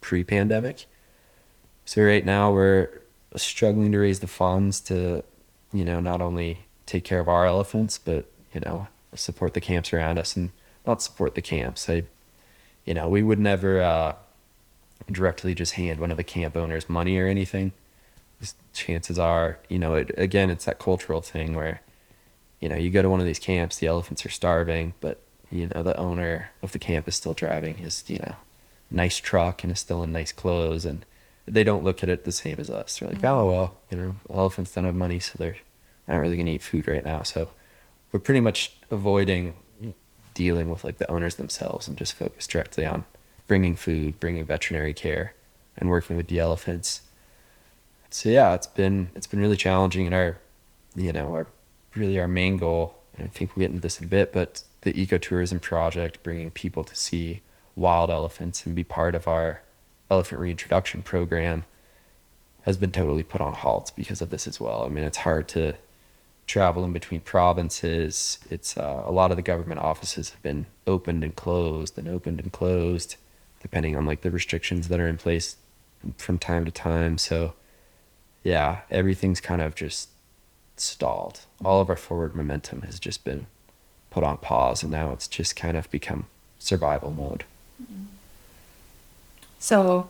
pre-pandemic. 0.00 0.86
So 1.84 2.02
right 2.02 2.24
now 2.24 2.50
we're 2.52 2.88
struggling 3.36 3.92
to 3.92 3.98
raise 3.98 4.20
the 4.20 4.26
funds 4.26 4.80
to, 4.82 5.22
you 5.72 5.84
know, 5.84 6.00
not 6.00 6.20
only 6.22 6.60
take 6.90 7.04
care 7.04 7.20
of 7.20 7.28
our 7.28 7.46
elephants, 7.46 7.98
but 7.98 8.26
you 8.52 8.60
know, 8.60 8.88
support 9.14 9.54
the 9.54 9.60
camps 9.60 9.92
around 9.92 10.18
us 10.18 10.36
and 10.36 10.50
not 10.86 11.00
support 11.00 11.34
the 11.34 11.42
camps. 11.42 11.88
I, 11.88 12.02
you 12.84 12.94
know, 12.94 13.08
we 13.08 13.22
would 13.22 13.38
never 13.38 13.80
uh, 13.80 14.14
directly 15.10 15.54
just 15.54 15.74
hand 15.74 16.00
one 16.00 16.10
of 16.10 16.16
the 16.16 16.24
camp 16.24 16.56
owners 16.56 16.88
money 16.88 17.16
or 17.16 17.26
anything. 17.26 17.72
Chances 18.72 19.18
are, 19.18 19.58
you 19.68 19.78
know, 19.78 19.94
it, 19.94 20.10
again, 20.16 20.50
it's 20.50 20.64
that 20.64 20.78
cultural 20.78 21.20
thing 21.20 21.54
where, 21.54 21.82
you 22.58 22.68
know, 22.68 22.76
you 22.76 22.90
go 22.90 23.02
to 23.02 23.10
one 23.10 23.20
of 23.20 23.26
these 23.26 23.38
camps, 23.38 23.78
the 23.78 23.86
elephants 23.86 24.24
are 24.26 24.30
starving, 24.30 24.94
but 25.00 25.20
you 25.50 25.68
know, 25.72 25.82
the 25.82 25.96
owner 25.96 26.50
of 26.62 26.72
the 26.72 26.78
camp 26.78 27.06
is 27.06 27.14
still 27.14 27.34
driving 27.34 27.76
his, 27.76 28.04
you 28.08 28.18
know, 28.18 28.36
nice 28.90 29.18
truck 29.18 29.62
and 29.62 29.72
is 29.72 29.80
still 29.80 30.02
in 30.02 30.12
nice 30.12 30.32
clothes 30.32 30.84
and 30.84 31.04
they 31.46 31.64
don't 31.64 31.84
look 31.84 32.02
at 32.02 32.08
it 32.08 32.24
the 32.24 32.32
same 32.32 32.56
as 32.58 32.70
us. 32.70 32.98
They're 32.98 33.10
like, 33.10 33.24
oh 33.24 33.46
well, 33.50 33.76
you 33.90 33.96
know, 33.96 34.16
elephants 34.32 34.74
don't 34.74 34.84
have 34.84 34.94
money, 34.94 35.20
so 35.20 35.34
they're 35.38 35.56
not 36.10 36.20
really 36.20 36.36
gonna 36.36 36.50
eat 36.50 36.62
food 36.62 36.86
right 36.88 37.04
now. 37.04 37.22
So 37.22 37.50
we're 38.12 38.20
pretty 38.20 38.40
much 38.40 38.76
avoiding 38.90 39.54
dealing 40.34 40.70
with 40.70 40.84
like 40.84 40.98
the 40.98 41.10
owners 41.10 41.36
themselves 41.36 41.88
and 41.88 41.96
just 41.96 42.14
focus 42.14 42.46
directly 42.46 42.86
on 42.86 43.04
bringing 43.46 43.76
food, 43.76 44.20
bringing 44.20 44.44
veterinary 44.44 44.94
care, 44.94 45.34
and 45.76 45.90
working 45.90 46.16
with 46.16 46.28
the 46.28 46.38
elephants. 46.38 47.02
So 48.10 48.28
yeah, 48.28 48.54
it's 48.54 48.66
been 48.66 49.10
it's 49.14 49.26
been 49.26 49.40
really 49.40 49.56
challenging, 49.56 50.06
and 50.06 50.14
our, 50.14 50.38
you 50.94 51.12
know, 51.12 51.32
our 51.34 51.46
really 51.94 52.18
our 52.18 52.28
main 52.28 52.56
goal. 52.56 52.96
And 53.16 53.26
I 53.26 53.30
think 53.30 53.56
we'll 53.56 53.64
get 53.64 53.70
into 53.70 53.82
this 53.82 53.98
in 53.98 54.06
a 54.06 54.08
bit, 54.08 54.32
but 54.32 54.62
the 54.82 54.92
ecotourism 54.92 55.60
project, 55.60 56.22
bringing 56.22 56.50
people 56.50 56.84
to 56.84 56.96
see 56.96 57.42
wild 57.76 58.10
elephants 58.10 58.64
and 58.66 58.74
be 58.74 58.84
part 58.84 59.14
of 59.14 59.28
our 59.28 59.62
elephant 60.10 60.40
reintroduction 60.40 61.02
program, 61.02 61.64
has 62.62 62.76
been 62.76 62.92
totally 62.92 63.22
put 63.22 63.40
on 63.40 63.52
halt 63.52 63.92
because 63.94 64.20
of 64.20 64.30
this 64.30 64.46
as 64.46 64.60
well. 64.60 64.84
I 64.84 64.88
mean, 64.88 65.04
it's 65.04 65.18
hard 65.18 65.48
to 65.48 65.74
travel 66.50 66.84
in 66.84 66.92
between 66.92 67.20
provinces. 67.20 68.38
It's 68.50 68.76
uh, 68.76 69.04
a 69.06 69.12
lot 69.12 69.30
of 69.30 69.36
the 69.36 69.42
government 69.42 69.80
offices 69.80 70.30
have 70.30 70.42
been 70.42 70.66
opened 70.86 71.22
and 71.22 71.34
closed 71.34 71.96
and 71.96 72.08
opened 72.08 72.40
and 72.40 72.50
closed, 72.50 73.14
depending 73.62 73.96
on 73.96 74.04
like 74.04 74.22
the 74.22 74.30
restrictions 74.32 74.88
that 74.88 74.98
are 74.98 75.06
in 75.06 75.16
place 75.16 75.56
from 76.18 76.38
time 76.38 76.64
to 76.64 76.72
time. 76.72 77.18
So, 77.18 77.54
yeah, 78.42 78.80
everything's 78.90 79.40
kind 79.40 79.62
of 79.62 79.76
just 79.76 80.08
stalled. 80.76 81.40
All 81.64 81.80
of 81.80 81.88
our 81.88 81.96
forward 81.96 82.34
momentum 82.34 82.82
has 82.82 82.98
just 82.98 83.24
been 83.24 83.46
put 84.10 84.24
on 84.24 84.38
pause, 84.38 84.82
and 84.82 84.90
now 84.90 85.12
it's 85.12 85.28
just 85.28 85.54
kind 85.54 85.76
of 85.76 85.88
become 85.90 86.26
survival 86.58 87.12
mode. 87.12 87.44
So, 89.60 90.08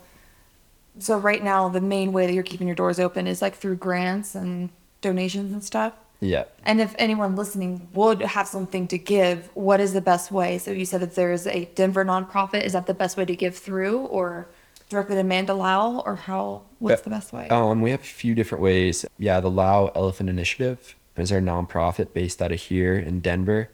so 0.98 1.18
right 1.18 1.42
now 1.44 1.68
the 1.68 1.80
main 1.82 2.12
way 2.12 2.26
that 2.26 2.32
you're 2.32 2.42
keeping 2.42 2.66
your 2.66 2.76
doors 2.76 2.98
open 2.98 3.26
is 3.26 3.42
like 3.42 3.56
through 3.56 3.76
grants 3.76 4.34
and 4.34 4.70
donations 5.02 5.52
and 5.52 5.62
stuff. 5.62 5.92
Yeah. 6.20 6.44
And 6.64 6.80
if 6.80 6.94
anyone 6.98 7.34
listening 7.34 7.88
would 7.94 8.20
have 8.20 8.46
something 8.46 8.86
to 8.88 8.98
give, 8.98 9.48
what 9.54 9.80
is 9.80 9.92
the 9.94 10.00
best 10.00 10.30
way? 10.30 10.58
So 10.58 10.70
you 10.70 10.84
said 10.84 11.00
that 11.00 11.14
there's 11.14 11.46
a 11.46 11.64
Denver 11.74 12.04
nonprofit. 12.04 12.62
Is 12.62 12.74
that 12.74 12.86
the 12.86 12.94
best 12.94 13.16
way 13.16 13.24
to 13.24 13.34
give 13.34 13.56
through, 13.56 14.00
or 14.00 14.48
directly 14.90 15.16
to 15.16 15.22
Mandalao, 15.22 16.02
or 16.04 16.16
how? 16.16 16.62
What's 16.78 17.00
Uh, 17.00 17.04
the 17.04 17.10
best 17.10 17.32
way? 17.32 17.48
Um, 17.48 17.80
we 17.80 17.90
have 17.90 18.00
a 18.00 18.04
few 18.04 18.34
different 18.34 18.62
ways. 18.62 19.06
Yeah, 19.18 19.40
the 19.40 19.50
Lao 19.50 19.90
Elephant 19.94 20.28
Initiative 20.28 20.94
is 21.16 21.32
our 21.32 21.40
nonprofit 21.40 22.12
based 22.12 22.40
out 22.42 22.52
of 22.52 22.60
here 22.60 22.98
in 22.98 23.20
Denver. 23.20 23.70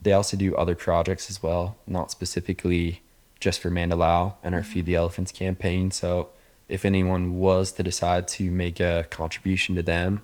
They 0.00 0.12
also 0.12 0.36
do 0.36 0.54
other 0.54 0.74
projects 0.74 1.30
as 1.30 1.42
well, 1.42 1.76
not 1.86 2.10
specifically 2.10 3.02
just 3.40 3.60
for 3.60 3.70
Mandalao 3.70 4.34
and 4.42 4.54
our 4.54 4.62
Feed 4.62 4.86
the 4.86 4.94
Elephants 4.94 5.32
campaign. 5.32 5.90
So 5.90 6.28
if 6.68 6.84
anyone 6.84 7.38
was 7.38 7.72
to 7.72 7.82
decide 7.82 8.28
to 8.28 8.50
make 8.50 8.80
a 8.80 9.06
contribution 9.10 9.74
to 9.76 9.82
them, 9.82 10.22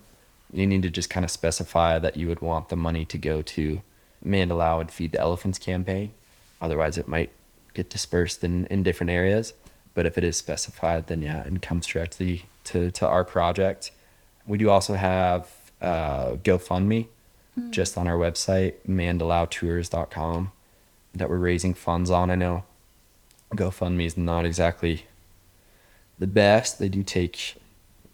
you 0.53 0.67
need 0.67 0.83
to 0.83 0.91
just 0.91 1.11
kind 1.11 1.25
of 1.25 1.31
specify 1.31 1.99
that 1.99 2.17
you 2.17 2.29
would 2.29 2.41
want 2.41 2.69
the 2.69 2.77
money 2.77 3.05
to 3.07 3.19
go 3.19 3.43
to 3.43 3.83
Mandalao 4.25 4.81
and 4.81 4.91
Feed 4.91 5.13
the 5.13 5.21
Elephants 5.21 5.59
campaign. 5.59 6.13
Otherwise, 6.61 6.99
it 6.99 7.09
might 7.09 7.31
get 7.75 7.91
dispersed 7.91 8.45
in, 8.45 8.67
in 8.67 8.83
different 8.83 9.11
areas. 9.11 9.55
But 9.95 10.07
if 10.07 10.17
it 10.17 10.25
is 10.25 10.37
specified, 10.37 11.07
then 11.07 11.23
yeah, 11.23 11.43
and 11.43 11.61
comes 11.61 11.87
directly 11.87 12.47
to, 12.65 12.91
to 12.93 13.07
our 13.07 13.25
project. 13.25 13.91
We 14.47 14.59
do 14.59 14.71
also 14.71 14.95
have 14.95 15.49
uh, 15.81 16.37
GoFundMe 16.37 17.07
just 17.71 17.99
on 17.99 18.09
our 18.09 18.17
website, 18.17 18.75
mandalaotours.com, 18.89 20.53
that 21.15 21.29
we're 21.29 21.37
raising 21.37 21.75
funds 21.75 22.11
on. 22.11 22.31
I 22.31 22.35
know 22.35 22.65
GoFundMe 23.55 24.07
is 24.07 24.17
not 24.17 24.47
exactly 24.47 25.07
the 26.19 26.27
best. 26.27 26.79
They 26.79 26.89
do 26.89 27.03
take, 27.03 27.57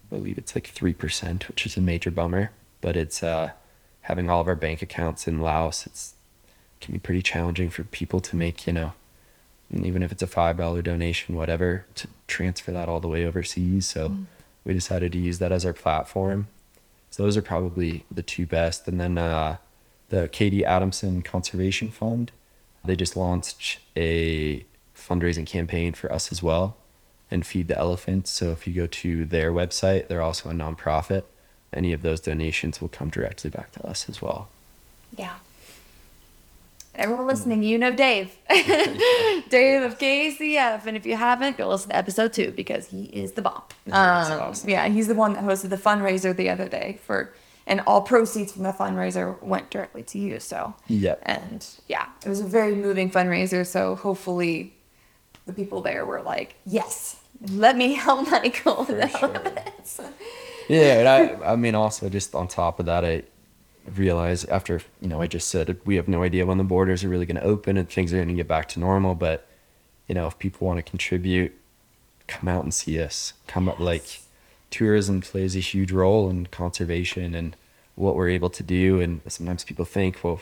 believe 0.09 0.37
it's 0.37 0.55
like 0.55 0.73
3%, 0.73 1.47
which 1.47 1.65
is 1.65 1.77
a 1.77 1.81
major 1.81 2.11
bummer. 2.11 2.51
But 2.81 2.95
it's 2.95 3.21
uh, 3.23 3.51
having 4.01 4.29
all 4.29 4.41
of 4.41 4.47
our 4.47 4.55
bank 4.55 4.81
accounts 4.81 5.27
in 5.27 5.41
Laos, 5.41 5.85
it's 5.85 6.13
can 6.81 6.93
be 6.93 6.99
pretty 6.99 7.21
challenging 7.21 7.69
for 7.69 7.83
people 7.83 8.21
to 8.21 8.37
make, 8.37 8.65
you 8.65 8.71
know, 8.71 8.93
even 9.71 10.01
if 10.01 10.13
it's 10.13 10.23
a 10.23 10.27
$5 10.27 10.83
donation, 10.83 11.35
whatever, 11.35 11.85
to 11.95 12.07
transfer 12.27 12.71
that 12.71 12.87
all 12.87 13.01
the 13.01 13.07
way 13.07 13.25
overseas. 13.25 13.85
So 13.85 14.15
we 14.63 14.73
decided 14.73 15.11
to 15.11 15.17
use 15.17 15.39
that 15.39 15.51
as 15.51 15.65
our 15.65 15.73
platform. 15.73 16.47
So 17.11 17.23
those 17.23 17.35
are 17.35 17.41
probably 17.41 18.05
the 18.09 18.23
two 18.23 18.45
best. 18.45 18.87
And 18.87 18.99
then 18.99 19.17
uh, 19.17 19.57
the 20.07 20.29
Katie 20.29 20.63
Adamson 20.63 21.21
Conservation 21.21 21.89
Fund, 21.89 22.31
they 22.85 22.95
just 22.95 23.17
launched 23.17 23.79
a 23.97 24.65
fundraising 24.95 25.45
campaign 25.45 25.93
for 25.93 26.11
us 26.11 26.31
as 26.31 26.41
well 26.41 26.77
and 27.31 27.45
Feed 27.45 27.67
the 27.67 27.77
Elephants. 27.77 28.31
So 28.31 28.51
if 28.51 28.67
you 28.67 28.73
go 28.73 28.87
to 28.87 29.25
their 29.25 29.51
website, 29.51 30.07
they're 30.07 30.21
also 30.21 30.49
a 30.49 30.53
nonprofit. 30.53 31.23
Any 31.71 31.93
of 31.93 32.01
those 32.01 32.19
donations 32.19 32.81
will 32.81 32.87
come 32.89 33.09
directly 33.09 33.49
back 33.49 33.71
to 33.73 33.85
us 33.85 34.09
as 34.09 34.21
well. 34.21 34.49
Yeah. 35.17 35.35
Everyone 36.95 37.27
listening, 37.27 37.63
you 37.63 37.77
know 37.77 37.91
Dave. 37.93 38.35
Dave 38.49 39.83
of 39.83 39.97
KCF. 39.99 40.85
And 40.85 40.97
if 40.97 41.05
you 41.05 41.15
haven't, 41.15 41.57
go 41.57 41.69
listen 41.69 41.89
to 41.91 41.95
episode 41.95 42.33
two 42.33 42.51
because 42.51 42.87
he 42.87 43.03
is 43.05 43.33
the 43.33 43.41
bomb. 43.41 43.61
Um, 43.87 43.93
awesome. 43.93 44.69
Yeah, 44.69 44.87
he's 44.87 45.07
the 45.07 45.15
one 45.15 45.33
that 45.33 45.43
hosted 45.43 45.69
the 45.69 45.77
fundraiser 45.77 46.35
the 46.35 46.49
other 46.49 46.67
day 46.67 46.99
for, 47.05 47.31
and 47.67 47.81
all 47.87 48.01
proceeds 48.01 48.51
from 48.51 48.63
the 48.63 48.71
fundraiser 48.71 49.41
went 49.41 49.69
directly 49.69 50.03
to 50.03 50.17
you. 50.19 50.39
So, 50.39 50.73
Yep. 50.87 51.19
and 51.23 51.65
yeah, 51.87 52.07
it 52.25 52.29
was 52.29 52.41
a 52.41 52.45
very 52.47 52.75
moving 52.75 53.09
fundraiser. 53.11 53.65
So 53.65 53.95
hopefully 53.95 54.73
the 55.45 55.53
people 55.53 55.81
there 55.81 56.05
were 56.05 56.21
like, 56.21 56.55
yes, 56.65 57.18
let 57.47 57.77
me 57.77 57.93
help 57.93 58.29
Michael. 58.31 58.85
For 58.85 59.07
sure. 59.07 60.11
Yeah, 60.67 60.99
and 60.99 61.07
I, 61.07 61.45
I 61.53 61.55
mean, 61.55 61.75
also 61.75 62.09
just 62.09 62.35
on 62.35 62.47
top 62.47 62.79
of 62.79 62.85
that, 62.85 63.03
I 63.05 63.23
realize 63.95 64.45
after 64.45 64.81
you 65.01 65.07
know 65.07 65.21
I 65.21 65.27
just 65.27 65.47
said 65.47 65.79
we 65.83 65.95
have 65.95 66.07
no 66.07 66.21
idea 66.21 66.45
when 66.45 66.57
the 66.59 66.63
borders 66.63 67.03
are 67.03 67.09
really 67.09 67.25
going 67.25 67.37
to 67.37 67.43
open 67.43 67.75
and 67.75 67.89
things 67.89 68.13
are 68.13 68.17
going 68.17 68.27
to 68.27 68.33
get 68.33 68.47
back 68.47 68.67
to 68.69 68.79
normal. 68.79 69.15
But 69.15 69.47
you 70.07 70.15
know, 70.15 70.27
if 70.27 70.39
people 70.39 70.67
want 70.67 70.77
to 70.77 70.89
contribute, 70.89 71.53
come 72.27 72.47
out 72.47 72.63
and 72.63 72.73
see 72.73 73.01
us. 73.01 73.33
Come 73.47 73.67
up 73.67 73.79
like 73.79 74.21
tourism 74.69 75.21
plays 75.21 75.55
a 75.55 75.59
huge 75.59 75.91
role 75.91 76.29
in 76.29 76.45
conservation 76.47 77.33
and 77.33 77.55
what 77.95 78.15
we're 78.15 78.29
able 78.29 78.49
to 78.49 78.63
do. 78.63 79.01
And 79.01 79.21
sometimes 79.27 79.63
people 79.63 79.85
think, 79.85 80.23
well, 80.23 80.41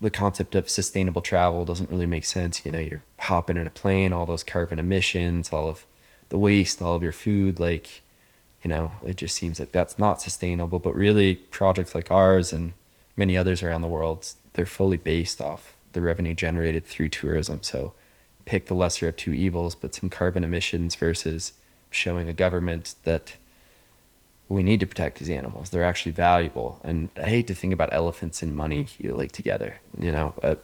the 0.00 0.10
concept 0.10 0.54
of 0.54 0.68
sustainable 0.68 1.22
travel 1.22 1.64
doesn't 1.64 1.90
really 1.90 2.06
make 2.06 2.24
sense. 2.24 2.64
You 2.66 2.72
know, 2.72 2.78
you're 2.78 3.02
hopping 3.20 3.56
in 3.56 3.66
a 3.66 3.70
plane, 3.70 4.12
all 4.12 4.26
those 4.26 4.44
carbon 4.44 4.78
emissions, 4.78 5.50
all 5.52 5.68
of 5.68 5.86
the 6.28 6.38
waste, 6.38 6.82
all 6.82 6.94
of 6.94 7.02
your 7.02 7.12
food, 7.12 7.60
like 7.60 8.02
you 8.62 8.70
know, 8.70 8.92
it 9.04 9.16
just 9.16 9.36
seems 9.36 9.60
like 9.60 9.72
that's 9.72 9.98
not 9.98 10.22
sustainable. 10.22 10.78
But 10.78 10.94
really, 10.94 11.36
projects 11.36 11.94
like 11.94 12.10
ours 12.10 12.52
and 12.52 12.72
many 13.16 13.36
others 13.36 13.62
around 13.62 13.82
the 13.82 13.88
world, 13.88 14.26
they're 14.54 14.66
fully 14.66 14.96
based 14.96 15.40
off 15.40 15.76
the 15.92 16.00
revenue 16.00 16.34
generated 16.34 16.84
through 16.84 17.10
tourism. 17.10 17.62
So 17.62 17.92
pick 18.46 18.66
the 18.66 18.74
lesser 18.74 19.08
of 19.08 19.16
two 19.16 19.32
evils, 19.32 19.74
but 19.74 19.94
some 19.94 20.10
carbon 20.10 20.44
emissions 20.44 20.94
versus 20.94 21.52
showing 21.90 22.28
a 22.28 22.32
government 22.32 22.94
that 23.04 23.36
we 24.48 24.62
need 24.62 24.80
to 24.80 24.86
protect 24.86 25.18
these 25.18 25.30
animals. 25.30 25.70
They're 25.70 25.84
actually 25.84 26.12
valuable. 26.12 26.80
And 26.82 27.08
I 27.16 27.28
hate 27.28 27.46
to 27.46 27.54
think 27.54 27.72
about 27.72 27.92
elephants 27.92 28.42
and 28.42 28.54
money 28.54 28.88
like 29.02 29.32
together, 29.32 29.80
you 29.98 30.10
know. 30.10 30.34
Uh, 30.42 30.56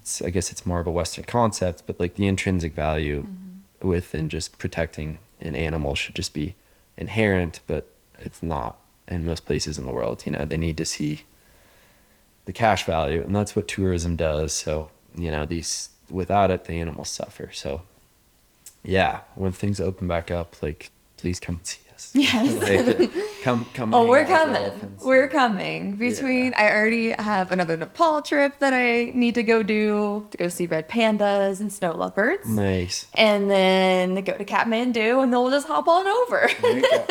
it's, 0.00 0.22
I 0.22 0.30
guess 0.30 0.52
it's 0.52 0.66
more 0.66 0.80
of 0.80 0.86
a 0.86 0.90
Western 0.90 1.24
concept, 1.24 1.84
but 1.86 1.98
like 1.98 2.14
the 2.14 2.26
intrinsic 2.26 2.74
value 2.74 3.26
within 3.84 4.28
just 4.28 4.58
protecting 4.58 5.18
an 5.40 5.54
animal 5.54 5.94
should 5.94 6.14
just 6.14 6.32
be 6.32 6.54
inherent, 6.96 7.60
but 7.66 7.88
it's 8.18 8.42
not 8.42 8.78
in 9.06 9.26
most 9.26 9.44
places 9.44 9.78
in 9.78 9.86
the 9.86 9.92
world. 9.92 10.22
You 10.24 10.32
know, 10.32 10.44
they 10.44 10.56
need 10.56 10.76
to 10.78 10.84
see 10.84 11.22
the 12.46 12.52
cash 12.52 12.84
value, 12.84 13.22
and 13.22 13.34
that's 13.34 13.54
what 13.54 13.68
tourism 13.68 14.16
does. 14.16 14.52
So, 14.52 14.90
you 15.14 15.30
know, 15.30 15.44
these 15.44 15.90
without 16.10 16.50
it, 16.50 16.64
the 16.64 16.80
animals 16.80 17.08
suffer. 17.08 17.50
So, 17.52 17.82
yeah, 18.82 19.20
when 19.34 19.52
things 19.52 19.80
open 19.80 20.08
back 20.08 20.30
up, 20.30 20.62
like 20.62 20.90
please 21.16 21.40
come 21.40 21.60
see 21.62 21.80
us. 22.04 22.14
Yes. 22.14 22.98
Like, 22.98 23.12
come, 23.42 23.66
come. 23.74 23.94
Oh, 23.94 24.06
we're 24.06 24.20
out 24.24 24.48
with 24.48 24.80
the 24.80 24.80
coming. 24.80 24.98
We're 25.04 25.28
coming. 25.28 25.96
Between, 25.96 26.54
I 26.54 26.70
already 26.70 27.10
have 27.10 27.52
another 27.52 27.76
Nepal 27.76 28.22
trip 28.22 28.58
that 28.60 28.72
I 28.72 29.12
need 29.14 29.34
to 29.36 29.42
go 29.42 29.62
do 29.62 30.26
to 30.30 30.36
go 30.36 30.48
see 30.48 30.66
red 30.66 30.88
pandas 30.88 31.60
and 31.60 31.72
snow 31.72 31.92
leopards. 31.92 32.48
Nice. 32.48 33.06
And 33.14 33.50
then 33.50 34.14
go 34.22 34.36
to 34.36 34.44
Kathmandu, 34.44 35.22
and 35.22 35.32
then 35.32 35.40
we'll 35.40 35.50
just 35.50 35.66
hop 35.66 35.88
on 35.88 36.06
over. 36.06 36.48
There 36.60 36.76
you 36.76 36.82
go. 36.82 36.98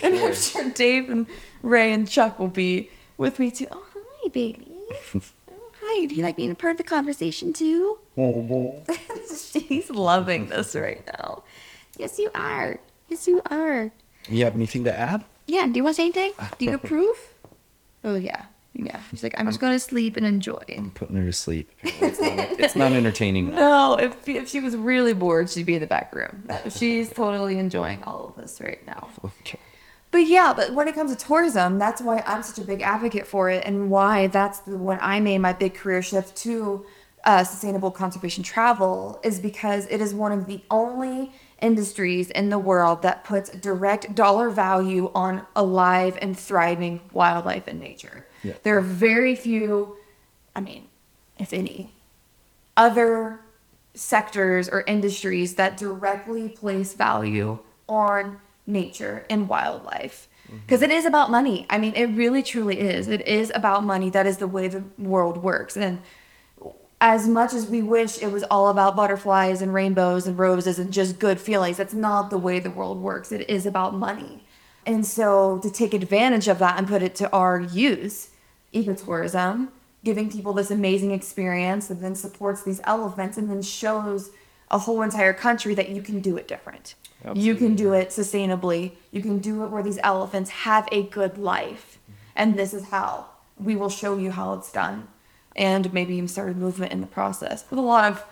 For 0.00 0.06
and 0.06 0.14
I'm 0.14 0.20
sure. 0.20 0.34
sure 0.34 0.70
Dave 0.70 1.10
and 1.10 1.26
Ray 1.62 1.92
and 1.92 2.08
Chuck 2.08 2.38
will 2.38 2.48
be 2.48 2.90
with 3.16 3.38
me 3.38 3.50
too. 3.50 3.66
Oh, 3.70 3.84
hi, 3.94 4.28
baby. 4.28 4.66
Oh, 5.14 5.20
hi. 5.82 6.06
Do 6.06 6.14
you 6.14 6.22
like 6.22 6.36
being 6.36 6.50
a 6.50 6.54
part 6.54 6.72
of 6.72 6.78
the 6.78 6.84
conversation 6.84 7.52
too? 7.52 7.98
She's 9.52 9.90
loving 9.90 10.48
this 10.48 10.74
right 10.74 11.06
now. 11.06 11.44
Yes, 11.96 12.18
you 12.18 12.30
are. 12.34 12.80
Yes, 13.08 13.26
you 13.26 13.40
are. 13.50 13.92
You 14.28 14.44
have 14.44 14.54
anything 14.54 14.84
to 14.84 14.98
add? 14.98 15.24
Yeah, 15.46 15.66
do 15.66 15.72
you 15.74 15.84
want 15.84 15.96
to 15.96 16.02
say 16.02 16.04
anything? 16.04 16.32
Do 16.58 16.64
you 16.66 16.74
approve? 16.74 17.16
Oh, 18.04 18.14
yeah. 18.16 18.44
Yeah. 18.74 19.00
She's 19.10 19.22
like, 19.22 19.34
I'm 19.38 19.46
just 19.46 19.60
going 19.60 19.72
to 19.72 19.80
sleep 19.80 20.16
and 20.16 20.26
enjoy. 20.26 20.62
I'm 20.68 20.90
putting 20.90 21.16
her 21.16 21.24
to 21.24 21.32
sleep. 21.32 21.70
It's 21.82 22.20
not, 22.20 22.60
it's 22.60 22.76
not 22.76 22.92
entertaining. 22.92 23.50
No, 23.54 23.96
if, 23.96 24.28
if 24.28 24.48
she 24.48 24.60
was 24.60 24.76
really 24.76 25.14
bored, 25.14 25.50
she'd 25.50 25.66
be 25.66 25.74
in 25.74 25.80
the 25.80 25.86
back 25.86 26.14
room. 26.14 26.46
She's 26.68 27.10
totally 27.10 27.58
enjoying 27.58 28.02
all 28.04 28.26
of 28.26 28.36
this 28.36 28.60
right 28.60 28.84
now. 28.86 29.08
Okay. 29.24 29.58
But 30.10 30.26
yeah, 30.26 30.52
but 30.54 30.74
when 30.74 30.88
it 30.88 30.94
comes 30.94 31.14
to 31.14 31.26
tourism, 31.26 31.78
that's 31.78 32.00
why 32.00 32.22
I'm 32.26 32.42
such 32.42 32.62
a 32.62 32.66
big 32.66 32.80
advocate 32.80 33.26
for 33.26 33.50
it, 33.50 33.64
and 33.66 33.90
why 33.90 34.28
that's 34.28 34.60
the, 34.60 34.76
when 34.76 34.98
I 35.02 35.20
made 35.20 35.38
my 35.38 35.52
big 35.52 35.74
career 35.74 36.00
shift 36.02 36.34
to 36.38 36.86
uh, 37.24 37.44
sustainable 37.44 37.90
conservation 37.90 38.42
travel 38.42 39.20
is 39.22 39.38
because 39.38 39.86
it 39.86 40.00
is 40.00 40.14
one 40.14 40.32
of 40.32 40.46
the 40.46 40.62
only 40.70 41.32
industries 41.60 42.30
in 42.30 42.50
the 42.50 42.58
world 42.58 43.02
that 43.02 43.24
puts 43.24 43.50
direct 43.50 44.14
dollar 44.14 44.50
value 44.50 45.10
on 45.14 45.46
alive 45.56 46.16
and 46.20 46.38
thriving 46.38 47.00
wildlife 47.12 47.66
and 47.66 47.80
nature. 47.80 48.26
Yeah. 48.42 48.54
There 48.62 48.76
are 48.78 48.82
very 48.82 49.34
few, 49.34 49.96
I 50.54 50.60
mean, 50.60 50.88
if 51.38 51.52
any, 51.52 51.94
other 52.76 53.40
sectors 53.94 54.68
or 54.68 54.82
industries 54.82 55.56
that 55.56 55.76
directly 55.76 56.48
place 56.48 56.94
value 56.94 57.58
on 57.88 58.38
nature 58.66 59.26
and 59.28 59.48
wildlife. 59.48 60.28
Mm-hmm. 60.46 60.58
Because 60.58 60.82
it 60.82 60.90
is 60.90 61.04
about 61.04 61.30
money. 61.30 61.66
I 61.68 61.78
mean 61.78 61.94
it 61.94 62.06
really 62.06 62.42
truly 62.42 62.78
is. 62.78 63.08
It 63.08 63.26
is 63.26 63.50
about 63.54 63.84
money. 63.84 64.10
That 64.10 64.26
is 64.26 64.38
the 64.38 64.46
way 64.46 64.68
the 64.68 64.84
world 64.98 65.38
works. 65.38 65.76
And 65.76 66.00
as 67.00 67.28
much 67.28 67.52
as 67.52 67.66
we 67.66 67.80
wish 67.80 68.20
it 68.22 68.32
was 68.32 68.42
all 68.44 68.68
about 68.68 68.96
butterflies 68.96 69.62
and 69.62 69.72
rainbows 69.72 70.26
and 70.26 70.38
roses 70.38 70.78
and 70.78 70.92
just 70.92 71.18
good 71.18 71.40
feelings 71.40 71.76
that's 71.76 71.94
not 71.94 72.30
the 72.30 72.38
way 72.38 72.58
the 72.58 72.70
world 72.70 73.00
works. 73.00 73.30
It 73.30 73.48
is 73.48 73.66
about 73.66 73.94
money. 73.94 74.44
And 74.84 75.06
so 75.06 75.58
to 75.58 75.70
take 75.70 75.94
advantage 75.94 76.48
of 76.48 76.58
that 76.58 76.78
and 76.78 76.88
put 76.88 77.02
it 77.02 77.14
to 77.16 77.30
our 77.30 77.60
use 77.60 78.30
ecotourism 78.74 79.68
giving 80.04 80.30
people 80.30 80.52
this 80.52 80.70
amazing 80.70 81.10
experience 81.10 81.88
that 81.88 82.00
then 82.00 82.14
supports 82.14 82.62
these 82.62 82.80
elephants 82.84 83.36
and 83.36 83.50
then 83.50 83.62
shows 83.62 84.30
a 84.70 84.78
whole 84.78 85.02
entire 85.02 85.32
country 85.32 85.74
that 85.74 85.88
you 85.88 86.02
can 86.02 86.20
do 86.20 86.36
it 86.36 86.46
different. 86.46 86.94
You 87.34 87.54
can 87.56 87.74
do 87.74 87.94
it 87.94 88.10
sustainably. 88.10 88.92
You 89.10 89.22
can 89.22 89.38
do 89.38 89.64
it 89.64 89.70
where 89.70 89.82
these 89.82 89.98
elephants 90.02 90.50
have 90.50 90.88
a 90.92 91.02
good 91.02 91.36
life. 91.36 91.98
And 92.36 92.56
this 92.56 92.72
is 92.72 92.88
how 92.88 93.26
we 93.58 93.74
will 93.74 93.88
show 93.88 94.16
you 94.16 94.30
how 94.30 94.54
it's 94.54 94.70
done 94.70 95.08
and 95.58 95.92
maybe 95.92 96.14
even 96.14 96.28
start 96.28 96.50
a 96.50 96.54
movement 96.54 96.92
in 96.92 97.02
the 97.02 97.06
process 97.06 97.64
with 97.68 97.78
a 97.78 97.82
lot 97.82 98.10
of 98.10 98.24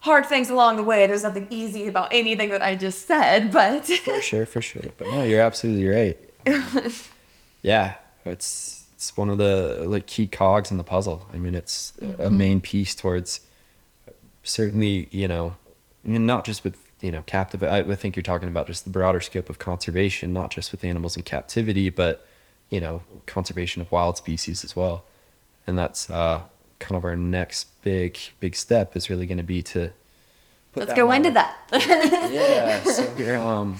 hard 0.00 0.26
things 0.26 0.50
along 0.50 0.76
the 0.76 0.82
way 0.82 1.06
there's 1.06 1.22
nothing 1.22 1.46
easy 1.48 1.86
about 1.86 2.08
anything 2.12 2.50
that 2.50 2.60
i 2.60 2.74
just 2.74 3.06
said 3.06 3.50
but 3.50 3.86
For 4.04 4.20
sure, 4.20 4.46
for 4.46 4.60
sure. 4.60 4.82
But 4.98 5.08
no, 5.08 5.22
you're 5.22 5.40
absolutely 5.40 5.86
right. 5.88 6.18
yeah, 7.62 7.94
it's 8.24 8.86
it's 8.94 9.16
one 9.16 9.30
of 9.30 9.38
the 9.38 9.84
like 9.86 10.06
key 10.06 10.26
cogs 10.26 10.70
in 10.70 10.76
the 10.76 10.84
puzzle. 10.84 11.26
I 11.32 11.38
mean, 11.38 11.54
it's 11.54 11.92
a 12.18 12.30
main 12.30 12.60
piece 12.60 12.94
towards 12.94 13.40
certainly, 14.42 15.08
you 15.10 15.28
know, 15.28 15.56
I 16.04 16.08
mean, 16.08 16.26
not 16.26 16.44
just 16.44 16.64
with 16.64 16.76
you 17.00 17.10
know 17.10 17.22
captive. 17.26 17.62
I, 17.62 17.78
I 17.78 17.94
think 17.94 18.16
you're 18.16 18.22
talking 18.22 18.48
about 18.48 18.66
just 18.66 18.84
the 18.84 18.90
broader 18.90 19.20
scope 19.20 19.48
of 19.50 19.58
conservation, 19.58 20.32
not 20.32 20.50
just 20.50 20.72
with 20.72 20.84
animals 20.84 21.16
in 21.16 21.22
captivity, 21.22 21.90
but 21.90 22.26
you 22.70 22.80
know, 22.80 23.02
conservation 23.26 23.82
of 23.82 23.90
wild 23.92 24.16
species 24.16 24.64
as 24.64 24.74
well. 24.74 25.04
And 25.66 25.78
that's 25.78 26.10
uh, 26.10 26.42
kind 26.82 26.96
of 26.96 27.04
our 27.04 27.16
next 27.16 27.68
big 27.82 28.18
big 28.40 28.54
step 28.54 28.96
is 28.96 29.08
really 29.08 29.26
going 29.26 29.38
to 29.38 29.44
be 29.44 29.62
to 29.62 29.90
put 30.72 30.88
Let's 30.88 30.94
go 30.94 31.10
into 31.12 31.30
that. 31.30 31.56
yeah. 31.72 32.82
So 32.84 33.10
we're, 33.16 33.38
um, 33.38 33.78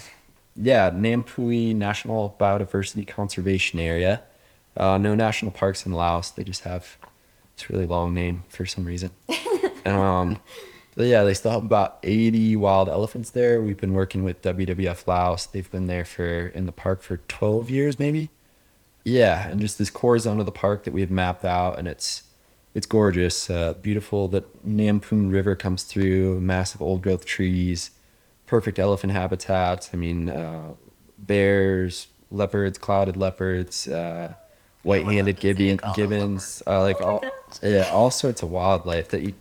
yeah, 0.57 0.91
Nam 0.95 1.25
Poui 1.25 1.75
National 1.75 2.37
Biodiversity 2.39 3.07
Conservation 3.07 3.79
Area. 3.79 4.23
Uh, 4.77 4.97
no 4.99 5.15
national 5.15 5.51
parks 5.51 5.85
in 5.85 5.93
Laos. 5.93 6.31
They 6.31 6.45
just 6.45 6.63
have 6.63 6.97
it's 7.55 7.69
a 7.69 7.73
really 7.73 7.87
long 7.87 8.15
name 8.15 8.45
for 8.49 8.65
some 8.65 8.85
reason. 8.85 9.11
um, 9.85 10.39
but 10.95 11.07
yeah, 11.07 11.25
they 11.25 11.35
still 11.35 11.51
have 11.53 11.65
about 11.65 11.99
80 12.03 12.57
wild 12.57 12.89
elephants 12.89 13.31
there. 13.31 13.61
We've 13.63 13.77
been 13.77 13.95
working 13.95 14.25
with 14.25 14.43
WWF 14.43 15.07
Laos. 15.07 15.47
They've 15.47 15.71
been 15.71 15.87
there 15.87 16.05
for 16.05 16.47
in 16.49 16.67
the 16.67 16.73
park 16.73 17.03
for 17.03 17.19
12 17.29 17.71
years, 17.71 17.99
maybe. 17.99 18.31
Yeah, 19.05 19.49
and 19.49 19.61
just 19.61 19.79
this 19.79 19.91
core 19.91 20.19
zone 20.19 20.39
of 20.39 20.47
the 20.47 20.53
park 20.53 20.85
that 20.85 20.93
we 20.93 21.01
have 21.01 21.11
mapped 21.11 21.45
out, 21.45 21.79
and 21.79 21.89
it's 21.89 22.23
it's 22.75 22.87
gorgeous, 22.87 23.51
uh, 23.51 23.75
beautiful. 23.75 24.29
The 24.29 24.43
Nampoon 24.67 25.31
River 25.33 25.55
comes 25.55 25.83
through, 25.83 26.41
massive 26.41 26.81
old 26.81 27.03
growth 27.03 27.25
trees, 27.25 27.91
perfect 28.47 28.79
elephant 28.79 29.13
habitats. 29.13 29.91
I 29.93 29.97
mean, 29.97 30.31
uh, 30.31 30.75
bears, 31.19 32.09
leopards, 32.31 32.79
clouded 32.79 33.17
leopards, 33.17 33.89
uh, 33.89 34.35
white-handed 34.83 35.39
gibbon, 35.39 35.81
gibbons, 35.95 36.63
uh, 36.67 36.81
like 36.81 37.01
all, 37.01 37.23
yeah, 37.63 37.91
all 37.93 38.11
sorts 38.11 38.43
of 38.43 38.51
wildlife 38.51 39.09
that 39.11 39.23
you 39.23 39.35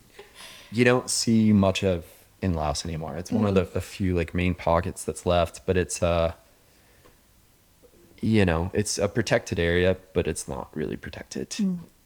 you 0.70 0.84
don't 0.84 1.10
see 1.10 1.52
much 1.52 1.84
of 1.84 2.04
in 2.40 2.54
Laos 2.54 2.84
anymore. 2.84 3.16
It's 3.16 3.30
one 3.30 3.46
of 3.46 3.54
the, 3.54 3.64
the 3.64 3.80
few 3.80 4.14
like 4.16 4.34
main 4.34 4.54
pockets 4.54 5.04
that's 5.04 5.26
left, 5.26 5.64
but 5.66 5.76
it's 5.76 6.02
uh 6.02 6.32
you 8.20 8.44
know, 8.44 8.70
it's 8.72 8.98
a 8.98 9.08
protected 9.08 9.58
area, 9.58 9.96
but 10.12 10.28
it's 10.28 10.46
not 10.46 10.68
really 10.76 10.96
protected. 10.96 11.50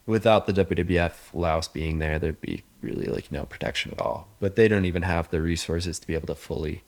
Without 0.07 0.47
the 0.47 0.53
WWF 0.53 1.13
Laos 1.35 1.67
being 1.69 1.99
there, 1.99 2.19
there'd 2.19 2.41
be 2.41 2.63
really 2.81 3.07
like 3.07 3.33
no 3.33 3.45
protection 3.45 3.93
at 3.93 4.01
all. 4.01 4.29
But 4.39 4.55
they 4.57 4.69
don't 4.69 4.85
even 4.85 5.03
have 5.03 5.29
the 5.31 5.41
resources 5.41 5.99
to 5.99 6.07
be 6.07 6.15
able 6.15 6.29
to 6.29 6.35
fully 6.37 6.85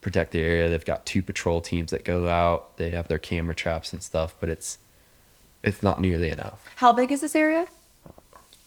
protect 0.00 0.30
the 0.30 0.40
area. 0.40 0.68
They've 0.68 0.84
got 0.84 1.04
two 1.04 1.22
patrol 1.22 1.60
teams 1.60 1.90
that 1.90 2.04
go 2.04 2.28
out. 2.28 2.76
They 2.76 2.90
have 2.90 3.08
their 3.08 3.18
camera 3.18 3.54
traps 3.54 3.92
and 3.92 4.02
stuff, 4.02 4.34
but 4.38 4.48
it's 4.48 4.78
it's 5.62 5.82
not 5.82 6.00
nearly 6.00 6.30
enough. 6.30 6.64
How 6.76 6.92
big 6.92 7.10
is 7.12 7.20
this 7.20 7.34
area? 7.36 7.66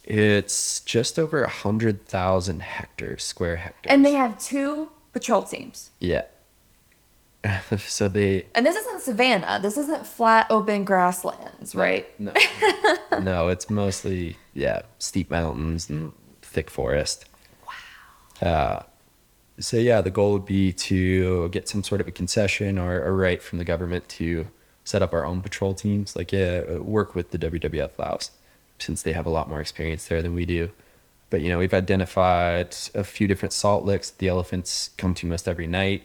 It's 0.04 0.82
just 0.82 1.18
over 1.18 1.44
a 1.44 1.50
hundred 1.50 2.06
thousand 2.06 2.62
hectares, 2.62 3.24
square 3.24 3.56
hectares. 3.56 3.92
And 3.92 4.06
they 4.06 4.14
have 4.14 4.38
two 4.38 4.90
patrol 5.14 5.44
teams. 5.44 5.92
yeah. 6.00 6.24
so 7.78 8.08
they 8.08 8.46
And 8.56 8.66
this 8.66 8.76
isn't 8.76 9.02
savannah. 9.02 9.60
This 9.62 9.78
isn't 9.78 10.06
flat, 10.06 10.48
open 10.50 10.84
grasslands, 10.84 11.76
right? 11.76 12.08
no, 12.20 12.34
no, 13.22 13.50
it's 13.50 13.70
mostly 13.70 14.38
yeah, 14.54 14.84
steep 15.00 15.30
mountains 15.30 15.90
and 15.90 16.14
thick 16.42 16.70
forest. 16.70 17.26
Wow. 18.42 18.50
Uh, 18.50 18.84
so 19.60 19.78
yeah, 19.78 20.02
the 20.02 20.12
goal 20.12 20.34
would 20.34 20.46
be 20.46 20.72
to 20.74 21.50
get 21.50 21.70
some 21.70 21.84
sort 21.84 22.02
of 22.02 22.08
a 22.08 22.12
concession 22.12 22.78
or 22.78 23.04
a 23.04 23.12
right 23.12 23.42
from 23.42 23.60
the 23.60 23.66
government 23.66 24.08
to 24.10 24.48
set 24.84 25.02
up 25.02 25.14
our 25.14 25.26
own 25.26 25.42
patrol 25.42 25.74
teams, 25.74 26.16
like 26.16 26.32
yeah, 26.32 26.78
work 26.78 27.16
with 27.16 27.32
the 27.32 27.38
WWF 27.38 27.98
Laos, 27.98 28.32
since 28.80 29.02
they 29.02 29.14
have 29.14 29.26
a 29.26 29.30
lot 29.30 29.50
more 29.50 29.62
experience 29.62 30.08
there 30.08 30.22
than 30.22 30.34
we 30.34 30.46
do. 30.46 30.72
But 31.30 31.42
you 31.42 31.50
know, 31.50 31.58
we've 31.58 31.74
identified 31.74 32.76
a 32.94 33.04
few 33.04 33.28
different 33.28 33.54
salt 33.54 33.86
licks 33.86 34.12
the 34.12 34.28
elephants 34.28 34.92
come 34.98 35.14
to 35.16 35.26
most 35.28 35.48
every 35.48 35.68
night. 35.68 36.04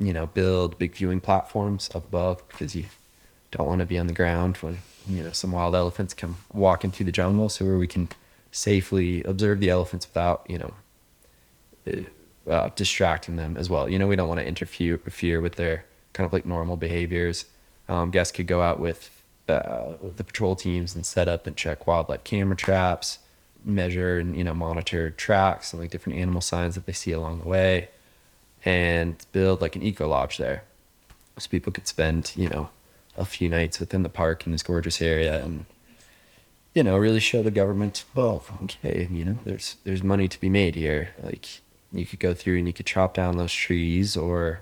You 0.00 0.12
know, 0.12 0.26
build 0.26 0.78
big 0.78 0.94
viewing 0.96 1.20
platforms 1.20 1.88
above 1.94 2.42
because 2.48 2.74
you 2.74 2.86
don't 3.52 3.66
want 3.66 3.80
to 3.80 3.86
be 3.86 3.98
on 3.98 4.06
the 4.06 4.12
ground 4.12 4.56
when 4.58 4.78
you 5.06 5.22
know 5.22 5.32
some 5.32 5.52
wild 5.52 5.74
elephants 5.74 6.14
come 6.14 6.38
walking 6.52 6.90
through 6.90 7.06
the 7.06 7.12
jungle. 7.12 7.48
So 7.48 7.64
where 7.64 7.78
we 7.78 7.86
can 7.86 8.08
safely 8.50 9.22
observe 9.24 9.60
the 9.60 9.70
elephants 9.70 10.08
without 10.08 10.44
you 10.48 10.58
know 10.58 10.74
uh, 11.86 12.50
uh, 12.50 12.70
distracting 12.74 13.36
them 13.36 13.56
as 13.56 13.70
well. 13.70 13.88
You 13.88 13.98
know, 13.98 14.08
we 14.08 14.16
don't 14.16 14.28
want 14.28 14.40
to 14.40 14.46
interfere 14.46 15.40
with 15.40 15.54
their 15.56 15.84
kind 16.12 16.26
of 16.26 16.32
like 16.32 16.46
normal 16.46 16.76
behaviors. 16.76 17.44
Um, 17.88 18.10
guests 18.10 18.32
could 18.32 18.46
go 18.46 18.62
out 18.62 18.80
with 18.80 19.10
uh, 19.48 19.94
the 20.16 20.24
patrol 20.24 20.56
teams 20.56 20.94
and 20.94 21.04
set 21.04 21.28
up 21.28 21.46
and 21.46 21.56
check 21.56 21.86
wildlife 21.86 22.24
camera 22.24 22.56
traps, 22.56 23.18
measure 23.64 24.18
and 24.18 24.36
you 24.36 24.44
know 24.44 24.54
monitor 24.54 25.10
tracks 25.10 25.72
and 25.72 25.82
like 25.82 25.90
different 25.90 26.18
animal 26.18 26.40
signs 26.40 26.74
that 26.74 26.86
they 26.86 26.92
see 26.92 27.12
along 27.12 27.40
the 27.40 27.48
way, 27.48 27.88
and 28.64 29.24
build 29.32 29.60
like 29.60 29.76
an 29.76 29.82
eco 29.82 30.08
lodge 30.08 30.38
there, 30.38 30.64
so 31.38 31.48
people 31.48 31.72
could 31.72 31.86
spend 31.86 32.32
you 32.36 32.48
know 32.48 32.70
a 33.16 33.24
few 33.24 33.48
nights 33.48 33.80
within 33.80 34.02
the 34.02 34.08
park 34.08 34.46
in 34.46 34.52
this 34.52 34.62
gorgeous 34.62 35.02
area 35.02 35.42
and 35.44 35.66
you 36.74 36.82
know 36.82 36.96
really 36.96 37.20
show 37.20 37.42
the 37.42 37.50
government 37.50 38.04
well 38.14 38.44
okay 38.62 39.08
you 39.10 39.24
know 39.24 39.36
there's 39.44 39.76
there's 39.84 40.02
money 40.02 40.28
to 40.28 40.40
be 40.40 40.48
made 40.48 40.74
here. 40.74 41.10
Like 41.22 41.60
you 41.92 42.06
could 42.06 42.20
go 42.20 42.34
through 42.34 42.58
and 42.58 42.66
you 42.66 42.72
could 42.72 42.86
chop 42.86 43.14
down 43.14 43.36
those 43.36 43.52
trees 43.52 44.16
or 44.16 44.60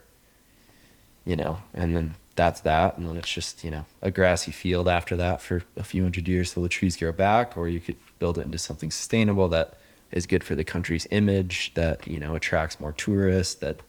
you 1.25 1.37
know 1.37 1.59
and 1.75 1.95
then 1.95 2.15
that's 2.37 2.61
that. 2.61 2.97
And 2.97 3.09
then 3.09 3.17
it's 3.17 3.33
just 3.33 3.65
you 3.65 3.71
know 3.71 3.85
a 4.01 4.11
grassy 4.11 4.53
field 4.53 4.89
after 4.89 5.17
that 5.17 5.43
for 5.43 5.65
a 5.77 5.85
few 5.85 6.03
hundred 6.03 6.29
years 6.29 6.55
till 6.55 6.63
the 6.63 6.69
trees 6.69 6.97
grow 6.97 7.13
back 7.13 7.57
or 7.57 7.69
you 7.69 7.81
could 7.81 7.97
build 8.19 8.39
it 8.39 8.47
into 8.47 8.59
something 8.59 8.91
sustainable 8.91 9.49
that 9.49 9.75
is 10.11 10.27
good 10.27 10.43
for 10.43 10.55
the 10.55 10.65
country's 10.65 11.07
image 11.11 11.73
that 11.75 12.07
you 12.07 12.19
know 12.19 12.35
attracts 12.35 12.81
more 12.81 12.93
tourists 12.93 13.55
that 13.57 13.81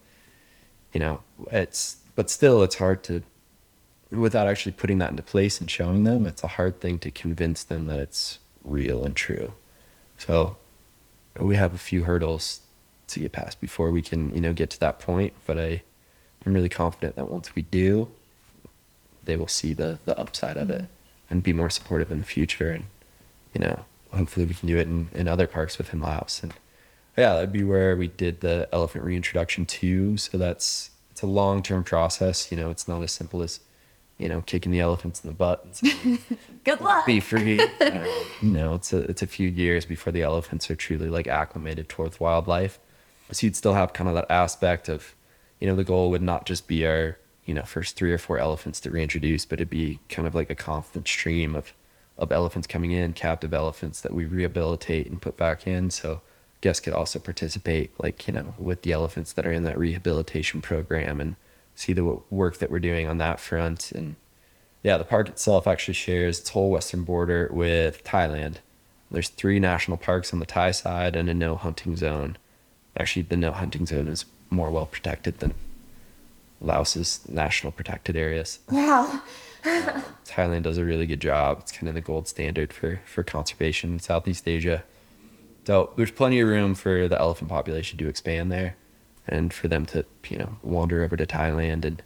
you 0.93 0.99
know 0.99 1.21
it's 1.51 1.97
but 2.15 2.29
still 2.29 2.63
it's 2.63 2.75
hard 2.75 3.03
to 3.03 3.23
without 4.11 4.47
actually 4.47 4.71
putting 4.71 4.97
that 4.97 5.11
into 5.11 5.21
place 5.21 5.59
and 5.61 5.69
showing 5.69 6.03
them 6.03 6.25
it's 6.25 6.43
a 6.43 6.47
hard 6.47 6.81
thing 6.81 6.97
to 6.99 7.11
convince 7.11 7.63
them 7.63 7.85
that 7.85 7.99
it's 7.99 8.39
real 8.63 9.03
and 9.03 9.15
true. 9.15 9.53
So 10.17 10.57
we 11.39 11.55
have 11.55 11.73
a 11.73 11.77
few 11.77 12.03
hurdles 12.03 12.61
to 13.07 13.19
get 13.19 13.31
past 13.31 13.59
before 13.59 13.91
we 13.91 14.01
can 14.01 14.33
you 14.33 14.41
know 14.41 14.53
get 14.53 14.69
to 14.69 14.79
that 14.79 14.99
point 14.99 15.33
but 15.45 15.57
i 15.57 15.81
i'm 16.45 16.53
really 16.53 16.69
confident 16.69 17.15
that 17.15 17.29
once 17.29 17.55
we 17.55 17.63
do 17.63 18.07
they 19.25 19.35
will 19.35 19.47
see 19.47 19.73
the 19.73 19.99
the 20.05 20.17
upside 20.19 20.57
of 20.57 20.69
it 20.69 20.83
mm-hmm. 20.83 21.31
and 21.33 21.43
be 21.43 21.53
more 21.53 21.69
supportive 21.69 22.11
in 22.11 22.19
the 22.19 22.25
future 22.25 22.71
and 22.71 22.85
you 23.53 23.59
know 23.59 23.85
hopefully 24.13 24.45
we 24.45 24.53
can 24.53 24.67
do 24.67 24.77
it 24.77 24.87
in, 24.87 25.09
in 25.13 25.27
other 25.27 25.47
parks 25.47 25.77
within 25.77 25.99
laos 25.99 26.41
and 26.43 26.53
yeah 27.19 27.33
that'd 27.35 27.51
be 27.51 27.63
where 27.63 27.95
we 27.95 28.07
did 28.07 28.39
the 28.41 28.67
elephant 28.71 29.03
reintroduction 29.03 29.65
too 29.65 30.17
so 30.17 30.37
that's 30.37 30.91
it's 31.11 31.21
a 31.21 31.27
long-term 31.27 31.83
process 31.83 32.51
you 32.51 32.57
know 32.57 32.69
it's 32.69 32.87
not 32.87 33.01
as 33.03 33.11
simple 33.11 33.41
as 33.41 33.59
you 34.19 34.29
know 34.29 34.41
kicking 34.41 34.71
the 34.71 34.79
elephants 34.79 35.23
in 35.23 35.29
the 35.29 35.35
butt 35.35 35.63
and 35.63 35.75
saying, 35.75 36.19
Good 36.63 36.81
luck. 36.81 37.05
be 37.05 37.19
free. 37.19 37.59
Uh, 37.59 38.05
you 38.41 38.51
know, 38.51 38.75
it's 38.75 38.93
a 38.93 38.99
it's 38.99 39.21
a 39.23 39.27
few 39.27 39.49
years 39.49 39.85
before 39.85 40.11
the 40.11 40.21
elephants 40.21 40.69
are 40.69 40.75
truly 40.75 41.09
like 41.09 41.27
acclimated 41.27 41.89
towards 41.89 42.19
wildlife. 42.19 42.77
So 43.31 43.47
you'd 43.47 43.55
still 43.55 43.73
have 43.73 43.93
kind 43.93 44.09
of 44.09 44.15
that 44.15 44.29
aspect 44.29 44.89
of, 44.89 45.15
you 45.59 45.67
know, 45.67 45.75
the 45.75 45.83
goal 45.83 46.09
would 46.11 46.21
not 46.21 46.45
just 46.45 46.67
be 46.67 46.85
our 46.85 47.17
you 47.45 47.53
know 47.53 47.63
first 47.63 47.95
three 47.95 48.11
or 48.11 48.17
four 48.17 48.37
elephants 48.37 48.79
to 48.81 48.91
reintroduce, 48.91 49.45
but 49.45 49.59
it'd 49.59 49.69
be 49.69 49.99
kind 50.09 50.27
of 50.27 50.35
like 50.35 50.49
a 50.49 50.55
constant 50.55 51.07
stream 51.07 51.55
of 51.55 51.73
of 52.17 52.31
elephants 52.31 52.67
coming 52.67 52.91
in, 52.91 53.13
captive 53.13 53.53
elephants 53.53 54.01
that 54.01 54.13
we 54.13 54.25
rehabilitate 54.25 55.07
and 55.07 55.21
put 55.21 55.37
back 55.37 55.65
in. 55.65 55.89
So 55.89 56.21
guests 56.61 56.81
could 56.81 56.93
also 56.93 57.19
participate, 57.19 57.91
like 57.99 58.27
you 58.27 58.33
know, 58.33 58.53
with 58.57 58.81
the 58.81 58.91
elephants 58.91 59.33
that 59.33 59.45
are 59.45 59.51
in 59.51 59.63
that 59.63 59.77
rehabilitation 59.77 60.61
program 60.61 61.21
and 61.21 61.35
see 61.75 61.93
the 61.93 62.03
wo- 62.03 62.23
work 62.29 62.57
that 62.57 62.69
we're 62.69 62.79
doing 62.79 63.07
on 63.07 63.17
that 63.17 63.39
front 63.39 63.91
and 63.91 64.15
yeah, 64.81 64.97
the 64.97 65.03
park 65.03 65.27
itself 65.27 65.67
actually 65.67 65.93
shares 65.93 66.39
its 66.39 66.49
whole 66.49 66.71
western 66.71 67.03
border 67.03 67.49
with 67.51 68.03
Thailand. 68.03 68.55
There's 69.11 69.29
three 69.29 69.59
national 69.59 69.97
parks 69.97 70.31
on 70.31 70.39
the 70.39 70.45
Thai 70.45 70.71
side 70.71 71.15
and 71.15 71.29
a 71.29 71.33
no 71.33 71.55
hunting 71.55 71.95
zone. 71.95 72.37
Actually, 72.97 73.23
the 73.23 73.37
no 73.37 73.51
hunting 73.51 73.85
zone 73.85 74.07
is 74.07 74.25
more 74.49 74.71
well 74.71 74.85
protected 74.85 75.39
than 75.39 75.53
Laos's 76.61 77.21
national 77.27 77.71
protected 77.71 78.15
areas. 78.15 78.59
Wow. 78.69 79.21
Thailand 79.63 80.63
does 80.63 80.77
a 80.77 80.85
really 80.85 81.05
good 81.05 81.21
job. 81.21 81.59
It's 81.61 81.71
kind 81.71 81.89
of 81.89 81.95
the 81.95 82.01
gold 82.01 82.27
standard 82.27 82.71
for, 82.71 83.01
for 83.05 83.23
conservation 83.23 83.93
in 83.93 83.99
Southeast 83.99 84.47
Asia. 84.47 84.83
So 85.69 85.93
there's 85.95 86.09
plenty 86.09 86.39
of 86.39 86.47
room 86.47 86.73
for 86.73 87.07
the 87.07 87.19
elephant 87.19 87.47
population 87.47 87.99
to 87.99 88.07
expand 88.07 88.51
there 88.51 88.75
and 89.27 89.53
for 89.53 89.67
them 89.67 89.85
to, 89.85 90.03
you 90.27 90.39
know, 90.39 90.57
wander 90.63 91.03
over 91.03 91.15
to 91.15 91.27
Thailand 91.27 91.85
and 91.85 92.01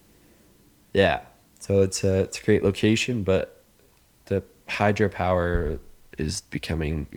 yeah. 0.92 1.22
So 1.62 1.82
it's 1.82 2.04
a 2.04 2.24
it's 2.24 2.42
a 2.42 2.44
great 2.44 2.62
location, 2.62 3.24
but 3.24 3.64
the 4.26 4.44
hydropower 4.68 5.80
is 6.18 6.42
becoming 6.42 7.08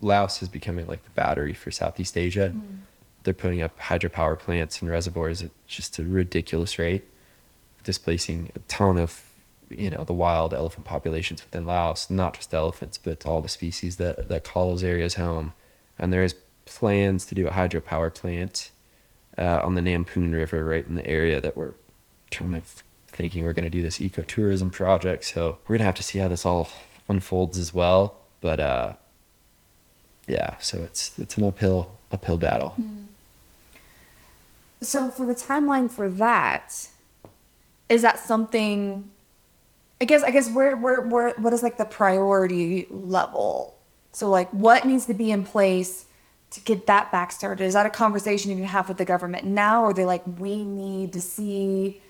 Laos 0.00 0.42
is 0.42 0.48
becoming 0.48 0.88
like 0.88 1.04
the 1.04 1.10
battery 1.10 1.54
for 1.54 1.70
Southeast 1.70 2.18
Asia. 2.18 2.52
Mm. 2.52 2.78
They're 3.22 3.32
putting 3.32 3.62
up 3.62 3.78
hydropower 3.78 4.36
plants 4.36 4.82
and 4.82 4.90
reservoirs 4.90 5.40
at 5.40 5.52
just 5.68 6.00
a 6.00 6.02
ridiculous 6.02 6.80
rate, 6.80 7.04
displacing 7.84 8.50
a 8.56 8.58
ton 8.66 8.98
of 8.98 9.22
you 9.70 9.88
know 9.88 10.02
the 10.02 10.12
wild 10.12 10.52
elephant 10.52 10.84
populations 10.84 11.44
within 11.44 11.64
Laos, 11.64 12.10
not 12.10 12.34
just 12.34 12.52
elephants, 12.52 12.98
but 12.98 13.24
all 13.24 13.40
the 13.40 13.48
species 13.48 13.98
that 13.98 14.28
that 14.28 14.42
call 14.42 14.70
those 14.70 14.82
areas 14.82 15.14
home. 15.14 15.52
And 16.02 16.12
there 16.12 16.24
is 16.24 16.34
plans 16.64 17.24
to 17.26 17.34
do 17.34 17.46
a 17.46 17.50
hydropower 17.50 18.12
plant 18.12 18.70
uh, 19.38 19.60
on 19.62 19.76
the 19.76 19.80
Nampoon 19.80 20.32
River, 20.34 20.64
right 20.64 20.86
in 20.86 20.96
the 20.96 21.06
area 21.06 21.40
that 21.40 21.56
we're 21.56 21.74
kind 22.30 22.56
of 22.56 22.82
thinking 23.06 23.44
we're 23.44 23.52
going 23.52 23.64
to 23.64 23.70
do 23.70 23.82
this 23.82 23.98
ecotourism 23.98 24.72
project. 24.72 25.24
So 25.24 25.58
we're 25.68 25.76
gonna 25.76 25.86
have 25.86 25.94
to 25.94 26.02
see 26.02 26.18
how 26.18 26.28
this 26.28 26.44
all 26.44 26.68
unfolds 27.08 27.56
as 27.56 27.72
well. 27.72 28.16
But 28.40 28.58
uh, 28.58 28.94
yeah, 30.26 30.56
so 30.58 30.82
it's 30.82 31.18
it's 31.18 31.36
an 31.36 31.44
uphill 31.44 31.92
uphill 32.10 32.36
battle. 32.36 32.74
So 34.80 35.10
for 35.10 35.24
the 35.24 35.34
timeline 35.34 35.88
for 35.88 36.08
that, 36.08 36.88
is 37.88 38.02
that 38.02 38.18
something? 38.18 39.08
I 40.00 40.04
guess 40.04 40.24
I 40.24 40.32
guess 40.32 40.50
where 40.50 40.76
where 40.76 41.00
where 41.00 41.30
what 41.34 41.52
is 41.52 41.62
like 41.62 41.78
the 41.78 41.84
priority 41.84 42.88
level? 42.90 43.76
So 44.12 44.28
like 44.28 44.50
what 44.50 44.84
needs 44.84 45.06
to 45.06 45.14
be 45.14 45.30
in 45.30 45.44
place 45.44 46.06
to 46.52 46.60
get 46.60 46.86
that 46.86 47.10
back 47.10 47.32
started? 47.32 47.64
Is 47.64 47.74
that 47.74 47.86
a 47.86 47.90
conversation 47.90 48.50
you 48.50 48.58
can 48.58 48.66
have 48.66 48.88
with 48.88 48.98
the 48.98 49.04
government 49.04 49.44
now, 49.44 49.82
or 49.82 49.90
are 49.90 49.94
they 49.94 50.04
like 50.04 50.22
we 50.38 50.64
need 50.64 51.12
to 51.14 51.20
see? 51.20 52.00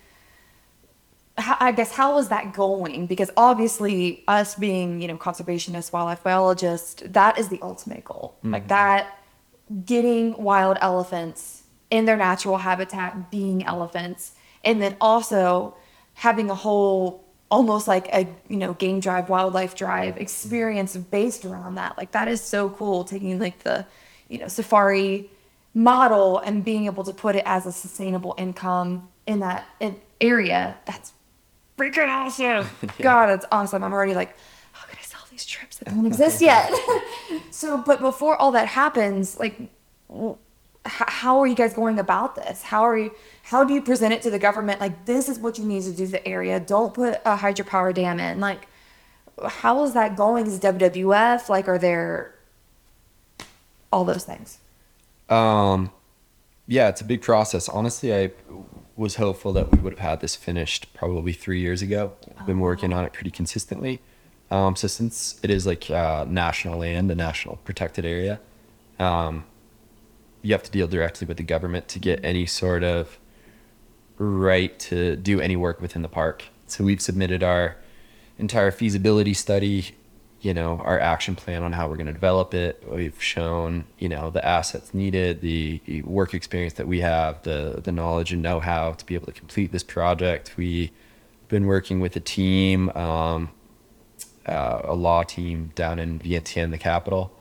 How, 1.38 1.56
I 1.60 1.72
guess 1.72 1.92
how 1.92 2.18
is 2.18 2.28
that 2.28 2.52
going? 2.52 3.06
Because 3.06 3.30
obviously, 3.36 4.24
us 4.28 4.54
being 4.54 5.00
you 5.00 5.08
know 5.08 5.16
conservationists, 5.16 5.92
wildlife 5.92 6.22
biologists, 6.22 7.02
that 7.06 7.38
is 7.38 7.48
the 7.48 7.60
ultimate 7.62 8.04
goal. 8.04 8.36
Like 8.42 8.62
mm-hmm. 8.62 8.68
that, 8.68 9.18
getting 9.84 10.36
wild 10.42 10.76
elephants 10.80 11.62
in 11.90 12.04
their 12.04 12.16
natural 12.16 12.58
habitat, 12.58 13.30
being 13.30 13.64
elephants, 13.64 14.32
and 14.64 14.82
then 14.82 14.96
also 15.00 15.76
having 16.14 16.50
a 16.50 16.54
whole 16.54 17.24
almost 17.52 17.86
like 17.86 18.08
a 18.14 18.26
you 18.48 18.56
know 18.56 18.72
game 18.72 18.98
drive 18.98 19.28
wildlife 19.28 19.76
drive 19.76 20.16
experience 20.16 20.96
based 20.96 21.44
around 21.44 21.74
that. 21.76 21.96
Like 21.98 22.12
that 22.12 22.26
is 22.26 22.40
so 22.40 22.70
cool 22.70 23.04
taking 23.04 23.38
like 23.38 23.62
the 23.62 23.86
you 24.28 24.38
know 24.38 24.48
safari 24.48 25.30
model 25.74 26.38
and 26.38 26.64
being 26.64 26.86
able 26.86 27.04
to 27.04 27.12
put 27.12 27.36
it 27.36 27.42
as 27.46 27.66
a 27.66 27.72
sustainable 27.72 28.34
income 28.38 29.08
in 29.26 29.40
that 29.40 29.66
in 29.78 30.00
area. 30.20 30.76
That's 30.86 31.12
freaking 31.76 32.08
awesome. 32.08 32.66
God 32.98 33.28
it's 33.28 33.46
awesome. 33.52 33.84
I'm 33.84 33.92
already 33.92 34.14
like 34.14 34.34
how 34.72 34.86
can 34.86 34.96
i 34.98 35.02
sell 35.02 35.20
these 35.30 35.44
trips 35.44 35.76
that 35.76 35.90
don't 35.90 36.06
exist 36.06 36.40
yet? 36.50 36.72
So 37.50 37.78
but 37.78 38.00
before 38.00 38.36
all 38.36 38.52
that 38.52 38.66
happens 38.66 39.38
like 39.38 39.56
how 40.84 41.38
are 41.40 41.46
you 41.46 41.54
guys 41.54 41.74
going 41.74 41.98
about 41.98 42.34
this? 42.34 42.62
How 42.62 42.82
are 42.82 42.98
you 42.98 43.12
how 43.44 43.64
do 43.64 43.74
you 43.74 43.82
present 43.82 44.12
it 44.12 44.22
to 44.22 44.30
the 44.30 44.38
government? 44.38 44.80
Like 44.80 45.04
this 45.04 45.28
is 45.28 45.38
what 45.38 45.58
you 45.58 45.64
need 45.64 45.82
to 45.84 45.92
do 45.92 46.06
to 46.06 46.12
the 46.12 46.26
area. 46.26 46.58
Don't 46.58 46.92
put 46.92 47.20
a 47.24 47.36
hydropower 47.36 47.94
dam 47.94 48.18
in. 48.18 48.40
Like 48.40 48.66
how 49.44 49.82
is 49.84 49.94
that 49.94 50.16
going? 50.16 50.46
Is 50.46 50.58
wwf 50.58 51.48
like 51.48 51.68
are 51.68 51.78
there 51.78 52.34
all 53.92 54.04
those 54.04 54.24
things? 54.24 54.58
Um, 55.28 55.90
yeah, 56.66 56.88
it's 56.88 57.00
a 57.00 57.04
big 57.04 57.22
process. 57.22 57.68
Honestly, 57.68 58.14
I 58.14 58.32
was 58.96 59.16
hopeful 59.16 59.52
that 59.52 59.70
we 59.72 59.78
would 59.78 59.92
have 59.94 60.10
had 60.10 60.20
this 60.20 60.36
finished 60.36 60.92
probably 60.94 61.32
three 61.32 61.60
years 61.60 61.82
ago. 61.82 62.12
I've 62.38 62.46
been 62.46 62.60
working 62.60 62.92
on 62.92 63.04
it 63.04 63.12
pretty 63.12 63.30
consistently. 63.30 64.00
Um, 64.50 64.76
so 64.76 64.86
since 64.86 65.40
it 65.42 65.50
is 65.50 65.66
like 65.66 65.90
uh, 65.90 66.26
national 66.28 66.78
land, 66.78 67.10
a 67.10 67.14
national 67.14 67.56
protected 67.64 68.04
area, 68.04 68.38
um, 68.98 69.44
you 70.42 70.52
have 70.52 70.62
to 70.64 70.70
deal 70.70 70.88
directly 70.88 71.26
with 71.26 71.36
the 71.36 71.42
government 71.42 71.88
to 71.88 71.98
get 71.98 72.24
any 72.24 72.46
sort 72.46 72.82
of 72.82 73.18
right 74.18 74.78
to 74.78 75.16
do 75.16 75.40
any 75.40 75.56
work 75.56 75.80
within 75.80 76.02
the 76.02 76.08
park. 76.08 76.44
So 76.66 76.84
we've 76.84 77.00
submitted 77.00 77.42
our 77.42 77.76
entire 78.38 78.70
feasibility 78.70 79.34
study, 79.34 79.94
you 80.40 80.52
know, 80.52 80.80
our 80.84 80.98
action 80.98 81.36
plan 81.36 81.62
on 81.62 81.72
how 81.72 81.88
we're 81.88 81.96
going 81.96 82.06
to 82.06 82.12
develop 82.12 82.54
it. 82.54 82.82
We've 82.88 83.22
shown, 83.22 83.84
you 83.98 84.08
know, 84.08 84.30
the 84.30 84.44
assets 84.44 84.92
needed, 84.92 85.40
the 85.40 86.02
work 86.04 86.34
experience 86.34 86.74
that 86.74 86.88
we 86.88 87.00
have, 87.00 87.42
the 87.42 87.80
the 87.82 87.92
knowledge 87.92 88.32
and 88.32 88.42
know-how 88.42 88.92
to 88.92 89.06
be 89.06 89.14
able 89.14 89.26
to 89.26 89.32
complete 89.32 89.70
this 89.70 89.84
project. 89.84 90.54
We've 90.56 90.90
been 91.48 91.66
working 91.66 92.00
with 92.00 92.16
a 92.16 92.20
team, 92.20 92.88
um, 92.90 93.50
uh, 94.46 94.80
a 94.84 94.94
law 94.94 95.22
team 95.22 95.70
down 95.74 95.98
in 95.98 96.18
Vientiane, 96.18 96.70
the 96.70 96.78
capital, 96.78 97.32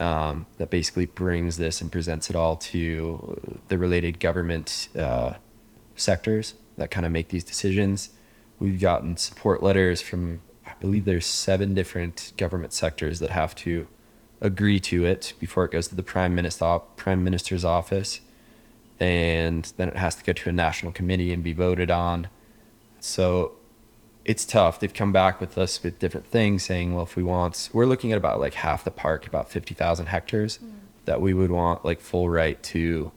um, 0.00 0.46
that 0.56 0.70
basically 0.70 1.06
brings 1.06 1.58
this 1.58 1.80
and 1.80 1.92
presents 1.92 2.30
it 2.30 2.34
all 2.34 2.56
to 2.56 3.38
the 3.68 3.78
related 3.78 4.18
government 4.18 4.88
uh, 4.98 5.34
sectors 5.94 6.54
that 6.76 6.90
kind 6.90 7.04
of 7.04 7.12
make 7.12 7.28
these 7.28 7.44
decisions. 7.44 8.10
We've 8.58 8.80
gotten 8.80 9.16
support 9.18 9.62
letters 9.62 10.00
from, 10.00 10.40
I 10.66 10.72
believe 10.80 11.04
there's 11.04 11.26
seven 11.26 11.74
different 11.74 12.32
government 12.38 12.72
sectors 12.72 13.20
that 13.20 13.30
have 13.30 13.54
to 13.56 13.86
agree 14.40 14.80
to 14.80 15.04
it 15.04 15.34
before 15.38 15.66
it 15.66 15.70
goes 15.70 15.88
to 15.88 15.94
the 15.94 16.02
prime 16.02 16.34
minister 16.34 16.80
prime 16.96 17.22
minister's 17.22 17.64
office, 17.64 18.20
and 18.98 19.70
then 19.76 19.88
it 19.88 19.96
has 19.96 20.14
to 20.16 20.24
go 20.24 20.32
to 20.32 20.48
a 20.48 20.52
national 20.52 20.92
committee 20.92 21.32
and 21.32 21.42
be 21.42 21.52
voted 21.52 21.90
on. 21.90 22.28
So 23.00 23.52
it's 24.30 24.44
tough. 24.44 24.78
They've 24.78 24.94
come 24.94 25.10
back 25.10 25.40
with 25.40 25.58
us 25.58 25.82
with 25.82 25.98
different 25.98 26.24
things 26.24 26.62
saying, 26.62 26.94
well, 26.94 27.02
if 27.02 27.16
we 27.16 27.24
want, 27.24 27.68
we're 27.72 27.84
looking 27.84 28.12
at 28.12 28.16
about 28.16 28.38
like 28.38 28.54
half 28.54 28.84
the 28.84 28.92
park, 28.92 29.26
about 29.26 29.50
50,000 29.50 30.06
hectares 30.06 30.58
mm. 30.58 30.70
that 31.04 31.20
we 31.20 31.34
would 31.34 31.50
want 31.50 31.84
like 31.84 32.00
full 32.00 32.30
right 32.30 32.62
to 32.62 33.10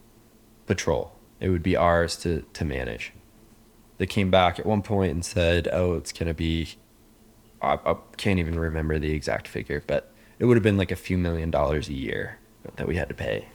patrol. 0.66 1.14
It 1.40 1.50
would 1.50 1.62
be 1.62 1.76
ours 1.76 2.18
to, 2.24 2.44
to 2.54 2.66
manage. 2.66 3.14
They 4.00 4.08
came 4.08 4.32
back 4.32 4.58
at 4.58 4.66
one 4.66 4.82
point 4.82 5.12
and 5.12 5.24
said, 5.24 5.70
oh, 5.72 5.94
it's 5.94 6.12
going 6.12 6.30
to 6.30 6.34
be, 6.34 6.78
I, 7.62 7.78
I 7.86 7.96
can't 8.18 8.40
even 8.40 8.58
remember 8.58 8.98
the 8.98 9.12
exact 9.12 9.48
figure, 9.48 9.84
but 9.86 10.12
it 10.40 10.46
would 10.46 10.58
have 10.58 10.64
been 10.64 10.78
like 10.78 10.92
a 10.92 10.96
few 10.96 11.20
million 11.20 11.52
dollars 11.52 11.90
a 11.90 11.94
year 11.94 12.40
that 12.78 12.88
we 12.88 12.96
had 12.96 13.08
to 13.10 13.16
pay. 13.16 13.50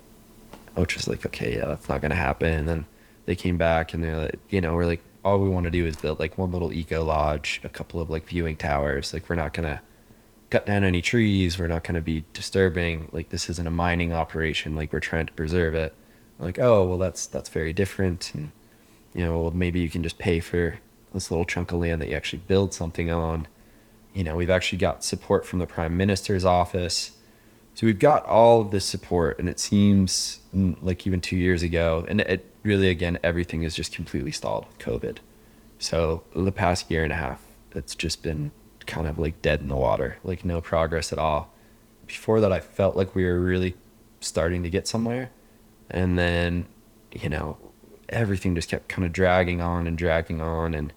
Which 0.77 0.95
was 0.95 1.09
like, 1.09 1.27
okay, 1.27 1.57
yeah, 1.57 1.65
that's 1.65 1.89
not 1.89 2.03
going 2.03 2.13
to 2.13 2.17
happen. 2.17 2.53
And 2.53 2.69
then 2.69 2.87
they 3.27 3.35
came 3.35 3.57
back 3.57 3.95
and 3.95 4.05
they're 4.05 4.17
like, 4.17 4.39
you 4.49 4.61
know, 4.61 4.77
we're 4.77 4.87
like, 4.87 5.03
all 5.29 5.39
we 5.39 5.49
want 5.49 5.65
to 5.65 5.71
do 5.71 5.85
is 5.85 5.97
build 5.97 6.19
like 6.19 6.39
one 6.39 6.51
little 6.51 6.73
eco 6.73 7.05
lodge, 7.05 7.61
a 7.63 7.69
couple 7.69 8.01
of 8.01 8.09
like 8.09 8.27
viewing 8.27 8.57
towers. 8.57 9.13
Like, 9.13 9.29
we're 9.29 9.37
not 9.37 9.53
going 9.53 9.69
to 9.69 9.81
cut 10.51 10.65
down 10.65 10.85
any 10.85 11.03
trees. 11.03 11.59
We're 11.59 11.67
not 11.67 11.85
going 11.85 11.97
to 11.97 12.01
be 12.01 12.25
disturbing. 12.33 13.09
Like, 13.13 13.29
this 13.29 13.51
isn't 13.51 13.67
a 13.67 13.71
mining 13.71 14.13
operation. 14.13 14.75
Like, 14.75 14.93
we're 14.93 15.01
trying 15.01 15.27
to 15.27 15.33
preserve 15.35 15.75
it. 15.75 15.95
Like, 16.39 16.59
oh, 16.59 16.87
well, 16.87 16.99
that's 16.99 17.27
that's 17.27 17.51
very 17.51 17.73
different. 17.73 18.33
And 18.35 18.53
you 19.15 19.25
know, 19.25 19.41
well, 19.41 19.51
maybe 19.51 19.81
you 19.81 19.91
can 19.91 20.03
just 20.03 20.19
pay 20.19 20.41
for 20.41 20.79
this 21.13 21.31
little 21.31 21.45
chunk 21.45 21.73
of 21.73 21.81
land 21.81 22.01
that 22.01 22.09
you 22.09 22.15
actually 22.17 22.43
build 22.47 22.73
something 22.73 23.11
on. 23.11 23.49
You 24.15 24.25
know, 24.25 24.37
we've 24.37 24.51
actually 24.51 24.79
got 24.79 25.05
support 25.05 25.45
from 25.47 25.59
the 25.59 25.67
prime 25.67 25.97
minister's 25.97 26.45
office. 26.45 27.13
So 27.75 27.87
we've 27.87 27.99
got 27.99 28.25
all 28.27 28.61
of 28.61 28.71
this 28.71 28.85
support, 28.85 29.39
and 29.39 29.49
it 29.49 29.61
seems 29.61 30.41
mm, 30.55 30.77
like 30.83 31.07
even 31.07 31.21
two 31.21 31.37
years 31.37 31.63
ago, 31.63 32.05
and 32.09 32.21
it 32.23 32.47
really, 32.69 32.91
again, 32.91 33.19
everything 33.25 33.63
is 33.63 33.75
just 33.75 33.93
completely 33.93 34.31
stalled 34.31 34.67
with 34.67 34.79
COVID. 34.79 35.19
So 35.79 36.23
the 36.37 36.53
past 36.53 36.91
year 36.91 37.03
and 37.03 37.13
a 37.13 37.17
half, 37.17 37.43
it's 37.75 37.95
just 37.95 38.23
been 38.23 38.53
kind 38.87 39.07
of 39.07 39.19
like 39.19 39.41
dead 39.43 39.61
in 39.61 39.69
the 39.69 39.77
water, 39.77 40.19
like 40.23 40.45
no 40.45 40.61
progress 40.61 41.13
at 41.13 41.19
all. 41.19 41.53
Before 42.07 42.41
that, 42.41 42.53
I 42.53 42.61
felt 42.61 42.95
like 42.95 43.15
we 43.15 43.25
were 43.25 43.41
really 43.41 43.75
starting 44.21 44.63
to 44.63 44.71
get 44.71 44.87
somewhere. 44.87 45.31
And 45.91 46.19
then, 46.19 46.67
you 47.13 47.29
know, 47.29 47.57
everything 48.09 48.55
just 48.55 48.71
kept 48.71 48.89
kind 48.89 49.05
of 49.07 49.13
dragging 49.13 49.61
on 49.61 49.87
and 49.87 49.97
dragging 49.97 50.41
on. 50.41 50.75
And 50.75 50.93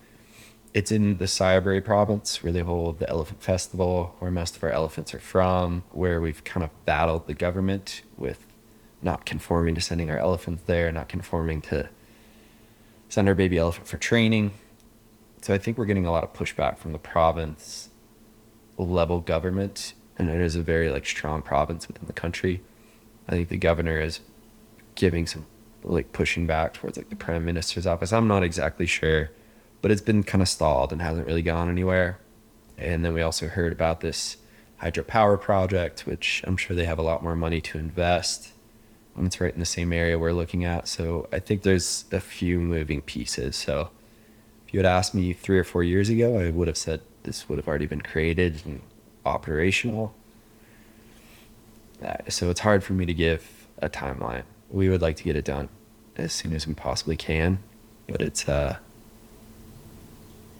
it's 0.74 0.92
in 0.92 1.18
the 1.18 1.26
Sayaboury 1.26 1.84
province 1.84 2.44
where 2.44 2.52
they 2.52 2.62
hold 2.62 3.00
the 3.00 3.10
Elephant 3.10 3.42
Festival, 3.42 4.16
where 4.20 4.32
most 4.32 4.58
of 4.58 4.64
our 4.64 4.72
elephants 4.72 5.14
are 5.14 5.20
from, 5.20 5.84
where 5.92 6.20
we've 6.20 6.44
kind 6.44 6.64
of 6.64 6.70
battled 6.86 7.28
the 7.28 7.34
government 7.34 8.02
with 8.18 8.46
not 9.02 9.26
conforming 9.26 9.76
to 9.76 9.82
sending 9.82 10.10
our 10.10 10.18
elephants 10.18 10.64
there, 10.66 10.92
not 10.92 11.10
conforming 11.10 11.62
to 11.62 11.90
send 13.10 13.28
our 13.28 13.36
baby 13.36 13.58
elephant 13.58 13.88
for 13.88 13.98
training. 13.98 14.52
So 15.42 15.54
I 15.54 15.58
think 15.58 15.78
we're 15.78 15.86
getting 15.86 16.06
a 16.06 16.12
lot 16.12 16.24
of 16.24 16.34
pushback 16.34 16.78
from 16.78 16.94
the 16.94 17.00
province 17.00 17.90
level 18.78 19.20
government, 19.20 19.94
and 20.18 20.30
it 20.30 20.40
is 20.40 20.56
a 20.56 20.62
very 20.62 20.90
like 20.90 21.06
strong 21.06 21.42
province 21.42 21.88
within 21.88 22.06
the 22.06 22.14
country. 22.14 22.62
I 23.28 23.32
think 23.32 23.50
the 23.50 23.58
governor 23.58 24.00
is 24.00 24.20
giving 24.96 25.26
some 25.26 25.46
like 25.84 26.14
pushing 26.14 26.46
back 26.46 26.74
towards 26.74 26.98
like 26.98 27.10
the 27.10 27.16
prime 27.16 27.44
minister's 27.44 27.88
office. 27.88 28.14
I'm 28.14 28.28
not 28.28 28.44
exactly 28.44 28.86
sure, 28.86 29.32
but 29.82 29.92
it's 29.92 30.02
been 30.02 30.24
kind 30.24 30.42
of 30.42 30.48
stalled 30.48 30.92
and 30.92 31.02
hasn't 31.02 31.28
really 31.28 31.42
gone 31.42 31.70
anywhere. 31.70 32.20
And 32.78 33.04
then 33.04 33.14
we 33.14 33.22
also 33.22 33.48
heard 33.48 33.72
about 33.72 34.02
this 34.02 34.38
hydropower 34.82 35.40
project, 35.40 36.02
which 36.02 36.44
I'm 36.46 36.58
sure 36.58 36.76
they 36.76 36.86
have 36.86 37.00
a 37.00 37.04
lot 37.04 37.24
more 37.24 37.36
money 37.36 37.62
to 37.62 37.78
invest. 37.78 38.52
And 39.16 39.28
it's 39.28 39.42
right 39.42 39.54
in 39.54 39.60
the 39.60 39.66
same 39.66 39.92
area 39.92 40.18
we're 40.18 40.32
looking 40.32 40.64
at. 40.66 40.88
So 40.88 41.28
I 41.32 41.40
think 41.40 41.64
there's 41.64 42.06
a 42.12 42.20
few 42.20 42.60
moving 42.60 43.02
pieces. 43.02 43.56
So 43.56 43.90
if 44.66 44.74
you 44.74 44.80
had 44.80 44.86
asked 44.86 45.14
me 45.14 45.34
three 45.34 45.60
or 45.60 45.64
four 45.64 45.84
years 45.84 46.10
ago, 46.10 46.40
I 46.40 46.50
would 46.50 46.68
have 46.68 46.78
said 46.78 47.02
this 47.24 47.48
would 47.50 47.58
have 47.58 47.68
already 47.68 47.88
been 47.88 48.02
created 48.02 48.62
and 48.66 48.82
operational. 49.26 50.14
Uh, 52.04 52.16
So 52.30 52.50
it's 52.50 52.62
hard 52.62 52.84
for 52.84 52.94
me 52.94 53.06
to 53.06 53.14
give 53.14 53.68
a 53.82 53.90
timeline. 53.90 54.44
We 54.70 54.90
would 54.90 55.02
like 55.02 55.18
to 55.18 55.24
get 55.24 55.36
it 55.36 55.46
done 55.46 55.70
as 56.16 56.32
soon 56.34 56.54
as 56.54 56.66
we 56.66 56.74
possibly 56.74 57.18
can, 57.18 57.60
but 58.08 58.22
it's 58.22 58.48
uh, 58.48 58.78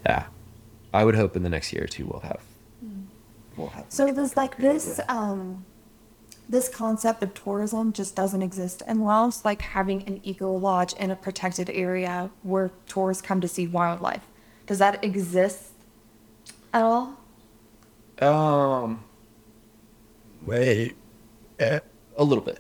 yeah. 0.06 0.26
I 0.94 1.06
would 1.06 1.16
hope 1.16 1.36
in 1.38 1.44
the 1.44 1.50
next 1.50 1.72
year 1.72 1.86
or 1.86 1.88
two 1.88 2.06
we'll 2.06 2.20
have. 2.20 2.42
We'll 3.56 3.68
have. 3.70 3.86
So 3.90 4.12
there's 4.12 4.36
like 4.36 4.58
this 4.58 5.00
um 5.08 5.66
this 6.52 6.68
concept 6.70 7.24
of 7.24 7.34
tourism 7.34 7.94
just 7.94 8.16
doesn't 8.16 8.42
exist 8.42 8.84
in 8.88 9.04
Laos, 9.04 9.44
like 9.46 9.62
having 9.62 10.04
an 10.04 10.20
eco 10.24 10.52
lodge 10.54 10.94
in 10.94 11.10
a 11.10 11.16
protected 11.16 11.70
area 11.70 12.30
where 12.44 12.72
tourists 12.88 13.22
come 13.22 13.40
to 13.42 13.48
see 13.48 13.66
wildlife. 13.66 14.28
Does 14.68 14.78
that 14.80 15.04
exist 15.04 15.70
at 16.74 16.84
all? 16.84 17.18
Um. 18.22 19.04
Wait. 20.46 20.96
Uh, 21.60 21.80
A 22.18 22.24
little 22.24 22.44
bit. 22.44 22.60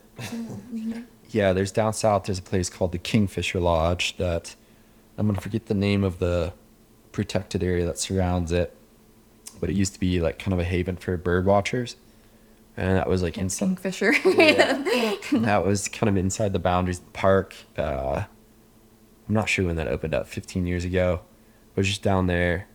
yeah, 1.30 1.52
there's 1.54 1.72
down 1.72 1.94
south. 1.94 2.24
There's 2.24 2.40
a 2.40 2.44
place 2.44 2.70
called 2.70 2.94
the 2.94 2.98
Kingfisher 2.98 3.60
Lodge 3.60 4.16
that 4.18 4.56
I'm 5.18 5.28
gonna 5.28 5.42
forget 5.42 5.66
the 5.66 5.74
name 5.74 6.04
of 6.04 6.20
the 6.20 6.54
protected 7.12 7.62
area 7.62 7.86
that 7.86 8.00
surrounds 8.00 8.52
it, 8.54 8.76
but 9.60 9.70
it 9.70 9.76
used 9.76 9.94
to 9.94 10.00
be 10.00 10.22
like 10.22 10.40
kind 10.40 10.54
of 10.54 10.60
a 10.60 10.64
haven 10.64 10.96
for 10.96 11.18
bird 11.18 11.46
watchers, 11.46 11.98
and 12.78 12.98
that 12.98 13.08
was 13.08 13.22
like 13.22 13.38
inside. 13.38 13.66
Kingfisher. 13.66 14.12
that 14.24 15.64
was 15.66 15.88
kind 15.88 16.10
of 16.10 16.18
inside 16.18 16.54
the 16.54 16.60
boundaries 16.60 17.00
of 17.00 17.06
the 17.06 17.12
park. 17.12 17.56
Uh, 17.78 18.24
I'm 19.28 19.36
not 19.36 19.50
sure 19.50 19.66
when 19.66 19.76
that 19.76 19.88
opened 19.88 20.14
up. 20.14 20.28
15 20.28 20.68
years 20.68 20.86
ago, 20.86 21.22
it 21.76 21.80
was 21.80 21.88
just 21.88 22.04
down 22.04 22.28
there. 22.28 22.68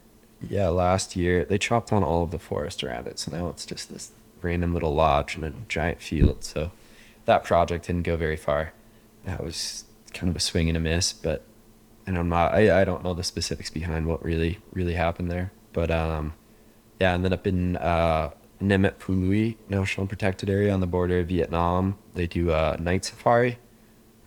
Yeah, 0.48 0.68
last 0.68 1.16
year 1.16 1.44
they 1.44 1.58
chopped 1.58 1.92
on 1.92 2.02
all 2.02 2.22
of 2.22 2.30
the 2.30 2.38
forest 2.38 2.84
around 2.84 3.06
it, 3.06 3.18
so 3.18 3.32
now 3.34 3.48
it's 3.48 3.64
just 3.64 3.92
this 3.92 4.12
random 4.42 4.74
little 4.74 4.94
lodge 4.94 5.36
in 5.36 5.44
a 5.44 5.52
giant 5.68 6.02
field. 6.02 6.44
So 6.44 6.70
that 7.24 7.44
project 7.44 7.86
didn't 7.86 8.02
go 8.02 8.16
very 8.16 8.36
far. 8.36 8.72
That 9.24 9.42
was 9.42 9.84
kind 10.12 10.30
of 10.30 10.36
a 10.36 10.40
swing 10.40 10.68
and 10.68 10.76
a 10.76 10.80
miss, 10.80 11.12
but 11.12 11.42
and 12.06 12.16
I'm 12.16 12.28
not 12.28 12.54
I, 12.54 12.82
I 12.82 12.84
don't 12.84 13.02
know 13.02 13.14
the 13.14 13.24
specifics 13.24 13.70
behind 13.70 14.06
what 14.06 14.24
really 14.24 14.58
really 14.72 14.94
happened 14.94 15.30
there. 15.30 15.52
But 15.72 15.90
um 15.90 16.34
yeah, 17.00 17.14
and 17.14 17.24
then 17.24 17.32
up 17.32 17.46
in 17.46 17.76
uh 17.76 18.30
Nam 18.60 18.84
Et-Phou 18.84 19.14
Louey 19.14 19.56
National 19.68 20.06
Protected 20.06 20.48
Area 20.48 20.72
on 20.72 20.80
the 20.80 20.86
border 20.86 21.20
of 21.20 21.28
Vietnam, 21.28 21.98
they 22.14 22.26
do 22.26 22.52
a 22.52 22.76
night 22.78 23.04
safari 23.04 23.58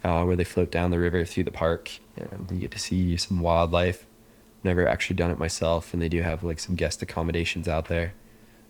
uh, 0.04 0.24
where 0.24 0.36
they 0.36 0.44
float 0.44 0.72
down 0.72 0.92
the 0.92 1.00
river 1.00 1.26
through 1.26 1.44
the 1.44 1.52
park 1.52 2.00
and 2.16 2.50
you 2.52 2.60
get 2.60 2.72
to 2.72 2.80
see 2.80 3.18
some 3.18 3.40
wildlife. 3.40 4.06
Never 4.64 4.88
actually 4.88 5.16
done 5.16 5.32
it 5.32 5.40
myself, 5.40 5.94
and 5.94 6.02
they 6.02 6.10
do 6.10 6.22
have 6.22 6.44
like 6.44 6.60
some 6.60 6.76
guest 6.76 7.02
accommodations 7.02 7.68
out 7.68 7.88
there. 7.88 8.14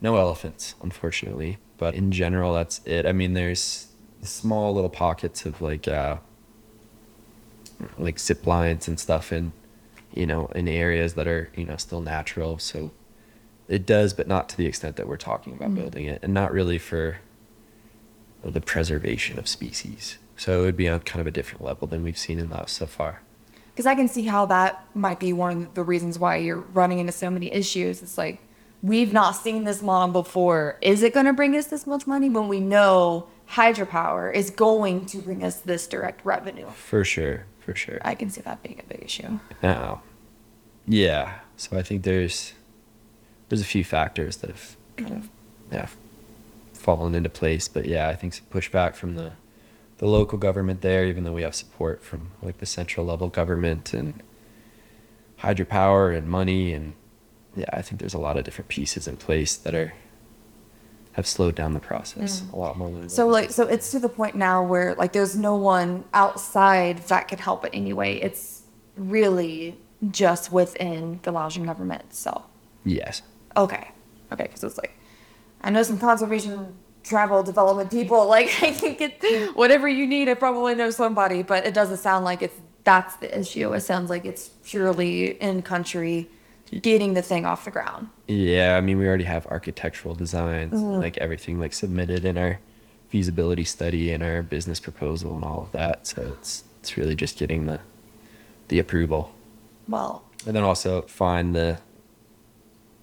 No 0.02 0.18
elephants, 0.18 0.76
unfortunately, 0.84 1.58
but 1.78 1.96
in 1.96 2.12
general, 2.12 2.54
that's 2.54 2.80
it. 2.86 3.08
I 3.08 3.12
mean, 3.12 3.34
there's 3.34 3.88
small 4.22 4.74
little 4.74 4.90
pockets 4.90 5.48
of 5.48 5.62
like 5.62 5.88
uh, 5.88 6.18
like 7.98 8.20
zip 8.20 8.46
lines 8.46 8.88
and 8.88 9.00
stuff 9.00 9.32
in 9.32 9.52
you 10.14 10.26
know 10.26 10.48
in 10.56 10.68
areas 10.68 11.14
that 11.14 11.28
are 11.28 11.50
you 11.56 11.66
know 11.66 11.78
still 11.78 12.02
natural 12.02 12.58
so 12.58 12.92
it 13.70 13.86
does 13.86 14.14
but 14.14 14.28
not 14.28 14.50
to 14.50 14.58
the 14.58 14.66
extent 14.66 14.98
that 14.98 15.08
we're 15.08 15.16
talking 15.16 15.54
about 15.54 15.70
mm. 15.70 15.76
building 15.76 16.06
it 16.06 16.20
and 16.22 16.34
not 16.34 16.52
really 16.52 16.78
for 16.78 17.18
the 18.44 18.62
preservation 18.62 19.40
of 19.40 19.48
species 19.48 20.18
so 20.36 20.62
it 20.62 20.66
would 20.66 20.78
be 20.78 20.88
on 20.90 21.00
kind 21.02 21.22
of 21.22 21.28
a 21.28 21.32
different 21.32 21.64
level 21.64 21.88
than 21.88 22.02
we've 22.04 22.18
seen 22.18 22.40
in 22.40 22.50
Laos 22.50 22.72
so 22.72 22.86
far 22.86 23.22
Because 23.74 23.86
I 23.86 23.96
can 23.96 24.08
see 24.08 24.24
how 24.24 24.46
that 24.48 24.86
might 24.94 25.20
be 25.20 25.32
one 25.34 25.64
of 25.64 25.74
the 25.74 25.84
reasons 25.84 26.18
why 26.20 26.38
you're 26.38 26.64
running 26.74 27.00
into 27.00 27.12
so 27.12 27.30
many 27.30 27.52
issues. 27.52 28.02
It's 28.02 28.18
like, 28.18 28.42
we've 28.82 29.14
not 29.14 29.34
seen 29.36 29.64
this 29.66 29.82
model 29.82 30.12
before. 30.12 30.78
Is 30.82 31.04
it 31.04 31.14
going 31.14 31.26
to 31.26 31.34
bring 31.34 31.56
us 31.56 31.68
this 31.68 31.86
much 31.86 32.08
money 32.08 32.30
when 32.30 32.48
we 32.48 32.60
know 32.60 33.28
hydropower 33.52 34.34
is 34.34 34.50
going 34.50 35.06
to 35.08 35.18
bring 35.20 35.44
us 35.44 35.60
this 35.62 35.88
direct 35.88 36.26
revenue? 36.26 36.68
for 36.72 37.04
sure 37.04 37.46
for 37.60 37.76
sure 37.76 38.00
I 38.04 38.16
can 38.16 38.30
see 38.30 38.42
that 38.42 38.64
being 38.64 38.80
a 38.80 38.88
big 38.94 39.04
issue. 39.04 39.40
now 39.62 40.02
yeah 40.88 41.40
so 41.56 41.78
i 41.78 41.84
think 41.84 42.04
there's 42.04 42.54
there's 43.50 43.62
a 43.62 43.66
few 43.66 43.84
factors 43.84 44.38
that 44.38 44.50
have 44.50 44.78
kind 44.98 45.14
of 45.14 45.30
yeah 45.72 45.88
fallen 46.74 47.14
into 47.14 47.30
place 47.30 47.68
but 47.68 47.86
yeah 47.86 48.08
i 48.08 48.16
think 48.16 48.34
some 48.34 48.46
pushback 48.52 48.96
from 48.96 49.16
the 49.16 49.34
the 49.98 50.08
local 50.08 50.38
government 50.38 50.82
there 50.82 51.06
even 51.06 51.24
though 51.26 51.34
we 51.34 51.42
have 51.42 51.54
support 51.54 52.02
from 52.02 52.32
like 52.42 52.58
the 52.60 52.66
central 52.66 53.06
level 53.06 53.28
government 53.28 53.94
and 53.94 54.24
hydropower 55.42 56.18
and 56.18 56.28
money 56.28 56.74
and 56.74 56.94
yeah 57.56 57.70
i 57.74 57.82
think 57.82 58.00
there's 58.00 58.14
a 58.14 58.20
lot 58.20 58.38
of 58.38 58.46
different 58.46 58.70
pieces 58.70 59.08
in 59.08 59.18
place 59.18 59.56
that 59.58 59.76
are 59.76 59.94
have 61.14 61.28
slowed 61.28 61.56
down 61.56 61.74
the 61.74 61.80
process 61.80 62.42
mm. 62.42 62.54
a 62.54 62.56
lot 62.56 62.78
more 62.78 62.90
than 62.92 63.10
So 63.10 63.28
like 63.28 63.52
so 63.52 63.68
it's 63.68 63.92
to 63.92 64.00
the 64.00 64.10
point 64.10 64.36
now 64.36 64.64
where 64.64 64.96
like 64.96 65.12
there's 65.12 65.36
no 65.36 65.56
one 65.56 66.06
outside 66.14 67.00
that 67.08 67.28
could 67.28 67.40
help 67.40 67.66
it 67.66 67.72
anyway. 67.74 68.20
It's 68.20 68.62
really 68.96 69.78
just 70.12 70.52
within 70.52 71.20
the 71.24 71.32
Laotian 71.32 71.66
government 71.66 72.04
itself. 72.04 72.44
yes 72.86 73.22
Okay. 73.56 73.92
Okay, 74.32 74.44
because 74.44 74.64
it's 74.64 74.78
like 74.78 74.98
I 75.62 75.70
know 75.70 75.84
some 75.84 75.98
conservation 75.98 76.74
travel 77.04 77.44
development 77.44 77.92
people, 77.92 78.28
like 78.36 78.48
I 78.62 78.72
think 78.72 79.00
get 79.00 79.56
whatever 79.56 79.88
you 79.88 80.06
need, 80.08 80.30
I 80.30 80.34
probably 80.34 80.76
know 80.76 80.90
somebody, 80.90 81.44
but 81.44 81.66
it 81.66 81.74
doesn't 81.74 81.98
sound 81.98 82.26
like 82.26 82.42
it's 82.42 82.56
that's 82.84 83.16
the 83.18 83.38
issue. 83.38 83.74
It 83.74 83.82
sounds 83.82 84.10
like 84.10 84.26
it's 84.26 84.50
purely 84.64 85.32
in 85.42 85.62
country 85.62 86.30
getting 86.82 87.14
the 87.14 87.22
thing 87.22 87.46
off 87.46 87.66
the 87.66 87.72
ground. 87.72 88.10
Yeah, 88.28 88.78
I 88.78 88.82
mean, 88.82 88.98
we 88.98 89.08
already 89.08 89.24
have 89.26 89.46
architectural 89.48 90.16
designs, 90.16 90.74
mm-hmm. 90.74 91.02
like 91.02 91.18
everything 91.18 91.60
like 91.60 91.74
submitted 91.74 92.26
in 92.26 92.38
our 92.38 92.60
feasibility 93.10 93.64
study 93.64 94.12
and 94.12 94.24
our 94.24 94.44
business 94.44 94.80
proposal 94.80 95.36
and 95.36 95.44
all 95.44 95.64
of 95.64 95.72
that. 95.72 96.08
So 96.08 96.36
it's 96.38 96.64
it's 96.80 96.96
really 96.96 97.16
just 97.16 97.38
getting 97.38 97.66
the 97.66 97.80
the 98.70 98.80
approval, 98.80 99.34
Well, 99.88 100.24
and 100.46 100.56
then 100.56 100.64
also 100.64 101.02
find 101.04 101.56
the 101.56 101.80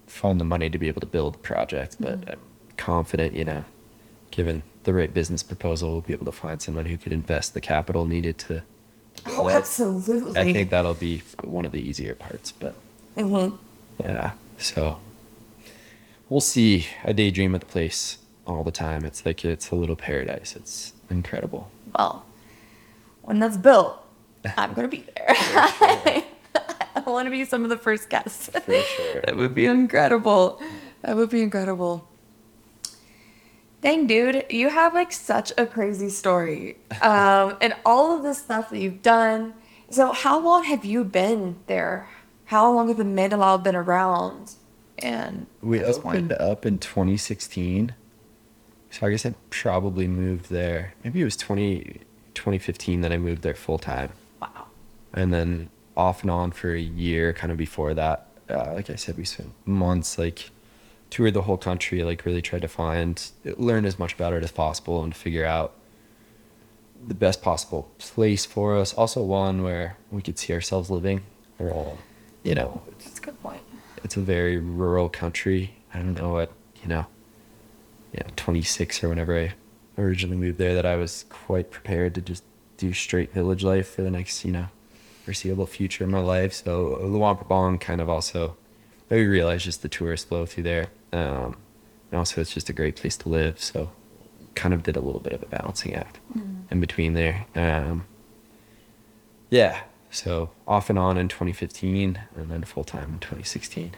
find 0.07 0.39
the 0.39 0.45
money 0.45 0.69
to 0.69 0.77
be 0.77 0.87
able 0.87 1.01
to 1.01 1.07
build 1.07 1.35
the 1.35 1.39
project. 1.39 1.97
But 1.99 2.19
I'm 2.29 2.39
confident, 2.77 3.33
you 3.35 3.45
know, 3.45 3.63
given 4.31 4.63
the 4.83 4.93
right 4.93 5.13
business 5.13 5.43
proposal, 5.43 5.91
we'll 5.91 6.01
be 6.01 6.13
able 6.13 6.25
to 6.25 6.31
find 6.31 6.61
someone 6.61 6.85
who 6.85 6.97
could 6.97 7.11
invest 7.13 7.53
the 7.53 7.61
capital 7.61 8.05
needed 8.05 8.37
to. 8.39 8.63
oh, 9.27 9.49
absolutely. 9.49 10.39
I 10.39 10.51
think 10.53 10.69
that'll 10.69 10.93
be 10.93 11.21
one 11.43 11.65
of 11.65 11.71
the 11.71 11.79
easier 11.81 12.15
parts, 12.15 12.51
but 12.51 12.75
Mhm. 13.17 13.57
Yeah. 13.99 14.31
So 14.57 14.99
we'll 16.29 16.39
see. 16.41 16.87
I 17.03 17.13
daydream 17.13 17.55
at 17.55 17.61
the 17.61 17.67
place 17.67 18.19
all 18.45 18.63
the 18.63 18.71
time. 18.71 19.03
It's 19.05 19.25
like 19.25 19.43
it's 19.43 19.71
a 19.71 19.75
little 19.75 19.95
paradise. 19.95 20.55
It's 20.55 20.93
incredible. 21.09 21.69
Well, 21.97 22.23
when 23.23 23.39
that's 23.39 23.57
built, 23.57 23.97
I'm 24.55 24.73
gonna 24.73 24.87
be 24.87 25.03
there. 25.15 25.35
I 27.07 27.09
want 27.09 27.25
to 27.25 27.31
be 27.31 27.45
some 27.45 27.63
of 27.63 27.69
the 27.69 27.77
first 27.77 28.09
guests. 28.09 28.49
For 28.49 28.81
sure. 28.81 29.21
That 29.25 29.37
would 29.37 29.55
be 29.55 29.65
incredible. 29.65 30.61
That 31.03 31.15
would 31.15 31.29
be 31.29 31.41
incredible. 31.41 32.05
Dang, 33.81 34.07
dude, 34.07 34.45
you 34.49 34.69
have 34.69 34.93
like 34.93 35.13
such 35.13 35.53
a 35.57 35.65
crazy 35.65 36.09
story. 36.09 36.77
Um, 37.01 37.55
and 37.61 37.75
all 37.85 38.15
of 38.17 38.23
this 38.23 38.39
stuff 38.39 38.69
that 38.71 38.79
you've 38.79 39.01
done. 39.01 39.53
So, 39.89 40.11
how 40.11 40.37
long 40.37 40.65
have 40.65 40.83
you 40.83 41.05
been 41.05 41.55
there? 41.67 42.09
How 42.45 42.69
long 42.73 42.89
have 42.89 42.97
the 42.97 43.03
Mandalao 43.05 43.63
been 43.63 43.75
around? 43.75 44.55
And 44.99 45.47
We 45.61 45.81
opened 45.81 46.33
up 46.33 46.65
in 46.65 46.77
2016. 46.77 47.93
So 48.89 49.07
I 49.07 49.11
guess 49.11 49.25
I 49.25 49.33
probably 49.49 50.07
moved 50.07 50.49
there. 50.49 50.93
Maybe 51.03 51.21
it 51.21 51.25
was 51.25 51.37
20, 51.37 52.01
2015 52.33 53.01
that 53.01 53.13
I 53.13 53.17
moved 53.17 53.43
there 53.43 53.53
full 53.53 53.77
time. 53.77 54.09
wow. 54.41 54.67
and 55.13 55.33
then 55.33 55.69
off 55.97 56.21
and 56.21 56.31
on 56.31 56.51
for 56.51 56.73
a 56.73 56.79
year 56.79 57.33
kind 57.33 57.51
of 57.51 57.57
before 57.57 57.93
that. 57.93 58.27
Uh, 58.49 58.71
like 58.75 58.89
i 58.89 58.95
said 58.95 59.17
we 59.17 59.25
spent 59.25 59.51
months 59.65 60.17
like 60.17 60.51
toured 61.09 61.33
the 61.33 61.41
whole 61.41 61.57
country 61.57 62.01
like 62.03 62.25
really 62.25 62.41
tried 62.41 62.61
to 62.61 62.67
find 62.69 63.31
learn 63.57 63.83
as 63.83 63.99
much 63.99 64.13
about 64.13 64.31
it 64.31 64.41
as 64.41 64.51
possible 64.51 65.03
and 65.03 65.13
figure 65.13 65.45
out 65.45 65.73
the 67.05 67.13
best 67.13 67.41
possible 67.41 67.91
place 67.99 68.45
for 68.45 68.75
us. 68.77 68.93
Also 68.93 69.21
one 69.21 69.63
where 69.63 69.97
we 70.11 70.21
could 70.21 70.39
see 70.39 70.53
ourselves 70.53 70.89
living. 70.89 71.21
Or 71.59 71.97
you 72.43 72.55
know 72.55 72.81
That's 72.99 73.19
a 73.19 73.21
good 73.21 73.41
point. 73.43 73.61
it's 74.03 74.15
a 74.15 74.21
very 74.21 74.57
rural 74.57 75.09
country. 75.09 75.73
I 75.93 75.97
don't 75.99 76.13
know 76.13 76.31
what 76.31 76.51
you 76.81 76.87
know 76.87 77.05
yeah 78.13 78.23
26 78.35 79.03
or 79.03 79.09
whenever 79.09 79.37
i 79.37 79.53
originally 79.97 80.37
moved 80.37 80.57
there 80.57 80.73
that 80.75 80.85
i 80.85 80.95
was 80.95 81.25
quite 81.29 81.71
prepared 81.71 82.15
to 82.15 82.21
just 82.21 82.43
do 82.77 82.93
straight 82.93 83.33
village 83.33 83.63
life 83.63 83.89
for 83.89 84.01
the 84.03 84.11
next 84.11 84.45
you 84.45 84.51
know 84.51 84.67
foreseeable 85.27 85.67
future 85.67 86.03
in 86.07 86.11
my 86.11 86.23
life. 86.35 86.53
So 86.63 86.97
luang 87.03 87.35
prabang 87.37 87.79
kind 87.87 87.99
of 87.99 88.07
also 88.09 88.55
we 89.09 89.25
realized 89.25 89.65
just 89.65 89.81
the 89.81 89.89
tourist 89.89 90.27
flow 90.29 90.45
through 90.45 90.63
there. 90.63 90.87
Um, 91.11 91.49
and 92.09 92.15
also 92.21 92.39
it's 92.41 92.53
just 92.53 92.69
a 92.69 92.73
great 92.73 92.95
place 92.95 93.17
to 93.23 93.29
live. 93.29 93.59
So 93.59 93.91
kind 94.55 94.73
of 94.73 94.83
did 94.83 94.95
a 94.95 95.03
little 95.07 95.23
bit 95.27 95.33
of 95.33 95.43
a 95.43 95.49
balancing 95.57 95.93
act 95.93 96.19
in 96.71 96.79
between 96.79 97.13
there. 97.13 97.45
Um, 97.55 98.05
yeah 99.49 99.83
so 100.09 100.49
off 100.65 100.89
and 100.89 100.97
on 100.97 101.17
in 101.17 101.27
2015 101.27 102.19
and 102.35 102.49
then 102.51 102.63
full-time 102.63 103.09
in 103.15 103.19
2016 103.19 103.91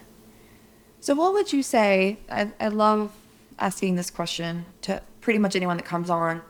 So, 1.02 1.16
what 1.16 1.32
would 1.34 1.54
you 1.54 1.64
say? 1.64 2.20
I, 2.30 2.52
I 2.60 2.68
love 2.68 3.14
asking 3.58 3.96
this 3.96 4.10
question 4.12 4.66
to 4.82 5.02
pretty 5.22 5.40
much 5.40 5.56
anyone 5.56 5.78
that 5.78 5.86
comes 5.86 6.10
on. 6.10 6.42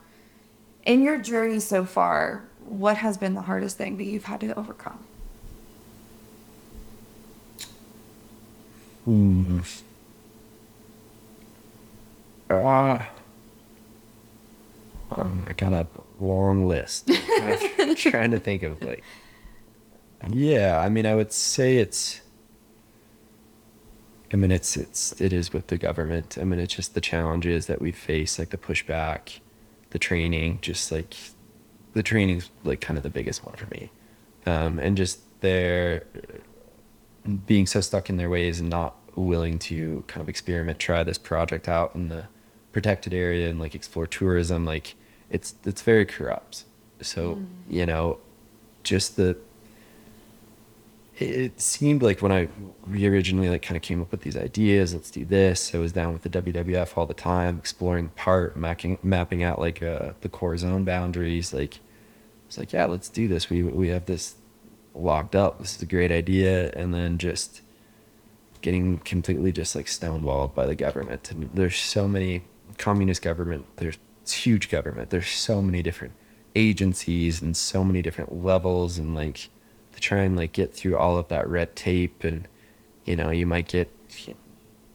In 0.85 1.03
your 1.03 1.19
journey 1.19 1.59
so 1.59 1.85
far, 1.85 2.48
what 2.69 2.97
has 2.97 3.17
been 3.17 3.33
the 3.33 3.41
hardest 3.41 3.77
thing 3.77 3.97
that 3.97 4.03
you've 4.03 4.25
had 4.25 4.39
to 4.41 4.57
overcome? 4.57 4.99
Hmm. 9.05 9.59
Uh, 12.49 12.99
um, 15.11 15.45
I 15.47 15.53
got 15.53 15.73
a 15.73 15.87
long 16.19 16.67
list. 16.67 17.09
I'm 17.79 17.95
trying 17.95 18.31
to 18.31 18.39
think 18.39 18.63
of 18.63 18.81
like. 18.81 19.03
Yeah, 20.29 20.79
I 20.79 20.89
mean, 20.89 21.05
I 21.05 21.15
would 21.15 21.31
say 21.31 21.77
it's. 21.77 22.21
I 24.31 24.35
mean, 24.35 24.51
it's 24.51 24.77
it's 24.77 25.19
it 25.19 25.33
is 25.33 25.53
with 25.53 25.67
the 25.67 25.77
government. 25.77 26.37
I 26.39 26.43
mean, 26.43 26.59
it's 26.59 26.75
just 26.75 26.93
the 26.93 27.01
challenges 27.01 27.65
that 27.65 27.81
we 27.81 27.91
face, 27.91 28.37
like 28.37 28.49
the 28.49 28.57
pushback, 28.57 29.39
the 29.89 29.99
training, 29.99 30.59
just 30.61 30.91
like 30.91 31.15
the 31.93 32.03
training's 32.03 32.49
like 32.63 32.81
kind 32.81 32.97
of 32.97 33.03
the 33.03 33.09
biggest 33.09 33.45
one 33.45 33.55
for 33.55 33.67
me. 33.67 33.91
Um, 34.45 34.79
and 34.79 34.95
just 34.97 35.19
their 35.41 36.03
being 37.45 37.65
so 37.67 37.81
stuck 37.81 38.09
in 38.09 38.17
their 38.17 38.29
ways 38.29 38.59
and 38.59 38.69
not 38.69 38.95
willing 39.15 39.59
to 39.59 40.03
kind 40.07 40.21
of 40.21 40.29
experiment, 40.29 40.79
try 40.79 41.03
this 41.03 41.17
project 41.17 41.67
out 41.67 41.93
in 41.95 42.09
the 42.09 42.25
protected 42.71 43.13
area 43.13 43.49
and 43.49 43.59
like 43.59 43.75
explore 43.75 44.07
tourism, 44.07 44.65
like 44.65 44.95
it's 45.29 45.55
it's 45.65 45.81
very 45.81 46.05
corrupt. 46.05 46.63
So, 47.01 47.35
Mm. 47.35 47.45
you 47.69 47.85
know, 47.85 48.17
just 48.83 49.15
the 49.15 49.37
it, 51.19 51.61
seemed 51.61 52.01
like 52.01 52.21
when 52.21 52.31
I 52.31 52.47
we 52.87 53.05
originally 53.05 53.49
like 53.49 53.61
kind 53.61 53.75
of 53.75 53.81
came 53.81 54.01
up 54.01 54.11
with 54.11 54.21
these 54.21 54.37
ideas, 54.37 54.93
let's 54.93 55.11
do 55.11 55.25
this. 55.25 55.73
I 55.75 55.77
was 55.77 55.91
down 55.91 56.13
with 56.13 56.23
the 56.23 56.29
WWF 56.29 56.97
all 56.97 57.05
the 57.05 57.13
time, 57.13 57.57
exploring 57.57 58.05
the 58.05 58.11
part, 58.11 58.55
mapping 58.55 58.97
mapping 59.03 59.43
out 59.43 59.59
like 59.59 59.83
uh, 59.83 60.13
the 60.21 60.29
core 60.29 60.57
zone 60.57 60.85
boundaries. 60.85 61.53
Like 61.53 61.79
it's 62.47 62.57
like, 62.57 62.73
yeah, 62.73 62.85
let's 62.85 63.09
do 63.09 63.27
this. 63.27 63.49
We 63.49 63.63
we 63.63 63.89
have 63.89 64.05
this 64.05 64.35
locked 64.95 65.35
up. 65.35 65.59
This 65.59 65.75
is 65.75 65.81
a 65.81 65.85
great 65.85 66.11
idea, 66.11 66.71
and 66.71 66.93
then 66.93 67.17
just 67.17 67.61
getting 68.61 68.99
completely 68.99 69.51
just 69.51 69.75
like 69.75 69.85
stonewalled 69.85 70.53
by 70.53 70.65
the 70.65 70.75
government. 70.75 71.31
And 71.31 71.49
there's 71.53 71.77
so 71.77 72.07
many 72.07 72.43
communist 72.77 73.21
government. 73.21 73.65
There's 73.77 73.97
huge 74.27 74.69
government. 74.69 75.09
There's 75.09 75.27
so 75.27 75.61
many 75.61 75.81
different 75.81 76.13
agencies 76.55 77.41
and 77.41 77.55
so 77.55 77.83
many 77.83 78.01
different 78.01 78.43
levels 78.43 78.97
and 78.97 79.15
like 79.15 79.49
to 79.93 79.99
try 79.99 80.19
and 80.19 80.35
like 80.35 80.51
get 80.51 80.73
through 80.73 80.97
all 80.97 81.17
of 81.17 81.27
that 81.29 81.47
red 81.47 81.75
tape 81.75 82.23
and 82.23 82.47
you 83.05 83.15
know 83.15 83.29
you 83.29 83.45
might 83.45 83.67
get 83.67 83.91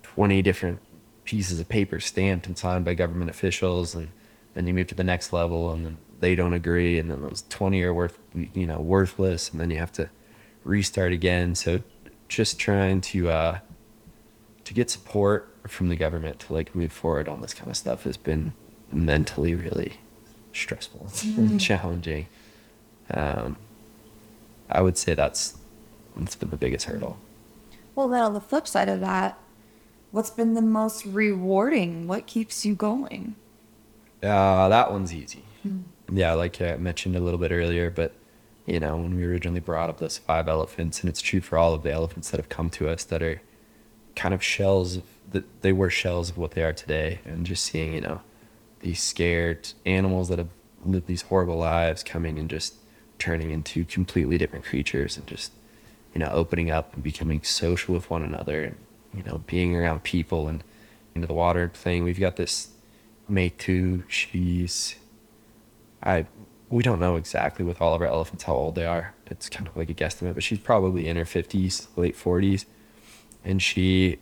20 0.03 0.43
different 0.43 0.81
pieces 1.25 1.59
of 1.59 1.69
paper 1.69 2.01
stamped 2.01 2.47
and 2.47 2.57
signed 2.57 2.85
by 2.85 2.95
government 2.95 3.31
officials 3.31 3.95
and 3.95 4.09
then 4.55 4.67
you 4.67 4.75
move 4.75 4.87
to 4.87 4.95
the 4.95 5.05
next 5.05 5.33
level 5.33 5.73
and 5.73 5.85
then 5.85 5.99
they 6.21 6.35
don't 6.35 6.53
agree 6.53 6.99
and 6.99 7.11
then 7.11 7.23
those 7.23 7.45
20 7.49 7.83
are 7.83 7.93
worth 7.93 8.19
you 8.35 8.67
know 8.67 8.81
worthless 8.81 9.51
and 9.51 9.61
then 9.61 9.71
you 9.71 9.79
have 9.79 9.93
to 9.93 10.09
restart 10.65 11.13
again. 11.13 11.55
So 11.55 11.83
just 12.29 12.59
trying 12.59 13.01
to 13.03 13.31
uh 13.31 13.59
to 14.65 14.75
get 14.75 14.91
support 14.91 15.55
from 15.69 15.89
the 15.89 15.97
government 15.97 16.41
to 16.41 16.53
like 16.53 16.75
move 16.75 16.93
forward 16.93 17.29
on 17.29 17.41
this 17.43 17.53
kind 17.53 17.71
of 17.71 17.77
stuff 17.77 18.05
has 18.05 18.17
been 18.17 18.53
mentally 18.91 19.55
really 19.55 19.99
stressful 20.53 21.09
and 21.37 21.61
challenging. 21.69 22.27
Um 23.11 23.57
i 24.71 24.81
would 24.81 24.97
say 24.99 25.15
that's 25.15 25.57
that's 26.17 26.37
been 26.37 26.51
the 26.51 26.57
biggest 26.57 26.87
hurdle 26.87 27.19
Well, 27.95 28.09
then 28.09 28.23
on 28.23 28.35
the 28.35 28.41
flip 28.41 28.67
side 28.67 28.89
of 28.89 29.01
that, 29.01 29.39
what's 30.11 30.31
been 30.31 30.55
the 30.55 30.63
most 30.63 31.05
rewarding? 31.07 32.07
What 32.09 32.27
keeps 32.27 32.65
you 32.65 32.75
going? 32.75 33.35
Uh, 34.23 34.69
that 34.69 34.91
one's 34.93 35.13
easy. 35.15 35.45
Yeah, 36.13 36.33
like 36.35 36.61
I 36.61 36.77
mentioned 36.77 37.17
a 37.17 37.21
little 37.21 37.39
bit 37.39 37.51
earlier, 37.53 37.91
but 37.91 38.13
you 38.67 38.81
know, 38.81 38.97
when 38.97 39.15
we 39.17 39.25
originally 39.25 39.61
brought 39.61 39.91
up 39.91 39.99
those 39.99 40.19
five 40.19 40.49
elephants, 40.49 41.01
and 41.01 41.09
it's 41.09 41.21
true 41.21 41.41
for 41.41 41.59
all 41.59 41.75
of 41.75 41.83
the 41.83 41.93
elephants 41.93 42.31
that 42.31 42.39
have 42.39 42.49
come 42.49 42.71
to 42.71 42.89
us 42.89 43.05
that 43.05 43.23
are 43.23 43.41
kind 44.17 44.33
of 44.35 44.43
shells 44.43 44.97
of 44.97 45.03
that 45.33 45.63
they 45.63 45.73
were 45.73 45.91
shells 45.91 46.31
of 46.31 46.39
what 46.39 46.53
they 46.53 46.63
are 46.63 46.73
today, 46.73 47.21
and 47.25 47.45
just 47.47 47.65
seeing, 47.65 47.93
you 47.95 48.01
know, 48.01 48.21
these 48.81 49.03
scared 49.03 49.73
animals 49.85 50.29
that 50.29 50.39
have 50.39 50.51
lived 50.85 51.07
these 51.07 51.23
horrible 51.23 51.57
lives 51.59 52.03
coming 52.05 52.39
and 52.39 52.49
just 52.51 52.75
turning 53.25 53.51
into 53.51 53.87
completely 53.87 54.37
different 54.37 54.67
creatures 54.67 55.17
and 55.17 55.27
just 55.27 55.51
you 56.13 56.21
know 56.21 56.29
opening 56.31 56.71
up 56.71 56.93
and 56.93 57.03
becoming 57.03 57.43
social 57.43 57.95
with 57.95 58.11
one 58.11 58.23
another 58.23 58.65
and 58.65 58.77
you 59.17 59.23
know 59.23 59.39
being 59.47 59.75
around 59.75 60.03
people 60.03 60.47
and 60.47 60.63
into 61.15 61.27
the 61.27 61.33
water 61.33 61.63
and 61.63 61.73
playing. 61.73 62.05
We've 62.05 62.21
got 62.21 62.37
this 62.37 62.69
Meitu 63.31 64.03
she's 64.09 64.97
I 66.03 66.27
we 66.69 66.83
don't 66.83 67.01
know 67.01 67.17
exactly 67.17 67.65
with 67.65 67.81
all 67.81 67.95
of 67.95 68.03
our 68.03 68.09
elephants 68.09 68.45
how 68.45 68.55
old 68.55 68.75
they 68.75 68.85
are. 68.85 69.15
It's 69.27 69.49
kind 69.49 69.67
of 69.67 69.75
like 69.75 69.89
a 69.89 69.95
guesstimate 69.95 70.35
but 70.35 70.43
she's 70.43 70.59
probably 70.59 71.09
in 71.09 71.17
her 71.17 71.25
50s 71.25 71.87
late 71.97 72.17
40s 72.17 72.67
and 73.43 73.63
she 73.63 74.19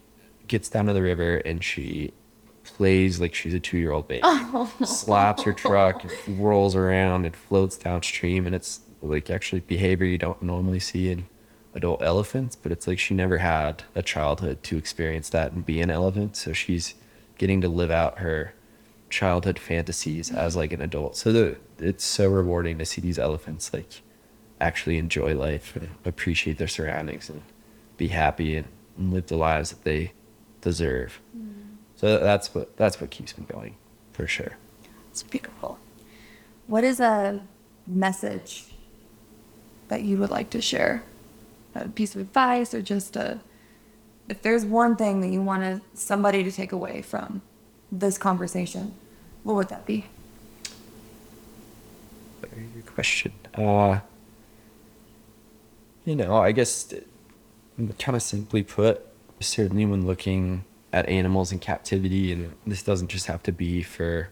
gets 0.47 0.69
down 0.69 0.87
to 0.87 0.93
the 0.93 1.03
river 1.03 1.39
and 1.39 1.65
she 1.65 2.13
plays 2.63 3.21
like 3.21 3.35
she's 3.35 3.55
a 3.55 3.61
two-year-old 3.61 4.07
baby. 4.07 4.23
Oh. 4.55 4.71
Slaps 4.85 5.43
her 5.45 5.53
truck 5.55 6.05
rolls 6.29 6.77
around 6.77 7.25
and 7.25 7.35
floats 7.35 7.77
downstream 7.79 8.47
and 8.47 8.55
it's 8.55 8.81
like 9.03 9.29
actually 9.31 9.61
behavior 9.61 10.07
you 10.07 10.19
don't 10.19 10.43
normally 10.43 10.81
see 10.81 11.11
in 11.11 11.27
adult 11.75 12.03
elephants 12.03 12.55
but 12.55 12.71
it's 12.71 12.87
like 12.87 12.99
she 12.99 13.15
never 13.15 13.39
had 13.39 13.83
a 13.95 14.03
childhood 14.03 14.63
to 14.63 14.77
experience 14.77 15.29
that 15.31 15.53
and 15.53 15.67
be 15.67 15.81
an 15.81 15.91
elephant 15.91 16.37
so 16.37 16.53
she's 16.53 16.95
getting 17.39 17.61
to 17.61 17.69
live 17.69 17.91
out 17.91 18.19
her 18.19 18.55
childhood 19.13 19.59
fantasies 19.59 20.33
as 20.33 20.53
mm-hmm. 20.53 20.61
like 20.61 20.73
an 20.73 20.81
adult. 20.81 21.17
So 21.17 21.33
the, 21.33 21.57
it's 21.79 22.05
so 22.05 22.29
rewarding 22.29 22.79
to 22.79 22.85
see 22.85 23.01
these 23.01 23.19
elephants 23.19 23.73
like 23.73 24.03
actually 24.61 24.99
enjoy 24.99 25.37
life 25.37 25.77
and 25.77 25.91
appreciate 26.05 26.59
their 26.59 26.69
surroundings 26.69 27.29
and 27.29 27.43
be 27.97 28.09
happy 28.09 28.57
and, 28.57 28.67
and 28.97 29.13
live 29.13 29.27
the 29.27 29.37
lives 29.37 29.71
that 29.71 29.85
they 29.85 30.13
deserve. 30.61 31.21
Mm-hmm. 31.37 31.77
So 31.97 32.19
that's 32.19 32.55
what 32.55 32.77
that's 32.77 33.01
what 33.01 33.11
keeps 33.11 33.39
me 33.39 33.45
going 33.49 33.77
for 34.13 34.27
sure. 34.27 34.57
It's 35.11 35.23
beautiful. 35.23 35.79
What 36.67 36.83
is 36.85 36.99
a 36.99 37.43
message 37.87 38.72
that 39.89 40.03
you 40.03 40.19
would 40.19 40.31
like 40.31 40.51
to 40.51 40.61
share? 40.61 41.05
A 41.75 41.89
piece 41.89 42.15
of 42.15 42.21
advice 42.21 42.75
or 42.75 42.83
just 42.83 43.17
a 43.17 43.41
if 44.29 44.43
there's 44.43 44.65
one 44.65 44.97
thing 44.97 45.21
that 45.21 45.29
you 45.29 45.43
wanted 45.43 45.83
somebody 45.95 46.43
to 46.45 46.53
take 46.53 46.73
away 46.73 47.03
from 47.03 47.43
this 47.91 48.17
conversation, 48.19 48.95
what 49.43 49.55
would 49.55 49.69
that 49.69 49.85
be? 49.85 50.07
Very 52.41 52.67
good 52.75 52.87
question. 52.87 53.33
Uh, 53.55 54.01
you 56.05 56.17
know, 56.17 56.37
I 56.37 56.53
guess 56.53 56.95
kind 57.99 58.17
of 58.17 58.23
simply 58.23 58.63
put, 58.63 59.05
certainly 59.41 59.85
when 59.87 60.07
looking 60.07 60.65
at 60.93 61.09
animals 61.09 61.53
in 61.53 61.59
captivity, 61.59 62.33
and 62.33 62.55
this 62.67 62.83
doesn't 62.83 63.09
just 63.09 63.27
have 63.27 63.43
to 63.45 63.53
be 63.53 63.83
for 63.83 64.29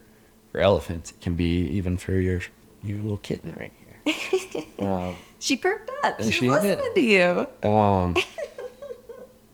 for 0.51 0.59
elephants; 0.59 1.11
it 1.11 1.21
can 1.21 1.35
be 1.35 1.67
even 1.67 1.97
for 1.97 2.13
your 2.13 2.41
your 2.83 2.97
little 2.97 3.17
kitten 3.17 3.55
right 3.57 3.73
here. 4.03 4.63
um, 4.79 5.15
She 5.41 5.57
perked 5.57 5.89
up. 6.03 6.21
She's 6.21 6.35
she 6.35 6.49
listening 6.49 6.77
did. 6.77 6.95
to 6.95 7.01
you. 7.01 7.69
um, 7.69 8.15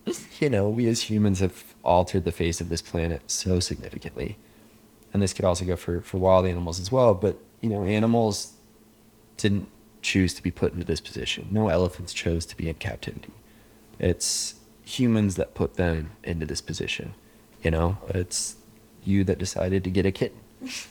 you 0.40 0.50
know, 0.50 0.68
we 0.70 0.86
as 0.88 1.04
humans 1.04 1.40
have 1.40 1.64
altered 1.82 2.26
the 2.26 2.32
face 2.34 2.60
of 2.60 2.68
this 2.68 2.82
planet 2.82 3.22
so 3.28 3.62
significantly. 3.62 4.38
And 5.14 5.24
this 5.24 5.32
could 5.32 5.46
also 5.46 5.64
go 5.64 5.78
for, 5.78 6.02
for 6.02 6.18
wild 6.18 6.46
animals 6.46 6.82
as 6.82 6.92
well. 6.92 7.14
But, 7.14 7.38
you 7.62 7.70
know, 7.70 7.86
animals 7.86 8.54
didn't 9.38 9.70
choose 10.02 10.34
to 10.34 10.44
be 10.44 10.52
put 10.52 10.74
into 10.74 10.86
this 10.86 11.00
position. 11.00 11.48
No 11.52 11.70
elephants 11.70 12.14
chose 12.14 12.46
to 12.48 12.58
be 12.58 12.68
in 12.68 12.76
captivity. 12.76 13.32
It's 13.98 14.56
humans 14.84 15.36
that 15.36 15.54
put 15.54 15.76
them 15.76 16.12
into 16.22 16.46
this 16.46 16.60
position. 16.60 17.14
You 17.64 17.72
know, 17.72 17.98
it's 18.10 18.58
you 19.06 19.24
that 19.24 19.38
decided 19.40 19.86
to 19.86 19.90
get 19.90 20.06
a 20.06 20.12
kitten. 20.12 20.40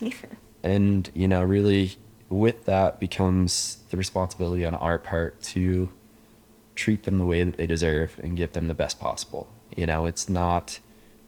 and 0.63 1.11
you 1.13 1.27
know 1.27 1.43
really 1.43 1.97
with 2.29 2.65
that 2.65 2.99
becomes 2.99 3.77
the 3.89 3.97
responsibility 3.97 4.65
on 4.65 4.75
our 4.75 4.97
part 4.97 5.41
to 5.41 5.89
treat 6.75 7.03
them 7.03 7.17
the 7.17 7.25
way 7.25 7.43
that 7.43 7.57
they 7.57 7.65
deserve 7.65 8.19
and 8.21 8.35
give 8.37 8.51
them 8.53 8.67
the 8.67 8.73
best 8.73 8.99
possible 8.99 9.47
you 9.75 9.85
know 9.85 10.05
it's 10.05 10.27
not 10.29 10.79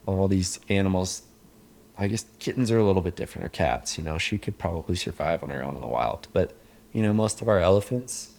all 0.05 0.27
these 0.27 0.59
animals 0.69 1.23
i 1.97 2.07
guess 2.07 2.25
kittens 2.39 2.69
are 2.69 2.77
a 2.77 2.83
little 2.83 3.01
bit 3.01 3.15
different 3.15 3.45
or 3.45 3.49
cats 3.49 3.97
you 3.97 4.03
know 4.03 4.17
she 4.17 4.37
could 4.37 4.57
probably 4.57 4.95
survive 4.95 5.41
on 5.43 5.49
her 5.49 5.63
own 5.63 5.75
in 5.75 5.81
the 5.81 5.87
wild 5.87 6.27
but 6.33 6.53
you 6.93 7.01
know 7.01 7.13
most 7.13 7.41
of 7.41 7.47
our 7.47 7.59
elephants 7.59 8.33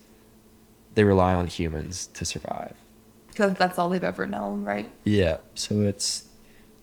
they 0.94 1.02
rely 1.04 1.32
on 1.34 1.46
humans 1.46 2.08
to 2.14 2.24
survive 2.24 2.74
Because 3.28 3.54
that's 3.54 3.78
all 3.78 3.88
they've 3.88 4.02
ever 4.04 4.26
known, 4.26 4.64
right? 4.64 4.90
yeah. 5.04 5.36
So 5.54 5.82
it's, 5.82 6.24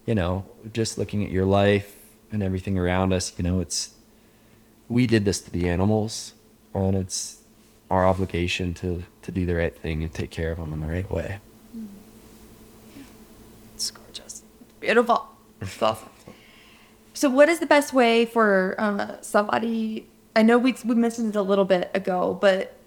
you 0.06 0.16
know, 0.16 0.46
just 0.72 0.98
looking 0.98 1.26
at 1.26 1.30
your 1.30 1.44
life 1.46 1.94
and 2.32 2.42
everything 2.42 2.78
around 2.78 3.12
us, 3.12 3.34
you 3.38 3.44
know, 3.44 3.60
it's, 3.60 3.90
we 4.90 5.08
did 5.08 5.26
this 5.26 5.42
to 5.42 5.52
the 5.52 5.68
animals 5.68 6.34
and 6.74 6.96
it's 6.96 7.44
our 7.90 8.06
obligation 8.06 8.74
to, 8.76 9.04
to 9.22 9.32
do 9.32 9.46
the 9.46 9.56
right 9.56 9.76
thing 9.78 10.04
and 10.04 10.14
take 10.14 10.30
care 10.30 10.52
of 10.52 10.58
them 10.58 10.74
in 10.74 10.82
the 10.82 10.88
right 10.88 11.10
way. 11.10 11.40
It's 13.76 13.92
gorgeous. 13.92 14.44
Beautiful. 14.80 15.28
It's 15.62 15.82
awesome. 15.82 16.10
So, 17.14 17.30
what 17.30 17.50
is 17.50 17.60
the 17.60 17.66
best 17.66 17.94
way 17.94 18.26
for 18.26 18.76
um, 18.78 19.02
somebody? 19.22 20.08
I 20.36 20.44
know 20.44 20.60
we 20.60 20.76
we 20.86 20.94
mentioned 20.94 21.30
it 21.30 21.36
a 21.36 21.42
little 21.42 21.66
bit 21.66 21.90
ago, 21.96 22.38
but 22.40 22.78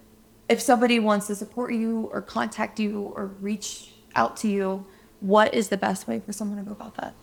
if 0.47 0.61
somebody 0.61 0.99
wants 0.99 1.27
to 1.27 1.35
support 1.35 1.73
you 1.73 2.09
or 2.13 2.21
contact 2.21 2.79
you 2.79 3.11
or 3.15 3.25
reach 3.41 3.91
out 4.15 4.37
to 4.37 4.47
you, 4.47 4.85
what 5.19 5.53
is 5.53 5.69
the 5.69 5.77
best 5.77 6.07
way 6.07 6.19
for 6.19 6.31
someone 6.31 6.57
to 6.59 6.63
go 6.63 6.71
about 6.71 6.95
that? 6.95 7.13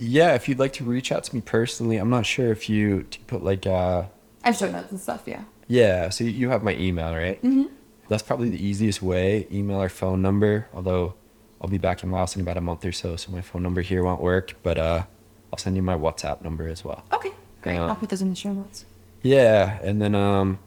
Yeah. 0.00 0.34
If 0.34 0.48
you'd 0.48 0.58
like 0.58 0.72
to 0.74 0.84
reach 0.84 1.12
out 1.12 1.24
to 1.24 1.34
me 1.34 1.40
personally, 1.40 1.96
I'm 1.96 2.10
not 2.10 2.26
sure 2.26 2.50
if 2.50 2.68
you 2.68 3.06
put 3.26 3.44
like, 3.44 3.66
uh, 3.66 4.04
I'm 4.44 4.54
showing 4.54 4.72
notes 4.72 4.90
and 4.90 5.00
stuff. 5.00 5.22
Yeah. 5.26 5.42
yeah. 5.68 6.08
So 6.08 6.24
you 6.24 6.48
have 6.48 6.62
my 6.62 6.74
email, 6.74 7.14
right? 7.14 7.40
Mm-hmm. 7.42 7.72
That's 8.08 8.22
probably 8.22 8.48
the 8.50 8.64
easiest 8.64 9.02
way. 9.02 9.46
Email 9.52 9.80
or 9.82 9.88
phone 9.88 10.20
number, 10.22 10.66
although 10.74 11.14
I'll 11.60 11.68
be 11.68 11.78
back 11.78 12.02
in 12.02 12.10
Laos 12.10 12.34
in 12.34 12.42
about 12.42 12.56
a 12.56 12.60
month 12.60 12.84
or 12.84 12.92
so, 12.92 13.14
so 13.16 13.30
my 13.30 13.40
phone 13.40 13.62
number 13.62 13.82
here 13.82 14.02
won't 14.02 14.20
work, 14.20 14.54
but, 14.62 14.78
uh, 14.78 15.04
I'll 15.52 15.58
send 15.58 15.76
you 15.76 15.82
my 15.82 15.96
WhatsApp 15.96 16.42
number 16.42 16.68
as 16.68 16.84
well. 16.84 17.04
Okay. 17.12 17.32
Great. 17.62 17.76
Uh, 17.76 17.88
I'll 17.88 17.96
put 17.96 18.08
those 18.08 18.22
in 18.22 18.30
the 18.30 18.36
show 18.36 18.52
notes. 18.52 18.84
Yeah, 19.22 19.78
and 19.82 20.00
then 20.00 20.14
um, 20.14 20.58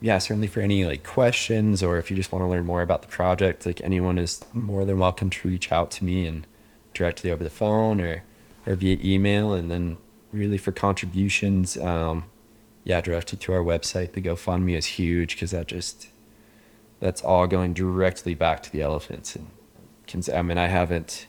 yeah, 0.00 0.18
certainly 0.18 0.46
for 0.46 0.60
any 0.60 0.84
like 0.84 1.04
questions 1.04 1.82
or 1.82 1.98
if 1.98 2.10
you 2.10 2.16
just 2.16 2.32
want 2.32 2.42
to 2.42 2.46
learn 2.46 2.64
more 2.64 2.82
about 2.82 3.02
the 3.02 3.08
project, 3.08 3.66
like 3.66 3.80
anyone 3.82 4.18
is 4.18 4.44
more 4.52 4.84
than 4.84 4.98
welcome 4.98 5.30
to 5.30 5.48
reach 5.48 5.70
out 5.72 5.90
to 5.92 6.04
me 6.04 6.26
and 6.26 6.46
directly 6.94 7.30
over 7.30 7.44
the 7.44 7.50
phone 7.50 8.00
or 8.00 8.22
via 8.66 8.98
email. 9.02 9.52
And 9.52 9.70
then 9.70 9.98
really 10.32 10.58
for 10.58 10.72
contributions, 10.72 11.76
um, 11.76 12.24
yeah, 12.84 13.00
directly 13.00 13.38
to 13.38 13.52
our 13.52 13.62
website. 13.62 14.12
The 14.12 14.20
GoFundMe 14.20 14.76
is 14.76 14.86
huge 14.86 15.34
because 15.34 15.52
that 15.52 15.66
just 15.66 16.08
that's 17.00 17.22
all 17.22 17.46
going 17.46 17.74
directly 17.74 18.34
back 18.34 18.62
to 18.62 18.72
the 18.72 18.82
elephants. 18.82 19.36
And 19.36 19.48
cons- 20.06 20.28
I 20.28 20.42
mean, 20.42 20.58
I 20.58 20.66
haven't. 20.66 21.26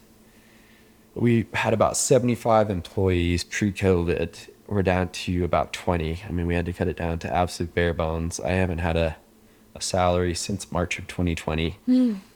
We 1.14 1.46
had 1.54 1.74
about 1.74 1.96
75 1.96 2.70
employees 2.70 3.46
pre-COVID. 3.46 4.50
We're 4.68 4.84
down 4.84 5.10
to 5.10 5.44
about 5.46 5.72
20. 5.72 6.24
I 6.28 6.32
mean, 6.32 6.46
we 6.46 6.56
had 6.56 6.66
to 6.66 6.74
cut 6.74 6.88
it 6.90 6.98
down 6.98 7.20
to 7.20 7.34
absolute 7.34 7.74
bare 7.74 7.94
bones. 7.94 8.40
I 8.40 8.50
haven't 8.50 8.80
had 8.80 8.98
a, 8.98 9.16
a 9.74 9.82
salary 9.82 10.34
since 10.34 10.72
March 10.72 11.00
of 11.00 11.08
2020. 11.08 11.78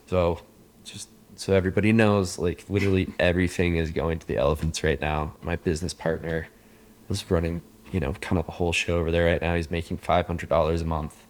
So, 0.08 0.42
just 0.86 1.10
so 1.40 1.54
everybody 1.54 1.94
knows, 1.94 2.38
like 2.38 2.66
literally 2.68 3.14
everything 3.18 3.78
is 3.78 3.92
going 3.92 4.20
to 4.20 4.28
the 4.28 4.36
elephants 4.36 4.84
right 4.84 5.00
now. 5.00 5.36
My 5.42 5.56
business 5.56 5.94
partner 5.94 6.50
is 7.10 7.32
running, 7.32 7.62
you 7.94 8.02
know, 8.02 8.12
kind 8.20 8.38
of 8.38 8.46
a 8.50 8.52
whole 8.52 8.74
show 8.74 8.98
over 8.98 9.10
there 9.10 9.26
right 9.26 9.42
now. 9.42 9.56
He's 9.56 9.72
making 9.72 10.00
$500 10.00 10.82
a 10.82 10.84
month. 10.84 11.24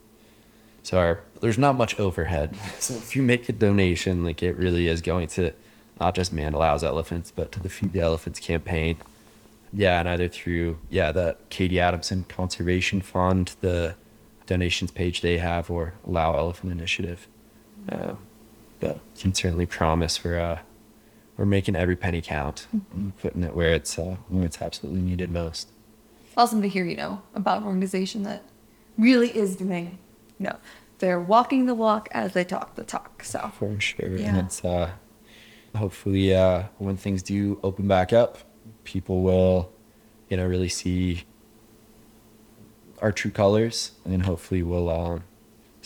So 0.81 0.97
our, 0.97 1.19
there's 1.41 1.59
not 1.59 1.75
much 1.75 1.99
overhead. 1.99 2.57
So 2.79 2.95
if 2.95 3.15
you 3.15 3.21
make 3.21 3.49
a 3.49 3.51
donation, 3.51 4.23
like 4.23 4.41
it 4.41 4.57
really 4.57 4.87
is 4.87 5.03
going 5.03 5.27
to 5.27 5.53
not 5.99 6.15
just 6.15 6.35
Mandalao's 6.35 6.83
elephants, 6.83 7.29
but 7.29 7.51
to 7.51 7.59
the 7.59 7.69
Feed 7.69 7.93
the 7.93 7.99
Elephants 7.99 8.39
campaign. 8.39 8.97
Yeah, 9.71 9.99
and 9.99 10.09
either 10.09 10.27
through 10.27 10.79
yeah 10.89 11.11
the 11.11 11.37
Katie 11.51 11.79
Adamson 11.79 12.25
Conservation 12.27 13.01
Fund, 13.01 13.55
the 13.61 13.93
donations 14.47 14.89
page 14.89 15.21
they 15.21 15.37
have, 15.37 15.69
or 15.69 15.93
Lao 16.03 16.35
Elephant 16.35 16.71
Initiative. 16.71 17.27
Uh, 17.87 18.15
but 18.79 18.99
can 19.19 19.33
certainly 19.33 19.65
promise 19.65 20.23
we're 20.23 20.39
uh, 20.39 20.59
we're 21.37 21.45
making 21.45 21.75
every 21.75 21.95
penny 21.95 22.21
count, 22.21 22.67
and 22.93 23.17
putting 23.17 23.43
it 23.43 23.55
where 23.55 23.73
it's 23.73 23.97
uh, 23.97 24.17
where 24.27 24.45
it's 24.45 24.61
absolutely 24.61 25.01
needed 25.01 25.31
most. 25.31 25.69
awesome 26.37 26.61
to 26.61 26.69
hear, 26.69 26.85
you 26.85 26.95
know, 26.95 27.21
about 27.35 27.59
an 27.59 27.63
organization 27.65 28.23
that 28.23 28.43
really 28.97 29.29
is 29.35 29.55
doing, 29.55 29.97
you 30.37 30.45
know, 30.47 30.57
they're 30.99 31.19
walking 31.19 31.65
the 31.65 31.73
walk 31.73 32.09
as 32.11 32.33
they 32.33 32.43
talk 32.43 32.75
the 32.75 32.83
talk. 32.83 33.23
So, 33.23 33.51
For 33.57 33.79
sure. 33.79 34.17
Yeah. 34.17 34.29
And 34.29 34.37
it's 34.39 34.63
uh 34.63 34.91
hopefully 35.75 36.33
uh 36.35 36.63
when 36.77 36.97
things 36.97 37.21
do 37.23 37.59
open 37.63 37.87
back 37.87 38.11
up, 38.13 38.37
people 38.83 39.21
will, 39.21 39.71
you 40.29 40.37
know, 40.37 40.45
really 40.45 40.69
see 40.69 41.23
our 43.01 43.11
true 43.13 43.31
colors 43.31 43.93
and 44.03 44.11
then 44.11 44.21
hopefully 44.21 44.61
we'll 44.61 44.89
um 44.89 45.23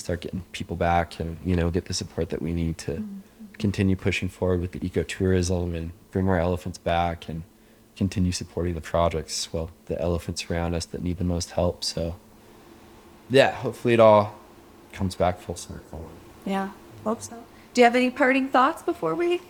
start 0.04 0.20
getting 0.20 0.44
people 0.52 0.76
back 0.76 1.18
and, 1.18 1.38
you 1.46 1.56
know, 1.56 1.70
get 1.70 1.86
the 1.86 1.94
support 1.94 2.30
that 2.30 2.42
we 2.42 2.52
need 2.52 2.78
to 2.78 3.08
continue 3.58 3.96
pushing 3.96 4.28
forward 4.28 4.60
with 4.60 4.74
the 4.74 4.80
ecotourism 4.80 5.74
and 5.74 5.92
bring 6.12 6.28
our 6.28 6.38
elephants 6.38 6.78
back 6.78 7.30
and 7.30 7.44
continue 7.96 8.34
supporting 8.34 8.74
the 8.74 8.82
projects, 8.82 9.54
well, 9.54 9.70
the 9.86 10.00
elephants 10.02 10.50
around 10.50 10.74
us 10.74 10.86
that 10.88 11.02
need 11.02 11.18
the 11.18 11.24
most 11.24 11.52
help. 11.52 11.86
So 11.86 12.16
yeah, 13.30 13.52
hopefully 13.52 13.94
it 13.94 14.02
all 14.02 14.36
comes 14.92 15.16
back 15.16 15.40
full 15.40 15.56
circle. 15.56 16.10
yeah, 16.46 16.72
hope 17.06 17.22
so. 17.22 17.42
Do 17.74 17.82
you 17.82 17.86
have 17.86 17.96
any 17.96 18.12
parting 18.12 18.50
thoughts 18.50 18.84
before 18.84 19.16
we 19.16 19.42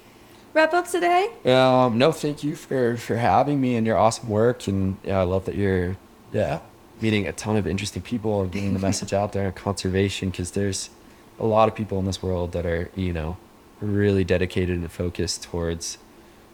wrap 0.54 0.74
up 0.74 0.88
today? 0.88 1.30
Um, 1.46 1.98
no, 1.98 2.12
thank 2.12 2.44
you 2.44 2.56
for 2.56 2.96
for 2.98 3.16
having 3.16 3.60
me 3.60 3.76
and 3.76 3.88
your 3.88 3.98
awesome 3.98 4.30
work. 4.30 4.68
And 4.68 4.98
yeah, 5.04 5.20
I 5.20 5.24
love 5.24 5.46
that 5.46 5.56
you're 5.56 5.98
yeah 6.32 6.60
meeting 7.04 7.28
a 7.28 7.34
ton 7.34 7.58
of 7.58 7.68
interesting 7.68 8.02
people 8.02 8.42
and 8.42 8.52
getting 8.52 8.74
the 8.74 8.80
message 8.80 9.12
out 9.14 9.34
there 9.34 9.46
on 9.46 9.52
conservation 9.52 10.30
because 10.30 10.52
there's 10.52 10.90
a 11.38 11.46
lot 11.46 11.68
of 11.68 11.76
people 11.76 12.00
in 12.00 12.06
this 12.06 12.24
world 12.24 12.54
that 12.54 12.66
are 12.66 12.90
you 12.96 13.12
know 13.12 13.36
really 13.82 14.24
dedicated 14.24 14.78
and 14.80 14.90
focused 14.92 15.44
towards 15.44 15.98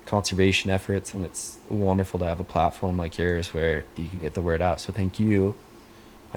conservation 0.07 0.71
efforts, 0.71 1.13
and 1.13 1.23
it's 1.23 1.59
wonderful 1.69 2.19
to 2.19 2.25
have 2.25 2.39
a 2.39 2.43
platform 2.43 2.97
like 2.97 3.19
yours 3.19 3.53
where 3.53 3.85
you 3.95 4.09
can 4.09 4.17
get 4.19 4.33
the 4.33 4.41
word 4.41 4.59
out. 4.59 4.81
So 4.81 4.91
thank 4.91 5.19
you 5.19 5.53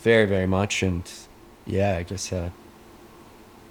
very 0.00 0.26
very 0.26 0.46
much, 0.46 0.82
and 0.82 1.10
yeah, 1.66 1.96
I 1.96 2.02
guess 2.02 2.30
uh, 2.32 2.50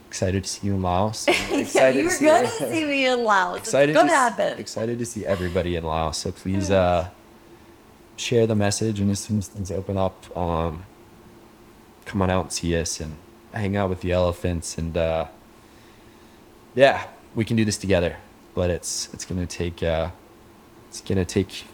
excited 0.08 0.44
to 0.44 0.50
see 0.50 0.68
you 0.68 0.74
in 0.74 0.82
Laos. 0.82 1.28
yeah, 1.76 1.90
you 1.90 2.02
to 2.02 2.04
were 2.06 2.10
see- 2.10 2.26
gonna 2.26 2.48
see 2.50 2.84
me 2.86 3.06
in 3.06 3.24
Laos. 3.24 3.60
excited 3.60 3.92
it's 3.92 3.98
gonna 4.00 4.10
to, 4.10 4.16
happen. 4.16 4.58
excited 4.60 4.98
to 4.98 5.06
see 5.06 5.24
everybody 5.24 5.76
in 5.76 5.84
Laos. 5.84 6.18
So 6.18 6.32
please 6.32 6.72
uh, 6.72 7.10
share 8.22 8.48
the 8.48 8.56
message, 8.56 9.00
and 9.00 9.10
as 9.12 9.20
soon 9.20 9.40
as 9.40 9.48
things 9.48 9.72
open 9.72 9.98
up, 9.98 10.38
um, 10.38 10.86
come 12.06 12.22
on 12.22 12.30
out 12.30 12.44
and 12.46 12.52
see 12.52 12.78
us 12.78 13.00
and 13.00 13.16
hang 13.54 13.76
out 13.76 13.90
with 13.90 14.02
the 14.02 14.12
elephants. 14.12 14.78
And 14.78 14.96
uh, 14.96 15.26
yeah, 16.76 17.08
we 17.36 17.46
can 17.46 17.58
do 17.58 17.66
this 17.66 17.78
together. 17.78 18.18
But 18.54 18.70
it's 18.70 19.14
it's 19.14 19.26
gonna 19.26 19.46
take 19.46 19.82
uh, 19.82 20.12
it's 20.90 21.02
gonna 21.02 21.26
take 21.26 21.66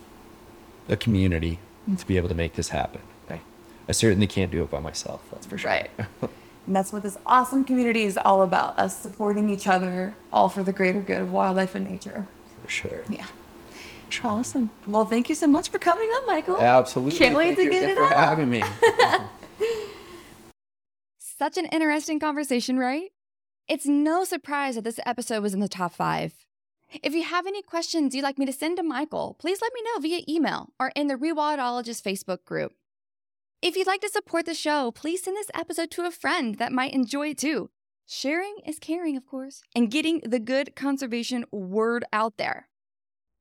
a 0.88 0.96
community 0.96 1.60
to 1.98 2.06
be 2.06 2.18
able 2.18 2.30
to 2.30 2.36
make 2.36 2.54
this 2.54 2.70
happen. 2.70 3.02
I, 3.30 3.42
I 3.90 3.92
certainly 3.92 4.28
can't 4.28 4.52
do 4.52 4.62
it 4.64 4.70
by 4.70 4.80
myself. 4.80 5.22
That's 5.32 5.46
for 5.46 5.58
sure. 5.58 5.72
Right. 5.72 5.90
And 6.68 6.76
that's 6.76 6.92
what 6.92 7.02
this 7.02 7.18
awesome 7.26 7.64
community 7.64 8.04
is 8.04 8.18
all 8.18 8.42
about 8.42 8.78
us 8.78 9.02
supporting 9.02 9.50
each 9.50 9.68
other, 9.68 10.16
all 10.34 10.50
for 10.50 10.64
the 10.64 10.74
greater 10.74 11.00
good 11.00 11.22
of 11.22 11.32
wildlife 11.32 11.76
and 11.76 11.90
nature. 11.90 12.28
For 12.62 12.70
sure. 12.70 13.04
Yeah. 13.10 13.26
Awesome. 14.24 14.70
Well, 14.86 15.06
thank 15.06 15.30
you 15.30 15.36
so 15.36 15.48
much 15.48 15.70
for 15.70 15.80
coming 15.80 16.08
on, 16.10 16.28
Michael. 16.28 16.60
Absolutely. 16.60 17.18
Can't 17.18 17.36
wait 17.36 17.56
Thank 17.56 17.58
to 17.58 17.64
you 17.64 17.70
get 17.72 17.90
it 17.90 17.98
for 17.98 18.06
out. 18.06 18.14
having 18.14 18.50
me. 18.50 18.64
Such 21.20 21.58
an 21.58 21.66
interesting 21.68 22.20
conversation, 22.20 22.80
right? 22.80 23.12
It's 23.68 23.86
no 23.86 24.24
surprise 24.24 24.76
that 24.76 24.84
this 24.84 25.00
episode 25.06 25.44
was 25.44 25.54
in 25.54 25.60
the 25.60 25.68
top 25.68 25.94
five. 25.94 26.34
If 27.04 27.14
you 27.14 27.24
have 27.24 27.46
any 27.46 27.62
questions 27.62 28.16
you'd 28.16 28.24
like 28.24 28.38
me 28.38 28.46
to 28.46 28.54
send 28.54 28.78
to 28.78 28.84
Michael, 28.84 29.36
please 29.40 29.62
let 29.62 29.74
me 29.74 29.82
know 29.84 30.00
via 30.00 30.22
email 30.28 30.70
or 30.80 30.92
in 30.96 31.08
the 31.08 31.16
Rewildologist 31.16 32.02
Facebook 32.02 32.46
group. 32.46 32.74
If 33.62 33.76
you'd 33.76 33.88
like 33.88 34.02
to 34.02 34.10
support 34.10 34.46
the 34.46 34.54
show, 34.54 34.92
please 34.92 35.24
send 35.24 35.36
this 35.36 35.52
episode 35.54 35.92
to 35.92 36.06
a 36.06 36.12
friend 36.12 36.56
that 36.60 36.72
might 36.72 36.94
enjoy 36.94 37.30
it 37.30 37.40
too. 37.40 37.70
Sharing 38.08 38.56
is 38.66 38.80
caring, 38.80 39.18
of 39.18 39.26
course, 39.26 39.62
and 39.76 39.92
getting 39.92 40.22
the 40.22 40.40
good 40.40 40.76
conservation 40.76 41.44
word 41.52 42.06
out 42.14 42.38
there. 42.38 42.70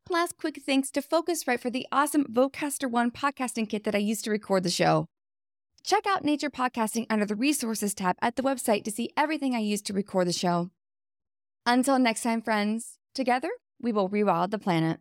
Last 0.09 0.39
quick 0.39 0.63
thanks 0.65 0.93
to 0.93 1.03
Focusrite 1.03 1.59
for 1.59 1.69
the 1.69 1.85
awesome 1.91 2.27
Vocaster 2.27 2.89
One 2.89 3.11
podcasting 3.11 3.69
kit 3.69 3.83
that 3.83 3.95
I 3.97 3.99
used 3.99 4.23
to 4.25 4.31
record 4.31 4.63
the 4.63 4.71
show. 4.71 5.09
Check 5.83 6.07
out 6.07 6.25
Nature 6.25 6.49
Podcasting 6.49 7.07
under 7.11 7.27
the 7.27 7.35
Resources 7.35 7.93
tab 7.93 8.15
at 8.23 8.37
the 8.37 8.43
website 8.43 8.85
to 8.85 8.93
see 8.93 9.11
everything 9.17 9.57
I 9.57 9.59
used 9.59 9.85
to 9.87 9.93
record 9.93 10.29
the 10.29 10.33
show. 10.33 10.71
Until 11.67 11.99
next 11.99 12.23
time, 12.23 12.41
friends, 12.41 12.99
together 13.17 13.51
we 13.81 13.91
will 13.91 14.09
rewild 14.09 14.53
the 14.53 14.61
planet. 14.61 15.01